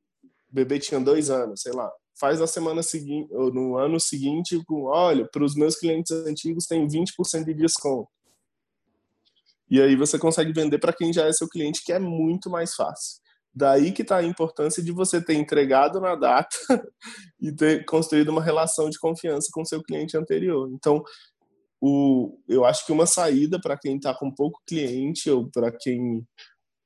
bebê 0.50 0.80
tinha 0.80 1.00
dois 1.00 1.30
anos, 1.30 1.62
sei 1.62 1.72
lá 1.72 1.92
faz 2.20 2.40
na 2.40 2.48
semana 2.48 2.82
seguinte, 2.82 3.34
ou 3.34 3.54
no 3.54 3.78
ano 3.78 4.00
seguinte, 4.00 4.62
com, 4.66 4.84
olha, 4.84 5.28
para 5.32 5.44
os 5.44 5.56
meus 5.56 5.76
clientes 5.76 6.12
antigos 6.12 6.66
tem 6.66 6.88
20% 6.88 7.46
de 7.46 7.54
desconto. 7.54 8.10
E 9.70 9.82
aí 9.82 9.96
você 9.96 10.18
consegue 10.18 10.54
vender 10.54 10.80
para 10.80 10.94
quem 10.94 11.12
já 11.12 11.26
é 11.26 11.34
seu 11.34 11.48
cliente, 11.48 11.84
que 11.84 11.92
é 11.92 12.00
muito 12.00 12.50
mais 12.50 12.76
fácil. 12.76 13.20
Daí 13.54 13.92
que 13.92 14.02
está 14.02 14.18
a 14.18 14.24
importância 14.24 14.84
de 14.84 14.92
você 14.92 15.24
ter 15.24 15.36
entregado 15.36 16.00
na 16.00 16.16
data 16.16 16.58
e 17.40 17.52
ter 17.52 17.86
construído 17.86 18.30
uma 18.30 18.44
relação 18.44 18.90
de 18.90 19.00
confiança 19.00 19.48
com 19.52 19.64
seu 19.66 19.82
cliente 19.82 20.18
anterior. 20.18 20.70
Então, 20.74 21.02
o, 21.82 22.38
eu 22.48 22.66
acho 22.66 22.86
que 22.86 22.92
uma 22.92 23.06
saída 23.06 23.60
para 23.60 23.78
quem 23.78 23.96
está 23.96 24.14
com 24.14 24.30
pouco 24.30 24.62
cliente 24.68 25.30
ou 25.30 25.50
para 25.50 25.72
quem 25.72 26.26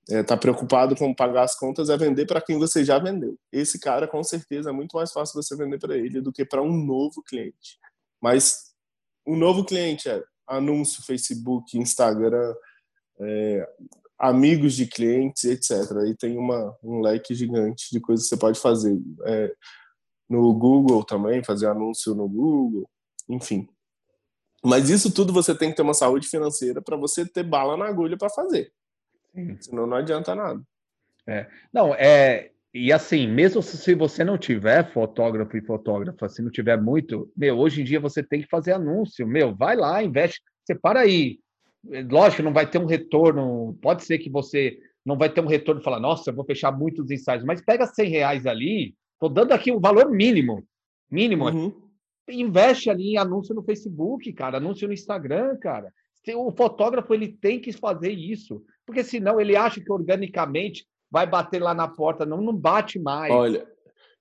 está 0.10 0.18
é, 0.18 0.24
tá 0.24 0.36
preocupado 0.36 0.96
com 0.96 1.14
pagar 1.14 1.44
as 1.44 1.56
contas 1.56 1.90
é 1.90 1.96
vender 1.96 2.26
para 2.26 2.42
quem 2.42 2.58
você 2.58 2.84
já 2.84 2.98
vendeu. 2.98 3.38
Esse 3.52 3.80
cara, 3.80 4.08
com 4.08 4.24
certeza, 4.24 4.72
é 4.72 4.74
muito 4.74 4.96
mais 4.96 5.12
fácil 5.12 5.42
você 5.42 5.56
vender 5.56 5.78
para 5.78 5.96
ele 5.96 6.20
do 6.20 6.34
que 6.34 6.44
para 6.44 6.64
um 6.64 6.84
novo 6.84 7.22
cliente. 7.22 7.78
Mas 8.20 8.74
um 9.26 9.38
novo 9.38 9.64
cliente 9.64 10.10
é 10.10 10.24
anúncio, 10.48 11.04
Facebook, 11.04 11.78
Instagram, 11.78 12.56
é, 13.20 13.70
amigos 14.18 14.74
de 14.74 14.88
clientes, 14.88 15.44
etc. 15.44 15.98
Aí 15.98 16.16
tem 16.16 16.38
uma, 16.38 16.76
um 16.84 17.02
leque 17.02 17.36
gigante 17.36 17.90
de 17.92 18.00
coisas 18.00 18.26
que 18.26 18.30
você 18.30 18.38
pode 18.38 18.60
fazer. 18.60 19.00
É, 19.26 19.54
no 20.28 20.54
Google 20.54 21.04
também, 21.04 21.44
fazer 21.44 21.68
anúncio 21.68 22.16
no 22.16 22.28
Google, 22.28 22.90
enfim. 23.28 23.68
Mas 24.64 24.90
isso 24.90 25.14
tudo 25.14 25.32
você 25.32 25.56
tem 25.56 25.70
que 25.70 25.76
ter 25.76 25.82
uma 25.84 25.94
saúde 25.94 26.28
financeira 26.28 26.82
para 26.82 26.98
você 26.98 27.26
ter 27.26 27.44
bala 27.44 27.78
na 27.78 27.86
agulha 27.86 28.18
para 28.18 28.30
fazer. 28.30 28.72
Sim. 29.34 29.58
Senão 29.60 29.88
não 29.88 29.98
adianta 29.98 30.36
nada. 30.36 30.62
É. 31.28 31.48
Não, 31.72 31.94
é. 31.94 32.52
E 32.74 32.94
assim, 32.94 33.28
mesmo 33.28 33.62
se 33.64 33.96
você 33.96 34.24
não 34.24 34.38
tiver 34.38 34.92
fotógrafo 34.94 35.58
e 35.58 35.62
fotógrafa, 35.62 36.30
se 36.30 36.42
não 36.42 36.52
tiver 36.52 36.80
muito, 36.80 37.32
meu, 37.36 37.58
hoje 37.58 37.82
em 37.82 37.84
dia 37.84 38.00
você 38.00 38.22
tem 38.22 38.42
que 38.42 38.48
fazer 38.48 38.74
anúncio, 38.74 39.28
meu, 39.28 39.56
vai 39.56 39.76
lá, 39.76 40.04
investe, 40.04 40.42
separa 40.64 41.00
aí. 41.00 41.40
Lógico, 42.10 42.44
não 42.44 42.54
vai 42.54 42.70
ter 42.70 42.78
um 42.78 42.86
retorno, 42.86 43.76
pode 43.82 44.04
ser 44.04 44.20
que 44.20 44.30
você 44.30 44.78
não 45.04 45.18
vai 45.18 45.30
ter 45.30 45.42
um 45.42 45.48
retorno 45.48 45.82
e 45.82 45.84
falar, 45.84 46.00
nossa, 46.00 46.30
eu 46.30 46.36
vou 46.36 46.46
fechar 46.46 46.72
muitos 46.72 47.10
ensaios, 47.10 47.44
mas 47.44 47.64
pega 47.64 47.88
100 47.88 48.10
reais 48.10 48.46
ali, 48.46 48.94
tô 49.20 49.30
dando 49.30 49.54
aqui 49.54 49.72
um 49.72 49.80
valor 49.80 50.12
mínimo, 50.12 50.64
mínimo, 51.10 51.50
uhum. 51.50 51.74
investe 52.30 52.90
ali 52.90 53.14
em 53.14 53.18
anúncio 53.18 53.56
no 53.56 53.64
Facebook, 53.64 54.32
cara, 54.34 54.58
anúncio 54.58 54.88
no 54.88 54.94
Instagram, 54.94 55.58
cara. 55.58 55.92
O 56.36 56.52
fotógrafo 56.52 57.14
ele 57.14 57.30
tem 57.30 57.60
que 57.60 57.72
fazer 57.72 58.12
isso 58.12 58.64
porque 58.90 59.04
senão 59.04 59.40
ele 59.40 59.56
acha 59.56 59.80
que 59.80 59.92
organicamente 59.92 60.84
vai 61.12 61.28
bater 61.28 61.62
lá 61.62 61.76
na 61.76 61.88
porta, 61.88 62.26
não, 62.26 62.42
não 62.42 62.56
bate 62.56 62.98
mais. 62.98 63.32
Olha, 63.32 63.68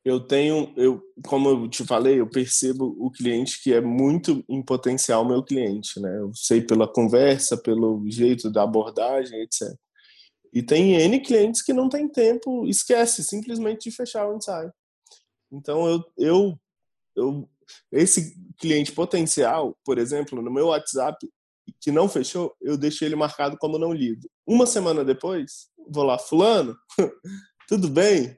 eu 0.04 0.20
tenho, 0.20 0.74
eu, 0.76 1.02
como 1.26 1.48
eu 1.48 1.68
te 1.68 1.86
falei, 1.86 2.20
eu 2.20 2.28
percebo 2.28 2.94
o 2.98 3.10
cliente 3.10 3.62
que 3.62 3.72
é 3.72 3.80
muito 3.80 4.44
em 4.46 4.62
potencial 4.62 5.24
meu 5.24 5.42
cliente, 5.42 5.98
né? 5.98 6.18
Eu 6.18 6.30
sei 6.34 6.60
pela 6.60 6.86
conversa, 6.86 7.56
pelo 7.56 8.04
jeito 8.10 8.50
da 8.50 8.62
abordagem, 8.62 9.40
etc. 9.40 9.74
E 10.52 10.62
tem 10.62 10.96
N 10.96 11.18
clientes 11.20 11.62
que 11.62 11.72
não 11.72 11.88
tem 11.88 12.06
tempo, 12.06 12.66
esquece 12.66 13.24
simplesmente 13.24 13.88
de 13.88 13.96
fechar 13.96 14.28
o 14.28 14.36
ensaio. 14.36 14.70
Então 15.50 15.88
eu, 15.88 16.04
eu, 16.18 16.60
eu 17.16 17.48
esse 17.90 18.36
cliente 18.58 18.92
potencial, 18.92 19.74
por 19.82 19.96
exemplo, 19.96 20.42
no 20.42 20.50
meu 20.50 20.66
WhatsApp, 20.66 21.26
que 21.80 21.90
não 21.90 22.08
fechou, 22.08 22.54
eu 22.60 22.76
deixei 22.76 23.08
ele 23.08 23.16
marcado 23.16 23.56
como 23.58 23.78
não 23.78 23.92
lido. 23.92 24.28
Uma 24.46 24.66
semana 24.66 25.04
depois, 25.04 25.68
vou 25.88 26.04
lá, 26.04 26.18
fulano, 26.18 26.76
tudo 27.68 27.88
bem? 27.88 28.36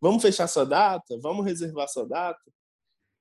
Vamos 0.00 0.22
fechar 0.22 0.46
sua 0.46 0.64
data? 0.64 1.18
Vamos 1.22 1.44
reservar 1.44 1.88
sua 1.88 2.06
data? 2.06 2.40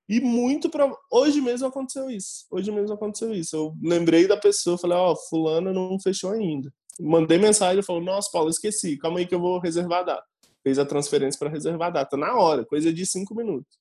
E 0.07 0.19
muito 0.19 0.69
para 0.69 0.91
hoje 1.09 1.39
mesmo 1.39 1.67
aconteceu 1.67 2.09
isso. 2.09 2.45
Hoje 2.51 2.71
mesmo 2.71 2.93
aconteceu 2.93 3.33
isso. 3.33 3.55
Eu 3.55 3.75
lembrei 3.81 4.27
da 4.27 4.35
pessoa, 4.35 4.77
falei, 4.77 4.97
ó, 4.97 5.13
oh, 5.13 5.15
fulano 5.15 5.73
não 5.73 5.99
fechou 5.99 6.31
ainda. 6.31 6.73
Mandei 6.99 7.37
mensagem, 7.37 7.81
falou, 7.81 8.01
nossa, 8.01 8.29
Paulo, 8.31 8.49
esqueci. 8.49 8.97
Calma 8.97 9.19
aí 9.19 9.25
que 9.25 9.33
eu 9.33 9.39
vou 9.39 9.59
reservar 9.59 10.01
a 10.01 10.03
data. 10.03 10.25
Fez 10.61 10.77
a 10.77 10.85
transferência 10.85 11.39
para 11.39 11.49
reservar 11.49 11.87
a 11.87 11.91
data 11.91 12.17
na 12.17 12.35
hora, 12.35 12.65
coisa 12.65 12.91
de 12.91 13.05
cinco 13.05 13.33
minutos. 13.33 13.77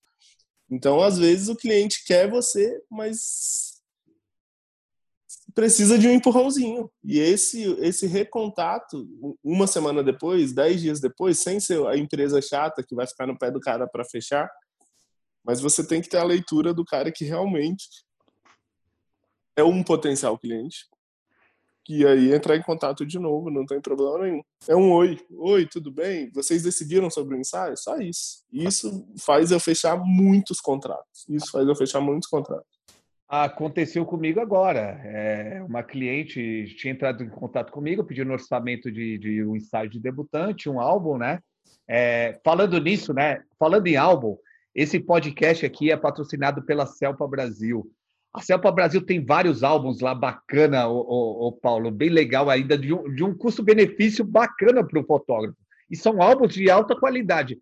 Então, 0.71 1.03
às 1.03 1.19
vezes 1.19 1.49
o 1.49 1.57
cliente 1.57 2.05
quer 2.07 2.31
você, 2.31 2.81
mas 2.91 3.72
precisa 5.55 5.99
de 5.99 6.09
um 6.09 6.13
empurrãozinho. 6.13 6.91
E 7.05 7.19
esse, 7.19 7.63
esse 7.81 8.07
recontato, 8.07 9.07
uma 9.43 9.67
semana 9.67 10.03
depois, 10.03 10.53
dez 10.53 10.81
dias 10.81 11.01
depois, 11.01 11.39
sem 11.39 11.61
ser 11.61 11.85
a 11.87 11.97
empresa 11.97 12.41
chata 12.41 12.83
que 12.83 12.95
vai 12.95 13.07
ficar 13.07 13.27
no 13.27 13.39
pé 13.39 13.51
do 13.51 13.61
cara 13.61 13.87
para 13.87 14.05
fechar, 14.05 14.51
mas 15.45 15.61
você 15.61 15.87
tem 15.87 16.01
que 16.01 16.09
ter 16.09 16.19
a 16.19 16.25
leitura 16.25 16.73
do 16.73 16.85
cara 16.85 17.11
que 17.11 17.25
realmente 17.25 17.89
é 19.57 19.63
um 19.63 19.83
potencial 19.83 20.39
cliente 20.39 20.87
e 21.89 22.07
aí 22.07 22.33
entrar 22.33 22.57
em 22.57 22.63
contato 22.63 23.05
de 23.05 23.19
novo, 23.19 23.51
não 23.51 23.67
tem 23.67 23.81
problema 23.81 24.19
nenhum. 24.19 24.43
É 24.69 24.77
um 24.77 24.93
oi, 24.93 25.19
oi, 25.31 25.67
tudo 25.67 25.91
bem? 25.91 26.31
Vocês 26.31 26.63
decidiram 26.63 27.11
sobre 27.11 27.35
o 27.35 27.41
ensaio? 27.41 27.77
Só 27.77 27.97
isso. 27.99 28.45
Isso 28.53 29.05
faz 29.19 29.51
eu 29.51 29.59
fechar 29.59 29.97
muitos 29.97 30.61
contratos. 30.61 31.27
Isso 31.29 31.51
faz 31.51 31.67
eu 31.67 31.75
fechar 31.75 32.01
muitos 32.01 32.29
contratos. 32.29 32.72
Aconteceu 33.35 34.05
comigo 34.05 34.41
agora. 34.41 35.01
É, 35.03 35.65
uma 35.67 35.83
cliente 35.83 36.67
tinha 36.77 36.93
entrado 36.93 37.25
em 37.25 37.31
contato 37.31 37.73
comigo, 37.73 38.05
pedindo 38.05 38.29
um 38.29 38.35
orçamento 38.35 38.93
de, 38.93 39.17
de 39.17 39.43
um 39.43 39.57
ensaio 39.57 39.89
de 39.89 39.99
debutante, 39.99 40.69
um 40.69 40.79
álbum, 40.79 41.17
né? 41.17 41.39
É, 41.89 42.39
falando 42.45 42.79
nisso, 42.79 43.15
né? 43.15 43.43
Falando 43.59 43.87
em 43.87 43.97
álbum, 43.97 44.37
esse 44.75 45.01
podcast 45.01 45.65
aqui 45.65 45.91
é 45.91 45.97
patrocinado 45.97 46.63
pela 46.63 46.85
Celpa 46.85 47.27
Brasil. 47.27 47.91
A 48.35 48.43
Celpa 48.43 48.71
Brasil 48.71 49.01
tem 49.01 49.25
vários 49.25 49.63
álbuns 49.63 50.01
lá 50.01 50.15
bacana, 50.15 50.87
o, 50.87 50.99
o, 50.99 51.49
o 51.49 51.53
Paulo, 51.53 51.91
bem 51.91 52.11
legal 52.11 52.51
ainda, 52.51 52.77
de 52.77 52.93
um, 52.93 53.15
de 53.15 53.25
um 53.25 53.35
custo-benefício 53.35 54.27
bacana 54.27 54.87
para 54.87 55.01
o 55.01 55.07
fotógrafo. 55.07 55.57
E 55.91 55.97
são 55.97 56.21
álbuns 56.21 56.53
de 56.53 56.71
alta 56.71 56.95
qualidade. 56.95 57.59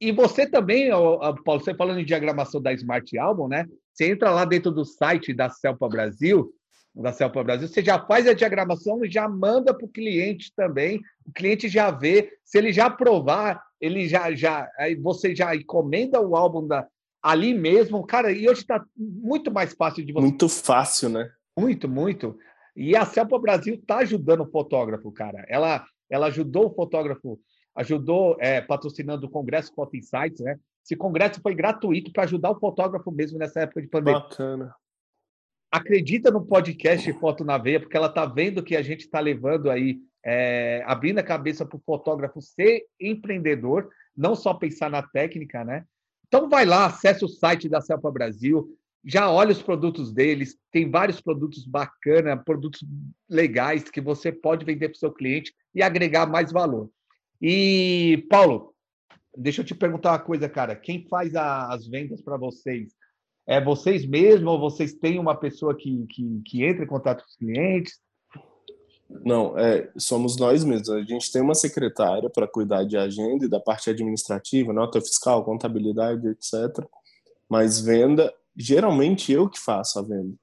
E 0.00 0.12
você 0.12 0.46
também, 0.46 0.90
Paulo, 0.90 1.60
você 1.60 1.74
falando 1.74 2.00
em 2.00 2.04
diagramação 2.04 2.60
da 2.60 2.72
Smart 2.72 3.18
Album, 3.18 3.48
né? 3.48 3.66
Você 3.92 4.10
entra 4.10 4.30
lá 4.30 4.44
dentro 4.44 4.70
do 4.70 4.84
site 4.84 5.34
da 5.34 5.48
Celpa 5.50 5.88
Brasil, 5.88 6.52
da 6.94 7.12
Celpa 7.12 7.42
Brasil, 7.44 7.68
você 7.68 7.82
já 7.82 7.98
faz 7.98 8.26
a 8.26 8.32
diagramação 8.32 9.04
e 9.04 9.10
já 9.10 9.28
manda 9.28 9.74
para 9.74 9.84
o 9.84 9.90
cliente 9.90 10.52
também. 10.54 11.00
O 11.26 11.32
cliente 11.32 11.68
já 11.68 11.90
vê, 11.90 12.32
se 12.44 12.58
ele 12.58 12.72
já 12.72 12.86
aprovar, 12.86 13.62
ele 13.80 14.08
já 14.08 14.32
já 14.34 14.68
aí 14.78 14.94
você 14.94 15.34
já 15.34 15.54
encomenda 15.54 16.20
o 16.20 16.36
álbum 16.36 16.66
da, 16.66 16.86
ali 17.22 17.54
mesmo, 17.54 18.04
cara, 18.06 18.32
e 18.32 18.48
hoje 18.48 18.60
está 18.60 18.84
muito 18.96 19.52
mais 19.52 19.74
fácil 19.74 20.04
de 20.04 20.12
você. 20.12 20.22
Muito 20.22 20.48
fácil, 20.48 21.08
né? 21.08 21.30
Muito, 21.56 21.88
muito. 21.88 22.36
E 22.76 22.96
a 22.96 23.04
Celpa 23.04 23.38
Brasil 23.38 23.74
está 23.74 23.98
ajudando 23.98 24.42
o 24.42 24.50
fotógrafo, 24.50 25.10
cara. 25.10 25.44
Ela, 25.48 25.84
ela 26.08 26.26
ajudou 26.26 26.66
o 26.66 26.74
fotógrafo, 26.74 27.38
ajudou 27.78 28.36
é, 28.40 28.60
patrocinando 28.60 29.26
o 29.26 29.30
Congresso 29.30 29.72
Foto 29.72 29.96
Insights, 29.96 30.40
né? 30.40 30.58
Esse 30.84 30.96
congresso 30.96 31.40
foi 31.40 31.54
gratuito 31.54 32.12
para 32.12 32.24
ajudar 32.24 32.50
o 32.50 32.58
fotógrafo 32.58 33.10
mesmo 33.12 33.38
nessa 33.38 33.60
época 33.60 33.80
de 33.80 33.86
pandemia. 33.86 34.20
Bacana. 34.20 34.74
Acredita 35.70 36.30
no 36.30 36.44
podcast 36.44 37.12
Foto 37.14 37.44
na 37.44 37.56
Veia, 37.56 37.78
porque 37.78 37.96
ela 37.96 38.08
está 38.08 38.26
vendo 38.26 38.64
que 38.64 38.74
a 38.74 38.82
gente 38.82 39.02
está 39.02 39.20
levando 39.20 39.70
aí, 39.70 40.00
é, 40.24 40.82
abrindo 40.86 41.18
a 41.18 41.22
cabeça 41.22 41.64
para 41.64 41.76
o 41.76 41.82
fotógrafo 41.84 42.40
ser 42.40 42.84
empreendedor, 43.00 43.88
não 44.16 44.34
só 44.34 44.54
pensar 44.54 44.90
na 44.90 45.02
técnica, 45.02 45.62
né? 45.64 45.84
Então 46.26 46.48
vai 46.48 46.64
lá, 46.64 46.86
acessa 46.86 47.24
o 47.24 47.28
site 47.28 47.68
da 47.68 47.80
Celpa 47.80 48.10
Brasil, 48.10 48.68
já 49.04 49.30
olha 49.30 49.52
os 49.52 49.62
produtos 49.62 50.12
deles, 50.12 50.58
tem 50.72 50.90
vários 50.90 51.20
produtos 51.20 51.64
bacanas, 51.64 52.42
produtos 52.44 52.84
legais 53.28 53.88
que 53.88 54.00
você 54.00 54.32
pode 54.32 54.64
vender 54.64 54.88
para 54.88 54.96
o 54.96 54.98
seu 54.98 55.12
cliente 55.12 55.54
e 55.74 55.82
agregar 55.82 56.26
mais 56.26 56.50
valor. 56.50 56.90
E, 57.40 58.26
Paulo, 58.28 58.74
deixa 59.36 59.62
eu 59.62 59.64
te 59.64 59.74
perguntar 59.74 60.12
uma 60.12 60.18
coisa, 60.18 60.48
cara. 60.48 60.74
Quem 60.74 61.06
faz 61.08 61.34
a, 61.34 61.72
as 61.72 61.86
vendas 61.86 62.20
para 62.20 62.36
vocês? 62.36 62.92
É 63.46 63.62
vocês 63.62 64.04
mesmos 64.04 64.52
ou 64.52 64.60
vocês 64.60 64.94
têm 64.94 65.18
uma 65.18 65.34
pessoa 65.34 65.74
que, 65.74 66.06
que, 66.08 66.42
que 66.44 66.64
entra 66.64 66.84
em 66.84 66.88
contato 66.88 67.22
com 67.22 67.30
os 67.30 67.36
clientes? 67.36 67.94
Não, 69.08 69.56
é, 69.58 69.90
somos 69.96 70.36
nós 70.36 70.64
mesmos. 70.64 70.90
A 70.90 71.02
gente 71.02 71.32
tem 71.32 71.40
uma 71.40 71.54
secretária 71.54 72.28
para 72.28 72.46
cuidar 72.46 72.84
de 72.84 72.96
agenda 72.96 73.46
e 73.46 73.48
da 73.48 73.58
parte 73.58 73.88
administrativa, 73.88 74.72
nota 74.72 75.00
fiscal, 75.00 75.44
contabilidade, 75.44 76.28
etc. 76.28 76.84
Mas 77.48 77.80
venda, 77.80 78.32
geralmente 78.54 79.32
eu 79.32 79.48
que 79.48 79.58
faço 79.58 79.98
a 79.98 80.02
venda. 80.02 80.34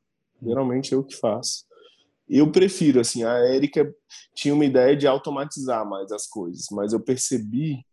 Geralmente 0.42 0.94
eu 0.94 1.04
que 1.04 1.16
faço. 1.16 1.66
Eu 2.28 2.52
prefiro, 2.52 3.00
assim, 3.00 3.24
a 3.24 3.34
Érica 3.38 3.94
tinha 4.34 4.54
uma 4.54 4.66
ideia 4.66 4.96
de 4.96 5.08
automatizar 5.08 5.88
mais 5.88 6.12
as 6.12 6.28
coisas, 6.28 6.66
mas 6.72 6.92
eu 6.92 7.00
percebi 7.00 7.86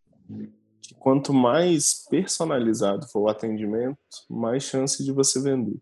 que 0.81 0.95
quanto 0.95 1.33
mais 1.33 2.07
personalizado 2.09 3.07
for 3.09 3.21
o 3.21 3.29
atendimento, 3.29 3.99
mais 4.29 4.63
chance 4.65 5.05
de 5.05 5.13
você 5.13 5.41
vender. 5.41 5.79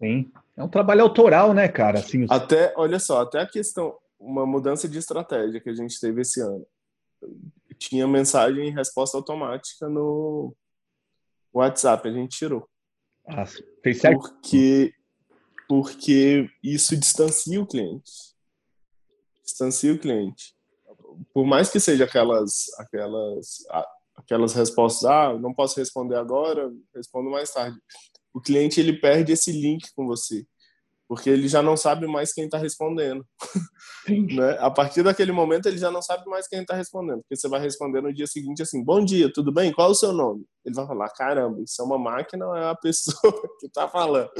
Sim. 0.00 0.30
É 0.56 0.62
um 0.62 0.68
trabalho 0.68 1.02
autoral, 1.02 1.54
né, 1.54 1.68
cara? 1.68 2.00
Assim, 2.00 2.26
até, 2.28 2.72
olha 2.76 2.98
só, 2.98 3.22
até 3.22 3.40
a 3.40 3.46
questão, 3.46 3.96
uma 4.18 4.44
mudança 4.44 4.88
de 4.88 4.98
estratégia 4.98 5.60
que 5.60 5.70
a 5.70 5.74
gente 5.74 6.00
teve 6.00 6.22
esse 6.22 6.40
ano. 6.40 6.66
Tinha 7.78 8.06
mensagem 8.08 8.68
e 8.68 8.72
resposta 8.72 9.16
automática 9.16 9.88
no 9.88 10.54
WhatsApp, 11.52 12.08
a 12.08 12.12
gente 12.12 12.36
tirou. 12.36 12.68
Ah, 13.26 13.44
fez 13.82 14.00
certo. 14.00 14.20
Porque, 14.20 14.92
porque 15.68 16.48
isso 16.62 16.96
distancia 16.96 17.60
o 17.60 17.66
cliente. 17.66 18.10
Distancia 19.44 19.92
o 19.92 19.98
cliente. 19.98 20.54
Por 21.34 21.44
mais 21.44 21.70
que 21.70 21.78
seja 21.78 22.04
aquelas, 22.04 22.66
aquelas, 22.78 23.58
aquelas 24.16 24.54
respostas, 24.54 25.04
ah, 25.04 25.38
não 25.38 25.52
posso 25.52 25.78
responder 25.78 26.16
agora, 26.16 26.72
respondo 26.94 27.30
mais 27.30 27.50
tarde. 27.50 27.78
O 28.32 28.40
cliente 28.40 28.80
ele 28.80 28.92
perde 28.92 29.32
esse 29.32 29.52
link 29.52 29.92
com 29.94 30.06
você 30.06 30.46
porque 31.08 31.30
ele 31.30 31.48
já 31.48 31.62
não 31.62 31.76
sabe 31.76 32.06
mais 32.06 32.34
quem 32.34 32.44
está 32.44 32.58
respondendo. 32.58 33.26
né? 34.08 34.58
A 34.60 34.70
partir 34.70 35.02
daquele 35.02 35.32
momento, 35.32 35.66
ele 35.66 35.78
já 35.78 35.90
não 35.90 36.02
sabe 36.02 36.28
mais 36.28 36.46
quem 36.46 36.60
está 36.60 36.76
respondendo, 36.76 37.20
porque 37.20 37.34
você 37.34 37.48
vai 37.48 37.60
responder 37.60 38.02
no 38.02 38.12
dia 38.12 38.26
seguinte 38.26 38.60
assim: 38.60 38.84
Bom 38.84 39.02
dia, 39.02 39.32
tudo 39.32 39.50
bem? 39.50 39.72
Qual 39.72 39.88
é 39.88 39.90
o 39.90 39.94
seu 39.94 40.12
nome? 40.12 40.44
Ele 40.64 40.74
vai 40.74 40.86
falar: 40.86 41.08
Caramba, 41.08 41.62
isso 41.62 41.80
é 41.80 41.84
uma 41.84 41.98
máquina 41.98 42.46
ou 42.46 42.54
é 42.54 42.68
a 42.68 42.76
pessoa 42.76 43.32
que 43.58 43.66
está 43.66 43.88
falando? 43.88 44.30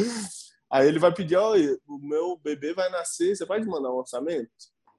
Aí 0.71 0.87
ele 0.87 0.99
vai 0.99 1.13
pedir: 1.13 1.37
Olha, 1.37 1.79
o 1.87 1.99
meu 1.99 2.37
bebê 2.37 2.75
vai 2.75 2.91
nascer, 2.91 3.37
você 3.37 3.47
pode 3.47 3.67
mandar 3.67 3.91
um 3.91 3.97
orçamento? 3.97 4.51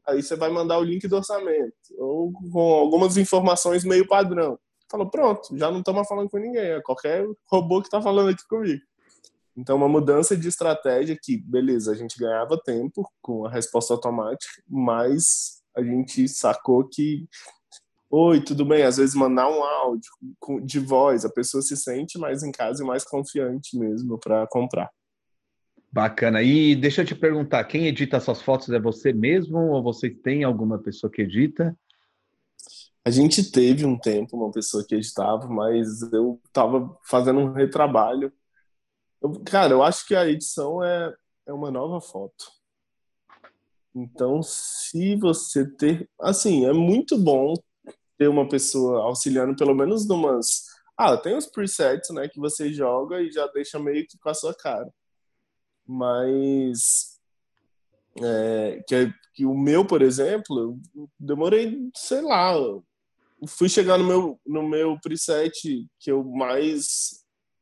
Aí 0.07 0.23
você 0.23 0.35
vai 0.35 0.49
mandar 0.49 0.79
o 0.79 0.83
link 0.83 1.07
do 1.07 1.17
orçamento, 1.17 1.73
ou 1.97 2.31
com 2.51 2.73
algumas 2.73 3.17
informações 3.17 3.83
meio 3.83 4.07
padrão. 4.07 4.57
Falou: 4.89 5.09
Pronto, 5.09 5.55
já 5.57 5.69
não 5.69 5.79
estamos 5.79 6.07
falando 6.07 6.29
com 6.29 6.37
ninguém, 6.37 6.71
é 6.71 6.81
qualquer 6.81 7.25
robô 7.45 7.81
que 7.81 7.87
está 7.87 8.01
falando 8.01 8.29
aqui 8.29 8.47
comigo. 8.47 8.81
Então, 9.55 9.75
uma 9.75 9.89
mudança 9.89 10.37
de 10.37 10.47
estratégia 10.47 11.17
que, 11.21 11.37
beleza, 11.37 11.91
a 11.91 11.95
gente 11.95 12.17
ganhava 12.17 12.57
tempo 12.57 13.07
com 13.21 13.45
a 13.45 13.51
resposta 13.51 13.93
automática, 13.93 14.63
mas 14.65 15.61
a 15.75 15.83
gente 15.83 16.29
sacou 16.29 16.87
que, 16.87 17.27
oi, 18.09 18.41
tudo 18.41 18.63
bem, 18.63 18.83
às 18.83 18.97
vezes 18.97 19.15
mandar 19.15 19.49
um 19.49 19.61
áudio 19.61 20.09
de 20.63 20.79
voz, 20.79 21.25
a 21.25 21.29
pessoa 21.29 21.61
se 21.61 21.75
sente 21.75 22.17
mais 22.17 22.41
em 22.41 22.51
casa 22.51 22.81
e 22.81 22.87
mais 22.87 23.03
confiante 23.03 23.77
mesmo 23.77 24.17
para 24.17 24.47
comprar. 24.47 24.89
Bacana. 25.91 26.41
E 26.41 26.75
deixa 26.75 27.01
eu 27.01 27.05
te 27.05 27.15
perguntar, 27.15 27.63
quem 27.63 27.87
edita 27.87 28.19
suas 28.19 28.41
fotos 28.41 28.69
é 28.69 28.79
você 28.79 29.11
mesmo 29.11 29.57
ou 29.57 29.81
você 29.81 30.09
tem 30.09 30.43
alguma 30.43 30.77
pessoa 30.77 31.11
que 31.11 31.21
edita? 31.21 31.77
A 33.03 33.09
gente 33.09 33.51
teve 33.51 33.85
um 33.85 33.97
tempo 33.97 34.37
uma 34.37 34.51
pessoa 34.51 34.85
que 34.87 34.95
editava, 34.95 35.47
mas 35.47 36.01
eu 36.13 36.39
estava 36.45 36.95
fazendo 37.03 37.39
um 37.39 37.53
retrabalho 37.53 38.31
eu, 39.21 39.43
cara, 39.43 39.73
eu 39.73 39.83
acho 39.83 40.07
que 40.07 40.15
a 40.15 40.27
edição 40.27 40.83
é, 40.83 41.13
é 41.45 41.53
uma 41.53 41.69
nova 41.69 41.99
foto. 41.99 42.45
Então, 43.93 44.41
se 44.41 45.15
você 45.15 45.69
ter. 45.69 46.09
Assim, 46.19 46.65
é 46.65 46.73
muito 46.73 47.17
bom 47.17 47.53
ter 48.17 48.27
uma 48.27 48.47
pessoa 48.47 49.03
auxiliando, 49.03 49.55
pelo 49.55 49.75
menos 49.75 50.07
numas. 50.07 50.65
Ah, 50.97 51.17
tem 51.17 51.35
os 51.35 51.47
presets, 51.47 52.09
né, 52.11 52.27
que 52.27 52.39
você 52.39 52.71
joga 52.73 53.21
e 53.21 53.31
já 53.31 53.47
deixa 53.47 53.79
meio 53.79 54.05
que 54.07 54.17
com 54.17 54.29
a 54.29 54.33
sua 54.33 54.53
cara. 54.53 54.89
Mas. 55.89 57.17
É, 58.21 58.83
que, 58.87 59.13
que 59.33 59.45
o 59.45 59.57
meu, 59.57 59.85
por 59.85 60.01
exemplo, 60.01 60.77
demorei, 61.17 61.89
sei 61.95 62.21
lá, 62.21 62.53
fui 63.47 63.69
chegar 63.69 63.97
no 63.97 64.03
meu, 64.03 64.39
no 64.45 64.67
meu 64.67 64.99
preset 65.01 65.87
que 65.99 66.11
eu 66.11 66.23
mais 66.23 67.19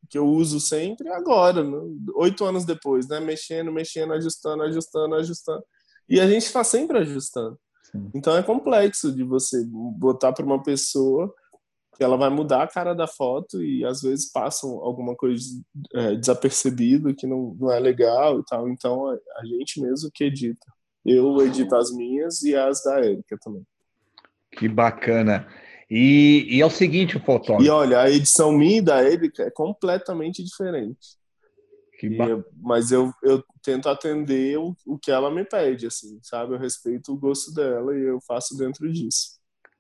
que 0.10 0.18
eu 0.18 0.26
uso 0.26 0.60
sempre 0.60 1.10
agora, 1.10 1.64
né? 1.64 1.78
oito 2.16 2.46
anos 2.46 2.64
depois, 2.64 3.08
né? 3.10 3.20
Mexendo, 3.20 3.72
mexendo, 3.72 4.14
ajustando, 4.14 4.64
ajustando, 4.64 5.16
ajustando. 5.16 5.64
E 6.08 6.22
a 6.22 6.28
gente 6.28 6.46
está 6.46 6.64
sempre 6.64 7.00
ajustando. 7.00 7.60
Sim. 7.84 8.10
Então 8.14 8.36
é 8.36 8.42
complexo 8.42 9.12
de 9.12 9.24
você 9.24 9.64
botar 9.66 10.32
para 10.32 10.46
uma 10.46 10.64
pessoa 10.64 11.34
ela 12.04 12.18
vai 12.18 12.30
mudar 12.30 12.64
a 12.64 12.68
cara 12.68 12.94
da 12.94 13.08
foto 13.08 13.64
e 13.64 13.86
às 13.86 14.02
vezes 14.02 14.32
passam 14.32 14.70
alguma 14.82 15.16
coisa 15.16 15.44
é, 15.94 16.16
desapercebido 16.16 17.16
que 17.16 17.26
não, 17.26 17.56
não 17.60 17.72
é 17.72 17.80
legal 17.80 18.40
e 18.40 18.46
tal. 18.46 18.70
Então 18.70 19.10
a 19.10 19.46
gente 19.46 19.82
mesmo 19.82 20.10
que 20.14 20.26
edita. 20.26 20.66
Eu 21.06 21.42
edito 21.42 21.76
as 21.76 21.92
minhas 21.92 22.42
e 22.44 22.56
as 22.56 22.84
da 22.84 23.00
Érica 23.00 23.38
também. 23.42 23.66
Que 24.52 24.68
bacana. 24.68 25.48
E, 25.90 26.46
e, 26.50 26.62
é 26.62 26.66
o 26.66 26.70
seguinte, 26.70 27.16
o 27.16 27.20
fotógrafo. 27.20 27.64
E 27.64 27.70
olha, 27.70 28.02
a 28.02 28.10
edição 28.10 28.52
minha 28.52 28.80
e 28.80 28.82
da 28.82 29.04
Erika 29.04 29.44
é 29.44 29.50
completamente 29.50 30.44
diferente. 30.44 31.18
E, 32.04 32.18
mas 32.62 32.92
eu, 32.92 33.12
eu 33.24 33.44
tento 33.64 33.90
atender 33.90 34.58
o, 34.60 34.76
o 34.86 35.00
que 35.00 35.10
ela 35.10 35.32
me 35.32 35.44
pede, 35.46 35.88
assim, 35.88 36.20
sabe? 36.22 36.54
Eu 36.54 36.60
respeito 36.60 37.12
o 37.12 37.18
gosto 37.18 37.54
dela 37.54 37.98
e 37.98 38.04
eu 38.04 38.20
faço 38.22 38.56
dentro 38.58 38.92
disso. 38.92 39.37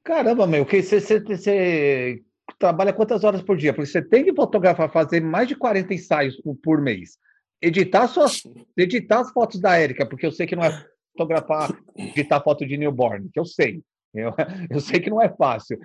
Caramba, 0.07 0.47
meu, 0.47 0.65
que 0.65 0.81
você, 0.81 1.01
você, 1.01 1.19
você 1.19 2.23
trabalha 2.57 2.93
quantas 2.93 3.25
horas 3.25 3.41
por 3.41 3.57
dia? 3.57 3.73
Porque 3.73 3.91
você 3.91 4.01
tem 4.01 4.23
que 4.23 4.34
fotografar, 4.34 4.89
fazer 4.89 5.19
mais 5.19 5.49
de 5.49 5.55
40 5.57 5.93
ensaios 5.93 6.41
por, 6.63 6.79
mês. 6.79 7.17
Editar 7.61 8.07
suas, 8.07 8.41
editar 8.77 9.19
as 9.19 9.31
fotos 9.34 9.59
da 9.59 9.75
Érica, 9.75 10.05
porque 10.05 10.25
eu 10.25 10.31
sei 10.31 10.47
que 10.47 10.55
não 10.55 10.63
é 10.63 10.71
fotografar, 11.11 11.77
editar 11.97 12.39
foto 12.39 12.65
de 12.65 12.77
newborn, 12.77 13.29
que 13.34 13.38
eu 13.38 13.43
sei. 13.43 13.84
Eu, 14.13 14.31
eu 14.71 14.79
sei 14.79 15.01
que 15.01 15.09
não 15.09 15.21
é 15.21 15.27
fácil. 15.27 15.77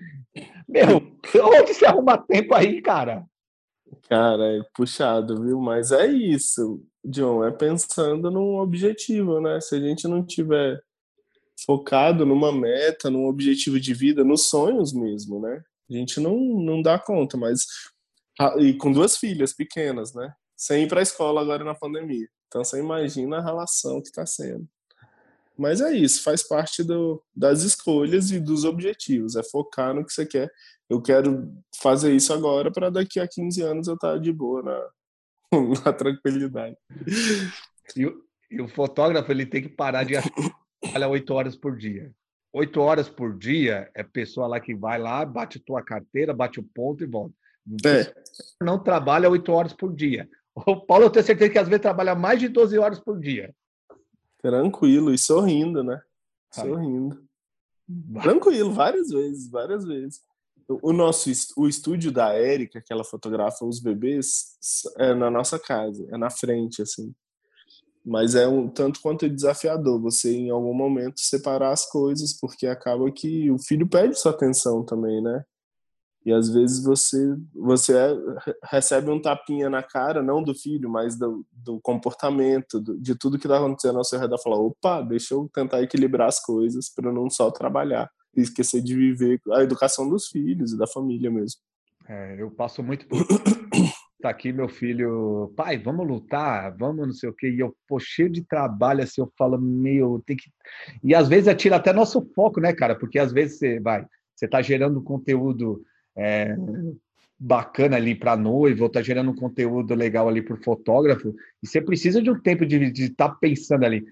Meu, 0.68 0.98
onde 1.42 1.74
você 1.74 1.84
arruma 1.84 2.16
tempo 2.16 2.54
aí, 2.54 2.80
cara? 2.80 3.24
Cara, 4.08 4.56
é 4.56 4.60
puxado, 4.72 5.42
viu? 5.42 5.60
Mas 5.60 5.90
é 5.90 6.06
isso, 6.06 6.80
John, 7.04 7.44
é 7.44 7.50
pensando 7.50 8.30
num 8.30 8.54
objetivo, 8.58 9.40
né? 9.40 9.60
Se 9.60 9.74
a 9.74 9.80
gente 9.80 10.06
não 10.06 10.24
tiver 10.24 10.80
focado 11.64 12.26
numa 12.26 12.52
meta, 12.52 13.10
num 13.10 13.26
objetivo 13.26 13.80
de 13.80 13.94
vida, 13.94 14.24
nos 14.24 14.48
sonhos 14.48 14.92
mesmo, 14.92 15.40
né? 15.40 15.62
A 15.90 15.94
gente 15.94 16.20
não, 16.20 16.36
não 16.38 16.82
dá 16.82 16.98
conta, 16.98 17.36
mas. 17.36 17.66
E 18.58 18.74
com 18.74 18.90
duas 18.90 19.16
filhas 19.16 19.52
pequenas, 19.52 20.14
né? 20.14 20.32
Sem 20.56 20.84
ir 20.84 20.88
para 20.88 21.00
a 21.00 21.02
escola 21.02 21.40
agora 21.40 21.64
na 21.64 21.74
pandemia. 21.74 22.28
Então 22.48 22.64
você 22.64 22.78
imagina 22.78 23.38
a 23.38 23.44
relação 23.44 24.00
que 24.00 24.08
está 24.08 24.24
sendo. 24.26 24.66
Mas 25.56 25.80
é 25.80 25.94
isso, 25.94 26.22
faz 26.22 26.46
parte 26.46 26.82
do, 26.82 27.22
das 27.34 27.62
escolhas 27.62 28.30
e 28.30 28.40
dos 28.40 28.64
objetivos, 28.64 29.36
é 29.36 29.42
focar 29.42 29.94
no 29.94 30.04
que 30.04 30.12
você 30.12 30.24
quer. 30.24 30.50
Eu 30.88 31.00
quero 31.00 31.52
fazer 31.80 32.14
isso 32.14 32.32
agora 32.32 32.70
para 32.70 32.90
daqui 32.90 33.20
a 33.20 33.28
15 33.28 33.62
anos 33.62 33.86
eu 33.86 33.94
estar 33.94 34.12
tá 34.12 34.18
de 34.18 34.32
boa 34.32 34.62
na, 34.62 34.88
na 35.84 35.92
tranquilidade. 35.92 36.76
E 37.96 38.06
o, 38.06 38.22
e 38.50 38.60
o, 38.60 38.68
fotógrafo 38.68 39.30
ele 39.30 39.46
tem 39.46 39.62
que 39.62 39.68
parar 39.68 40.04
de 40.04 40.14
trabalhar 40.82 41.08
oito 41.08 41.32
horas 41.34 41.56
por 41.56 41.76
dia. 41.76 42.12
Oito 42.52 42.80
horas 42.80 43.08
por 43.08 43.36
dia 43.36 43.90
é 43.94 44.02
pessoa 44.02 44.46
lá 44.46 44.60
que 44.60 44.74
vai 44.74 44.98
lá, 44.98 45.24
bate 45.24 45.58
tua 45.58 45.82
carteira, 45.82 46.34
bate 46.34 46.60
o 46.60 46.62
ponto 46.62 47.02
e 47.02 47.06
volta. 47.06 47.34
É. 47.86 48.12
Não 48.62 48.78
trabalha 48.78 49.30
oito 49.30 49.52
horas 49.52 49.72
por 49.72 49.94
dia. 49.94 50.28
O 50.54 50.76
Paulo, 50.76 51.04
eu 51.04 51.10
tenho 51.10 51.24
certeza 51.24 51.50
que 51.50 51.58
às 51.58 51.68
vezes 51.68 51.80
trabalha 51.80 52.14
mais 52.14 52.38
de 52.38 52.48
12 52.48 52.76
horas 52.78 53.00
por 53.00 53.18
dia. 53.18 53.54
Tranquilo 54.42 55.14
e 55.14 55.18
sorrindo, 55.18 55.82
né? 55.82 56.02
Sorrindo. 56.52 57.24
Tranquilo, 58.22 58.72
várias 58.72 59.08
vezes, 59.08 59.48
várias 59.48 59.84
vezes. 59.84 60.20
O 60.68 60.92
nosso 60.92 61.30
o 61.56 61.68
estúdio 61.68 62.12
da 62.12 62.32
Érica, 62.34 62.80
que 62.80 62.92
ela 62.92 63.04
fotografa 63.04 63.64
os 63.64 63.80
bebês, 63.80 64.58
é 64.98 65.14
na 65.14 65.30
nossa 65.30 65.58
casa, 65.58 66.06
é 66.10 66.18
na 66.18 66.30
frente, 66.30 66.82
assim. 66.82 67.14
Mas 68.04 68.34
é 68.34 68.48
um 68.48 68.68
tanto 68.68 69.00
quanto 69.00 69.28
desafiador 69.28 70.00
você, 70.00 70.34
em 70.34 70.50
algum 70.50 70.74
momento, 70.74 71.20
separar 71.20 71.70
as 71.70 71.88
coisas, 71.88 72.38
porque 72.38 72.66
acaba 72.66 73.10
que 73.12 73.50
o 73.50 73.58
filho 73.58 73.88
pede 73.88 74.18
sua 74.18 74.32
atenção 74.32 74.84
também, 74.84 75.22
né? 75.22 75.44
E 76.24 76.32
às 76.32 76.48
vezes 76.48 76.84
você 76.84 77.36
você 77.52 77.96
é, 77.96 78.14
recebe 78.64 79.10
um 79.10 79.20
tapinha 79.20 79.68
na 79.68 79.82
cara, 79.82 80.22
não 80.22 80.42
do 80.42 80.54
filho, 80.54 80.88
mas 80.88 81.16
do, 81.16 81.44
do 81.52 81.80
comportamento, 81.80 82.80
do, 82.80 82.98
de 82.98 83.16
tudo 83.16 83.38
que 83.38 83.46
está 83.46 83.58
acontecendo 83.58 83.98
ao 83.98 84.04
seu 84.04 84.20
redor. 84.20 84.38
Falar, 84.38 84.56
opa, 84.56 85.02
deixa 85.02 85.34
eu 85.34 85.50
tentar 85.52 85.82
equilibrar 85.82 86.28
as 86.28 86.40
coisas 86.40 86.88
para 86.88 87.12
não 87.12 87.28
só 87.28 87.50
trabalhar 87.50 88.08
e 88.36 88.40
esquecer 88.40 88.80
de 88.80 88.94
viver 88.94 89.40
a 89.52 89.62
educação 89.62 90.08
dos 90.08 90.28
filhos 90.28 90.72
e 90.72 90.78
da 90.78 90.86
família 90.86 91.30
mesmo. 91.30 91.60
É, 92.08 92.40
eu 92.40 92.50
passo 92.50 92.82
muito 92.82 93.06
por 93.06 93.18
tá 94.22 94.30
aqui 94.30 94.52
meu 94.52 94.68
filho, 94.68 95.52
pai, 95.56 95.76
vamos 95.76 96.06
lutar, 96.06 96.74
vamos 96.76 97.06
não 97.06 97.12
sei 97.12 97.28
o 97.28 97.32
quê, 97.32 97.50
e 97.50 97.60
eu, 97.60 97.74
pô, 97.88 97.98
cheio 97.98 98.30
de 98.30 98.42
trabalho, 98.42 99.02
assim, 99.02 99.20
eu 99.20 99.32
falo, 99.36 99.60
meu, 99.60 100.22
tem 100.24 100.36
que... 100.36 100.50
E 101.02 101.14
às 101.14 101.28
vezes 101.28 101.48
atira 101.48 101.76
até 101.76 101.92
nosso 101.92 102.22
foco, 102.34 102.60
né, 102.60 102.72
cara, 102.72 102.94
porque 102.94 103.18
às 103.18 103.32
vezes 103.32 103.58
você 103.58 103.80
vai, 103.80 104.06
você 104.34 104.46
tá 104.46 104.62
gerando 104.62 105.02
conteúdo 105.02 105.82
é, 106.16 106.56
bacana 107.38 107.96
ali 107.96 108.14
para 108.14 108.36
noivo, 108.36 108.84
ou 108.84 108.88
tá 108.88 109.02
gerando 109.02 109.32
um 109.32 109.36
conteúdo 109.36 109.94
legal 109.94 110.28
ali 110.28 110.40
para 110.40 110.54
o 110.54 110.62
fotógrafo, 110.62 111.34
e 111.62 111.66
você 111.66 111.80
precisa 111.80 112.22
de 112.22 112.30
um 112.30 112.40
tempo 112.40 112.64
de 112.64 112.76
estar 113.02 113.30
tá 113.30 113.34
pensando 113.34 113.84
ali, 113.84 114.04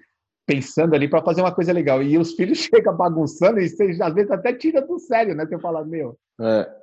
pensando 0.45 0.93
ali 0.93 1.07
para 1.07 1.23
fazer 1.23 1.41
uma 1.41 1.53
coisa 1.53 1.71
legal. 1.71 2.03
E 2.03 2.17
os 2.17 2.33
filhos 2.33 2.57
chegam 2.69 2.95
bagunçando 2.95 3.59
e 3.59 3.69
você 3.69 3.97
às 4.01 4.13
vezes 4.13 4.31
até 4.31 4.53
tira 4.53 4.81
do 4.81 4.99
sério, 4.99 5.33
né? 5.33 5.45
Você 5.45 5.57
fala, 5.59 5.85
meu. 5.85 6.17
É, 6.41 6.80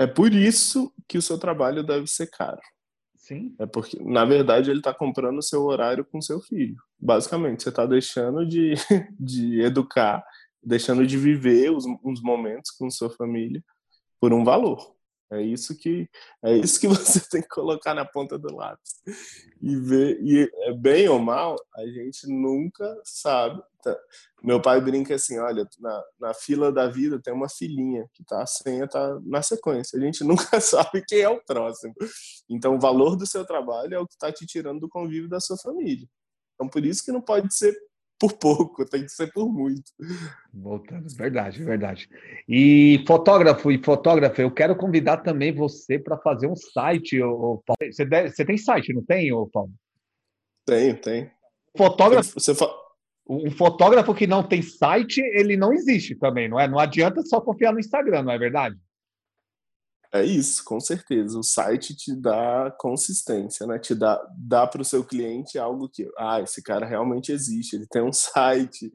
é 0.00 0.06
por 0.06 0.32
isso 0.32 0.90
que 1.06 1.18
o 1.18 1.22
seu 1.22 1.38
trabalho 1.38 1.82
deve 1.82 2.06
ser 2.06 2.26
caro. 2.30 2.60
Sim. 3.18 3.54
É 3.58 3.66
porque, 3.66 4.02
na 4.02 4.24
verdade, 4.24 4.70
ele 4.70 4.80
está 4.80 4.94
comprando 4.94 5.36
o 5.36 5.42
seu 5.42 5.62
horário 5.64 6.06
com 6.06 6.22
seu 6.22 6.40
filho. 6.40 6.74
Basicamente, 6.98 7.62
você 7.62 7.68
está 7.68 7.84
deixando 7.84 8.46
de, 8.46 8.72
de 9.20 9.60
educar, 9.60 10.24
deixando 10.62 11.06
de 11.06 11.18
viver 11.18 11.70
os, 11.70 11.84
os 12.02 12.22
momentos 12.22 12.70
com 12.70 12.90
sua 12.90 13.10
família 13.10 13.62
por 14.18 14.32
um 14.32 14.42
valor. 14.42 14.96
É 15.32 15.40
isso 15.40 15.76
que 15.76 16.08
é 16.42 16.56
isso 16.56 16.80
que 16.80 16.88
você 16.88 17.20
tem 17.30 17.40
que 17.40 17.48
colocar 17.48 17.94
na 17.94 18.04
ponta 18.04 18.36
do 18.36 18.54
lápis 18.54 19.00
e 19.62 19.76
ver 19.76 20.20
e 20.20 20.50
é 20.64 20.72
bem 20.72 21.08
ou 21.08 21.20
mal 21.20 21.56
a 21.76 21.86
gente 21.86 22.26
nunca 22.26 23.00
sabe. 23.04 23.62
Tá? 23.82 23.96
Meu 24.42 24.60
pai 24.60 24.80
brinca 24.80 25.14
assim, 25.14 25.38
olha, 25.38 25.66
na, 25.78 26.04
na 26.18 26.34
fila 26.34 26.72
da 26.72 26.88
vida 26.88 27.20
tem 27.22 27.32
uma 27.32 27.48
filhinha 27.48 28.06
que 28.12 28.24
tá 28.24 28.42
a 28.42 28.46
senha 28.46 28.88
tá 28.88 29.18
na 29.24 29.40
sequência. 29.40 29.98
A 29.98 30.02
gente 30.02 30.22
nunca 30.24 30.60
sabe 30.60 31.04
quem 31.06 31.20
é 31.20 31.28
o 31.28 31.42
próximo. 31.44 31.94
Então 32.48 32.74
o 32.74 32.80
valor 32.80 33.16
do 33.16 33.26
seu 33.26 33.44
trabalho 33.44 33.94
é 33.94 33.98
o 33.98 34.06
que 34.06 34.14
está 34.14 34.32
te 34.32 34.44
tirando 34.46 34.80
do 34.80 34.88
convívio 34.88 35.28
da 35.28 35.38
sua 35.38 35.56
família. 35.56 36.08
Então 36.54 36.68
por 36.68 36.84
isso 36.84 37.04
que 37.04 37.12
não 37.12 37.20
pode 37.20 37.54
ser 37.54 37.72
por 38.20 38.34
pouco, 38.34 38.84
tem 38.84 39.02
que 39.02 39.08
ser 39.08 39.32
por 39.32 39.50
muito. 39.50 39.90
Voltando, 40.52 41.06
verdade, 41.16 41.64
verdade. 41.64 42.06
E 42.46 43.02
fotógrafo 43.06 43.72
e 43.72 43.82
fotógrafa, 43.82 44.42
eu 44.42 44.50
quero 44.50 44.76
convidar 44.76 45.16
também 45.18 45.54
você 45.54 45.98
para 45.98 46.18
fazer 46.18 46.46
um 46.46 46.54
site, 46.54 47.20
ô, 47.22 47.62
Paulo. 47.66 47.90
Você, 47.90 48.04
deve, 48.04 48.28
você 48.28 48.44
tem 48.44 48.58
site, 48.58 48.92
não 48.92 49.02
tem, 49.02 49.32
ô, 49.32 49.46
Paulo? 49.46 49.72
Tenho, 50.66 51.00
tenho. 51.00 51.30
Fotógrafo. 51.74 52.38
Você 52.38 52.54
fa... 52.54 52.68
Um 53.26 53.50
fotógrafo 53.50 54.14
que 54.14 54.26
não 54.26 54.42
tem 54.42 54.60
site, 54.60 55.20
ele 55.20 55.56
não 55.56 55.72
existe 55.72 56.14
também, 56.16 56.48
não 56.48 56.60
é? 56.60 56.68
Não 56.68 56.78
adianta 56.78 57.22
só 57.22 57.40
confiar 57.40 57.72
no 57.72 57.80
Instagram, 57.80 58.24
não 58.24 58.32
é 58.32 58.38
verdade? 58.38 58.76
É 60.12 60.24
isso, 60.24 60.64
com 60.64 60.80
certeza. 60.80 61.38
O 61.38 61.42
site 61.42 61.94
te 61.94 62.14
dá 62.14 62.74
consistência, 62.78 63.66
né? 63.66 63.78
Te 63.78 63.94
dá, 63.94 64.20
dá 64.36 64.66
para 64.66 64.82
o 64.82 64.84
seu 64.84 65.04
cliente 65.04 65.58
algo 65.58 65.88
que, 65.88 66.08
ah, 66.18 66.40
esse 66.40 66.62
cara 66.62 66.84
realmente 66.84 67.30
existe, 67.30 67.76
ele 67.76 67.86
tem 67.86 68.02
um 68.02 68.12
site, 68.12 68.90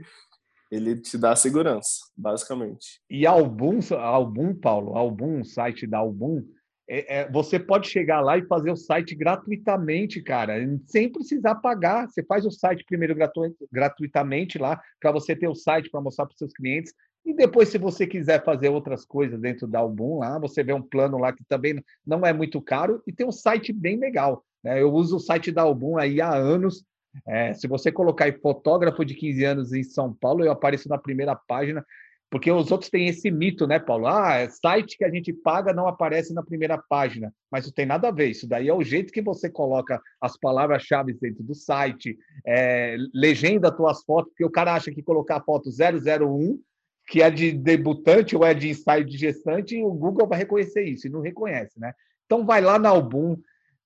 ele 0.69 0.99
te 0.99 1.17
dá 1.17 1.35
segurança, 1.35 2.05
basicamente. 2.17 3.01
E 3.09 3.25
Album, 3.25 3.79
Album 3.97 4.53
Paulo, 4.53 4.97
Album, 4.97 5.43
site 5.43 5.87
da 5.87 5.99
Album, 5.99 6.43
é, 6.87 7.21
é, 7.21 7.31
você 7.31 7.59
pode 7.59 7.87
chegar 7.87 8.21
lá 8.21 8.37
e 8.37 8.45
fazer 8.45 8.71
o 8.71 8.75
site 8.75 9.15
gratuitamente, 9.15 10.21
cara, 10.21 10.55
sem 10.85 11.11
precisar 11.11 11.55
pagar. 11.55 12.07
Você 12.07 12.23
faz 12.23 12.45
o 12.45 12.51
site 12.51 12.83
primeiro 12.85 13.15
gratu 13.15 13.55
gratuitamente 13.71 14.57
lá, 14.57 14.79
para 14.99 15.11
você 15.11 15.35
ter 15.35 15.47
o 15.47 15.55
site 15.55 15.89
para 15.89 16.01
mostrar 16.01 16.25
para 16.25 16.37
seus 16.37 16.53
clientes. 16.53 16.93
E 17.25 17.33
depois, 17.33 17.69
se 17.69 17.79
você 17.79 18.05
quiser 18.05 18.43
fazer 18.43 18.69
outras 18.69 19.03
coisas 19.03 19.39
dentro 19.39 19.65
da 19.65 19.79
Album 19.79 20.19
lá, 20.19 20.37
você 20.37 20.63
vê 20.63 20.73
um 20.73 20.81
plano 20.81 21.17
lá 21.17 21.33
que 21.33 21.43
também 21.45 21.83
não 22.05 22.23
é 22.23 22.31
muito 22.31 22.61
caro 22.61 23.01
e 23.07 23.11
tem 23.11 23.25
um 23.25 23.31
site 23.31 23.73
bem 23.73 23.97
legal. 23.97 24.45
Né? 24.63 24.81
Eu 24.81 24.93
uso 24.93 25.15
o 25.15 25.19
site 25.19 25.51
da 25.51 25.63
Album 25.63 25.97
aí 25.97 26.21
há 26.21 26.33
anos. 26.33 26.85
É, 27.27 27.53
se 27.53 27.67
você 27.67 27.91
colocar 27.91 28.25
aí 28.25 28.33
fotógrafo 28.33 29.03
de 29.03 29.15
15 29.15 29.43
anos 29.43 29.73
em 29.73 29.83
São 29.83 30.13
Paulo, 30.13 30.43
eu 30.43 30.51
apareço 30.51 30.87
na 30.87 30.97
primeira 30.97 31.35
página, 31.35 31.83
porque 32.29 32.51
os 32.51 32.71
outros 32.71 32.91
têm 32.91 33.07
esse 33.07 33.31
mito, 33.31 33.65
né, 33.65 33.79
Paulo? 33.79 34.07
Ah, 34.07 34.35
é 34.35 34.49
site 34.49 34.97
que 34.97 35.05
a 35.05 35.09
gente 35.09 35.31
paga 35.31 35.73
não 35.73 35.87
aparece 35.87 36.33
na 36.33 36.43
primeira 36.43 36.77
página, 36.77 37.33
mas 37.49 37.65
não 37.65 37.71
tem 37.71 37.85
nada 37.85 38.09
a 38.09 38.11
ver. 38.11 38.29
Isso 38.29 38.47
daí 38.47 38.67
é 38.67 38.73
o 38.73 38.83
jeito 38.83 39.13
que 39.13 39.21
você 39.21 39.49
coloca 39.49 39.99
as 40.19 40.37
palavras-chave 40.37 41.13
dentro 41.13 41.43
do 41.43 41.55
site, 41.55 42.17
é, 42.45 42.97
legenda 43.13 43.71
tuas 43.71 44.03
fotos, 44.03 44.31
porque 44.31 44.45
o 44.45 44.51
cara 44.51 44.75
acha 44.75 44.91
que 44.91 45.01
colocar 45.01 45.37
a 45.37 45.41
foto 45.41 45.69
001 45.69 46.59
que 47.07 47.21
é 47.21 47.29
de 47.29 47.51
debutante 47.51 48.35
ou 48.35 48.43
é 48.43 48.53
de 48.53 48.69
ensaio 48.69 49.05
de 49.05 49.17
gestante, 49.17 49.81
o 49.81 49.93
Google 49.93 50.27
vai 50.27 50.39
reconhecer 50.39 50.83
isso 50.83 51.07
e 51.07 51.09
não 51.09 51.21
reconhece, 51.21 51.79
né? 51.79 51.93
Então 52.25 52.45
vai 52.45 52.61
lá 52.61 52.79
na 52.79 52.89
Album, 52.89 53.37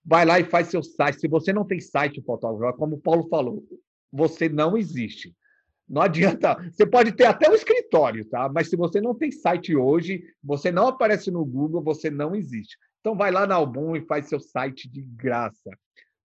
vai 0.06 0.26
lá 0.26 0.40
e 0.40 0.46
faz 0.46 0.68
seu 0.68 0.82
site. 0.82 1.20
Se 1.20 1.28
você 1.28 1.52
não 1.52 1.66
tem 1.66 1.80
site 1.80 2.22
fotógrafo, 2.22 2.78
como 2.78 2.96
o 2.96 3.02
Paulo 3.02 3.28
falou, 3.28 3.64
você 4.12 4.48
não 4.48 4.78
existe. 4.78 5.36
Não 5.88 6.02
adianta. 6.02 6.56
Você 6.72 6.86
pode 6.86 7.12
ter 7.12 7.26
até 7.26 7.50
um 7.50 7.56
escritório, 7.56 8.24
tá? 8.26 8.48
Mas 8.48 8.70
se 8.70 8.78
você 8.78 9.02
não 9.02 9.14
tem 9.14 9.32
site 9.32 9.76
hoje, 9.76 10.24
você 10.42 10.72
não 10.72 10.88
aparece 10.88 11.30
no 11.30 11.44
Google, 11.44 11.82
você 11.82 12.10
não 12.10 12.36
existe. 12.36 12.78
Então 13.02 13.16
vai 13.16 13.32
lá 13.32 13.46
na 13.46 13.56
Album 13.56 13.96
e 13.96 14.06
faz 14.06 14.28
seu 14.28 14.40
site 14.40 14.88
de 14.88 15.02
graça. 15.02 15.72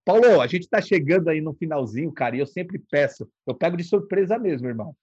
Paulo, 0.05 0.39
a 0.39 0.47
gente 0.47 0.63
está 0.63 0.79
chegando 0.79 1.29
aí 1.29 1.41
no 1.41 1.53
finalzinho, 1.53 2.11
cara, 2.11 2.35
e 2.35 2.39
eu 2.39 2.45
sempre 2.45 2.77
peço, 2.77 3.27
eu 3.45 3.55
pego 3.55 3.75
de 3.75 3.83
surpresa 3.83 4.37
mesmo, 4.37 4.67
irmão 4.67 4.95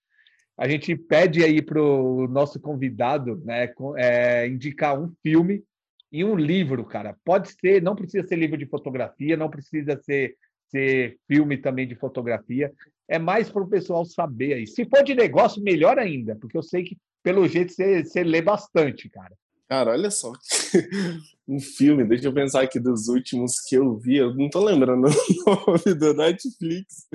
a 0.63 0.69
gente 0.69 0.95
pede 0.95 1.43
aí 1.43 1.61
para 1.61 1.83
o 1.83 2.29
nosso 2.29 2.61
convidado 2.61 3.43
né, 3.45 3.75
é, 3.97 4.47
indicar 4.47 4.97
um 4.97 5.13
filme 5.21 5.65
e 6.13 6.23
um 6.23 6.37
livro, 6.37 6.85
cara. 6.85 7.17
Pode 7.25 7.51
ser, 7.51 7.83
não 7.83 7.97
precisa 7.97 8.25
ser 8.25 8.37
livro 8.37 8.57
de 8.57 8.67
fotografia, 8.67 9.37
não 9.37 9.51
precisa 9.51 10.01
ser, 10.05 10.37
ser 10.69 11.19
filme 11.27 11.57
também 11.57 11.89
de 11.89 11.97
fotografia. 11.97 12.73
É 13.09 13.19
mais 13.19 13.51
para 13.51 13.61
o 13.61 13.69
pessoal 13.69 14.05
saber 14.05 14.53
aí. 14.53 14.69
Se 14.69 14.85
for 14.85 15.03
de 15.03 15.17
negócio, 15.17 15.61
melhor 15.61 15.99
ainda, 15.99 16.37
porque 16.37 16.57
eu 16.57 16.63
sei 16.63 16.85
que, 16.85 16.97
pelo 17.25 17.49
jeito, 17.49 17.73
você, 17.73 18.05
você 18.05 18.23
lê 18.23 18.41
bastante, 18.41 19.09
cara. 19.09 19.35
Cara, 19.69 19.91
olha 19.91 20.13
só. 20.13 20.31
um 21.49 21.59
filme, 21.59 22.05
deixa 22.05 22.29
eu 22.29 22.33
pensar 22.33 22.63
aqui 22.63 22.79
dos 22.79 23.09
últimos 23.09 23.59
que 23.59 23.75
eu 23.75 23.97
vi. 23.97 24.19
Eu 24.19 24.33
não 24.33 24.49
tô 24.49 24.65
lembrando 24.65 25.09
o 25.45 25.73
nome 25.73 25.99
do 25.99 26.15
Netflix. 26.15 27.09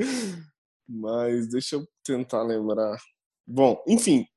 Mas 0.86 1.48
deixa 1.48 1.78
eu 1.78 1.88
tentar 2.03 2.44
lembrar. 2.44 2.98
Bom, 3.48 3.82
enfim, 3.88 4.28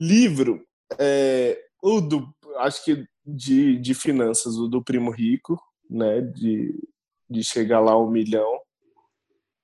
livro, 0.00 0.66
é, 0.98 1.62
o 1.82 2.00
do, 2.00 2.34
acho 2.56 2.82
que 2.82 3.06
de, 3.26 3.76
de 3.76 3.94
finanças, 3.94 4.56
o 4.56 4.68
do 4.68 4.82
Primo 4.82 5.10
Rico, 5.10 5.60
né, 5.88 6.22
de, 6.22 6.74
de 7.28 7.44
chegar 7.44 7.80
lá 7.80 7.92
a 7.92 8.02
um 8.02 8.10
milhão. 8.10 8.58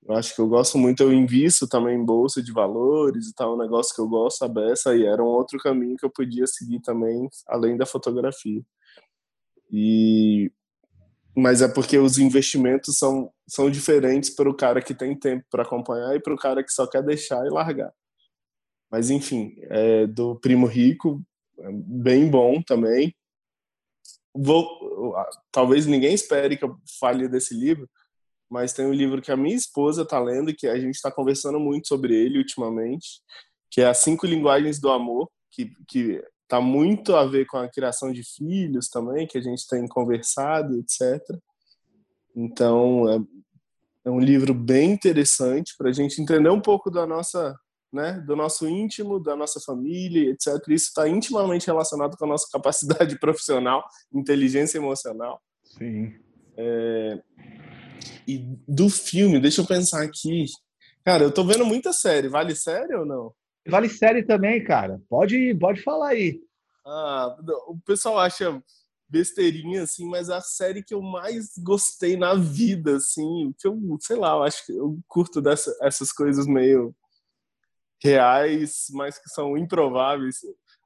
Eu 0.07 0.15
acho 0.17 0.35
que 0.35 0.41
eu 0.41 0.49
gosto 0.49 0.77
muito, 0.77 1.03
eu 1.03 1.13
invisto 1.13 1.67
também 1.67 1.97
em 1.97 2.05
bolsa 2.05 2.43
de 2.43 2.53
valores 2.53 3.27
e 3.29 3.35
tal, 3.35 3.55
um 3.55 3.59
negócio 3.59 3.95
que 3.95 4.01
eu 4.01 4.09
gosto, 4.09 4.45
a 4.45 4.49
beça, 4.49 4.95
e 4.95 5.05
era 5.05 5.23
um 5.23 5.27
outro 5.27 5.59
caminho 5.59 5.97
que 5.97 6.05
eu 6.05 6.11
podia 6.11 6.47
seguir 6.47 6.81
também, 6.81 7.29
além 7.49 7.77
da 7.77 7.87
fotografia. 7.87 8.63
E 9.73 10.53
mas 11.37 11.61
é 11.61 11.69
porque 11.69 11.99
os 11.99 12.17
investimentos 12.17 12.97
são, 12.97 13.31
são 13.47 13.71
diferentes 13.71 14.31
para 14.31 14.49
o 14.49 14.55
cara 14.55 14.81
que 14.81 14.95
tem 14.95 15.15
tempo 15.15 15.45
para 15.51 15.65
acompanhar 15.65 16.17
e 16.17 16.21
para 16.21 16.33
o 16.33 16.39
cara 16.39 16.65
que 16.65 16.73
só 16.73 16.87
quer 16.87 17.03
deixar 17.03 17.45
e 17.45 17.51
largar. 17.51 17.93
Mas 18.97 19.11
enfim, 19.11 19.55
é 19.65 20.07
do 20.07 20.37
Primo 20.37 20.65
Rico, 20.67 21.23
é 21.59 21.69
bem 21.71 22.31
bom 22.31 22.63
também. 22.63 23.15
Vou, 24.35 25.15
talvez 25.53 25.85
ninguém 25.85 26.15
espere 26.15 26.57
que 26.57 26.65
eu 26.65 26.79
fale 26.99 27.29
desse 27.29 27.53
livro, 27.53 27.87
mas 28.49 28.73
tem 28.73 28.87
um 28.87 28.95
livro 28.95 29.21
que 29.21 29.31
a 29.31 29.37
minha 29.37 29.55
esposa 29.55 30.01
está 30.01 30.19
lendo 30.19 30.55
que 30.55 30.67
a 30.67 30.81
gente 30.81 30.95
está 30.95 31.13
conversando 31.13 31.61
muito 31.61 31.89
sobre 31.89 32.15
ele 32.15 32.39
ultimamente, 32.39 33.21
que 33.71 33.83
é 33.83 33.87
As 33.87 33.99
Cinco 33.99 34.25
Linguagens 34.25 34.81
do 34.81 34.91
Amor, 34.91 35.29
que, 35.51 35.71
que 35.87 36.25
tá 36.49 36.59
muito 36.59 37.15
a 37.17 37.27
ver 37.27 37.45
com 37.45 37.59
a 37.59 37.69
criação 37.69 38.11
de 38.11 38.23
filhos 38.25 38.89
também, 38.89 39.27
que 39.27 39.37
a 39.37 39.43
gente 39.43 39.69
tem 39.69 39.87
conversado, 39.87 40.75
etc. 40.79 41.21
Então, 42.35 43.07
é, 43.11 43.21
é 44.07 44.11
um 44.11 44.21
livro 44.21 44.55
bem 44.55 44.93
interessante 44.93 45.75
para 45.77 45.91
a 45.91 45.93
gente 45.93 46.19
entender 46.19 46.49
um 46.49 46.63
pouco 46.63 46.91
da 46.91 47.07
nossa, 47.07 47.55
né, 47.93 48.23
do 48.27 48.37
nosso 48.37 48.67
íntimo, 48.67 49.21
da 49.21 49.37
nossa 49.37 49.61
família, 49.61 50.31
etc. 50.31 50.49
Isso 50.69 50.89
está 50.89 51.09
intimamente 51.09 51.67
relacionado 51.67 52.17
com 52.17 52.25
a 52.25 52.29
nossa 52.29 52.47
capacidade 52.51 53.19
profissional, 53.21 53.85
inteligência 54.13 54.79
emocional. 54.79 55.41
Sim. 55.65 56.15
É, 56.57 57.23
e 58.27 58.39
do 58.67 58.89
filme, 58.89 59.41
deixa 59.41 59.61
eu 59.61 59.67
pensar 59.67 60.03
aqui. 60.03 60.47
Cara, 61.05 61.25
eu 61.25 61.33
tô 61.33 61.45
vendo 61.45 61.65
muita 61.65 61.93
série. 61.93 62.29
Vale 62.29 62.55
série 62.55 62.95
ou 62.95 63.07
não? 63.07 63.33
Vale 63.69 63.89
série 63.89 64.23
também, 64.25 64.63
cara. 64.63 65.01
Pode, 65.09 65.55
pode 65.55 65.83
falar 65.83 66.09
aí. 66.09 66.41
Ah, 66.85 67.37
o 67.69 67.79
pessoal 67.85 68.19
acha 68.19 68.63
besteirinha, 69.09 69.83
assim, 69.83 70.09
mas 70.09 70.31
a 70.31 70.41
série 70.41 70.83
que 70.83 70.95
eu 70.95 71.01
mais 71.01 71.53
gostei 71.59 72.17
na 72.17 72.35
vida, 72.35 72.97
assim, 72.97 73.55
que 73.59 73.69
eu, 73.69 73.79
sei 74.01 74.17
lá, 74.17 74.31
eu 74.31 74.43
acho 74.43 74.67
que 74.67 74.73
eu 74.73 74.99
curto 75.07 75.41
dessa, 75.41 75.77
essas 75.83 76.13
coisas 76.13 76.47
meio 76.47 76.95
reais, 78.03 78.87
mas 78.93 79.19
que 79.19 79.29
são 79.29 79.57
improváveis. 79.57 80.41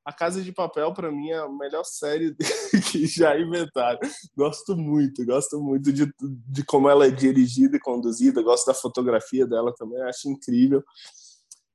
A 0.05 0.13
Casa 0.13 0.43
de 0.43 0.53
Papel, 0.53 0.93
para 0.95 1.13
mim, 1.13 1.31
é 1.31 1.39
a 1.39 1.49
melhor 1.49 1.85
série 1.85 2.35
que 2.91 3.07
já 3.07 3.39
inventaram. 3.39 3.99
Gosto 4.37 4.77
muito, 4.77 5.25
gosto 5.25 5.61
muito 5.61 5.93
de, 5.93 6.13
de 6.21 6.65
como 6.65 6.89
ela 6.89 7.07
é 7.07 7.11
dirigida 7.11 7.77
e 7.77 7.81
conduzida, 7.81 8.43
gosto 8.43 8.67
da 8.67 8.75
fotografia 8.75 9.47
dela 9.47 9.75
também, 9.75 10.01
acho 10.03 10.29
incrível. 10.29 10.83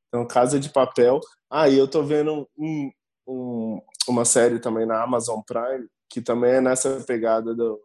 Então, 0.08 0.28
Casa 0.28 0.60
de 0.60 0.70
Papel. 0.70 1.20
Ah, 1.50 1.70
e 1.70 1.78
eu 1.78 1.88
tô 1.88 2.04
vendo 2.04 2.48
um, 2.58 2.92
um, 3.28 3.82
uma 4.08 4.26
série 4.26 4.60
também 4.60 4.86
na 4.86 5.04
Amazon 5.04 5.42
Prime, 5.46 5.88
que 6.10 6.22
também 6.22 6.54
é 6.54 6.62
nessa 6.62 7.02
pegada 7.02 7.54
do, 7.54 7.80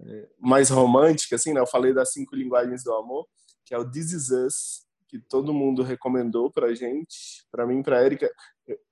é, 0.00 0.28
mais 0.38 0.70
romântica, 0.70 1.36
assim, 1.36 1.52
né? 1.52 1.60
Eu 1.60 1.66
falei 1.66 1.92
das 1.92 2.12
cinco 2.12 2.34
linguagens 2.34 2.82
do 2.84 2.94
amor, 2.94 3.26
que 3.64 3.74
é 3.74 3.78
o 3.78 3.90
This 3.90 4.12
Is 4.12 4.30
Us, 4.30 4.87
que 5.08 5.18
todo 5.18 5.54
mundo 5.54 5.82
recomendou 5.82 6.50
pra 6.50 6.74
gente, 6.74 7.46
pra 7.50 7.66
mim, 7.66 7.82
pra 7.82 8.04
Erika. 8.04 8.30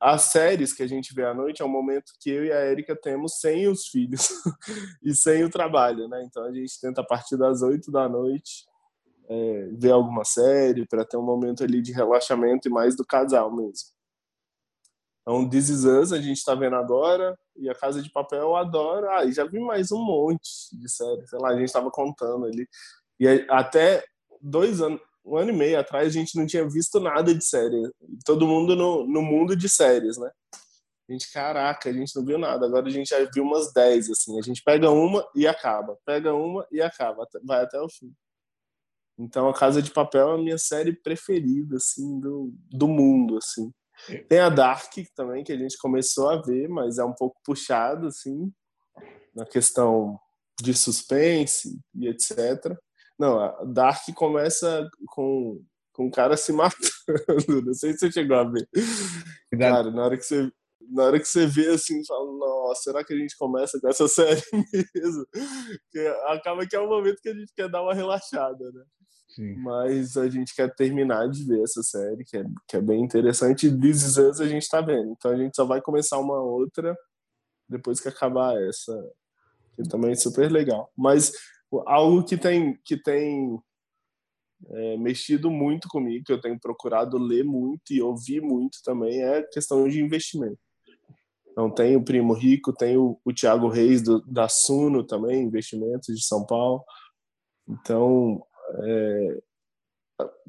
As 0.01 0.22
séries 0.22 0.72
que 0.72 0.82
a 0.82 0.86
gente 0.86 1.14
vê 1.14 1.24
à 1.24 1.34
noite 1.34 1.60
é 1.60 1.64
um 1.64 1.68
momento 1.68 2.12
que 2.18 2.30
eu 2.30 2.44
e 2.47 2.52
a 2.52 2.64
Erika 2.64 2.97
temos 2.97 3.38
sem 3.38 3.68
os 3.68 3.86
filhos 3.88 4.28
e 5.05 5.14
sem 5.14 5.44
o 5.44 5.51
trabalho, 5.51 6.09
né? 6.09 6.24
Então 6.24 6.44
a 6.44 6.52
gente 6.52 6.80
tenta 6.80 7.02
a 7.02 7.05
partir 7.05 7.36
das 7.36 7.60
oito 7.60 7.93
da 7.93 8.09
noite 8.09 8.64
é, 9.28 9.68
ver 9.72 9.90
alguma 9.90 10.24
série 10.24 10.86
para 10.86 11.05
ter 11.05 11.18
um 11.18 11.22
momento 11.22 11.62
ali 11.62 11.82
de 11.82 11.93
relaxamento 11.93 12.66
e 12.66 12.70
mais 12.70 12.97
do 12.97 13.05
casal 13.05 13.55
mesmo. 13.55 13.94
Então, 15.20 15.48
This 15.48 15.68
Is 15.68 15.84
Us 15.84 16.12
a 16.12 16.18
gente 16.18 16.38
está 16.38 16.55
vendo 16.55 16.76
agora 16.76 17.36
e 17.56 17.68
a 17.68 17.74
Casa 17.74 18.01
de 18.01 18.10
Papel 18.10 18.40
eu 18.40 18.56
adoro. 18.56 19.10
Ah, 19.10 19.24
e 19.24 19.32
já 19.32 19.44
vi 19.44 19.59
mais 19.59 19.90
um 19.90 20.02
monte 20.02 20.48
de 20.72 20.88
séries, 20.88 21.28
sei 21.28 21.38
lá, 21.40 21.48
a 21.48 21.56
gente 21.56 21.66
estava 21.66 21.90
contando 21.90 22.47
ali. 22.47 22.66
E 23.18 23.26
até 23.51 24.05
dois 24.40 24.80
anos, 24.80 25.01
um 25.27 25.36
ano 25.36 25.51
e 25.51 25.57
meio 25.57 25.78
atrás 25.78 26.07
a 26.07 26.11
gente 26.11 26.36
não 26.36 26.47
tinha 26.47 26.66
visto 26.69 27.01
nada 27.01 27.35
de 27.35 27.44
série. 27.44 27.90
Todo 28.24 28.47
mundo 28.47 28.77
no, 28.77 29.07
no 29.07 29.20
mundo 29.20 29.57
de 29.57 29.69
séries, 29.69 30.16
né? 30.16 30.31
A 31.09 31.12
gente, 31.12 31.31
caraca, 31.32 31.89
a 31.89 31.93
gente 31.93 32.15
não 32.16 32.24
viu 32.24 32.39
nada. 32.39 32.66
Agora 32.66 32.86
a 32.86 32.90
gente 32.90 33.09
já 33.11 33.19
viu 33.32 33.44
umas 33.44 33.73
10, 33.73 34.11
assim. 34.11 34.39
A 34.39 34.43
gente 34.43 34.62
pega 34.62 34.90
uma 34.90 35.27
e 35.35 35.47
acaba. 35.47 35.98
Pega 36.05 36.32
uma 36.32 36.66
e 36.70 36.81
acaba. 36.81 37.27
Vai 37.44 37.62
até 37.62 37.81
o 37.81 37.89
fim. 37.89 38.12
Então, 39.19 39.48
A 39.48 39.55
Casa 39.55 39.81
de 39.81 39.90
Papel 39.90 40.31
é 40.31 40.35
a 40.35 40.39
minha 40.39 40.59
série 40.59 40.93
preferida, 40.93 41.77
assim, 41.77 42.20
do, 42.20 42.53
do 42.70 42.86
mundo, 42.86 43.39
assim. 43.39 43.73
Tem 44.28 44.40
a 44.40 44.51
Dark 44.51 44.93
também, 45.15 45.43
que 45.43 45.53
a 45.53 45.57
gente 45.57 45.78
começou 45.78 46.28
a 46.28 46.43
ver, 46.43 46.69
mas 46.69 46.98
é 46.98 47.05
um 47.05 47.15
pouco 47.15 47.40
puxado, 47.43 48.09
assim, 48.09 48.53
na 49.35 49.47
questão 49.47 50.19
de 50.61 50.74
suspense 50.74 51.81
e 51.94 52.09
etc. 52.09 52.77
Não, 53.18 53.38
a 53.38 53.64
Dark 53.64 54.02
começa 54.14 54.88
com, 55.09 55.62
com 55.93 56.06
o 56.06 56.10
cara 56.10 56.36
se 56.36 56.52
matando. 56.52 56.86
Não 57.64 57.74
sei 57.74 57.93
se 57.93 58.01
você 58.01 58.12
chegou 58.12 58.36
a 58.36 58.44
ver. 58.44 58.68
Cara, 59.59 59.90
na 59.90 60.05
hora 60.05 60.16
que 60.16 60.24
você, 60.24 60.51
na 60.90 61.05
hora 61.05 61.18
que 61.18 61.26
você 61.26 61.47
vê 61.47 61.68
assim, 61.68 62.05
fala, 62.05 62.30
nossa, 62.32 62.82
será 62.82 63.05
que 63.05 63.14
a 63.14 63.16
gente 63.16 63.36
começa 63.36 63.80
com 63.80 63.88
essa 63.88 64.06
série 64.09 64.43
mesmo? 64.94 65.26
Porque 65.32 66.06
acaba 66.26 66.66
que 66.66 66.76
é 66.76 66.80
o 66.80 66.88
momento 66.88 67.20
que 67.22 67.28
a 67.28 67.34
gente 67.34 67.52
quer 67.55 67.70
dar 67.70 67.82
uma 67.82 67.94
relaxada, 67.94 68.70
né? 68.72 68.84
Sim. 69.28 69.55
Mas 69.56 70.16
a 70.16 70.28
gente 70.28 70.55
quer 70.55 70.74
terminar 70.74 71.28
de 71.28 71.44
ver 71.44 71.62
essa 71.62 71.82
série, 71.82 72.24
que 72.24 72.38
é, 72.38 72.44
que 72.66 72.76
é 72.76 72.80
bem 72.80 73.02
interessante. 73.02 73.66
E 73.66 73.80
This 73.80 74.02
Is 74.02 74.16
Us 74.16 74.40
a 74.40 74.47
gente 74.47 74.68
tá 74.68 74.80
vendo. 74.80 75.10
Então 75.12 75.30
a 75.30 75.36
gente 75.36 75.55
só 75.55 75.64
vai 75.64 75.80
começar 75.80 76.18
uma 76.18 76.40
outra 76.40 76.97
depois 77.68 78.01
que 78.01 78.09
acabar 78.09 78.56
essa, 78.62 78.94
que 79.74 79.82
também 79.88 80.12
é 80.12 80.16
super 80.16 80.51
legal. 80.51 80.90
Mas 80.97 81.32
algo 81.86 82.24
que 82.24 82.36
tem, 82.36 82.78
que 82.84 82.97
tem 82.97 83.59
é, 84.68 84.97
mexido 84.97 85.51
muito 85.51 85.88
comigo, 85.88 86.24
que 86.24 86.32
eu 86.32 86.40
tenho 86.40 86.59
procurado 86.59 87.18
ler 87.18 87.44
muito 87.44 87.93
e 87.93 88.01
ouvir 88.01 88.40
muito 88.40 88.78
também, 88.84 89.22
é 89.22 89.43
questão 89.43 89.88
de 89.88 90.01
investimento. 90.01 90.59
Então 91.51 91.70
tem 91.70 91.97
o 91.97 92.05
Primo 92.05 92.34
Rico, 92.34 92.72
tem 92.72 92.97
o, 92.97 93.18
o 93.24 93.32
Thiago 93.32 93.68
Reis 93.68 94.02
do, 94.02 94.20
da 94.22 94.48
Suno 94.48 95.05
também, 95.05 95.43
investimentos 95.43 96.14
de 96.14 96.24
São 96.24 96.44
Paulo. 96.44 96.84
Então 97.68 98.44
é, 98.84 99.43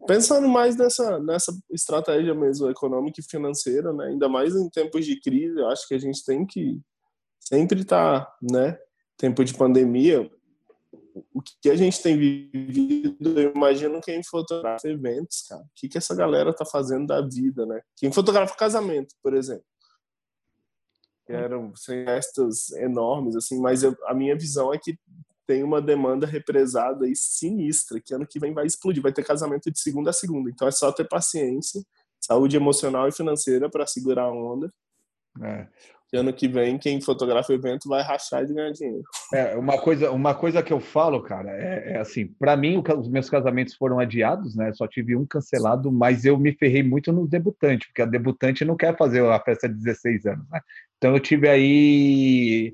pensando 0.06 0.48
mais 0.48 0.76
nessa, 0.76 1.20
nessa 1.20 1.52
estratégia 1.70 2.34
mesmo 2.34 2.70
econômica 2.70 3.20
e 3.20 3.24
financeira, 3.24 3.92
né? 3.94 4.08
ainda 4.08 4.30
mais 4.30 4.56
em 4.56 4.70
tempos 4.70 5.06
de 5.06 5.20
crise, 5.20 5.60
eu 5.60 5.68
acho 5.68 5.88
que 5.88 5.94
a 5.94 6.00
gente 6.00 6.24
tem 6.24 6.46
que 6.46 6.80
sempre 7.40 7.82
estar, 7.82 8.26
tá, 8.26 8.38
né? 8.42 8.78
Tempo 9.18 9.44
de 9.44 9.54
pandemia, 9.54 10.30
o 11.34 11.42
que 11.42 11.70
a 11.70 11.76
gente 11.76 12.02
tem 12.02 12.18
vivido, 12.18 13.40
eu 13.40 13.54
imagino 13.54 14.02
quem 14.02 14.24
fotografa 14.24 14.88
eventos, 14.88 15.44
cara. 15.48 15.62
O 15.62 15.70
que, 15.76 15.88
que 15.88 15.98
essa 15.98 16.16
galera 16.16 16.54
tá 16.54 16.66
fazendo 16.66 17.08
da 17.08 17.22
vida, 17.22 17.66
né? 17.66 17.82
Quem 17.96 18.12
fotografa 18.12 18.56
casamento, 18.56 19.16
por 19.22 19.34
exemplo. 19.34 19.66
Que 21.26 21.34
eram 21.34 21.74
festas 21.76 22.72
enormes, 22.72 23.36
assim, 23.36 23.60
mas 23.60 23.84
eu, 23.84 23.96
a 24.06 24.14
minha 24.14 24.36
visão 24.38 24.74
é 24.74 24.78
que 24.78 24.98
tem 25.46 25.64
uma 25.64 25.82
demanda 25.82 26.28
represada 26.28 27.08
e 27.08 27.16
sinistra, 27.16 28.02
que 28.02 28.14
ano 28.14 28.28
que 28.28 28.40
vem 28.40 28.54
vai 28.54 28.66
explodir, 28.66 29.02
vai 29.02 29.14
ter 29.14 29.24
casamento 29.24 29.72
de 29.72 29.80
segunda 29.80 30.10
a 30.10 30.14
segunda. 30.14 30.50
Então 30.50 30.68
é 30.68 30.72
só 30.72 30.92
ter 30.92 31.08
paciência, 31.08 31.82
saúde 32.20 32.58
emocional 32.58 33.08
e 33.08 33.14
financeira 33.14 33.70
para 33.70 33.88
segurar 33.88 34.24
a 34.24 34.32
onda. 34.32 34.72
É. 35.42 35.68
Que 36.10 36.16
ano 36.16 36.32
que 36.32 36.48
vem, 36.48 36.78
quem 36.78 37.02
fotografa 37.02 37.52
o 37.52 37.56
evento 37.56 37.90
vai 37.90 38.02
rachar 38.02 38.44
e 38.44 38.54
ganhar 38.54 38.72
dinheiro. 38.72 39.04
É, 39.34 39.56
uma 39.58 39.78
coisa, 39.78 40.10
uma 40.12 40.34
coisa 40.34 40.64
que 40.64 40.72
eu 40.72 40.80
falo, 40.80 41.22
cara, 41.22 41.50
é, 41.52 41.94
é 41.94 42.00
assim, 42.00 42.28
para 42.28 42.56
mim 42.56 42.82
os 42.98 43.10
meus 43.10 43.30
casamentos 43.30 43.76
foram 43.76 44.00
adiados, 44.00 44.56
né? 44.56 44.72
Só 44.74 44.88
tive 44.88 45.18
um 45.18 45.26
cancelado, 45.26 45.92
mas 45.92 46.24
eu 46.24 46.38
me 46.38 46.54
ferrei 46.54 46.82
muito 46.82 47.12
nos 47.12 47.30
debutantes, 47.30 47.88
porque 47.88 48.02
a 48.02 48.06
debutante 48.06 48.64
não 48.64 48.78
quer 48.78 48.96
fazer 48.98 49.26
a 49.26 49.40
festa 49.40 49.68
de 49.68 49.76
16 49.76 50.26
anos, 50.28 50.50
né? 50.50 50.62
Então 50.98 51.14
eu 51.14 51.20
tive 51.20 51.50
aí 51.50 52.74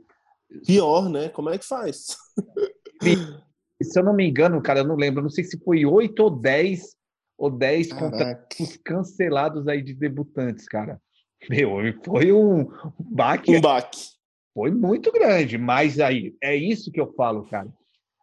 Pior, 0.65 1.09
né? 1.09 1.29
Como 1.29 1.49
é 1.49 1.57
que 1.57 1.65
faz? 1.65 2.15
Se 3.81 3.99
eu 3.99 4.03
não 4.03 4.13
me 4.13 4.27
engano, 4.27 4.61
cara, 4.61 4.79
eu 4.79 4.87
não 4.87 4.95
lembro, 4.95 5.21
não 5.21 5.29
sei 5.29 5.43
se 5.43 5.57
foi 5.63 5.85
8 5.85 6.19
ou 6.21 6.29
10 6.29 6.95
ou 7.37 7.49
10 7.49 7.91
contratos 7.91 8.77
cancelados 8.85 9.67
aí 9.67 9.81
de 9.81 9.93
debutantes, 9.93 10.65
cara. 10.67 11.01
Meu, 11.49 11.77
foi 12.03 12.31
um 12.31 12.69
baque. 12.99 13.55
Um 13.55 13.61
baque. 13.61 14.13
Foi 14.53 14.71
muito 14.71 15.11
grande, 15.11 15.57
mas 15.57 15.99
aí, 15.99 16.35
é 16.41 16.55
isso 16.55 16.91
que 16.91 16.99
eu 16.99 17.11
falo, 17.13 17.43
cara. 17.45 17.67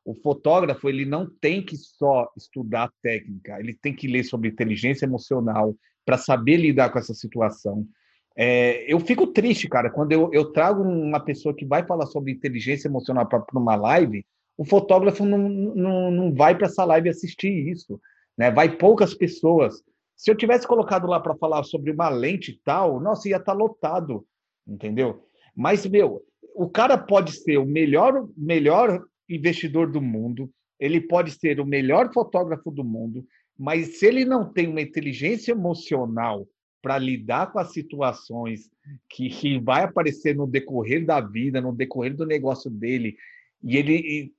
o 0.04 0.14
fotógrafo 0.14 0.88
ele 0.88 1.04
não 1.04 1.28
tem 1.28 1.62
que 1.62 1.76
só 1.76 2.28
estudar 2.36 2.90
técnica, 3.02 3.58
ele 3.58 3.74
tem 3.74 3.94
que 3.94 4.08
ler 4.08 4.24
sobre 4.24 4.48
inteligência 4.48 5.04
emocional 5.04 5.74
para 6.04 6.16
saber 6.16 6.56
lidar 6.56 6.90
com 6.90 6.98
essa 6.98 7.14
situação. 7.14 7.86
É, 8.36 8.90
eu 8.92 8.98
fico 9.00 9.26
triste, 9.26 9.68
cara, 9.68 9.90
quando 9.90 10.12
eu, 10.12 10.30
eu, 10.32 10.52
trago 10.52 10.82
uma 10.82 11.20
pessoa 11.20 11.54
que 11.54 11.64
vai 11.64 11.84
falar 11.84 12.06
sobre 12.06 12.32
inteligência 12.32 12.88
emocional 12.88 13.26
para 13.26 13.44
uma 13.52 13.76
live, 13.76 14.24
o 14.56 14.64
fotógrafo 14.64 15.24
não, 15.24 15.38
não, 15.38 16.10
não 16.10 16.34
vai 16.34 16.56
para 16.56 16.66
essa 16.66 16.84
live 16.84 17.08
assistir 17.08 17.68
isso, 17.68 18.00
né? 18.36 18.50
Vai 18.50 18.76
poucas 18.76 19.14
pessoas. 19.14 19.82
Se 20.20 20.30
eu 20.30 20.34
tivesse 20.34 20.66
colocado 20.66 21.06
lá 21.06 21.18
para 21.18 21.34
falar 21.34 21.64
sobre 21.64 21.90
uma 21.92 22.10
lente 22.10 22.60
tal, 22.62 23.00
nossa, 23.00 23.26
ia 23.26 23.36
estar 23.36 23.52
tá 23.52 23.58
lotado, 23.58 24.26
entendeu? 24.68 25.24
Mas, 25.56 25.86
meu, 25.86 26.22
o 26.54 26.68
cara 26.68 26.98
pode 26.98 27.32
ser 27.32 27.56
o 27.56 27.64
melhor, 27.64 28.28
melhor 28.36 29.02
investidor 29.26 29.90
do 29.90 30.02
mundo, 30.02 30.50
ele 30.78 31.00
pode 31.00 31.30
ser 31.30 31.58
o 31.58 31.64
melhor 31.64 32.12
fotógrafo 32.12 32.70
do 32.70 32.84
mundo, 32.84 33.24
mas 33.58 33.98
se 33.98 34.04
ele 34.04 34.26
não 34.26 34.44
tem 34.52 34.68
uma 34.68 34.82
inteligência 34.82 35.52
emocional 35.52 36.46
para 36.82 36.98
lidar 36.98 37.50
com 37.50 37.58
as 37.58 37.72
situações 37.72 38.68
que, 39.08 39.30
que, 39.30 39.58
vai 39.58 39.84
aparecer 39.84 40.36
no 40.36 40.46
decorrer 40.46 41.06
da 41.06 41.18
vida, 41.22 41.62
no 41.62 41.74
decorrer 41.74 42.14
do 42.14 42.26
negócio 42.26 42.70
dele, 42.70 43.16
e 43.62 43.78
ele 43.78 43.94
e 43.94 44.32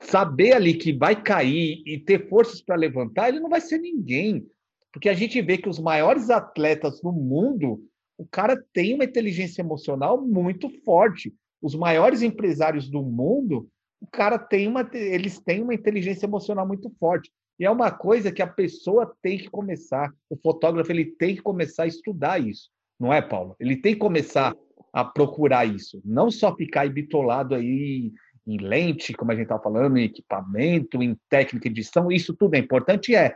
saber 0.00 0.54
ali 0.54 0.72
que 0.72 0.94
vai 0.94 1.22
cair 1.22 1.82
e 1.84 1.98
ter 1.98 2.26
forças 2.26 2.62
para 2.62 2.74
levantar, 2.74 3.28
ele 3.28 3.40
não 3.40 3.50
vai 3.50 3.60
ser 3.60 3.76
ninguém. 3.76 4.48
Porque 4.94 5.08
a 5.08 5.14
gente 5.14 5.42
vê 5.42 5.58
que 5.58 5.68
os 5.68 5.80
maiores 5.80 6.30
atletas 6.30 7.00
do 7.00 7.10
mundo, 7.10 7.82
o 8.16 8.24
cara 8.24 8.56
tem 8.72 8.94
uma 8.94 9.02
inteligência 9.02 9.60
emocional 9.60 10.24
muito 10.24 10.70
forte. 10.84 11.34
Os 11.60 11.74
maiores 11.74 12.22
empresários 12.22 12.88
do 12.88 13.02
mundo, 13.02 13.68
o 14.00 14.06
cara 14.06 14.38
tem 14.38 14.68
uma, 14.68 14.88
eles 14.94 15.40
têm 15.40 15.62
uma 15.62 15.74
inteligência 15.74 16.26
emocional 16.26 16.64
muito 16.64 16.88
forte. 17.00 17.28
E 17.58 17.64
é 17.64 17.70
uma 17.70 17.90
coisa 17.90 18.30
que 18.30 18.40
a 18.40 18.46
pessoa 18.46 19.12
tem 19.20 19.36
que 19.36 19.50
começar, 19.50 20.12
o 20.30 20.36
fotógrafo 20.36 20.92
ele 20.92 21.06
tem 21.06 21.34
que 21.34 21.42
começar 21.42 21.82
a 21.82 21.88
estudar 21.88 22.40
isso, 22.40 22.70
não 22.98 23.12
é, 23.12 23.20
Paulo? 23.20 23.56
Ele 23.58 23.76
tem 23.76 23.94
que 23.94 24.00
começar 24.00 24.54
a 24.92 25.04
procurar 25.04 25.64
isso, 25.64 26.00
não 26.04 26.30
só 26.30 26.54
ficar 26.54 26.88
bitolado 26.88 27.54
aí 27.54 28.12
em 28.46 28.58
lente, 28.58 29.12
como 29.12 29.32
a 29.32 29.34
gente 29.34 29.44
está 29.44 29.58
falando, 29.58 29.96
em 29.96 30.04
equipamento, 30.04 31.02
em 31.02 31.16
técnica 31.28 31.68
de 31.68 31.80
edição, 31.80 32.12
isso 32.12 32.34
tudo 32.34 32.54
é 32.54 32.58
importante, 32.58 33.14
é, 33.14 33.34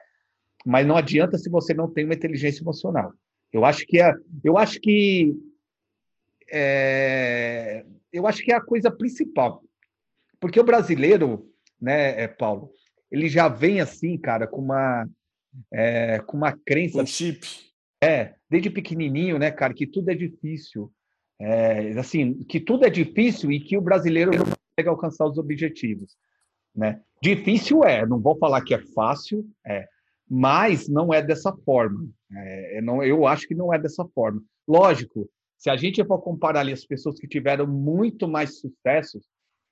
mas 0.64 0.86
não 0.86 0.96
adianta 0.96 1.38
se 1.38 1.48
você 1.50 1.74
não 1.74 1.90
tem 1.90 2.04
uma 2.04 2.14
inteligência 2.14 2.62
emocional. 2.62 3.12
Eu 3.52 3.64
acho 3.64 3.86
que 3.86 4.00
é, 4.00 4.12
eu 4.44 4.58
acho 4.58 4.80
que 4.80 5.34
é, 6.50 7.84
eu 8.12 8.26
acho 8.26 8.42
que 8.42 8.52
é 8.52 8.56
a 8.56 8.60
coisa 8.60 8.90
principal, 8.90 9.62
porque 10.40 10.58
o 10.60 10.64
brasileiro, 10.64 11.48
né, 11.80 12.22
é, 12.22 12.28
Paulo, 12.28 12.70
ele 13.10 13.28
já 13.28 13.48
vem 13.48 13.80
assim, 13.80 14.16
cara, 14.18 14.46
com 14.46 14.60
uma, 14.60 15.08
é, 15.72 16.18
com 16.20 16.36
uma 16.36 16.52
crença. 16.52 17.02
Um 17.02 17.06
chip. 17.06 17.46
É, 18.02 18.34
desde 18.48 18.70
pequenininho, 18.70 19.38
né, 19.38 19.50
cara, 19.50 19.74
que 19.74 19.86
tudo 19.86 20.10
é 20.10 20.14
difícil. 20.14 20.92
É, 21.40 21.92
assim, 21.98 22.44
que 22.44 22.60
tudo 22.60 22.84
é 22.84 22.90
difícil 22.90 23.50
e 23.50 23.60
que 23.60 23.76
o 23.76 23.82
brasileiro 23.82 24.32
não 24.32 24.44
consegue 24.44 24.88
alcançar 24.88 25.26
os 25.26 25.38
objetivos. 25.38 26.16
Né? 26.74 27.00
Difícil 27.22 27.82
é, 27.84 28.06
não 28.06 28.20
vou 28.20 28.36
falar 28.38 28.62
que 28.62 28.74
é 28.74 28.78
fácil, 28.78 29.44
é, 29.66 29.88
mas 30.28 30.88
não 30.88 31.12
é 31.12 31.22
dessa 31.22 31.52
forma. 31.64 32.06
É, 32.34 32.80
não, 32.82 33.02
eu 33.02 33.26
acho 33.26 33.46
que 33.46 33.54
não 33.54 33.72
é 33.72 33.78
dessa 33.78 34.04
forma. 34.14 34.42
Lógico, 34.66 35.28
se 35.56 35.70
a 35.70 35.76
gente 35.76 36.04
for 36.04 36.18
comparar 36.20 36.60
ali 36.60 36.72
as 36.72 36.84
pessoas 36.84 37.18
que 37.18 37.26
tiveram 37.26 37.66
muito 37.66 38.28
mais 38.28 38.60
sucessos, 38.60 39.24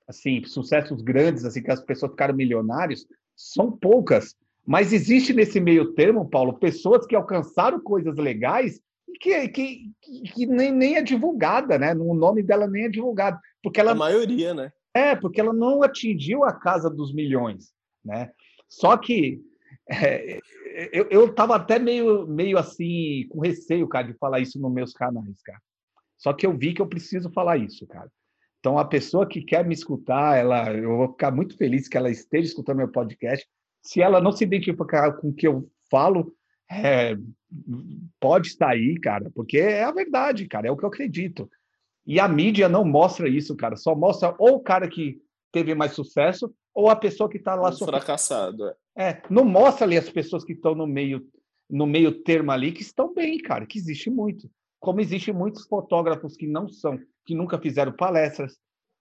assim, 0.08 0.42
sucessos 0.44 1.02
grandes, 1.02 1.44
assim, 1.44 1.62
que 1.62 1.70
as 1.70 1.82
pessoas 1.82 2.12
ficaram 2.12 2.34
milionários, 2.34 3.06
são 3.36 3.70
poucas. 3.70 4.34
Mas 4.66 4.92
existe 4.92 5.32
nesse 5.32 5.60
meio 5.60 5.92
termo, 5.92 6.28
Paulo, 6.28 6.58
pessoas 6.58 7.06
que 7.06 7.14
alcançaram 7.14 7.80
coisas 7.80 8.16
legais 8.16 8.80
e 9.08 9.18
que, 9.18 9.48
que, 9.48 9.92
que 10.34 10.46
nem, 10.46 10.72
nem 10.72 10.96
é 10.96 11.02
divulgada, 11.02 11.78
né? 11.78 11.94
O 11.94 12.14
nome 12.14 12.42
dela 12.42 12.66
nem 12.66 12.86
é 12.86 12.88
divulgado. 12.88 13.38
Porque 13.62 13.80
ela, 13.80 13.92
a 13.92 13.94
maioria, 13.94 14.54
né? 14.54 14.72
É, 14.92 15.14
porque 15.14 15.40
ela 15.40 15.52
não 15.52 15.82
atingiu 15.82 16.42
a 16.42 16.52
casa 16.52 16.90
dos 16.90 17.14
milhões, 17.14 17.72
né? 18.04 18.30
Só 18.68 18.96
que 18.96 19.40
é, 19.88 20.40
eu 21.10 21.26
estava 21.26 21.56
até 21.56 21.78
meio, 21.78 22.26
meio 22.26 22.58
assim, 22.58 23.26
com 23.28 23.40
receio, 23.40 23.88
cara, 23.88 24.06
de 24.06 24.18
falar 24.18 24.40
isso 24.40 24.60
nos 24.60 24.72
meus 24.72 24.92
canais, 24.92 25.40
cara. 25.42 25.60
Só 26.18 26.32
que 26.32 26.46
eu 26.46 26.56
vi 26.56 26.72
que 26.74 26.82
eu 26.82 26.86
preciso 26.86 27.30
falar 27.30 27.56
isso, 27.56 27.86
cara. 27.86 28.10
Então, 28.58 28.78
a 28.78 28.84
pessoa 28.84 29.26
que 29.26 29.42
quer 29.42 29.64
me 29.64 29.74
escutar, 29.74 30.36
ela, 30.36 30.72
eu 30.72 30.96
vou 30.96 31.08
ficar 31.12 31.30
muito 31.30 31.56
feliz 31.56 31.88
que 31.88 31.96
ela 31.96 32.10
esteja 32.10 32.48
escutando 32.48 32.78
meu 32.78 32.88
podcast. 32.88 33.46
Se 33.82 34.00
ela 34.00 34.20
não 34.20 34.32
se 34.32 34.44
identificar 34.44 35.12
com 35.12 35.28
o 35.28 35.32
que 35.32 35.46
eu 35.46 35.70
falo, 35.90 36.34
é, 36.70 37.16
pode 38.18 38.48
estar 38.48 38.70
aí, 38.70 38.98
cara, 38.98 39.30
porque 39.34 39.58
é 39.58 39.84
a 39.84 39.92
verdade, 39.92 40.48
cara, 40.48 40.66
é 40.66 40.70
o 40.70 40.76
que 40.76 40.84
eu 40.84 40.88
acredito. 40.88 41.48
E 42.04 42.18
a 42.18 42.26
mídia 42.28 42.68
não 42.68 42.84
mostra 42.84 43.28
isso, 43.28 43.56
cara, 43.56 43.76
só 43.76 43.94
mostra 43.94 44.34
ou 44.38 44.56
o 44.56 44.60
cara 44.60 44.88
que 44.88 45.20
teve 45.52 45.74
mais 45.74 45.92
sucesso 45.92 46.52
ou 46.74 46.90
a 46.90 46.96
pessoa 46.96 47.30
que 47.30 47.38
está 47.38 47.54
lá 47.54 47.70
um 47.70 47.76
fracassado. 47.76 48.68
É. 48.68 48.74
é, 48.96 49.22
não 49.28 49.44
mostra 49.44 49.84
ali 49.84 49.96
as 49.96 50.08
pessoas 50.08 50.44
que 50.44 50.52
estão 50.52 50.74
no 50.74 50.86
meio 50.86 51.26
no 51.68 51.84
meio 51.84 52.22
termo 52.22 52.52
ali 52.52 52.70
que 52.70 52.82
estão 52.82 53.12
bem, 53.12 53.38
cara, 53.38 53.66
que 53.66 53.76
existe 53.76 54.08
muito. 54.08 54.48
Como 54.78 55.00
existe 55.00 55.32
muitos 55.32 55.66
fotógrafos 55.66 56.36
que 56.36 56.46
não 56.46 56.68
são 56.68 56.98
que 57.24 57.34
nunca 57.34 57.58
fizeram 57.58 57.92
palestras, 57.92 58.56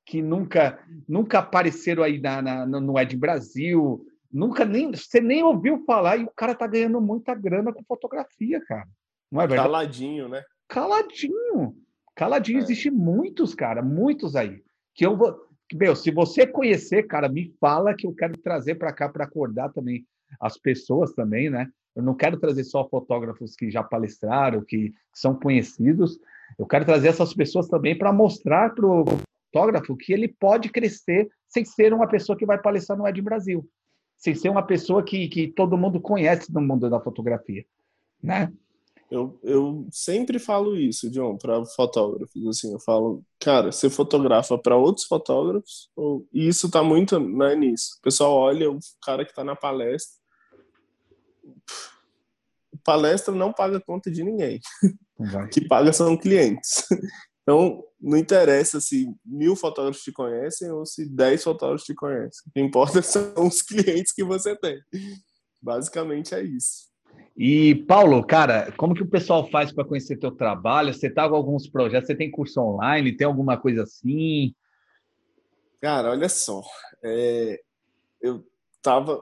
que 0.05 0.21
nunca 0.21 0.79
nunca 1.07 1.39
apareceram 1.39 2.03
aí 2.03 2.19
na, 2.19 2.41
na, 2.41 2.65
no 2.65 2.99
Ed 2.99 3.15
Brasil, 3.15 4.03
nunca 4.31 4.65
nem 4.65 4.91
você 4.91 5.21
nem 5.21 5.43
ouviu 5.43 5.83
falar 5.85 6.17
e 6.17 6.23
o 6.23 6.31
cara 6.35 6.55
tá 6.55 6.67
ganhando 6.67 6.99
muita 6.99 7.35
grana 7.35 7.71
com 7.71 7.83
fotografia, 7.83 8.59
cara. 8.65 8.87
Não 9.31 9.41
é 9.41 9.47
verdade? 9.47 9.67
Caladinho, 9.67 10.27
né? 10.27 10.43
Caladinho. 10.67 11.75
Caladinho, 12.15 12.59
é. 12.59 12.61
existe 12.61 12.89
muitos, 12.89 13.53
cara, 13.53 13.81
muitos 13.81 14.35
aí. 14.35 14.63
Que 14.93 15.05
eu 15.05 15.15
vou. 15.15 15.44
Meu, 15.73 15.95
se 15.95 16.11
você 16.11 16.45
conhecer, 16.45 17.03
cara, 17.03 17.27
me 17.27 17.53
fala 17.59 17.95
que 17.95 18.05
eu 18.05 18.13
quero 18.13 18.37
trazer 18.37 18.75
para 18.75 18.93
cá 18.93 19.09
para 19.09 19.25
acordar 19.25 19.69
também 19.69 20.05
as 20.39 20.57
pessoas 20.57 21.13
também, 21.13 21.49
né? 21.49 21.69
Eu 21.95 22.03
não 22.03 22.13
quero 22.13 22.37
trazer 22.37 22.63
só 22.63 22.87
fotógrafos 22.87 23.55
que 23.55 23.71
já 23.71 23.81
palestraram, 23.81 24.63
que 24.63 24.93
são 25.13 25.33
conhecidos, 25.33 26.19
eu 26.57 26.65
quero 26.65 26.85
trazer 26.85 27.07
essas 27.07 27.33
pessoas 27.33 27.67
também 27.67 27.97
para 27.97 28.13
mostrar 28.13 28.73
para 28.73 28.85
o 28.85 29.05
fotógrafo 29.51 29.95
que 29.95 30.13
ele 30.13 30.27
pode 30.27 30.69
crescer 30.69 31.29
sem 31.47 31.65
ser 31.65 31.93
uma 31.93 32.07
pessoa 32.07 32.37
que 32.37 32.45
vai 32.45 32.57
palestrar 32.57 32.97
no 32.97 33.07
Ed 33.07 33.21
Brasil, 33.21 33.67
sem 34.17 34.35
ser 34.35 34.49
uma 34.49 34.63
pessoa 34.63 35.03
que, 35.03 35.27
que 35.27 35.47
todo 35.47 35.77
mundo 35.77 35.99
conhece 35.99 36.53
no 36.53 36.61
mundo 36.61 36.89
da 36.89 36.99
fotografia, 36.99 37.65
né? 38.21 38.51
Eu, 39.15 39.39
eu 39.43 39.87
sempre 39.91 40.37
falo 40.39 40.75
isso, 40.75 41.09
John, 41.09 41.37
para 41.37 41.65
fotógrafos. 41.65 42.47
Assim, 42.47 42.73
eu 42.73 42.79
falo, 42.79 43.23
cara, 43.39 43.71
você 43.71 43.89
fotografa 43.89 44.57
para 44.57 44.75
outros 44.75 45.05
fotógrafos, 45.05 45.89
ou... 45.95 46.27
e 46.33 46.47
isso 46.47 46.67
está 46.67 46.83
muito 46.83 47.17
né, 47.19 47.55
nisso. 47.55 47.95
O 47.99 48.01
pessoal 48.01 48.33
olha 48.33 48.69
o 48.69 48.77
cara 49.01 49.23
que 49.23 49.31
está 49.31 49.43
na 49.43 49.55
palestra. 49.55 50.19
Palestra 52.83 53.33
não 53.33 53.53
paga 53.53 53.79
conta 53.79 54.11
de 54.11 54.21
ninguém. 54.21 54.59
que 55.51 55.65
paga 55.65 55.93
são 55.93 56.17
clientes. 56.17 56.83
Então, 57.47 57.83
não 58.01 58.17
interessa 58.17 58.81
se 58.81 59.07
mil 59.23 59.55
fotógrafos 59.55 60.01
te 60.01 60.11
conhecem 60.11 60.71
ou 60.71 60.83
se 60.83 61.07
dez 61.07 61.43
fotógrafos 61.43 61.85
te 61.85 61.93
conhecem. 61.93 62.41
O 62.47 62.51
que 62.51 62.59
importa 62.59 63.01
são 63.03 63.33
os 63.37 63.61
clientes 63.61 64.11
que 64.11 64.23
você 64.23 64.55
tem. 64.55 64.81
Basicamente 65.61 66.33
é 66.33 66.43
isso. 66.43 66.94
E, 67.37 67.75
Paulo, 67.87 68.25
cara, 68.25 68.71
como 68.77 68.95
que 68.95 69.03
o 69.03 69.09
pessoal 69.09 69.49
faz 69.49 69.71
para 69.71 69.85
conhecer 69.85 70.17
teu 70.17 70.31
trabalho? 70.31 70.93
Você 70.93 71.09
tá 71.09 71.27
com 71.27 71.35
alguns 71.35 71.67
projetos? 71.67 72.07
Você 72.07 72.15
tem 72.15 72.31
curso 72.31 72.61
online? 72.61 73.15
Tem 73.15 73.27
alguma 73.27 73.57
coisa 73.57 73.83
assim? 73.83 74.55
Cara, 75.81 76.11
olha 76.11 76.29
só. 76.29 76.63
É, 77.03 77.61
eu 78.21 78.45
tava 78.81 79.21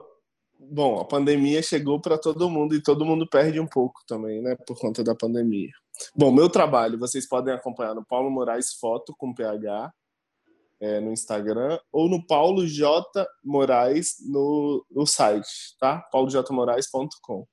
bom, 0.58 1.00
a 1.00 1.04
pandemia 1.04 1.62
chegou 1.62 2.00
para 2.00 2.16
todo 2.18 2.48
mundo 2.48 2.74
e 2.74 2.82
todo 2.82 3.04
mundo 3.04 3.28
perde 3.28 3.60
um 3.60 3.66
pouco 3.66 4.00
também, 4.06 4.40
né, 4.40 4.56
por 4.66 4.78
conta 4.78 5.02
da 5.02 5.14
pandemia. 5.14 5.70
Bom, 6.14 6.32
meu 6.32 6.48
trabalho 6.48 6.98
vocês 6.98 7.28
podem 7.28 7.54
acompanhar 7.54 7.94
no 7.94 8.04
Paulo 8.04 8.30
Moraes 8.30 8.74
Foto 8.74 9.14
com 9.16 9.34
PH 9.34 9.92
é, 10.80 11.00
no 11.00 11.12
Instagram 11.12 11.78
ou 11.92 12.08
no 12.08 12.24
Paulo 12.26 12.66
J 12.66 13.04
Moraes 13.44 14.16
no, 14.26 14.84
no 14.90 15.06
site, 15.06 15.76
tá? 15.78 15.98
paulojmoraes.com. 16.10 17.46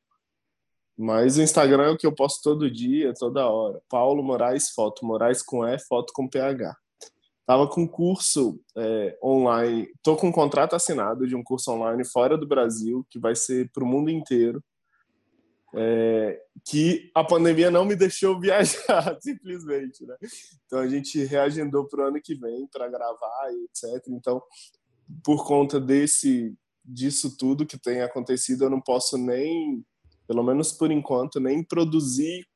Mas 0.97 1.37
o 1.37 1.41
Instagram 1.41 1.83
é 1.83 1.89
o 1.89 1.97
que 1.97 2.05
eu 2.05 2.13
posto 2.13 2.41
todo 2.43 2.69
dia, 2.69 3.13
toda 3.13 3.49
hora. 3.49 3.81
Paulo 3.89 4.21
Moraes 4.21 4.69
Foto, 4.69 5.05
Moraes 5.05 5.41
com 5.41 5.65
E, 5.65 5.79
Foto 5.79 6.13
com 6.13 6.27
PH. 6.27 6.75
Tava 7.45 7.67
com 7.67 7.87
curso 7.87 8.59
é, 8.77 9.17
online, 9.23 9.91
tô 10.03 10.15
com 10.15 10.27
um 10.27 10.31
contrato 10.31 10.75
assinado 10.75 11.27
de 11.27 11.35
um 11.35 11.43
curso 11.43 11.71
online 11.71 12.05
fora 12.05 12.37
do 12.37 12.47
Brasil, 12.47 13.05
que 13.09 13.19
vai 13.19 13.35
ser 13.35 13.69
para 13.71 13.83
o 13.83 13.87
mundo 13.87 14.09
inteiro. 14.09 14.63
É, 15.73 16.41
que 16.67 17.09
a 17.15 17.23
pandemia 17.23 17.71
não 17.71 17.85
me 17.85 17.95
deixou 17.95 18.37
viajar, 18.39 19.17
simplesmente, 19.21 20.05
né? 20.05 20.15
Então 20.65 20.79
a 20.79 20.87
gente 20.87 21.23
reagendou 21.23 21.87
para 21.87 22.03
o 22.03 22.07
ano 22.09 22.21
que 22.21 22.35
vem 22.35 22.67
para 22.67 22.89
gravar 22.89 23.51
e 23.51 23.65
etc. 23.65 24.05
Então 24.09 24.41
por 25.23 25.45
conta 25.45 25.79
desse 25.79 26.55
disso 26.83 27.35
tudo 27.37 27.65
que 27.65 27.77
tem 27.77 28.01
acontecido, 28.01 28.63
eu 28.63 28.69
não 28.69 28.81
posso 28.81 29.17
nem, 29.17 29.85
pelo 30.31 30.43
menos 30.43 30.71
por 30.71 30.89
enquanto, 30.89 31.41
nem 31.41 31.61
produzir 31.61 32.47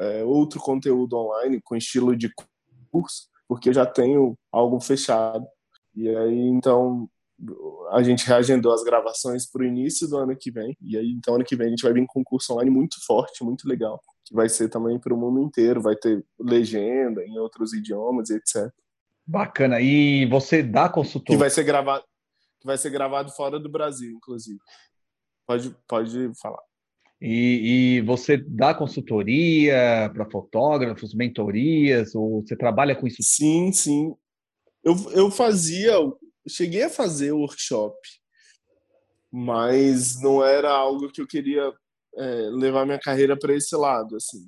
é, 0.00 0.24
outro 0.24 0.58
conteúdo 0.58 1.16
online 1.16 1.60
com 1.62 1.76
estilo 1.76 2.16
de 2.16 2.28
curso, 2.90 3.28
porque 3.46 3.68
eu 3.68 3.72
já 3.72 3.86
tenho 3.86 4.36
algo 4.50 4.80
fechado. 4.80 5.46
E 5.94 6.08
aí, 6.08 6.48
então, 6.48 7.08
a 7.92 8.02
gente 8.02 8.26
reagendou 8.26 8.72
as 8.72 8.82
gravações 8.82 9.48
para 9.48 9.62
o 9.62 9.64
início 9.64 10.08
do 10.08 10.16
ano 10.16 10.36
que 10.36 10.50
vem. 10.50 10.76
E 10.80 10.98
aí, 10.98 11.08
então, 11.12 11.36
ano 11.36 11.44
que 11.44 11.54
vem 11.54 11.68
a 11.68 11.70
gente 11.70 11.84
vai 11.84 11.92
vir 11.92 12.04
com 12.08 12.18
um 12.18 12.24
curso 12.24 12.52
online 12.52 12.68
muito 12.68 12.96
forte, 13.06 13.44
muito 13.44 13.68
legal, 13.68 14.02
que 14.24 14.34
vai 14.34 14.48
ser 14.48 14.68
também 14.68 14.98
para 14.98 15.14
o 15.14 15.16
mundo 15.16 15.40
inteiro, 15.40 15.80
vai 15.80 15.94
ter 15.94 16.26
legenda 16.36 17.22
em 17.24 17.38
outros 17.38 17.72
idiomas 17.72 18.28
etc. 18.28 18.72
Bacana. 19.24 19.80
E 19.80 20.26
você 20.26 20.64
dá 20.64 20.88
consultoria? 20.88 21.36
Que 21.36 21.40
vai 21.40 21.50
ser 21.50 21.62
gravado, 21.62 22.04
que 22.58 22.66
vai 22.66 22.76
ser 22.76 22.90
gravado 22.90 23.30
fora 23.30 23.60
do 23.60 23.68
Brasil, 23.68 24.10
inclusive. 24.16 24.58
Pode, 25.46 25.76
pode 25.86 26.32
falar. 26.42 26.73
E, 27.26 27.96
e 27.96 28.00
você 28.02 28.36
dá 28.36 28.74
consultoria 28.74 30.10
para 30.12 30.28
fotógrafos, 30.30 31.14
mentorias, 31.14 32.14
ou 32.14 32.42
você 32.42 32.54
trabalha 32.54 32.94
com 32.94 33.06
isso? 33.06 33.22
Sim, 33.22 33.72
sim. 33.72 34.14
Eu, 34.84 34.94
eu 35.12 35.30
fazia, 35.30 35.92
eu 35.92 36.20
cheguei 36.46 36.82
a 36.82 36.90
fazer 36.90 37.32
workshop, 37.32 37.96
mas 39.32 40.20
não 40.20 40.44
era 40.44 40.70
algo 40.70 41.10
que 41.10 41.22
eu 41.22 41.26
queria 41.26 41.72
é, 42.14 42.50
levar 42.50 42.84
minha 42.84 43.00
carreira 43.00 43.38
para 43.38 43.54
esse 43.56 43.74
lado, 43.74 44.16
assim. 44.16 44.46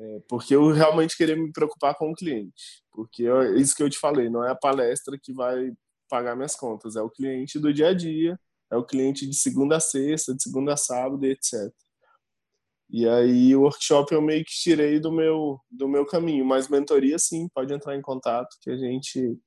É, 0.00 0.20
porque 0.28 0.56
eu 0.56 0.72
realmente 0.72 1.16
queria 1.16 1.36
me 1.36 1.52
preocupar 1.52 1.94
com 1.94 2.10
o 2.10 2.14
cliente. 2.14 2.82
Porque 2.90 3.24
é 3.24 3.56
isso 3.56 3.76
que 3.76 3.84
eu 3.84 3.88
te 3.88 4.00
falei, 4.00 4.28
não 4.28 4.44
é 4.44 4.50
a 4.50 4.56
palestra 4.56 5.16
que 5.16 5.32
vai 5.32 5.72
pagar 6.08 6.34
minhas 6.34 6.56
contas, 6.56 6.96
é 6.96 7.02
o 7.02 7.10
cliente 7.10 7.56
do 7.56 7.72
dia 7.72 7.90
a 7.90 7.94
dia, 7.94 8.36
é 8.70 8.76
o 8.76 8.84
cliente 8.84 9.26
de 9.26 9.36
segunda 9.36 9.76
a 9.76 9.80
sexta, 9.80 10.34
de 10.34 10.42
segunda 10.42 10.74
a 10.74 10.76
sábado, 10.76 11.24
etc. 11.24 11.72
E 12.90 13.06
aí 13.08 13.54
o 13.54 13.62
workshop 13.62 14.14
eu 14.14 14.22
meio 14.22 14.44
que 14.44 14.52
tirei 14.52 14.98
do 14.98 15.12
meu 15.12 15.60
do 15.70 15.88
meu 15.88 16.06
caminho, 16.06 16.44
mas 16.44 16.68
mentoria 16.68 17.18
sim, 17.18 17.48
pode 17.54 17.72
entrar 17.72 17.96
em 17.96 18.02
contato 18.02 18.56
que 18.62 18.70
a 18.70 18.76
gente 18.76 19.38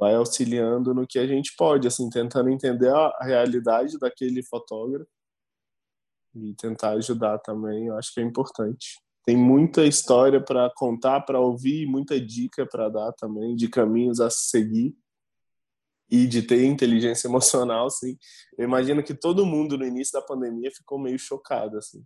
vai 0.00 0.14
auxiliando 0.14 0.94
no 0.94 1.06
que 1.06 1.18
a 1.18 1.26
gente 1.26 1.54
pode, 1.56 1.86
assim, 1.86 2.08
tentando 2.08 2.48
entender 2.48 2.88
a 2.88 3.18
realidade 3.20 3.98
daquele 3.98 4.42
fotógrafo 4.42 5.10
e 6.34 6.54
tentar 6.54 6.92
ajudar 6.92 7.38
também, 7.40 7.88
eu 7.88 7.96
acho 7.96 8.14
que 8.14 8.20
é 8.20 8.22
importante. 8.22 8.98
Tem 9.26 9.36
muita 9.36 9.84
história 9.84 10.42
para 10.42 10.70
contar, 10.74 11.20
para 11.22 11.38
ouvir, 11.38 11.86
muita 11.86 12.18
dica 12.18 12.66
para 12.66 12.88
dar 12.88 13.12
também, 13.12 13.54
de 13.54 13.68
caminhos 13.68 14.20
a 14.20 14.30
seguir 14.30 14.94
e 16.10 16.26
de 16.26 16.42
ter 16.42 16.64
inteligência 16.64 17.28
emocional, 17.28 17.86
assim. 17.86 18.16
Eu 18.58 18.64
imagino 18.64 19.02
que 19.02 19.14
todo 19.14 19.46
mundo 19.46 19.78
no 19.78 19.86
início 19.86 20.18
da 20.18 20.26
pandemia 20.26 20.70
ficou 20.74 20.98
meio 20.98 21.18
chocado, 21.18 21.78
assim. 21.78 22.04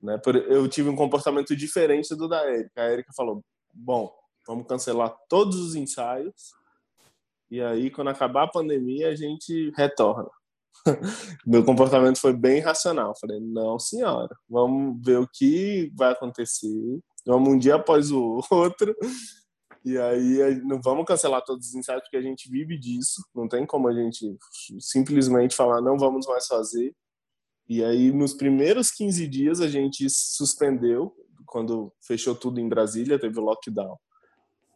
Né? 0.00 0.20
Eu 0.48 0.68
tive 0.68 0.88
um 0.88 0.96
comportamento 0.96 1.54
diferente 1.54 2.14
do 2.16 2.28
da 2.28 2.44
Érica. 2.44 2.82
A 2.82 2.90
Érica 2.90 3.12
falou: 3.16 3.44
bom, 3.72 4.12
vamos 4.46 4.66
cancelar 4.66 5.14
todos 5.28 5.56
os 5.56 5.74
ensaios 5.74 6.52
e 7.52 7.60
aí, 7.60 7.90
quando 7.90 8.08
acabar 8.08 8.44
a 8.44 8.50
pandemia, 8.50 9.10
a 9.10 9.14
gente 9.14 9.70
retorna. 9.76 10.30
Meu 11.46 11.62
comportamento 11.62 12.18
foi 12.18 12.32
bem 12.32 12.60
racional. 12.60 13.12
Falei, 13.20 13.38
não, 13.40 13.78
senhora, 13.78 14.34
vamos 14.48 15.04
ver 15.04 15.18
o 15.18 15.28
que 15.30 15.92
vai 15.94 16.12
acontecer. 16.12 16.98
Vamos 17.26 17.50
um 17.50 17.58
dia 17.58 17.74
após 17.74 18.10
o 18.10 18.40
outro. 18.50 18.96
E 19.84 19.98
aí, 19.98 20.60
não 20.62 20.80
vamos 20.80 21.04
cancelar 21.04 21.42
todos 21.44 21.68
os 21.68 21.74
ensaios, 21.74 22.02
porque 22.02 22.16
a 22.16 22.22
gente 22.22 22.48
vive 22.48 22.78
disso. 22.78 23.22
Não 23.34 23.48
tem 23.48 23.66
como 23.66 23.88
a 23.88 23.92
gente 23.92 24.36
simplesmente 24.78 25.56
falar, 25.56 25.80
não 25.80 25.98
vamos 25.98 26.26
mais 26.26 26.46
fazer. 26.46 26.94
E 27.68 27.82
aí, 27.82 28.12
nos 28.12 28.34
primeiros 28.34 28.90
15 28.90 29.26
dias, 29.26 29.60
a 29.60 29.68
gente 29.68 30.08
suspendeu, 30.08 31.14
quando 31.46 31.92
fechou 32.00 32.34
tudo 32.34 32.60
em 32.60 32.68
Brasília, 32.68 33.18
teve 33.18 33.38
o 33.38 33.42
lockdown. 33.42 33.98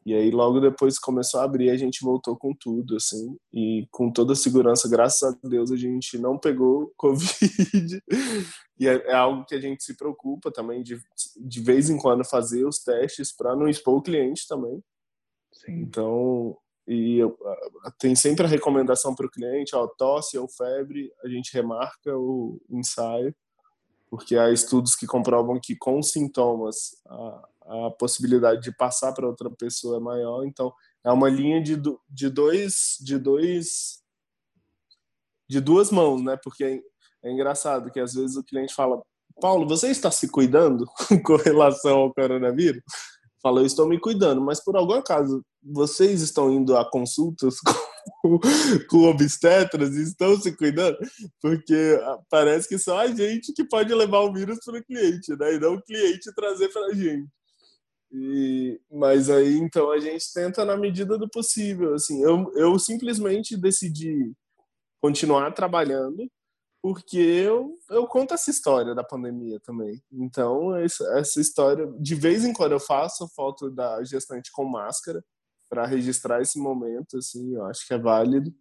E 0.07 0.15
aí 0.15 0.31
logo 0.31 0.61
depois 0.61 1.01
começou 1.01 1.41
a 1.41 1.43
abrir, 1.43 1.69
a 1.69 1.77
gente 1.77 2.05
voltou 2.05 2.37
com 2.37 2.55
tudo, 2.55 2.95
assim, 2.95 3.37
e 3.53 3.89
com 3.91 4.09
toda 4.09 4.35
a 4.35 4.37
segurança, 4.37 4.89
graças 4.89 5.21
a 5.25 5.49
Deus 5.49 5.73
a 5.73 5.77
gente 5.77 6.17
não 6.17 6.39
pegou 6.39 6.93
Covid. 6.97 8.01
e 8.79 8.87
é, 8.87 8.95
é 9.09 9.15
algo 9.15 9.45
que 9.45 9.57
a 9.57 9.61
gente 9.61 9.83
se 9.83 9.97
preocupa 9.97 10.53
também 10.53 10.81
de, 10.81 10.97
de 11.37 11.61
vez 11.61 11.91
em 11.91 11.99
quando 11.99 12.25
fazer 12.25 12.65
os 12.65 12.79
testes 12.79 13.35
para 13.35 13.57
não 13.57 13.69
expor 13.69 13.97
o 13.97 14.03
cliente 14.03 14.47
também. 14.47 14.81
Sim. 15.57 15.81
Então, 15.81 16.57
e 16.87 17.19
eu, 17.19 17.37
tem 17.99 18.15
sempre 18.15 18.47
a 18.47 18.49
recomendação 18.49 19.15
para 19.15 19.27
o 19.27 19.31
cliente, 19.31 19.75
ó, 19.75 19.87
tosse 19.87 20.39
ou 20.39 20.49
febre, 20.49 21.13
a 21.25 21.29
gente 21.29 21.53
remarca 21.53 22.17
o 22.17 22.61
ensaio, 22.71 23.35
porque 24.09 24.37
há 24.37 24.51
estudos 24.51 24.95
que 24.95 25.07
comprovam 25.07 25.59
que 25.61 25.75
com 25.75 26.01
sintomas 26.03 27.03
a, 27.07 27.49
a 27.87 27.91
possibilidade 27.91 28.63
de 28.63 28.77
passar 28.77 29.13
para 29.13 29.27
outra 29.27 29.51
pessoa 29.51 29.97
é 29.97 30.01
maior. 30.01 30.45
Então, 30.45 30.73
é 31.03 31.11
uma 31.11 31.29
linha 31.29 31.61
de, 31.61 31.77
de 32.09 32.31
dois 32.31 32.97
de 33.01 33.19
dois 33.19 34.03
de 35.49 35.61
duas 35.61 35.91
mãos, 35.91 36.23
né? 36.23 36.37
Porque 36.43 36.65
é, 36.65 36.81
é 37.29 37.33
engraçado 37.33 37.91
que 37.91 38.01
às 38.01 38.15
vezes 38.15 38.37
o 38.37 38.45
cliente 38.45 38.75
fala: 38.75 39.03
"Paulo, 39.41 39.67
você 39.67 39.89
está 39.89 40.11
se 40.11 40.29
cuidando 40.29 40.87
com 41.25 41.37
relação 41.37 41.99
ao 41.99 42.15
coronavírus?" 42.15 42.83
Fala: 43.43 43.61
"Eu 43.61 43.67
estou 43.67 43.89
me 43.89 44.01
cuidando, 44.01 44.41
mas 44.41 44.63
por 44.63 44.77
algum 44.77 44.95
acaso 44.95 45.45
vocês 45.63 46.23
estão 46.23 46.53
indo 46.53 46.77
a 46.77 46.89
consultas 46.89 47.57
com, 48.23 48.39
com 48.89 49.05
obstetras 49.05 49.95
e 49.95 50.03
estão 50.03 50.41
se 50.41 50.57
cuidando? 50.57 50.97
Porque 51.41 52.01
ah, 52.03 52.19
parece 52.31 52.69
que 52.69 52.79
só 52.79 52.99
a 52.99 53.09
gente 53.09 53.53
que 53.53 53.65
pode 53.65 53.93
levar 53.95 54.21
o 54.21 54.33
vírus 54.33 54.59
para 54.65 54.79
o 54.79 54.85
cliente, 54.85 55.37
né? 55.37 55.55
E 55.55 55.61
não 55.61 55.75
o 55.75 55.83
cliente 55.83 56.35
trazer 56.35 56.69
para 56.69 56.87
a 56.87 56.95
gente. 56.95 57.29
E, 58.13 58.81
mas 58.91 59.29
aí 59.29 59.57
então 59.57 59.91
a 59.91 59.99
gente 59.99 60.33
tenta 60.33 60.65
na 60.65 60.77
medida 60.77 61.19
do 61.19 61.29
possível. 61.29 61.95
Assim, 61.95 62.23
eu, 62.23 62.53
eu 62.57 62.79
simplesmente 62.79 63.57
decidi 63.57 64.33
continuar 65.01 65.53
trabalhando 65.53 66.27
porque 66.87 67.19
eu, 67.19 67.75
eu 67.91 68.07
conto 68.07 68.33
essa 68.33 68.49
história 68.49 68.95
da 68.95 69.03
pandemia 69.03 69.59
também. 69.59 70.01
Então, 70.13 70.73
essa, 70.77 71.41
história, 71.41 71.85
de 71.99 72.15
vez 72.15 72.45
em 72.45 72.53
quando 72.53 72.71
eu 72.71 72.79
faço 72.79 73.29
foto 73.35 73.69
da 73.69 74.05
gestante 74.05 74.53
com 74.53 74.65
máscara 74.65 75.21
para 75.69 75.85
registrar 75.85 76.41
esse 76.41 76.61
momento, 76.61 77.19
assim, 77.19 77.57
eu 77.57 77.65
acho 77.65 77.85
que 77.85 77.93
é 77.93 77.99
válido. 77.99 78.55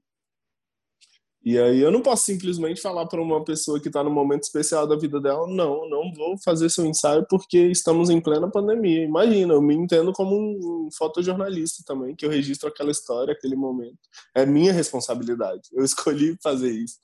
E 1.43 1.59
aí 1.59 1.79
eu 1.79 1.91
não 1.91 2.01
posso 2.01 2.25
simplesmente 2.25 2.81
falar 2.81 3.05
para 3.05 3.21
uma 3.21 3.45
pessoa 3.45 3.79
que 3.79 3.89
está 3.89 4.03
no 4.03 4.09
momento 4.09 4.41
especial 4.41 4.87
da 4.87 4.95
vida 4.97 5.21
dela, 5.21 5.45
não, 5.45 5.87
não 5.87 6.11
vou 6.11 6.35
fazer 6.43 6.71
seu 6.71 6.83
ensaio 6.83 7.27
porque 7.29 7.59
estamos 7.67 8.09
em 8.09 8.19
plena 8.19 8.49
pandemia. 8.49 9.03
Imagina, 9.03 9.53
eu 9.53 9.61
me 9.61 9.75
entendo 9.75 10.11
como 10.11 10.35
um 10.35 10.89
fotojornalista 10.97 11.83
também, 11.85 12.15
que 12.15 12.25
eu 12.25 12.31
registro 12.31 12.69
aquela 12.69 12.89
história, 12.89 13.33
aquele 13.33 13.55
momento. 13.55 13.99
É 14.33 14.47
minha 14.47 14.73
responsabilidade. 14.73 15.69
Eu 15.71 15.85
escolhi 15.85 16.35
fazer 16.41 16.71
isso. 16.71 16.97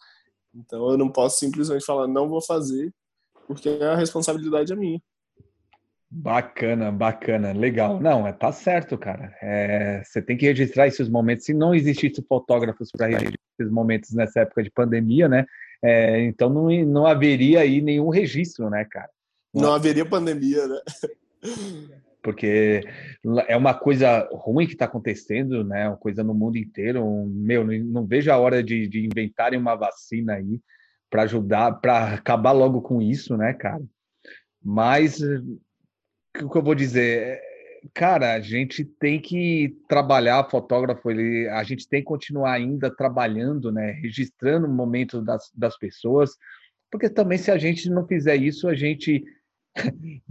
Então 0.53 0.91
eu 0.91 0.97
não 0.97 1.09
posso 1.09 1.39
simplesmente 1.39 1.85
falar, 1.85 2.07
não 2.07 2.27
vou 2.27 2.41
fazer, 2.41 2.93
porque 3.47 3.69
a 3.69 3.95
responsabilidade 3.95 4.71
é 4.71 4.75
minha. 4.75 5.01
Bacana, 6.13 6.91
bacana, 6.91 7.53
legal. 7.53 7.97
Não, 8.01 8.27
é, 8.27 8.33
tá 8.33 8.51
certo, 8.51 8.97
cara. 8.97 9.33
É, 9.41 10.03
você 10.03 10.21
tem 10.21 10.35
que 10.35 10.45
registrar 10.45 10.85
esses 10.85 11.07
momentos. 11.07 11.45
Se 11.45 11.53
não 11.53 11.73
existisse 11.73 12.21
fotógrafos 12.27 12.91
para 12.91 13.05
registrar 13.07 13.39
esses 13.57 13.71
momentos 13.71 14.11
nessa 14.11 14.41
época 14.41 14.61
de 14.61 14.69
pandemia, 14.69 15.29
né? 15.29 15.45
É, 15.81 16.21
então 16.25 16.49
não, 16.49 16.69
não 16.85 17.05
haveria 17.05 17.61
aí 17.61 17.81
nenhum 17.81 18.09
registro, 18.09 18.69
né, 18.69 18.85
cara? 18.85 19.09
Não, 19.53 19.63
não 19.63 19.73
haveria 19.73 20.05
pandemia, 20.05 20.67
né? 20.67 20.81
Porque 22.21 22.81
é 23.47 23.57
uma 23.57 23.73
coisa 23.73 24.29
ruim 24.31 24.67
que 24.67 24.73
está 24.73 24.85
acontecendo, 24.85 25.63
né? 25.63 25.87
Uma 25.87 25.97
coisa 25.97 26.23
no 26.23 26.33
mundo 26.33 26.57
inteiro. 26.57 27.25
Meu, 27.27 27.65
não 27.65 28.05
vejo 28.05 28.31
a 28.31 28.37
hora 28.37 28.63
de, 28.63 28.87
de 28.87 29.05
inventarem 29.05 29.59
uma 29.59 29.75
vacina 29.75 30.35
aí 30.35 30.61
para 31.09 31.23
ajudar, 31.23 31.73
para 31.81 32.13
acabar 32.13 32.51
logo 32.51 32.81
com 32.81 33.01
isso, 33.01 33.35
né, 33.35 33.53
cara? 33.53 33.83
Mas 34.63 35.19
o 35.21 36.49
que 36.49 36.57
eu 36.57 36.63
vou 36.63 36.75
dizer? 36.75 37.41
Cara, 37.93 38.35
a 38.35 38.39
gente 38.39 38.85
tem 38.85 39.19
que 39.19 39.75
trabalhar, 39.89 40.47
fotógrafo, 40.49 41.09
ele, 41.09 41.49
a 41.49 41.63
gente 41.63 41.89
tem 41.89 42.01
que 42.01 42.05
continuar 42.05 42.53
ainda 42.53 42.95
trabalhando, 42.95 43.71
né? 43.71 43.91
Registrando 43.91 44.67
o 44.67 44.71
momento 44.71 45.21
das, 45.21 45.51
das 45.55 45.75
pessoas, 45.77 46.37
porque 46.91 47.09
também 47.09 47.39
se 47.39 47.49
a 47.49 47.57
gente 47.57 47.89
não 47.89 48.05
fizer 48.05 48.35
isso, 48.35 48.67
a 48.67 48.75
gente 48.75 49.23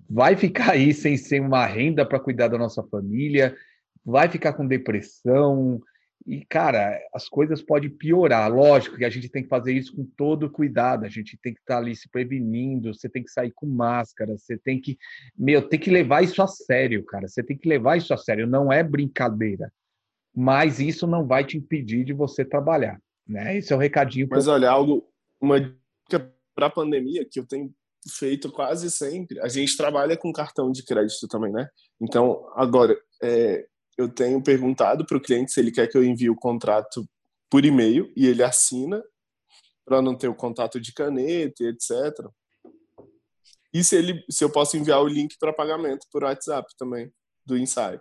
vai 0.09 0.37
ficar 0.37 0.73
aí 0.73 0.93
sem 0.93 1.17
ser 1.17 1.41
uma 1.41 1.65
renda 1.67 2.05
para 2.05 2.21
cuidar 2.21 2.49
da 2.49 2.59
nossa 2.59 2.83
família, 2.83 3.57
vai 4.05 4.29
ficar 4.29 4.53
com 4.53 4.67
depressão, 4.67 5.81
e, 6.27 6.45
cara, 6.45 7.01
as 7.15 7.29
coisas 7.29 7.63
podem 7.63 7.89
piorar. 7.89 8.53
Lógico 8.53 8.97
que 8.97 9.05
a 9.05 9.11
gente 9.11 9.29
tem 9.29 9.43
que 9.43 9.49
fazer 9.49 9.73
isso 9.73 9.97
com 9.97 10.05
todo 10.05 10.51
cuidado, 10.51 11.05
a 11.05 11.09
gente 11.09 11.39
tem 11.39 11.55
que 11.55 11.61
estar 11.61 11.75
tá 11.75 11.81
ali 11.81 11.97
se 11.97 12.09
prevenindo, 12.09 12.93
você 12.95 13.09
tem 13.09 13.23
que 13.23 13.31
sair 13.31 13.51
com 13.53 13.67
máscara, 13.67 14.37
você 14.37 14.59
tem 14.59 14.81
que. 14.81 14.99
Meu, 15.37 15.63
tem 15.63 15.81
que 15.81 15.91
levar 15.91 16.23
isso 16.23 16.43
a 16.43 16.47
sério, 16.47 17.05
cara. 17.05 17.27
Você 17.27 17.43
tem 17.43 17.57
que 17.57 17.69
levar 17.69 17.97
isso 17.97 18.13
a 18.13 18.17
sério, 18.17 18.47
não 18.47 18.73
é 18.73 18.83
brincadeira. 18.83 19.73
mas 20.35 20.79
isso 20.79 21.07
não 21.07 21.27
vai 21.27 21.45
te 21.45 21.57
impedir 21.57 22.05
de 22.05 22.13
você 22.13 22.45
trabalhar. 22.45 23.01
Né? 23.27 23.57
Esse 23.57 23.73
é 23.73 23.77
o 23.77 23.79
recadinho. 23.79 24.29
Mas 24.31 24.47
olha, 24.47 24.71
algo, 24.71 25.09
uma 25.41 25.61
dica 25.61 26.33
para 26.55 26.67
a 26.67 26.71
pandemia 26.71 27.25
que 27.25 27.41
eu 27.41 27.47
tenho 27.47 27.75
feito 28.09 28.51
quase 28.51 28.91
sempre, 28.91 29.41
a 29.41 29.49
gente 29.49 29.77
trabalha 29.77 30.17
com 30.17 30.33
cartão 30.33 30.73
de 30.73 30.85
crédito 30.85 31.29
também, 31.29 31.53
né? 31.53 31.69
Então, 32.01 32.51
agora, 32.55 32.99
é, 33.23 33.67
eu 33.99 34.09
tenho 34.09 34.43
perguntado 34.43 35.05
para 35.05 35.17
o 35.17 35.21
cliente 35.21 35.53
se 35.53 35.61
ele 35.61 35.71
quer 35.71 35.87
que 35.87 35.97
eu 35.97 36.05
envie 36.05 36.31
o 36.31 36.37
contrato 36.37 37.05
por 37.51 37.65
e-mail 37.65 38.11
e 38.17 38.27
ele 38.27 38.43
assina 38.43 39.03
para 39.85 40.01
não 40.01 40.17
ter 40.17 40.29
o 40.29 40.35
contato 40.35 40.81
de 40.81 40.93
caneta, 40.93 41.65
etc. 41.65 41.91
E 43.73 43.85
se 43.85 43.97
ele, 43.97 44.25
se 44.31 44.43
eu 44.43 44.51
posso 44.51 44.77
enviar 44.77 45.03
o 45.03 45.09
link 45.09 45.37
para 45.39 45.53
pagamento 45.53 46.07
por 46.11 46.25
WhatsApp 46.25 46.67
também 46.79 47.13
do 47.45 47.59
ensaio. 47.59 48.01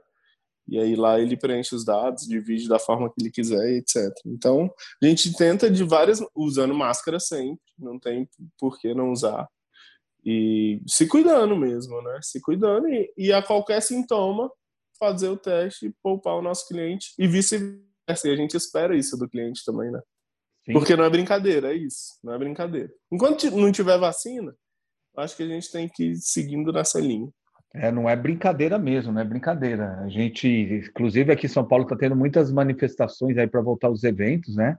E 0.67 0.79
aí 0.79 0.95
lá 0.95 1.19
ele 1.19 1.35
preenche 1.35 1.73
os 1.73 1.83
dados, 1.83 2.27
divide 2.27 2.67
da 2.67 2.77
forma 2.77 3.09
que 3.09 3.19
ele 3.19 3.31
quiser, 3.31 3.71
etc. 3.73 4.13
Então, 4.25 4.71
a 5.01 5.05
gente 5.05 5.33
tenta 5.33 5.69
de 5.69 5.83
várias 5.83 6.19
usando 6.35 6.75
máscara 6.75 7.19
sempre, 7.19 7.59
não 7.77 7.99
tem 7.99 8.29
por 8.57 8.79
que 8.79 8.93
não 8.93 9.11
usar. 9.11 9.47
E 10.25 10.81
se 10.85 11.07
cuidando 11.07 11.55
mesmo, 11.55 12.01
né? 12.01 12.19
Se 12.21 12.41
cuidando 12.41 12.87
e, 12.87 13.11
e 13.17 13.33
a 13.33 13.41
qualquer 13.41 13.81
sintoma 13.81 14.51
fazer 14.99 15.29
o 15.29 15.37
teste 15.37 15.87
e 15.87 15.93
poupar 16.03 16.35
o 16.35 16.41
nosso 16.41 16.67
cliente 16.67 17.13
e 17.17 17.27
vice-versa. 17.27 18.27
E 18.27 18.31
a 18.31 18.35
gente 18.35 18.57
espera 18.57 18.95
isso 18.95 19.17
do 19.17 19.29
cliente 19.29 19.63
também, 19.65 19.89
né? 19.91 20.01
Sim. 20.65 20.73
Porque 20.73 20.95
não 20.95 21.05
é 21.05 21.09
brincadeira, 21.09 21.73
é 21.73 21.75
isso. 21.75 22.19
Não 22.23 22.33
é 22.33 22.37
brincadeira. 22.37 22.91
Enquanto 23.11 23.49
não 23.51 23.71
tiver 23.71 23.97
vacina, 23.97 24.53
acho 25.17 25.37
que 25.37 25.43
a 25.43 25.47
gente 25.47 25.71
tem 25.71 25.87
que 25.87 26.11
ir 26.11 26.15
seguindo 26.17 26.71
nessa 26.71 26.99
linha. 26.99 27.29
É, 27.73 27.91
não 27.91 28.09
é 28.09 28.15
brincadeira 28.15 28.79
mesmo, 28.79 29.13
não 29.13 29.21
é 29.21 29.23
brincadeira. 29.23 29.99
A 29.99 30.09
gente, 30.09 30.47
inclusive 30.47 31.31
aqui 31.31 31.45
em 31.45 31.49
São 31.49 31.65
Paulo, 31.65 31.83
está 31.83 31.95
tendo 31.95 32.15
muitas 32.15 32.51
manifestações 32.51 33.37
aí 33.37 33.47
para 33.47 33.61
voltar 33.61 33.89
os 33.89 34.03
eventos, 34.03 34.55
né? 34.55 34.75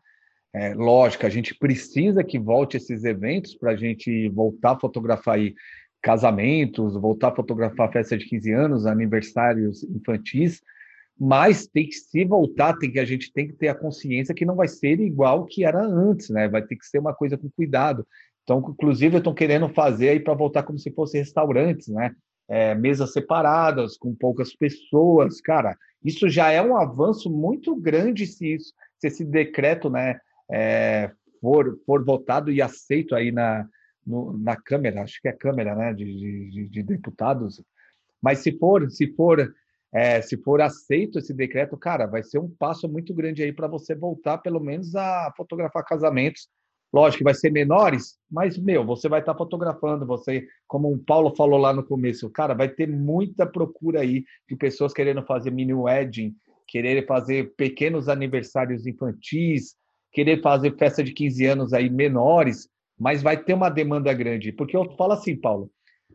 É, 0.53 0.75
lógico, 0.75 1.27
a 1.27 1.31
gente 1.31 1.55
precisa 1.55 2.25
que 2.25 2.39
volte 2.39 2.77
esses 2.77 3.05
eventos 3.05 3.55
para 3.55 3.71
a 3.73 3.77
gente 3.77 4.29
voltar 4.31 4.73
a 4.73 4.81
fotografar 4.81 5.37
aí 5.37 5.55
casamentos, 6.03 6.95
voltar 6.95 7.29
a 7.29 7.35
fotografar 7.35 7.93
festa 7.93 8.17
de 8.17 8.25
15 8.27 8.53
anos, 8.53 8.87
aniversários 8.87 9.85
infantis, 9.85 10.61
mas 11.19 11.67
tem 11.67 11.87
que 11.87 11.95
se 11.95 12.25
voltar, 12.25 12.79
tem 12.79 12.91
que 12.91 12.99
a 12.99 13.05
gente 13.05 13.33
tem 13.33 13.47
que 13.47 13.53
ter 13.53 13.69
a 13.69 13.75
consciência 13.75 14.35
que 14.35 14.47
não 14.47 14.57
vai 14.57 14.67
ser 14.67 14.99
igual 15.01 15.45
que 15.45 15.65
era 15.65 15.85
antes, 15.85 16.31
né? 16.31 16.49
Vai 16.49 16.63
ter 16.63 16.77
que 16.77 16.87
ser 16.87 16.99
uma 16.99 17.15
coisa 17.15 17.37
com 17.37 17.51
cuidado. 17.51 18.07
Então, 18.43 18.59
inclusive, 18.71 19.19
estou 19.19 19.35
querendo 19.35 19.69
fazer 19.69 20.09
aí 20.09 20.21
para 20.21 20.35
voltar 20.35 20.63
como 20.63 20.79
se 20.79 20.91
fosse 20.91 21.19
restaurantes, 21.19 21.89
né? 21.89 22.13
É, 22.49 22.75
mesas 22.75 23.13
separadas, 23.13 23.97
com 23.97 24.15
poucas 24.15 24.57
pessoas, 24.57 25.41
cara. 25.41 25.77
Isso 26.03 26.29
já 26.29 26.51
é 26.51 26.61
um 26.61 26.77
avanço 26.77 27.31
muito 27.31 27.77
grande 27.77 28.27
se, 28.27 28.55
isso, 28.55 28.73
se 28.99 29.07
esse 29.07 29.25
decreto, 29.25 29.91
né, 29.91 30.19
é, 30.51 31.11
for, 31.41 31.79
for 31.87 32.05
votado 32.05 32.51
e 32.51 32.61
aceito 32.61 33.15
aí 33.15 33.33
na, 33.33 33.67
no, 34.07 34.37
na 34.37 34.57
Câmara, 34.57 35.03
acho 35.03 35.21
que 35.21 35.29
é 35.29 35.33
Câmara, 35.33 35.75
né, 35.75 35.95
de, 35.95 36.51
de, 36.51 36.69
de 36.69 36.83
deputados. 36.83 37.63
Mas 38.23 38.41
se 38.41 38.53
for, 38.59 38.91
se 38.91 39.15
for, 39.15 39.53
é, 39.93 40.21
se 40.21 40.37
for 40.37 40.61
aceito 40.61 41.19
esse 41.19 41.33
decreto, 41.33 41.77
cara, 41.77 42.07
vai 42.07 42.23
ser 42.23 42.39
um 42.39 42.49
passo 42.49 42.89
muito 42.89 43.15
grande 43.15 43.43
aí 43.43 43.53
para 43.53 43.67
você 43.67 43.95
voltar, 43.95 44.39
pelo 44.39 44.61
menos, 44.61 44.95
a 44.95 45.33
fotografar 45.37 45.85
casamentos. 45.85 46.49
Lógico 46.93 47.19
que 47.19 47.25
vai 47.25 47.35
ser 47.35 47.53
menores, 47.53 48.19
mas, 48.29 48.59
meu, 48.59 48.85
você 48.85 49.09
vai 49.09 49.21
estar 49.21 49.33
tá 49.33 49.39
fotografando, 49.39 50.05
você, 50.05 50.45
como 50.67 50.93
o 50.93 50.99
Paulo 50.99 51.33
falou 51.37 51.57
lá 51.57 51.73
no 51.73 51.85
começo, 51.85 52.29
cara, 52.31 52.53
vai 52.53 52.69
ter 52.69 52.89
muita 52.89 53.47
procura 53.47 54.01
aí 54.01 54.25
de 54.49 54.57
pessoas 54.57 54.93
querendo 54.93 55.23
fazer 55.23 55.53
mini 55.53 55.73
wedding, 55.73 56.35
querer 56.67 57.07
fazer 57.07 57.55
pequenos 57.57 58.09
aniversários 58.09 58.89
infantis, 58.89 59.77
querer 60.13 60.43
fazer 60.43 60.77
festa 60.77 61.03
de 61.03 61.13
15 61.13 61.47
anos 61.47 61.73
aí 61.73 61.89
menores, 61.89 62.69
mas 62.99 63.23
vai 63.23 63.37
ter 63.37 63.55
uma 63.55 63.71
demanda 63.71 64.13
grande. 64.13 64.53
Porque 64.53 64.77
eu 64.77 64.95
falo 64.97 65.13
assim, 65.13 65.37
Paulo, 65.37 65.71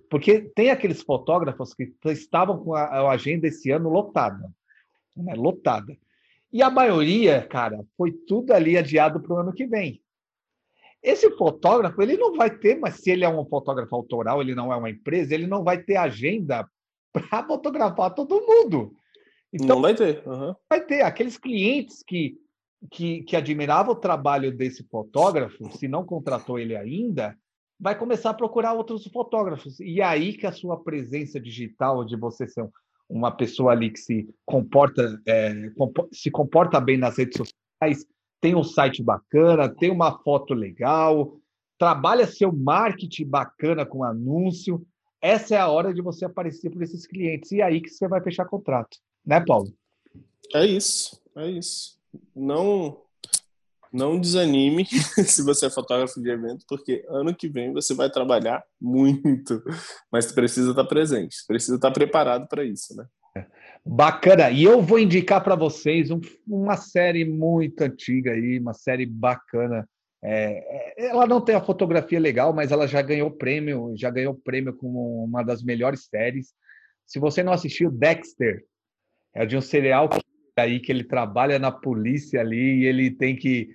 porque 0.10 0.42
tem 0.56 0.70
aqueles 0.70 1.02
fotógrafos 1.02 1.74
que 1.74 1.94
estavam 2.06 2.64
com 2.64 2.76
a, 2.76 3.12
agenda 3.12 3.48
esse 3.48 3.72
ano 3.72 3.90
lotada, 3.90 4.50
né, 5.16 5.34
lotada. 5.36 5.98
E 6.52 6.62
a 6.62 6.70
maioria, 6.70 7.46
cara, 7.48 7.84
foi 7.98 8.12
tudo 8.12 8.54
ali 8.54 8.78
adiado 8.78 9.20
para 9.20 9.34
o 9.34 9.38
ano 9.38 9.54
que 9.54 9.66
vem. 9.66 10.02
Esse 11.02 11.30
fotógrafo, 11.38 12.02
ele 12.02 12.18
não 12.18 12.36
vai 12.36 12.50
ter, 12.50 12.80
mas 12.80 12.96
se 12.96 13.12
ele 13.12 13.24
é 13.24 13.30
um 13.30 13.46
fotógrafo 13.46 13.96
autoral, 13.96 14.42
ele 14.42 14.56
não 14.56 14.72
é 14.72 14.76
uma 14.76 14.90
empresa, 14.90 15.34
ele 15.34 15.48
não 15.48 15.64
vai 15.64 15.78
ter 15.78 15.98
agenda 15.98 16.68
para 17.12 17.46
fotografar 17.46 18.14
todo 18.14 18.46
mundo. 18.46 18.94
Então, 19.52 19.76
não 19.76 19.82
vai 19.82 19.96
ter. 19.96 20.28
Uhum. 20.28 20.56
Vai 20.70 20.82
ter 20.82 21.02
aqueles 21.02 21.38
clientes 21.38 22.04
que 22.04 22.38
que, 22.92 23.24
que 23.24 23.36
admirava 23.36 23.92
o 23.92 23.96
trabalho 23.96 24.56
desse 24.56 24.84
fotógrafo, 24.84 25.70
se 25.78 25.88
não 25.88 26.06
contratou 26.06 26.60
ele 26.60 26.76
ainda, 26.76 27.38
vai 27.80 27.98
começar 27.98 28.32
a 28.32 28.36
procurar 28.36 28.74
outros 28.74 29.06
fotógrafos. 29.08 29.80
E 29.80 30.02
é 30.02 30.04
aí 30.04 30.34
que 30.34 30.48
a 30.48 30.52
sua 30.52 30.82
presença 30.82 31.40
digital, 31.40 32.06
de 32.06 32.16
você 32.16 32.48
ser 32.48 32.68
uma 33.08 33.32
pessoa 33.32 33.72
ali 33.72 33.92
que 33.92 34.00
se 34.00 34.30
comporta, 34.46 35.22
é, 35.28 35.54
se 36.12 36.32
comporta 36.32 36.80
bem 36.80 36.98
nas 36.98 37.18
redes 37.18 37.38
sociais, 37.38 38.06
tem 38.42 38.56
um 38.56 38.64
site 38.64 39.04
bacana, 39.04 39.70
tem 39.70 39.92
uma 39.92 40.20
foto 40.20 40.54
legal, 40.54 41.38
trabalha 41.78 42.26
seu 42.26 42.52
marketing 42.52 43.28
bacana 43.28 43.86
com 43.86 44.04
anúncio, 44.04 44.86
essa 45.22 45.56
é 45.56 45.58
a 45.58 45.68
hora 45.68 45.94
de 45.94 46.02
você 46.02 46.26
aparecer 46.26 46.70
por 46.70 46.84
esses 46.84 47.08
clientes. 47.08 47.52
E 47.52 47.62
é 47.62 47.64
aí 47.64 47.82
que 47.82 47.90
você 47.90 48.08
vai 48.08 48.22
fechar 48.22 48.46
contrato. 48.46 48.98
Né, 49.26 49.44
Paulo? 49.44 49.74
É 50.54 50.64
isso, 50.66 51.20
é 51.36 51.50
isso 51.50 51.96
não 52.36 53.02
não 53.94 54.20
desanime 54.20 54.86
se 55.26 55.42
você 55.42 55.68
é 55.68 55.70
fotógrafo 55.70 56.22
de 56.22 56.30
evento, 56.30 56.66
porque 56.68 57.06
ano 57.08 57.34
que 57.34 57.48
vem 57.48 57.72
você 57.72 57.94
vai 57.94 58.10
trabalhar 58.10 58.62
muito, 58.80 59.64
mas 60.12 60.32
precisa 60.34 60.72
estar 60.72 60.84
presente, 60.84 61.38
precisa 61.48 61.76
estar 61.76 61.92
preparado 61.92 62.46
para 62.48 62.66
isso, 62.66 62.94
né? 62.96 63.06
Bacana. 63.86 64.50
E 64.50 64.64
eu 64.64 64.82
vou 64.82 64.98
indicar 64.98 65.44
para 65.44 65.56
vocês 65.56 66.10
um, 66.10 66.20
uma 66.48 66.76
série 66.76 67.24
muito 67.24 67.82
antiga 67.82 68.32
aí, 68.32 68.58
uma 68.58 68.74
série 68.74 69.06
bacana. 69.06 69.88
É, 70.24 71.04
é, 71.04 71.08
ela 71.10 71.28
não 71.28 71.40
tem 71.40 71.56
a 71.56 71.62
fotografia 71.62 72.20
legal, 72.20 72.52
mas 72.52 72.72
ela 72.72 72.88
já 72.88 73.02
ganhou 73.02 73.30
prêmio, 73.30 73.94
já 73.96 74.10
ganhou 74.10 74.34
prêmio 74.34 74.74
como 74.74 75.24
uma 75.24 75.44
das 75.44 75.64
melhores 75.64 76.06
séries. 76.06 76.54
Se 77.06 77.20
você 77.20 77.44
não 77.44 77.54
assistiu, 77.54 77.92
Dexter 77.92 78.66
é 79.36 79.46
de 79.46 79.56
um 79.56 79.62
serial 79.62 80.10
aí 80.58 80.80
que 80.80 80.92
ele 80.92 81.04
trabalha 81.04 81.60
na 81.60 81.72
polícia 81.72 82.42
ali 82.42 82.82
e 82.82 82.86
ele 82.86 83.12
tem 83.12 83.36
que. 83.36 83.70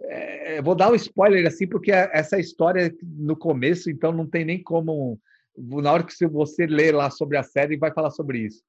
É, 0.00 0.60
vou 0.60 0.74
dar 0.74 0.90
um 0.90 0.94
spoiler 0.94 1.46
assim, 1.46 1.66
porque 1.66 1.90
essa 1.90 2.38
história 2.38 2.94
no 3.02 3.36
começo, 3.36 3.90
então 3.90 4.12
não 4.12 4.26
tem 4.26 4.44
nem 4.44 4.62
como. 4.62 5.18
Na 5.56 5.92
hora 5.92 6.02
que 6.02 6.26
você 6.26 6.66
lê 6.66 6.90
lá 6.90 7.10
sobre 7.10 7.36
a 7.36 7.42
série, 7.42 7.76
vai 7.76 7.92
falar 7.92 8.10
sobre 8.10 8.38
isso. 8.38 8.62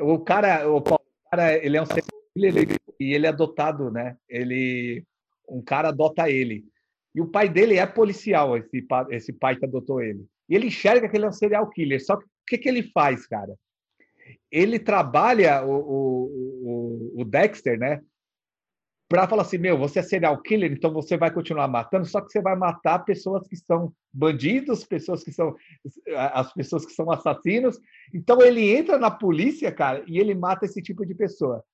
O 0.00 0.18
cara, 0.20 0.70
o 0.70 0.80
cara 1.30 1.54
ele 1.64 1.76
é 1.76 1.82
um 1.82 1.86
ele, 2.36 2.66
e 2.98 3.14
ele 3.14 3.26
é 3.26 3.28
adotado, 3.28 3.90
né? 3.90 4.16
Ele, 4.28 5.04
um 5.48 5.62
cara 5.62 5.88
adota 5.88 6.30
ele. 6.30 6.64
E 7.14 7.20
o 7.20 7.26
pai 7.26 7.48
dele 7.48 7.76
é 7.76 7.86
policial, 7.86 8.56
esse, 8.56 8.86
esse 9.10 9.32
pai 9.32 9.56
que 9.56 9.64
adotou 9.64 10.00
ele. 10.00 10.24
E 10.48 10.54
ele 10.54 10.68
enxerga 10.68 11.08
que 11.08 11.16
ele 11.16 11.26
é 11.26 11.28
um 11.28 11.32
serial 11.32 11.68
killer. 11.68 12.02
Só 12.02 12.16
que 12.16 12.24
o 12.24 12.28
que, 12.46 12.58
que 12.58 12.68
ele 12.68 12.82
faz, 12.84 13.26
cara? 13.26 13.54
Ele 14.52 14.78
trabalha 14.78 15.64
o, 15.64 15.72
o, 15.72 17.20
o 17.22 17.24
Dexter, 17.24 17.78
né? 17.78 18.02
Para 19.08 19.26
falar 19.26 19.42
assim, 19.42 19.58
meu, 19.58 19.76
você 19.78 19.98
é 19.98 20.02
serial 20.02 20.40
killer, 20.40 20.72
então 20.72 20.92
você 20.92 21.16
vai 21.16 21.30
continuar 21.30 21.68
matando, 21.68 22.06
só 22.06 22.20
que 22.20 22.30
você 22.30 22.40
vai 22.40 22.54
matar 22.56 23.00
pessoas 23.00 23.46
que 23.48 23.56
são 23.56 23.92
bandidos, 24.12 24.84
pessoas 24.84 25.24
que 25.24 25.32
são 25.32 25.54
as 26.16 26.52
pessoas 26.52 26.86
que 26.86 26.92
são 26.92 27.10
assassinos. 27.10 27.78
Então 28.14 28.40
ele 28.40 28.70
entra 28.70 28.98
na 28.98 29.10
polícia, 29.10 29.72
cara, 29.72 30.04
e 30.06 30.18
ele 30.18 30.34
mata 30.34 30.66
esse 30.66 30.80
tipo 30.80 31.04
de 31.04 31.14
pessoa. 31.14 31.64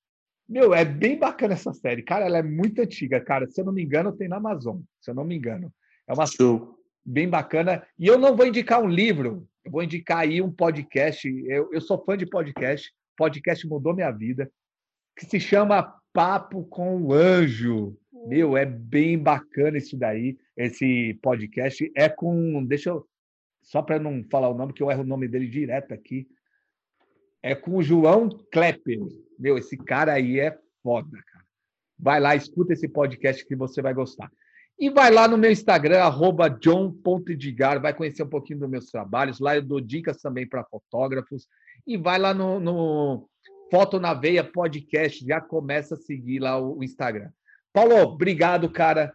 Meu, 0.49 0.73
é 0.73 0.85
bem 0.85 1.19
bacana 1.19 1.55
essa 1.55 1.73
série, 1.75 2.03
cara. 2.03 2.25
Ela 2.25 2.39
é 2.39 2.43
muito 2.43 2.81
antiga, 2.81 3.21
cara. 3.21 3.47
Se 3.51 3.61
eu 3.61 3.67
não 3.67 3.73
me 3.73 3.83
engano, 3.83 4.17
tem 4.17 4.29
na 4.29 4.37
Amazon. 4.37 4.81
Se 4.99 5.11
eu 5.11 5.15
não 5.15 5.25
me 5.25 5.37
engano, 5.37 5.71
é 6.09 6.15
uma 6.15 6.27
Show. 6.27 6.78
Bem 7.09 7.29
bacana. 7.29 7.87
E 7.99 8.07
eu 8.07 8.19
não 8.19 8.37
vou 8.37 8.47
indicar 8.47 8.83
um 8.83 8.89
livro, 8.89 9.49
eu 9.65 9.73
vou 9.73 9.83
indicar 9.83 10.19
aí 10.19 10.43
um 10.43 10.53
podcast. 10.53 11.27
Eu, 11.47 11.71
eu 11.73 11.81
sou 11.81 12.03
fã 12.05 12.17
de 12.17 12.27
podcast. 12.27 12.93
Podcast 13.17 13.67
mudou 13.67 13.95
minha 13.95 14.11
vida. 14.11 14.51
Que 15.17 15.25
se 15.27 15.41
chama 15.41 15.95
Papo 16.13 16.65
com 16.67 17.03
o 17.03 17.13
Anjo. 17.13 17.97
Meu, 18.27 18.57
é 18.57 18.67
bem 18.67 19.19
bacana 19.19 19.79
isso 19.79 19.97
daí. 19.97 20.37
Esse 20.57 21.19
podcast 21.23 21.91
é 21.97 22.09
com. 22.09 22.65
Deixa 22.65 22.91
eu. 22.91 23.07
Só 23.63 23.83
para 23.83 23.99
não 23.99 24.25
falar 24.31 24.49
o 24.49 24.55
nome, 24.55 24.73
que 24.73 24.83
eu 24.83 24.91
erro 24.91 25.03
o 25.03 25.07
nome 25.07 25.29
dele 25.29 25.47
direto 25.47 25.93
aqui. 25.93 26.27
É 27.43 27.55
com 27.55 27.77
o 27.77 27.83
João 27.83 28.29
Klepper. 28.53 28.99
Meu, 29.39 29.59
esse 29.59 29.77
cara 29.77 30.13
aí 30.13 30.41
é 30.41 30.59
foda, 30.83 31.19
cara. 31.27 31.45
Vai 31.99 32.21
lá, 32.21 32.37
escuta 32.37 32.73
esse 32.73 32.89
podcast 32.89 33.45
que 33.45 33.57
você 33.57 33.83
vai 33.83 33.93
gostar. 33.93 34.31
E 34.79 34.91
vai 34.91 35.11
lá 35.11 35.27
no 35.27 35.37
meu 35.37 35.51
Instagram, 35.51 35.99
john.edgar, 36.61 37.81
vai 37.81 37.93
conhecer 37.93 38.23
um 38.23 38.29
pouquinho 38.29 38.61
dos 38.61 38.71
meus 38.71 38.87
trabalhos. 38.87 39.41
Lá 39.41 39.57
eu 39.57 39.63
dou 39.63 39.81
dicas 39.81 40.19
também 40.19 40.47
para 40.47 40.65
fotógrafos. 40.65 41.49
E 41.85 41.97
vai 41.97 42.19
lá 42.19 42.33
no, 42.33 42.61
no, 42.61 43.29
Foto 43.71 43.99
na 43.99 44.15
Veia 44.15 44.45
Podcast. 44.45 45.25
Já 45.27 45.41
começa 45.41 45.95
a 45.95 45.99
seguir 45.99 46.39
lá 46.39 46.61
o 46.61 46.83
Instagram. 46.83 47.31
Paulo, 47.73 47.97
obrigado, 47.97 48.71
cara. 48.71 49.13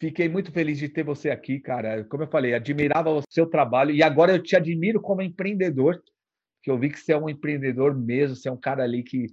Fiquei 0.00 0.28
muito 0.28 0.52
feliz 0.52 0.78
de 0.78 0.88
ter 0.88 1.02
você 1.02 1.30
aqui, 1.30 1.58
cara. 1.58 2.04
Como 2.04 2.22
eu 2.22 2.28
falei, 2.28 2.54
admirava 2.54 3.10
o 3.10 3.22
seu 3.30 3.46
trabalho 3.46 3.90
e 3.90 4.02
agora 4.02 4.32
eu 4.32 4.42
te 4.42 4.54
admiro 4.54 5.00
como 5.00 5.22
empreendedor, 5.22 6.00
que 6.62 6.70
eu 6.70 6.78
vi 6.78 6.90
que 6.90 7.00
você 7.00 7.12
é 7.12 7.18
um 7.18 7.28
empreendedor 7.28 7.96
mesmo, 7.96 8.36
você 8.36 8.48
é 8.48 8.52
um 8.52 8.60
cara 8.60 8.84
ali 8.84 9.02
que, 9.02 9.26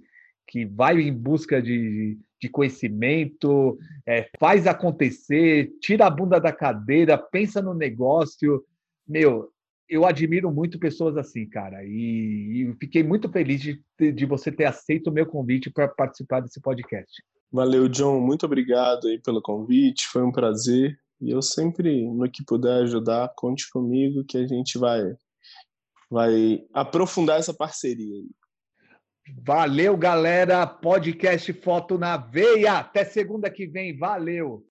que 0.46 0.64
vai 0.64 1.00
em 1.00 1.12
busca 1.12 1.60
de, 1.60 2.18
de 2.40 2.48
conhecimento, 2.48 3.78
é, 4.06 4.28
faz 4.38 4.66
acontecer, 4.66 5.72
tira 5.80 6.06
a 6.06 6.10
bunda 6.10 6.38
da 6.40 6.52
cadeira, 6.52 7.18
pensa 7.18 7.60
no 7.60 7.74
negócio. 7.74 8.64
Meu, 9.06 9.50
eu 9.88 10.04
admiro 10.04 10.50
muito 10.52 10.78
pessoas 10.78 11.16
assim, 11.16 11.48
cara, 11.48 11.84
e, 11.84 12.70
e 12.70 12.76
fiquei 12.80 13.02
muito 13.02 13.28
feliz 13.28 13.60
de, 13.60 13.82
de 14.12 14.26
você 14.26 14.50
ter 14.50 14.64
aceito 14.64 15.08
o 15.08 15.12
meu 15.12 15.26
convite 15.26 15.70
para 15.70 15.88
participar 15.88 16.40
desse 16.40 16.60
podcast. 16.60 17.22
Valeu, 17.50 17.88
John. 17.88 18.20
Muito 18.20 18.44
obrigado 18.44 19.06
aí 19.06 19.20
pelo 19.20 19.40
convite. 19.40 20.08
Foi 20.08 20.22
um 20.22 20.32
prazer. 20.32 20.98
E 21.20 21.30
eu 21.30 21.40
sempre, 21.40 22.04
no 22.06 22.30
que 22.30 22.44
puder 22.44 22.82
ajudar, 22.82 23.32
conte 23.36 23.70
comigo 23.70 24.24
que 24.24 24.36
a 24.36 24.46
gente 24.46 24.76
vai, 24.76 25.02
vai 26.10 26.60
aprofundar 26.74 27.38
essa 27.38 27.54
parceria. 27.54 28.22
Valeu, 29.28 29.96
galera. 29.96 30.66
Podcast 30.66 31.52
Foto 31.52 31.98
na 31.98 32.16
Veia. 32.16 32.78
Até 32.78 33.04
segunda 33.04 33.50
que 33.50 33.66
vem. 33.66 33.96
Valeu. 33.96 34.64